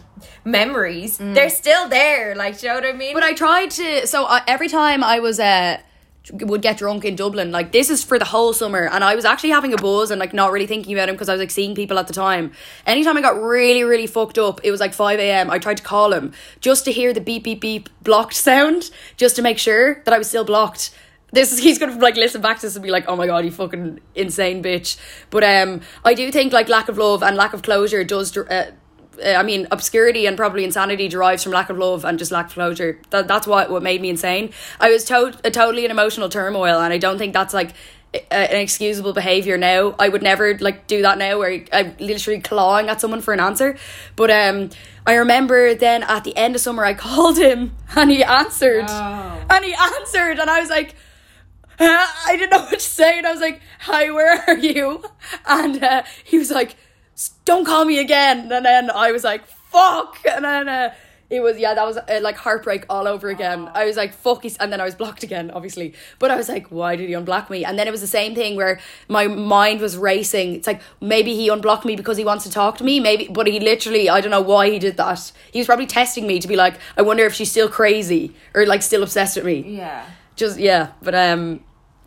memories. 0.43 1.17
They're 1.17 1.49
still 1.49 1.87
there. 1.87 2.35
Like, 2.35 2.59
do 2.59 2.67
you 2.67 2.73
know 2.73 2.79
what 2.79 2.85
I 2.95 2.97
mean? 2.97 3.11
Mm. 3.11 3.13
But 3.13 3.23
I 3.23 3.33
tried 3.33 3.71
to. 3.71 4.07
So 4.07 4.25
I, 4.25 4.41
every 4.47 4.67
time 4.67 5.03
I 5.03 5.19
was 5.19 5.39
uh 5.39 5.77
would 6.33 6.61
get 6.61 6.77
drunk 6.77 7.03
in 7.03 7.15
Dublin, 7.15 7.51
like 7.51 7.71
this 7.71 7.89
is 7.89 8.03
for 8.03 8.19
the 8.19 8.25
whole 8.25 8.53
summer, 8.53 8.87
and 8.87 9.03
I 9.03 9.15
was 9.15 9.25
actually 9.25 9.49
having 9.49 9.73
a 9.73 9.77
buzz 9.77 10.11
and 10.11 10.19
like 10.19 10.33
not 10.33 10.51
really 10.51 10.67
thinking 10.67 10.93
about 10.93 11.09
him 11.09 11.15
because 11.15 11.29
I 11.29 11.33
was 11.33 11.39
like 11.39 11.49
seeing 11.51 11.73
people 11.73 11.97
at 11.97 12.07
the 12.07 12.13
time. 12.13 12.51
Anytime 12.85 13.17
I 13.17 13.21
got 13.21 13.41
really 13.41 13.83
really 13.83 14.07
fucked 14.07 14.37
up, 14.37 14.61
it 14.63 14.69
was 14.71 14.79
like 14.79 14.93
five 14.93 15.19
a.m. 15.19 15.49
I 15.49 15.57
tried 15.57 15.77
to 15.77 15.83
call 15.83 16.13
him 16.13 16.31
just 16.59 16.85
to 16.85 16.91
hear 16.91 17.11
the 17.13 17.21
beep 17.21 17.43
beep 17.43 17.61
beep 17.61 17.89
blocked 18.03 18.35
sound, 18.49 18.91
just 19.17 19.35
to 19.37 19.41
make 19.41 19.57
sure 19.57 20.01
that 20.05 20.13
I 20.13 20.17
was 20.17 20.27
still 20.27 20.43
blocked. 20.43 20.91
This 21.33 21.51
is 21.53 21.59
he's 21.59 21.79
gonna 21.79 21.97
like 21.97 22.15
listen 22.15 22.41
back 22.41 22.57
to 22.57 22.63
this 22.67 22.75
and 22.75 22.83
be 22.83 22.91
like, 22.91 23.05
oh 23.07 23.15
my 23.15 23.25
god, 23.25 23.45
you 23.45 23.51
fucking 23.51 23.99
insane 24.15 24.61
bitch. 24.61 24.97
But 25.29 25.43
um, 25.43 25.81
I 26.03 26.13
do 26.13 26.31
think 26.31 26.51
like 26.51 26.67
lack 26.67 26.89
of 26.89 26.97
love 26.97 27.23
and 27.23 27.35
lack 27.37 27.53
of 27.53 27.61
closure 27.61 28.03
does. 28.03 28.35
Uh, 28.35 28.71
uh, 29.23 29.27
I 29.33 29.43
mean, 29.43 29.67
obscurity 29.71 30.25
and 30.25 30.35
probably 30.35 30.63
insanity 30.63 31.07
derives 31.07 31.43
from 31.43 31.51
lack 31.51 31.69
of 31.69 31.77
love 31.77 32.05
and 32.05 32.17
just 32.19 32.31
lack 32.31 32.47
of 32.47 32.53
closure. 32.53 32.99
That, 33.11 33.27
that's 33.27 33.45
what 33.47 33.69
what 33.69 33.81
made 33.83 34.01
me 34.01 34.09
insane. 34.09 34.51
I 34.79 34.89
was 34.89 35.03
to- 35.05 35.37
uh, 35.45 35.49
totally 35.49 35.85
in 35.85 35.91
emotional 35.91 36.27
turmoil, 36.27 36.79
and 36.81 36.91
I 36.93 36.97
don't 36.97 37.17
think 37.17 37.33
that's 37.33 37.53
like 37.53 37.71
an 38.13 38.57
excusable 38.57 39.13
behavior 39.13 39.57
now. 39.57 39.95
I 39.97 40.09
would 40.09 40.21
never 40.21 40.57
like 40.59 40.85
do 40.87 41.01
that 41.03 41.17
now, 41.17 41.39
where 41.39 41.63
I'm 41.71 41.95
literally 41.97 42.41
clawing 42.41 42.89
at 42.89 42.99
someone 42.99 43.21
for 43.21 43.33
an 43.33 43.39
answer. 43.39 43.77
But 44.17 44.31
um, 44.31 44.69
I 45.07 45.13
remember 45.13 45.75
then 45.75 46.03
at 46.03 46.25
the 46.25 46.35
end 46.35 46.55
of 46.55 46.61
summer, 46.61 46.83
I 46.83 46.93
called 47.05 47.37
him 47.37 47.73
and 47.95 48.11
he 48.11 48.21
answered, 48.21 48.85
Oh. 48.89 49.45
and 49.49 49.63
he 49.63 49.73
answered, 49.73 50.39
and 50.39 50.49
I 50.49 50.59
was 50.59 50.69
like. 50.69 50.93
I 52.27 52.35
didn't 52.37 52.51
know 52.51 52.59
what 52.59 52.73
to 52.73 52.79
say, 52.79 53.17
and 53.17 53.25
I 53.25 53.31
was 53.31 53.41
like, 53.41 53.59
"Hi, 53.79 54.11
where 54.11 54.43
are 54.47 54.57
you?" 54.57 55.03
And 55.47 55.83
uh, 55.83 56.03
he 56.23 56.37
was 56.37 56.51
like, 56.51 56.75
"Don't 57.43 57.65
call 57.65 57.85
me 57.85 57.97
again." 57.99 58.51
And 58.51 58.63
then 58.63 58.91
I 58.91 59.11
was 59.11 59.23
like, 59.23 59.47
"Fuck!" 59.47 60.19
And 60.29 60.45
then 60.45 60.69
uh, 60.69 60.93
it 61.31 61.41
was 61.41 61.57
yeah, 61.57 61.73
that 61.73 61.87
was 61.87 61.97
uh, 61.97 62.19
like 62.21 62.35
heartbreak 62.35 62.85
all 62.87 63.07
over 63.07 63.29
again. 63.29 63.67
I 63.73 63.85
was 63.85 63.97
like, 63.97 64.13
"Fuck!" 64.13 64.43
He's, 64.43 64.57
and 64.57 64.71
then 64.71 64.79
I 64.79 64.83
was 64.83 64.93
blocked 64.93 65.23
again, 65.23 65.49
obviously. 65.49 65.95
But 66.19 66.29
I 66.29 66.35
was 66.35 66.49
like, 66.49 66.67
"Why 66.67 66.95
did 66.95 67.09
he 67.09 67.15
unblock 67.15 67.49
me?" 67.49 67.65
And 67.65 67.79
then 67.79 67.87
it 67.87 67.91
was 67.91 68.01
the 68.01 68.05
same 68.05 68.35
thing 68.35 68.55
where 68.55 68.79
my 69.07 69.25
mind 69.25 69.81
was 69.81 69.97
racing. 69.97 70.53
It's 70.53 70.67
like 70.67 70.81
maybe 70.99 71.33
he 71.33 71.49
unblocked 71.49 71.85
me 71.85 71.95
because 71.95 72.17
he 72.17 72.23
wants 72.25 72.43
to 72.43 72.51
talk 72.51 72.77
to 72.77 72.83
me, 72.83 72.99
maybe, 72.99 73.27
but 73.27 73.47
he 73.47 73.59
literally 73.59 74.07
I 74.07 74.21
don't 74.21 74.29
know 74.29 74.41
why 74.41 74.69
he 74.69 74.77
did 74.77 74.97
that. 74.97 75.31
He 75.51 75.57
was 75.59 75.65
probably 75.65 75.87
testing 75.87 76.27
me 76.27 76.39
to 76.39 76.47
be 76.47 76.55
like, 76.55 76.75
"I 76.95 77.01
wonder 77.01 77.25
if 77.25 77.33
she's 77.33 77.49
still 77.49 77.69
crazy 77.69 78.35
or 78.53 78.67
like 78.67 78.83
still 78.83 79.01
obsessed 79.01 79.35
with 79.35 79.45
me." 79.45 79.77
yeah. 79.77 80.05
Just 80.35 80.59
yeah, 80.59 80.91
but 81.01 81.15
um. 81.15 81.63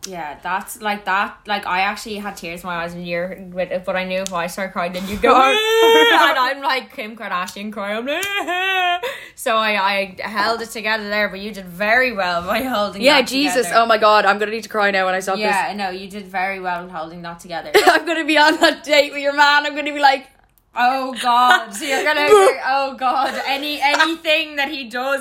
Yeah, 0.06 0.38
that's 0.42 0.80
like 0.82 1.04
that. 1.06 1.38
Like 1.46 1.66
I 1.66 1.80
actually 1.80 2.16
had 2.16 2.36
tears 2.36 2.62
in 2.62 2.66
my 2.68 2.76
eyes 2.84 2.94
when 2.94 3.04
you're 3.06 3.36
with 3.52 3.70
it, 3.70 3.84
but 3.84 3.96
I 3.96 4.04
knew 4.04 4.20
if 4.20 4.32
I 4.32 4.46
start 4.48 4.72
crying, 4.72 4.92
then 4.92 5.08
you 5.08 5.16
go, 5.16 5.34
and 5.34 6.38
I'm 6.38 6.60
like 6.62 6.94
Kim 6.94 7.16
Kardashian 7.16 7.72
crying. 7.72 8.08
So 9.36 9.56
I 9.56 10.14
I 10.22 10.28
held 10.28 10.60
it 10.62 10.70
together 10.70 11.08
there, 11.08 11.28
but 11.28 11.40
you 11.40 11.50
did 11.52 11.66
very 11.66 12.12
well 12.12 12.46
by 12.46 12.62
holding. 12.62 13.02
Yeah, 13.02 13.20
Jesus. 13.22 13.66
together. 13.66 13.82
Oh 13.82 13.86
my 13.86 13.98
god, 13.98 14.24
I'm 14.24 14.38
gonna 14.38 14.52
need 14.52 14.62
to 14.62 14.68
cry 14.68 14.92
now 14.92 15.06
when 15.06 15.14
I 15.14 15.20
stop 15.20 15.36
this. 15.36 15.42
yeah, 15.44 15.72
no, 15.76 15.90
you 15.90 16.08
did 16.08 16.26
very 16.26 16.60
well 16.60 16.84
in 16.84 16.88
holding 16.88 17.20
that 17.22 17.40
together. 17.40 17.72
I'm 17.74 18.06
gonna 18.06 18.24
be 18.24 18.38
on 18.38 18.60
that 18.60 18.84
date 18.84 19.12
with 19.12 19.22
your 19.22 19.32
man. 19.32 19.66
I'm 19.66 19.74
gonna 19.74 19.92
be 19.92 19.98
like, 20.00 20.28
Oh 20.76 21.14
God! 21.20 21.74
So 21.74 21.84
you're 21.84 22.04
gonna, 22.04 22.26
oh 22.28 22.94
God! 22.98 23.34
Any 23.46 23.80
anything 23.80 24.56
that 24.56 24.68
he 24.68 24.88
does, 24.88 25.20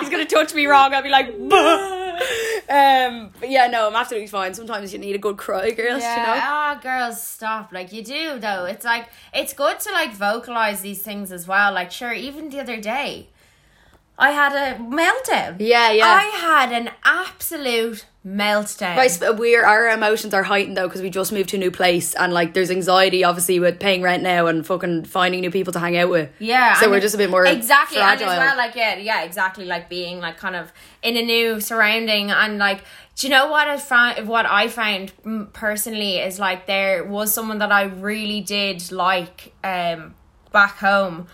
he's 0.00 0.08
gonna 0.10 0.26
touch 0.26 0.54
me 0.54 0.66
wrong. 0.66 0.92
I'll 0.92 1.02
be 1.02 1.08
like, 1.08 1.34
"Bah." 1.48 1.94
Um, 2.68 3.30
but 3.40 3.50
yeah, 3.50 3.66
no, 3.68 3.88
I'm 3.88 3.94
absolutely 3.96 4.28
fine. 4.28 4.54
Sometimes 4.54 4.92
you 4.92 4.98
need 4.98 5.14
a 5.14 5.18
good 5.18 5.36
cry, 5.36 5.70
girls. 5.70 6.02
Yeah, 6.02 6.16
You 6.16 6.22
know. 6.26 6.40
ah, 6.44 6.80
girls, 6.82 7.22
stop. 7.22 7.72
Like 7.72 7.92
you 7.92 8.02
do 8.02 8.38
though. 8.38 8.64
It's 8.64 8.84
like 8.84 9.08
it's 9.32 9.52
good 9.52 9.78
to 9.80 9.92
like 9.92 10.12
vocalize 10.12 10.80
these 10.80 11.02
things 11.02 11.32
as 11.32 11.46
well. 11.46 11.72
Like 11.72 11.90
sure, 11.90 12.12
even 12.12 12.50
the 12.50 12.60
other 12.60 12.80
day, 12.80 13.28
I 14.20 14.32
had 14.32 14.52
a 14.52 14.78
meltdown. 14.78 15.56
Yeah, 15.60 15.92
yeah. 15.92 16.06
I 16.06 16.24
had 16.24 16.72
an 16.72 16.90
absolute 17.04 18.04
meltdown. 18.26 18.96
Right, 18.96 19.38
we're 19.38 19.64
our 19.64 19.88
emotions 19.88 20.34
are 20.34 20.42
heightened 20.42 20.76
though 20.76 20.88
because 20.88 21.00
we 21.02 21.08
just 21.08 21.32
moved 21.32 21.50
to 21.50 21.56
a 21.56 21.58
new 21.58 21.70
place 21.70 22.14
and 22.14 22.32
like 22.32 22.52
there's 22.52 22.70
anxiety 22.70 23.22
obviously 23.24 23.60
with 23.60 23.78
paying 23.78 24.02
rent 24.02 24.22
now 24.22 24.46
and 24.48 24.66
fucking 24.66 25.04
finding 25.04 25.40
new 25.40 25.50
people 25.50 25.72
to 25.72 25.78
hang 25.78 25.96
out 25.96 26.10
with. 26.10 26.30
Yeah, 26.40 26.74
so 26.74 26.90
we're 26.90 27.00
just 27.00 27.14
a 27.14 27.18
bit 27.18 27.30
more 27.30 27.46
exactly, 27.46 27.98
and 27.98 28.18
fragile. 28.18 28.28
as 28.28 28.38
well, 28.38 28.56
like 28.56 28.74
yeah, 28.74 28.96
yeah, 28.96 29.22
exactly, 29.22 29.64
like 29.64 29.88
being 29.88 30.18
like 30.18 30.36
kind 30.36 30.56
of 30.56 30.72
in 31.02 31.16
a 31.16 31.22
new 31.22 31.60
surrounding, 31.60 32.30
and 32.30 32.58
like, 32.58 32.82
do 33.14 33.28
you 33.28 33.30
know 33.30 33.48
what 33.48 33.68
I 33.68 33.78
found? 33.78 34.28
What 34.28 34.46
I 34.46 34.66
found 34.68 35.12
mm, 35.24 35.52
personally 35.52 36.18
is 36.18 36.40
like 36.40 36.66
there 36.66 37.04
was 37.04 37.32
someone 37.32 37.58
that 37.58 37.70
I 37.70 37.84
really 37.84 38.40
did 38.40 38.90
like 38.90 39.54
um 39.62 40.16
back 40.52 40.78
home, 40.78 41.28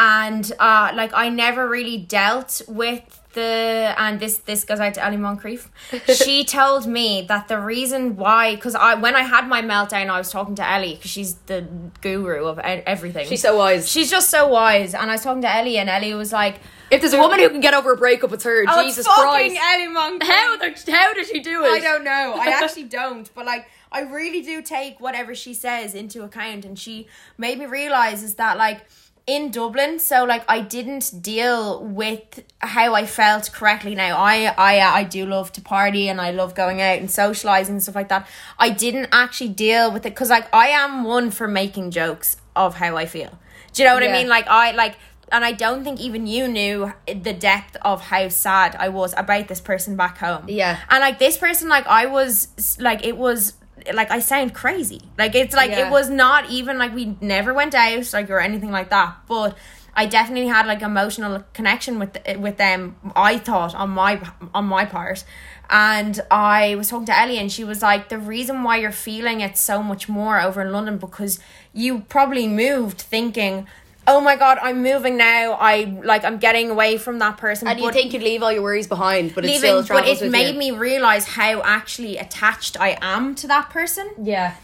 and 0.00 0.50
uh 0.58 0.90
like 0.94 1.12
I 1.14 1.28
never 1.28 1.68
really 1.68 1.98
dealt 1.98 2.62
with 2.66 3.20
the 3.34 3.94
and 3.98 4.18
this 4.18 4.38
this 4.38 4.64
goes 4.64 4.80
out 4.80 4.94
to 4.94 5.04
Ellie 5.04 5.18
Moncrieff. 5.18 5.68
she 6.24 6.42
told 6.42 6.86
me 6.86 7.22
that 7.28 7.48
the 7.48 7.60
reason 7.60 8.16
why 8.16 8.54
because 8.54 8.74
I 8.74 8.94
when 8.94 9.14
I 9.14 9.22
had 9.22 9.46
my 9.46 9.62
meltdown 9.62 10.08
I 10.08 10.18
was 10.18 10.30
talking 10.30 10.54
to 10.56 10.68
Ellie 10.68 10.94
because 10.94 11.10
she's 11.10 11.34
the 11.46 11.66
guru 12.00 12.46
of 12.46 12.58
everything. 12.58 13.28
She's 13.28 13.42
so 13.42 13.56
wise. 13.56 13.88
She's 13.88 14.10
just 14.10 14.30
so 14.30 14.48
wise. 14.48 14.94
And 14.94 15.10
I 15.10 15.14
was 15.14 15.22
talking 15.22 15.42
to 15.42 15.54
Ellie, 15.54 15.78
and 15.78 15.88
Ellie 15.88 16.14
was 16.14 16.32
like, 16.32 16.56
if 16.90 17.00
there's 17.00 17.12
a 17.12 17.20
woman 17.20 17.38
who 17.38 17.48
can 17.50 17.60
get 17.60 17.74
over 17.74 17.92
a 17.92 17.96
breakup, 17.96 18.32
it's 18.32 18.44
her. 18.44 18.64
"Oh, 18.66 18.82
Jesus 18.82 19.06
Christ. 19.06 19.56
Ellie 19.62 19.86
Moncrieff." 19.86 20.22
How 20.22 20.56
the, 20.56 20.92
how 20.92 21.14
did 21.14 21.26
she 21.26 21.40
do 21.40 21.64
it? 21.64 21.68
I 21.68 21.78
don't 21.78 22.04
know. 22.04 22.34
I 22.36 22.46
actually 22.46 22.84
don't. 22.84 23.32
But 23.34 23.46
like, 23.46 23.68
I 23.92 24.00
really 24.00 24.42
do 24.42 24.60
take 24.62 24.98
whatever 24.98 25.34
she 25.34 25.54
says 25.54 25.94
into 25.94 26.24
account. 26.24 26.64
And 26.64 26.76
she 26.76 27.06
made 27.38 27.58
me 27.58 27.66
realize 27.66 28.24
is 28.24 28.34
that 28.36 28.56
like 28.56 28.80
in 29.26 29.50
Dublin, 29.50 29.98
so 29.98 30.24
like 30.24 30.44
I 30.48 30.60
didn't 30.60 31.22
deal 31.22 31.84
with 31.84 32.42
how 32.58 32.94
I 32.94 33.06
felt 33.06 33.52
correctly. 33.52 33.94
Now 33.94 34.16
I 34.16 34.46
I 34.56 34.78
uh, 34.80 34.90
I 34.92 35.04
do 35.04 35.26
love 35.26 35.52
to 35.52 35.60
party 35.60 36.08
and 36.08 36.20
I 36.20 36.30
love 36.30 36.54
going 36.54 36.80
out 36.80 36.98
and 36.98 37.10
socializing 37.10 37.74
and 37.74 37.82
stuff 37.82 37.94
like 37.94 38.08
that. 38.08 38.26
I 38.58 38.70
didn't 38.70 39.08
actually 39.12 39.50
deal 39.50 39.92
with 39.92 40.04
it 40.06 40.10
because 40.10 40.30
like 40.30 40.52
I 40.54 40.68
am 40.68 41.04
one 41.04 41.30
for 41.30 41.46
making 41.46 41.90
jokes 41.92 42.36
of 42.56 42.76
how 42.76 42.96
I 42.96 43.06
feel. 43.06 43.38
Do 43.72 43.82
you 43.82 43.88
know 43.88 43.94
what 43.94 44.02
Yeah. 44.02 44.10
I 44.10 44.12
mean? 44.12 44.28
Like 44.28 44.46
I 44.48 44.72
like 44.72 44.96
and 45.32 45.44
I 45.44 45.52
don't 45.52 45.84
think 45.84 46.00
even 46.00 46.26
you 46.26 46.48
knew 46.48 46.92
the 47.06 47.32
depth 47.32 47.76
of 47.82 48.00
how 48.02 48.28
sad 48.28 48.74
I 48.76 48.88
was 48.88 49.14
about 49.16 49.46
this 49.46 49.60
person 49.60 49.96
back 49.96 50.18
home. 50.18 50.46
Yeah. 50.48 50.78
And 50.90 51.00
like 51.00 51.20
this 51.20 51.36
person, 51.36 51.68
like 51.68 51.86
I 51.86 52.06
was 52.06 52.48
like 52.80 53.06
it 53.06 53.16
was 53.16 53.54
like 53.92 54.10
I 54.10 54.20
sound 54.20 54.54
crazy. 54.54 55.02
Like 55.18 55.34
it's 55.34 55.54
like 55.54 55.70
Yeah. 55.70 55.86
it 55.88 55.90
was 55.90 56.10
not 56.10 56.50
even 56.50 56.78
like 56.78 56.94
we 56.94 57.16
never 57.20 57.52
went 57.54 57.74
out 57.74 58.12
like 58.12 58.30
or 58.30 58.40
anything 58.40 58.70
like 58.70 58.90
that. 58.90 59.16
But 59.28 59.56
I 59.94 60.06
definitely 60.06 60.46
had 60.46 60.66
like 60.66 60.82
emotional 60.82 61.44
connection 61.52 61.98
with 61.98 62.16
with 62.38 62.56
them. 62.56 62.96
I 63.16 63.38
thought 63.38 63.74
on 63.74 63.90
my 63.90 64.20
on 64.54 64.66
my 64.66 64.84
part, 64.84 65.24
and 65.68 66.20
I 66.30 66.74
was 66.76 66.88
talking 66.88 67.06
to 67.06 67.18
Ellie, 67.18 67.38
and 67.38 67.50
she 67.50 67.64
was 67.64 67.82
like, 67.82 68.08
the 68.08 68.18
reason 68.18 68.62
why 68.62 68.76
you're 68.76 68.92
feeling 68.92 69.40
it 69.40 69.56
so 69.58 69.82
much 69.82 70.08
more 70.08 70.40
over 70.40 70.62
in 70.62 70.72
London 70.72 70.98
because 70.98 71.40
you 71.72 72.00
probably 72.08 72.46
moved 72.46 73.00
thinking. 73.00 73.66
Oh 74.12 74.20
my 74.20 74.34
god, 74.34 74.58
I'm 74.60 74.82
moving 74.82 75.16
now. 75.16 75.52
I 75.52 75.84
like 76.04 76.24
I'm 76.24 76.38
getting 76.38 76.68
away 76.68 76.98
from 76.98 77.18
that 77.20 77.36
person. 77.36 77.68
And 77.68 77.78
you 77.78 77.86
but- 77.86 77.94
think 77.94 78.12
you'd 78.12 78.22
leave 78.22 78.42
all 78.42 78.50
your 78.52 78.62
worries 78.62 78.88
behind, 78.88 79.34
but 79.34 79.44
it 79.44 79.48
leaving, 79.48 79.60
still 79.60 79.82
but 79.96 80.06
it 80.08 80.20
with 80.20 80.32
made 80.32 80.54
you. 80.54 80.58
me 80.58 80.70
realize 80.72 81.24
how 81.26 81.62
actually 81.62 82.18
attached 82.18 82.78
I 82.80 82.98
am 83.00 83.34
to 83.36 83.46
that 83.46 83.70
person 83.70 84.10
Yeah. 84.20 84.54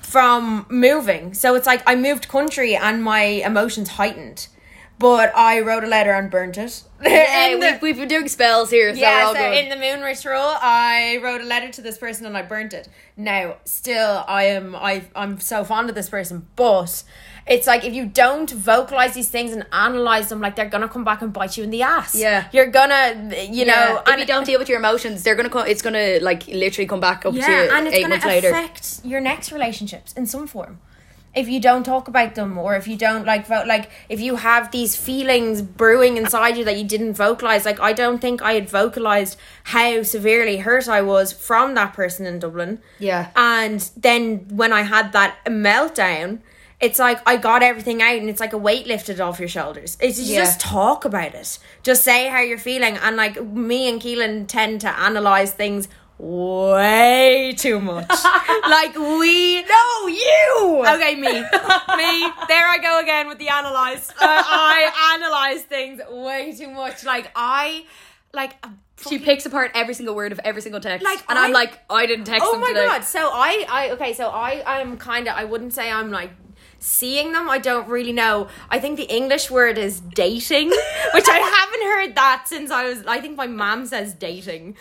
from 0.00 0.66
moving. 0.68 1.32
So 1.34 1.54
it's 1.54 1.66
like 1.66 1.82
I 1.86 1.94
moved 1.96 2.28
country 2.28 2.76
and 2.76 3.02
my 3.02 3.22
emotions 3.22 3.88
heightened. 3.90 4.48
but 4.98 5.30
I 5.36 5.60
wrote 5.60 5.84
a 5.84 5.86
letter 5.86 6.12
and 6.12 6.30
burnt 6.30 6.56
it. 6.56 6.82
Yeah, 7.02 7.50
the- 7.54 7.58
we've, 7.60 7.82
we've 7.82 7.96
been 7.98 8.08
doing 8.08 8.28
spells 8.28 8.70
here, 8.70 8.94
so 8.94 8.98
we're 9.00 9.06
yeah, 9.06 9.24
all 9.26 9.34
so 9.34 9.40
good. 9.40 9.58
in 9.64 9.68
the 9.68 9.76
moon 9.76 10.00
ritual, 10.00 10.32
I 10.62 11.20
wrote 11.22 11.42
a 11.42 11.44
letter 11.44 11.70
to 11.72 11.82
this 11.82 11.98
person 11.98 12.24
and 12.24 12.34
I 12.34 12.40
burnt 12.40 12.72
it. 12.72 12.88
Now, 13.14 13.56
still, 13.66 14.24
I 14.26 14.44
am 14.44 14.74
I 14.74 15.04
I'm 15.14 15.38
so 15.38 15.64
fond 15.64 15.90
of 15.90 15.94
this 15.94 16.08
person, 16.08 16.46
but 16.56 17.02
it's 17.46 17.66
like 17.66 17.84
if 17.84 17.94
you 17.94 18.06
don't 18.06 18.50
vocalize 18.50 19.14
these 19.14 19.28
things 19.28 19.52
and 19.52 19.64
analyze 19.72 20.28
them, 20.28 20.40
like 20.40 20.56
they're 20.56 20.68
gonna 20.68 20.88
come 20.88 21.04
back 21.04 21.22
and 21.22 21.32
bite 21.32 21.56
you 21.56 21.62
in 21.64 21.70
the 21.70 21.82
ass. 21.82 22.14
Yeah. 22.14 22.48
you're 22.52 22.66
gonna, 22.66 23.30
you 23.34 23.64
yeah, 23.64 23.64
know, 23.64 24.02
if 24.06 24.18
you 24.18 24.26
don't 24.26 24.44
deal 24.44 24.58
with 24.58 24.68
your 24.68 24.78
emotions, 24.78 25.22
they're 25.22 25.36
gonna 25.36 25.48
come. 25.50 25.66
It's 25.66 25.82
gonna 25.82 26.18
like 26.20 26.46
literally 26.48 26.88
come 26.88 27.00
back 27.00 27.24
up 27.24 27.34
to 27.34 27.38
you 27.38 27.46
yeah, 27.46 27.76
and 27.78 27.86
it's 27.86 27.96
eight 27.96 28.02
gonna 28.02 28.14
months 28.14 28.26
later. 28.26 28.48
affect 28.50 29.00
your 29.04 29.20
next 29.20 29.52
relationships 29.52 30.12
in 30.14 30.26
some 30.26 30.46
form. 30.46 30.80
If 31.36 31.48
you 31.48 31.60
don't 31.60 31.84
talk 31.84 32.08
about 32.08 32.34
them, 32.34 32.56
or 32.56 32.76
if 32.76 32.88
you 32.88 32.96
don't 32.96 33.26
like 33.26 33.46
vote, 33.46 33.66
like 33.66 33.90
if 34.08 34.20
you 34.20 34.36
have 34.36 34.70
these 34.72 34.96
feelings 34.96 35.60
brewing 35.60 36.16
inside 36.16 36.56
you 36.56 36.64
that 36.64 36.78
you 36.78 36.84
didn't 36.84 37.12
vocalize, 37.12 37.66
like 37.66 37.78
I 37.78 37.92
don't 37.92 38.20
think 38.20 38.40
I 38.40 38.54
had 38.54 38.70
vocalized 38.70 39.36
how 39.64 40.02
severely 40.02 40.56
hurt 40.56 40.88
I 40.88 41.02
was 41.02 41.32
from 41.34 41.74
that 41.74 41.92
person 41.92 42.24
in 42.24 42.38
Dublin. 42.38 42.80
Yeah. 42.98 43.30
and 43.36 43.88
then 43.96 44.48
when 44.48 44.72
I 44.72 44.82
had 44.82 45.12
that 45.12 45.36
meltdown, 45.44 46.38
it's 46.80 46.98
like 46.98 47.20
I 47.26 47.36
got 47.36 47.62
everything 47.62 48.02
out, 48.02 48.16
and 48.16 48.28
it's 48.28 48.40
like 48.40 48.52
a 48.52 48.58
weight 48.58 48.86
lifted 48.86 49.20
off 49.20 49.38
your 49.40 49.48
shoulders. 49.48 49.96
It's 50.00 50.18
you 50.18 50.34
Yeah. 50.34 50.44
just 50.44 50.60
talk 50.60 51.04
about 51.04 51.34
it, 51.34 51.58
just 51.82 52.02
say 52.04 52.28
how 52.28 52.40
you're 52.40 52.58
feeling, 52.58 52.96
and 52.98 53.16
like 53.16 53.42
me 53.44 53.88
and 53.88 54.00
Keelan 54.00 54.46
tend 54.46 54.80
to 54.82 54.88
analyze 54.98 55.52
things 55.52 55.88
way 56.18 57.54
too 57.56 57.80
much. 57.80 58.08
like 58.68 58.94
we 58.96 59.62
No, 59.62 60.06
you. 60.06 60.84
Okay, 60.94 61.14
me. 61.14 61.32
me. 61.32 62.30
There 62.48 62.66
I 62.66 62.78
go 62.82 63.00
again 63.00 63.28
with 63.28 63.38
the 63.38 63.48
analyze. 63.48 64.10
Uh, 64.10 64.14
I 64.20 65.14
analyze 65.14 65.62
things 65.62 66.00
way 66.10 66.54
too 66.56 66.68
much. 66.70 67.04
Like 67.04 67.30
I 67.36 67.84
like 68.32 68.54
She 69.08 69.18
picks 69.18 69.44
apart 69.46 69.70
every 69.74 69.94
single 69.94 70.14
word 70.14 70.32
of 70.32 70.40
every 70.44 70.62
single 70.62 70.80
text, 70.80 71.04
Like, 71.04 71.22
and 71.28 71.38
I'm 71.38 71.52
like, 71.52 71.78
I 71.90 72.06
didn't 72.06 72.24
text 72.24 72.46
Oh 72.46 72.58
my 72.58 72.68
today. 72.68 72.86
god. 72.86 73.04
So 73.04 73.30
I 73.32 73.64
I 73.68 73.90
okay, 73.92 74.12
so 74.12 74.28
I 74.28 74.62
I'm 74.80 74.96
kind 74.98 75.28
of 75.28 75.34
I 75.36 75.44
wouldn't 75.44 75.72
say 75.74 75.90
I'm 75.90 76.10
like 76.10 76.30
seeing 76.86 77.32
them. 77.32 77.50
I 77.50 77.58
don't 77.58 77.88
really 77.88 78.12
know. 78.12 78.48
I 78.70 78.78
think 78.78 78.96
the 78.96 79.04
English 79.14 79.50
word 79.50 79.76
is 79.76 80.00
dating, 80.00 80.70
which 81.14 81.28
I 81.28 81.38
haven't 81.38 81.82
heard 81.82 82.14
that 82.14 82.44
since 82.46 82.70
I 82.70 82.84
was 82.84 83.04
I 83.06 83.20
think 83.20 83.36
my 83.36 83.46
mom 83.46 83.86
says 83.86 84.14
dating. 84.14 84.76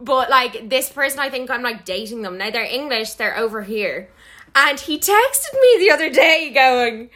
But 0.00 0.28
like 0.28 0.68
this 0.68 0.90
person 0.90 1.20
I 1.20 1.30
think 1.30 1.50
I'm 1.50 1.62
like 1.62 1.84
dating 1.84 2.22
them. 2.22 2.38
Now 2.38 2.50
they're 2.50 2.64
English, 2.64 3.14
they're 3.14 3.36
over 3.36 3.62
here. 3.62 4.08
And 4.54 4.78
he 4.78 4.98
texted 4.98 5.54
me 5.60 5.78
the 5.78 5.90
other 5.92 6.10
day 6.10 6.50
going, 6.54 7.10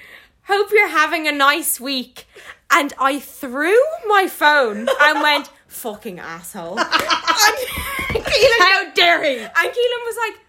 "Hope 0.44 0.70
you're 0.72 0.88
having 0.88 1.28
a 1.28 1.32
nice 1.32 1.78
week." 1.80 2.26
And 2.70 2.92
I 2.98 3.18
threw 3.18 3.78
my 4.06 4.26
phone 4.28 4.88
and 5.00 5.22
went, 5.22 5.50
"Fucking 5.68 6.18
asshole." 6.18 6.78
and 6.80 6.88
Keelan 8.24 8.58
How 8.58 8.90
dare 8.92 9.22
he? 9.22 9.38
and 9.38 9.50
Keelan 9.54 10.02
was 10.06 10.16
like, 10.16 10.40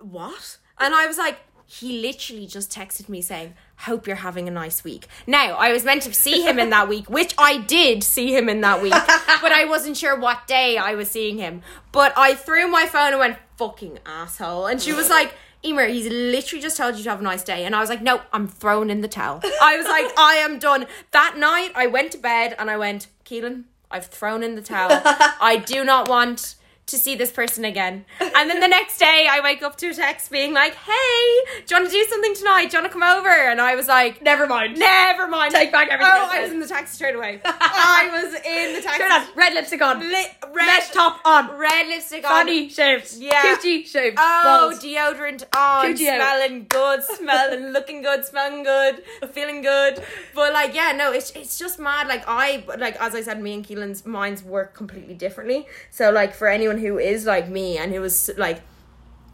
What? 0.00 0.58
And 0.78 0.94
I 0.94 1.06
was 1.06 1.18
like, 1.18 1.38
He 1.66 2.00
literally 2.00 2.46
just 2.46 2.70
texted 2.70 3.08
me 3.08 3.20
saying, 3.20 3.54
Hope 3.80 4.06
you're 4.06 4.16
having 4.16 4.48
a 4.48 4.50
nice 4.50 4.84
week. 4.84 5.06
Now, 5.26 5.56
I 5.56 5.72
was 5.72 5.84
meant 5.84 6.02
to 6.02 6.14
see 6.14 6.42
him 6.42 6.58
in 6.58 6.70
that 6.70 6.88
week, 6.88 7.10
which 7.10 7.34
I 7.36 7.58
did 7.58 8.02
see 8.02 8.34
him 8.34 8.48
in 8.48 8.62
that 8.62 8.80
week, 8.80 8.92
but 8.92 9.52
I 9.52 9.66
wasn't 9.66 9.96
sure 9.96 10.18
what 10.18 10.46
day 10.46 10.78
I 10.78 10.94
was 10.94 11.10
seeing 11.10 11.38
him. 11.38 11.62
But 11.92 12.16
I 12.16 12.34
threw 12.34 12.68
my 12.68 12.86
phone 12.86 13.10
and 13.10 13.18
went, 13.18 13.36
Fucking 13.58 13.98
asshole. 14.06 14.66
And 14.66 14.80
she 14.80 14.92
was 14.92 15.10
like, 15.10 15.34
Emer, 15.64 15.86
he's 15.86 16.08
literally 16.08 16.62
just 16.62 16.76
told 16.76 16.96
you 16.96 17.02
to 17.02 17.10
have 17.10 17.20
a 17.20 17.24
nice 17.24 17.42
day. 17.42 17.64
And 17.64 17.74
I 17.74 17.80
was 17.80 17.88
like, 17.88 18.02
no, 18.02 18.20
I'm 18.32 18.46
thrown 18.46 18.88
in 18.90 19.00
the 19.00 19.08
towel. 19.08 19.40
I 19.60 19.76
was 19.76 19.86
like, 19.86 20.06
I 20.18 20.34
am 20.36 20.58
done. 20.58 20.86
That 21.10 21.36
night, 21.36 21.72
I 21.74 21.86
went 21.86 22.12
to 22.12 22.18
bed 22.18 22.54
and 22.58 22.70
I 22.70 22.76
went, 22.76 23.08
Keelan, 23.24 23.64
I've 23.90 24.06
thrown 24.06 24.42
in 24.42 24.54
the 24.54 24.62
towel. 24.62 25.00
I 25.40 25.62
do 25.64 25.84
not 25.84 26.08
want 26.08 26.54
to 26.86 26.96
see 26.98 27.16
this 27.16 27.32
person 27.32 27.64
again. 27.64 28.04
And 28.20 28.48
then 28.48 28.60
the 28.60 28.68
next 28.68 28.98
day, 28.98 29.26
I 29.28 29.40
wake 29.42 29.60
up 29.60 29.76
to 29.78 29.88
a 29.88 29.94
text 29.94 30.30
being 30.30 30.52
like, 30.54 30.72
hey, 30.74 31.62
do 31.66 31.74
you 31.74 31.80
want 31.80 31.90
to 31.90 31.96
do 31.96 32.04
something 32.08 32.32
tonight? 32.36 32.70
Do 32.70 32.76
you 32.76 32.82
want 32.82 32.92
to 32.92 32.98
come 33.00 33.02
over? 33.02 33.28
And 33.28 33.60
I 33.60 33.74
was 33.74 33.88
like, 33.88 34.22
Never 34.22 34.46
mind. 34.46 34.78
never 34.78 35.26
mind. 35.26 35.52
Take 35.52 35.72
back 35.72 35.88
everything 35.90 36.12
Oh, 36.14 36.28
I 36.30 36.42
was 36.42 36.52
in 36.52 36.60
the 36.60 36.66
taxi 36.68 36.94
straight 36.94 37.16
away. 37.16 37.40
I 37.44 38.08
was 38.12 38.34
in 38.34 38.74
the 38.76 38.82
taxi. 38.82 39.00
Turn 39.02 39.10
on. 39.10 39.26
Red 39.34 39.54
lipstick 39.54 39.82
on. 39.82 39.98
Li- 39.98 40.26
Mesh 40.54 40.90
top 40.92 41.20
on. 41.24 41.58
Red 41.58 41.88
lipstick 41.88 42.24
on. 42.24 42.46
Fanny 42.46 42.68
shaved. 42.68 43.16
Yeah. 43.18 43.42
Coochie 43.56 43.84
shaved. 43.84 44.16
Oh, 44.20 44.68
Balls. 44.70 44.80
deodorant 44.82 45.42
on, 45.56 45.86
Coochie 45.86 46.08
out. 46.08 46.20
smelling 46.20 46.66
good, 46.68 47.02
smelling, 47.02 47.66
looking 47.72 48.02
good, 48.02 48.24
smelling 48.24 48.62
good, 48.62 49.02
feeling 49.32 49.60
good. 49.60 50.00
But 50.36 50.52
like, 50.52 50.72
yeah, 50.72 50.92
no, 50.92 51.12
it's 51.12 51.32
it's 51.32 51.58
just 51.58 51.80
mad. 51.80 52.06
Like 52.06 52.22
I, 52.28 52.62
like 52.78 52.94
as 53.00 53.14
I 53.16 53.22
said, 53.22 53.42
me 53.42 53.54
and 53.54 53.64
Keelan's 53.66 54.06
minds 54.06 54.44
work 54.44 54.72
completely 54.74 55.14
differently. 55.14 55.66
So 55.90 56.10
like 56.12 56.32
for 56.34 56.46
anyone 56.46 56.75
who 56.78 56.98
is 56.98 57.24
like 57.24 57.48
me 57.48 57.78
and 57.78 57.92
who 57.92 58.02
is 58.04 58.30
like 58.36 58.62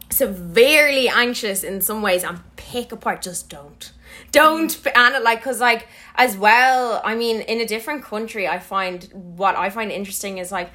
severely 0.09 1.09
anxious 1.09 1.63
in 1.63 1.81
some 1.81 2.01
ways 2.01 2.23
and 2.23 2.39
pick 2.55 2.91
apart, 2.91 3.21
just 3.21 3.49
don't. 3.49 3.91
Don't 4.31 4.69
mm. 4.69 4.91
and 4.95 5.15
it 5.15 5.23
like 5.23 5.39
because 5.39 5.59
like 5.59 5.87
as 6.15 6.37
well. 6.37 7.01
I 7.03 7.15
mean, 7.15 7.41
in 7.41 7.61
a 7.61 7.65
different 7.65 8.03
country, 8.03 8.47
I 8.47 8.59
find 8.59 9.03
what 9.13 9.55
I 9.55 9.69
find 9.69 9.91
interesting 9.91 10.37
is 10.37 10.51
like 10.51 10.71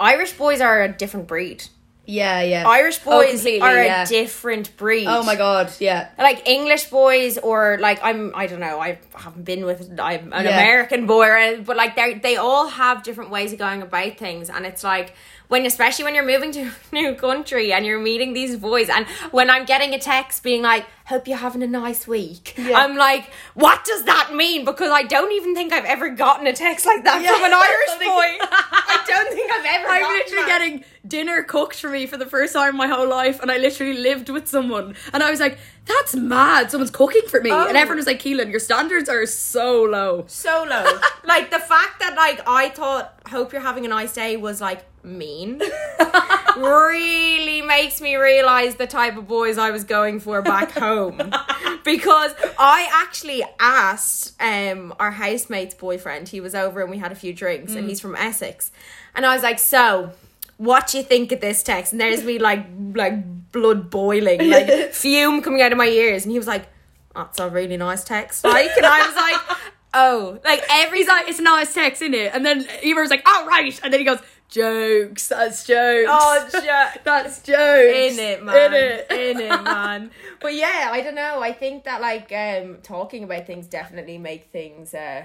Irish 0.00 0.32
boys 0.32 0.60
are 0.60 0.82
a 0.82 0.88
different 0.88 1.26
breed. 1.26 1.64
Yeah, 2.06 2.42
yeah. 2.42 2.68
Irish 2.68 3.00
Oh, 3.06 3.18
boys 3.18 3.42
completely, 3.42 3.60
are 3.62 3.80
a 3.80 4.06
different 4.06 4.76
breed. 4.76 5.06
Oh 5.06 5.22
my 5.22 5.36
god, 5.36 5.72
yeah. 5.80 6.08
Like 6.18 6.46
English 6.46 6.90
boys, 6.90 7.38
or 7.38 7.78
like 7.80 7.98
I'm, 8.02 8.32
I 8.34 8.46
don't 8.46 8.60
know. 8.60 8.78
I 8.78 8.98
haven't 9.14 9.44
been 9.44 9.64
with 9.64 9.98
I'm 9.98 10.32
an 10.32 10.44
Yeah. 10.44 10.50
American 10.50 11.06
boy, 11.06 11.62
but 11.64 11.76
like 11.76 11.96
they 11.96 12.14
they 12.14 12.36
all 12.36 12.68
have 12.68 13.02
different 13.02 13.30
ways 13.30 13.52
of 13.52 13.58
going 13.58 13.80
about 13.80 14.18
things, 14.18 14.50
and 14.50 14.66
it's 14.66 14.84
like 14.84 15.14
when, 15.48 15.66
especially 15.66 16.04
when 16.04 16.14
you're 16.14 16.26
moving 16.26 16.52
to 16.52 16.62
a 16.62 16.72
new 16.92 17.14
country 17.14 17.72
and 17.72 17.84
you're 17.86 18.00
meeting 18.00 18.32
these 18.32 18.56
boys, 18.56 18.88
and 18.88 19.06
when 19.30 19.50
I'm 19.50 19.64
getting 19.64 19.94
a 19.94 19.98
text 19.98 20.42
being 20.42 20.62
like, 20.62 20.86
"Hope 21.06 21.28
you're 21.28 21.36
having 21.38 21.62
a 21.62 21.66
nice 21.66 22.06
week," 22.06 22.54
Yeah. 22.56 22.78
I'm 22.78 22.96
like, 22.96 23.30
"What 23.54 23.84
does 23.84 24.04
that 24.04 24.34
mean?" 24.34 24.64
Because 24.64 24.90
I 24.90 25.02
don't 25.02 25.32
even 25.32 25.54
think 25.54 25.72
I've 25.72 25.84
ever 25.84 26.08
gotten 26.10 26.46
a 26.46 26.52
text 26.52 26.86
like 26.86 27.04
that 27.04 27.22
Yeah. 27.22 27.32
from 27.34 27.44
an 27.44 27.52
Irish 27.52 27.94
boy. 27.98 28.46
I 28.96 29.04
don't 29.06 29.28
think 29.34 29.50
I've 29.52 29.64
ever. 29.66 29.88
I'm 29.88 30.02
literally 30.02 30.42
that. 30.42 30.48
getting 30.48 30.84
dinner 31.06 31.42
cooked 31.42 31.76
for 31.80 31.90
me 31.90 32.06
for 32.06 32.16
the 32.16 32.26
first 32.26 32.54
time 32.54 32.70
in 32.70 32.76
my 32.76 32.86
whole 32.88 33.08
life, 33.08 33.40
and 33.40 33.50
I 33.50 33.58
literally 33.58 33.98
lived 33.98 34.28
with 34.30 34.48
someone, 34.48 34.94
and 35.12 35.22
I 35.22 35.30
was 35.30 35.40
like, 35.40 35.58
"That's 35.84 36.14
mad! 36.14 36.70
Someone's 36.70 36.90
cooking 36.90 37.26
for 37.28 37.40
me," 37.40 37.50
and 37.50 37.76
Oh. 37.76 37.80
everyone 37.80 37.96
was 37.98 38.06
like, 38.06 38.20
"Keelan, 38.22 38.50
your 38.50 38.60
standards 38.60 39.08
are 39.08 39.26
so 39.26 39.82
low." 39.82 40.24
so 40.28 40.64
low. 40.68 40.86
like 41.24 41.50
the 41.50 41.58
fact 41.60 42.00
that 42.00 42.14
like 42.16 42.40
I 42.48 42.70
thought 42.70 43.12
hope 43.28 43.52
you're 43.52 43.60
having 43.62 43.84
a 43.84 43.88
nice 43.88 44.12
day 44.14 44.36
was 44.36 44.60
like 44.60 44.84
mean 45.02 45.60
really 46.56 47.60
makes 47.62 48.00
me 48.00 48.16
realize 48.16 48.76
the 48.76 48.86
type 48.86 49.16
of 49.18 49.26
boys 49.28 49.58
I 49.58 49.70
was 49.70 49.84
going 49.84 50.18
for 50.20 50.40
back 50.40 50.70
home. 50.72 50.93
because 51.84 52.34
I 52.58 52.88
actually 52.92 53.42
asked 53.60 54.40
um 54.40 54.94
our 54.98 55.10
housemate's 55.10 55.74
boyfriend, 55.74 56.28
he 56.28 56.40
was 56.40 56.54
over 56.54 56.80
and 56.80 56.90
we 56.90 56.98
had 56.98 57.12
a 57.12 57.14
few 57.14 57.32
drinks 57.32 57.74
and 57.74 57.88
he's 57.88 58.00
from 58.00 58.16
Essex. 58.16 58.70
And 59.14 59.24
I 59.24 59.34
was 59.34 59.42
like, 59.42 59.58
"So, 59.58 60.12
what 60.56 60.88
do 60.88 60.98
you 60.98 61.04
think 61.04 61.32
of 61.32 61.40
this 61.40 61.62
text?" 61.62 61.92
And 61.92 62.00
there's 62.00 62.24
me 62.24 62.38
like 62.38 62.66
like 62.94 63.52
blood 63.52 63.90
boiling, 63.90 64.50
like 64.50 64.92
fume 64.92 65.42
coming 65.42 65.62
out 65.62 65.72
of 65.72 65.78
my 65.78 65.86
ears 65.86 66.24
and 66.24 66.32
he 66.32 66.38
was 66.38 66.46
like, 66.46 66.66
"That's 67.14 67.38
a 67.38 67.48
really 67.48 67.76
nice 67.76 68.04
text." 68.04 68.44
Like 68.44 68.70
and 68.76 68.86
I 68.86 69.06
was 69.06 69.16
like, 69.16 69.58
"Oh, 69.94 70.38
like 70.44 70.64
every 70.70 71.04
like, 71.06 71.28
"It's 71.28 71.38
a 71.38 71.42
nice 71.42 71.72
text, 71.74 72.02
isn't 72.02 72.14
it?" 72.14 72.32
And 72.34 72.44
then 72.44 72.66
Emer 72.82 73.02
was 73.02 73.10
like, 73.10 73.26
"All 73.28 73.46
right," 73.46 73.78
and 73.82 73.92
then 73.92 74.00
he 74.00 74.06
goes, 74.06 74.18
"Jokes, 74.54 75.28
that's 75.28 75.64
jokes." 75.66 76.08
Oh, 76.08 76.48
jo- 76.52 77.00
that's 77.02 77.42
jokes. 77.42 77.58
in 77.58 78.18
it, 78.18 78.44
man. 78.44 78.72
In 78.72 78.74
it. 78.74 79.06
In 79.10 79.40
it, 79.40 79.48
man. 79.64 80.10
But 80.40 80.54
yeah, 80.54 80.90
I 80.92 81.00
don't 81.00 81.16
know. 81.16 81.42
I 81.42 81.52
think 81.52 81.84
that 81.84 82.00
like 82.00 82.32
um 82.32 82.78
talking 82.82 83.24
about 83.24 83.46
things 83.46 83.66
definitely 83.66 84.18
make 84.18 84.50
things 84.52 84.94
uh 84.94 85.24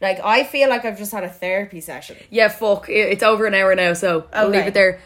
like 0.00 0.18
I 0.24 0.44
feel 0.44 0.68
like 0.68 0.84
I've 0.84 0.98
just 0.98 1.12
had 1.12 1.24
a 1.24 1.28
therapy 1.28 1.80
session. 1.80 2.16
Yeah, 2.30 2.48
fuck. 2.48 2.86
It's 2.88 3.22
over 3.22 3.46
an 3.46 3.54
hour 3.54 3.74
now, 3.74 3.92
so 3.92 4.26
I'll 4.32 4.48
leave 4.48 4.66
it 4.66 4.74
there. 4.74 5.00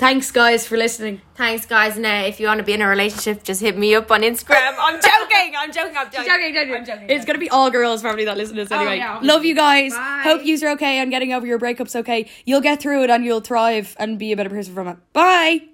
Thanks, 0.00 0.30
guys, 0.30 0.66
for 0.66 0.78
listening. 0.78 1.20
Thanks, 1.34 1.66
guys. 1.66 1.98
Now, 1.98 2.24
if 2.24 2.40
you 2.40 2.46
want 2.46 2.56
to 2.56 2.64
be 2.64 2.72
in 2.72 2.80
a 2.80 2.88
relationship, 2.88 3.42
just 3.42 3.60
hit 3.60 3.76
me 3.76 3.94
up 3.94 4.10
on 4.10 4.22
Instagram. 4.22 4.74
I'm 4.78 4.94
joking. 5.10 5.54
I'm 5.54 5.70
joking. 5.70 5.94
I'm 5.94 6.10
joking. 6.10 6.26
Joking, 6.26 6.54
joking. 6.54 6.74
I'm 6.74 6.84
joking. 6.86 7.10
It's 7.10 7.26
gonna 7.26 7.38
be 7.38 7.50
all 7.50 7.70
girls 7.70 8.00
probably 8.00 8.24
that 8.24 8.38
listen 8.38 8.56
to 8.56 8.62
this 8.62 8.72
oh, 8.72 8.76
anyway. 8.76 8.96
yeah. 8.96 9.20
Love 9.22 9.44
you 9.44 9.54
guys. 9.54 9.92
Bye. 9.92 10.22
Hope 10.24 10.40
you're 10.42 10.70
okay 10.70 11.00
and 11.00 11.10
getting 11.10 11.34
over 11.34 11.46
your 11.46 11.58
breakups 11.58 11.94
okay. 11.94 12.30
You'll 12.46 12.62
get 12.62 12.80
through 12.80 13.04
it 13.04 13.10
and 13.10 13.26
you'll 13.26 13.42
thrive 13.42 13.94
and 13.98 14.18
be 14.18 14.32
a 14.32 14.38
better 14.38 14.48
person 14.48 14.72
from 14.72 14.88
it. 14.88 14.96
Bye. 15.12 15.69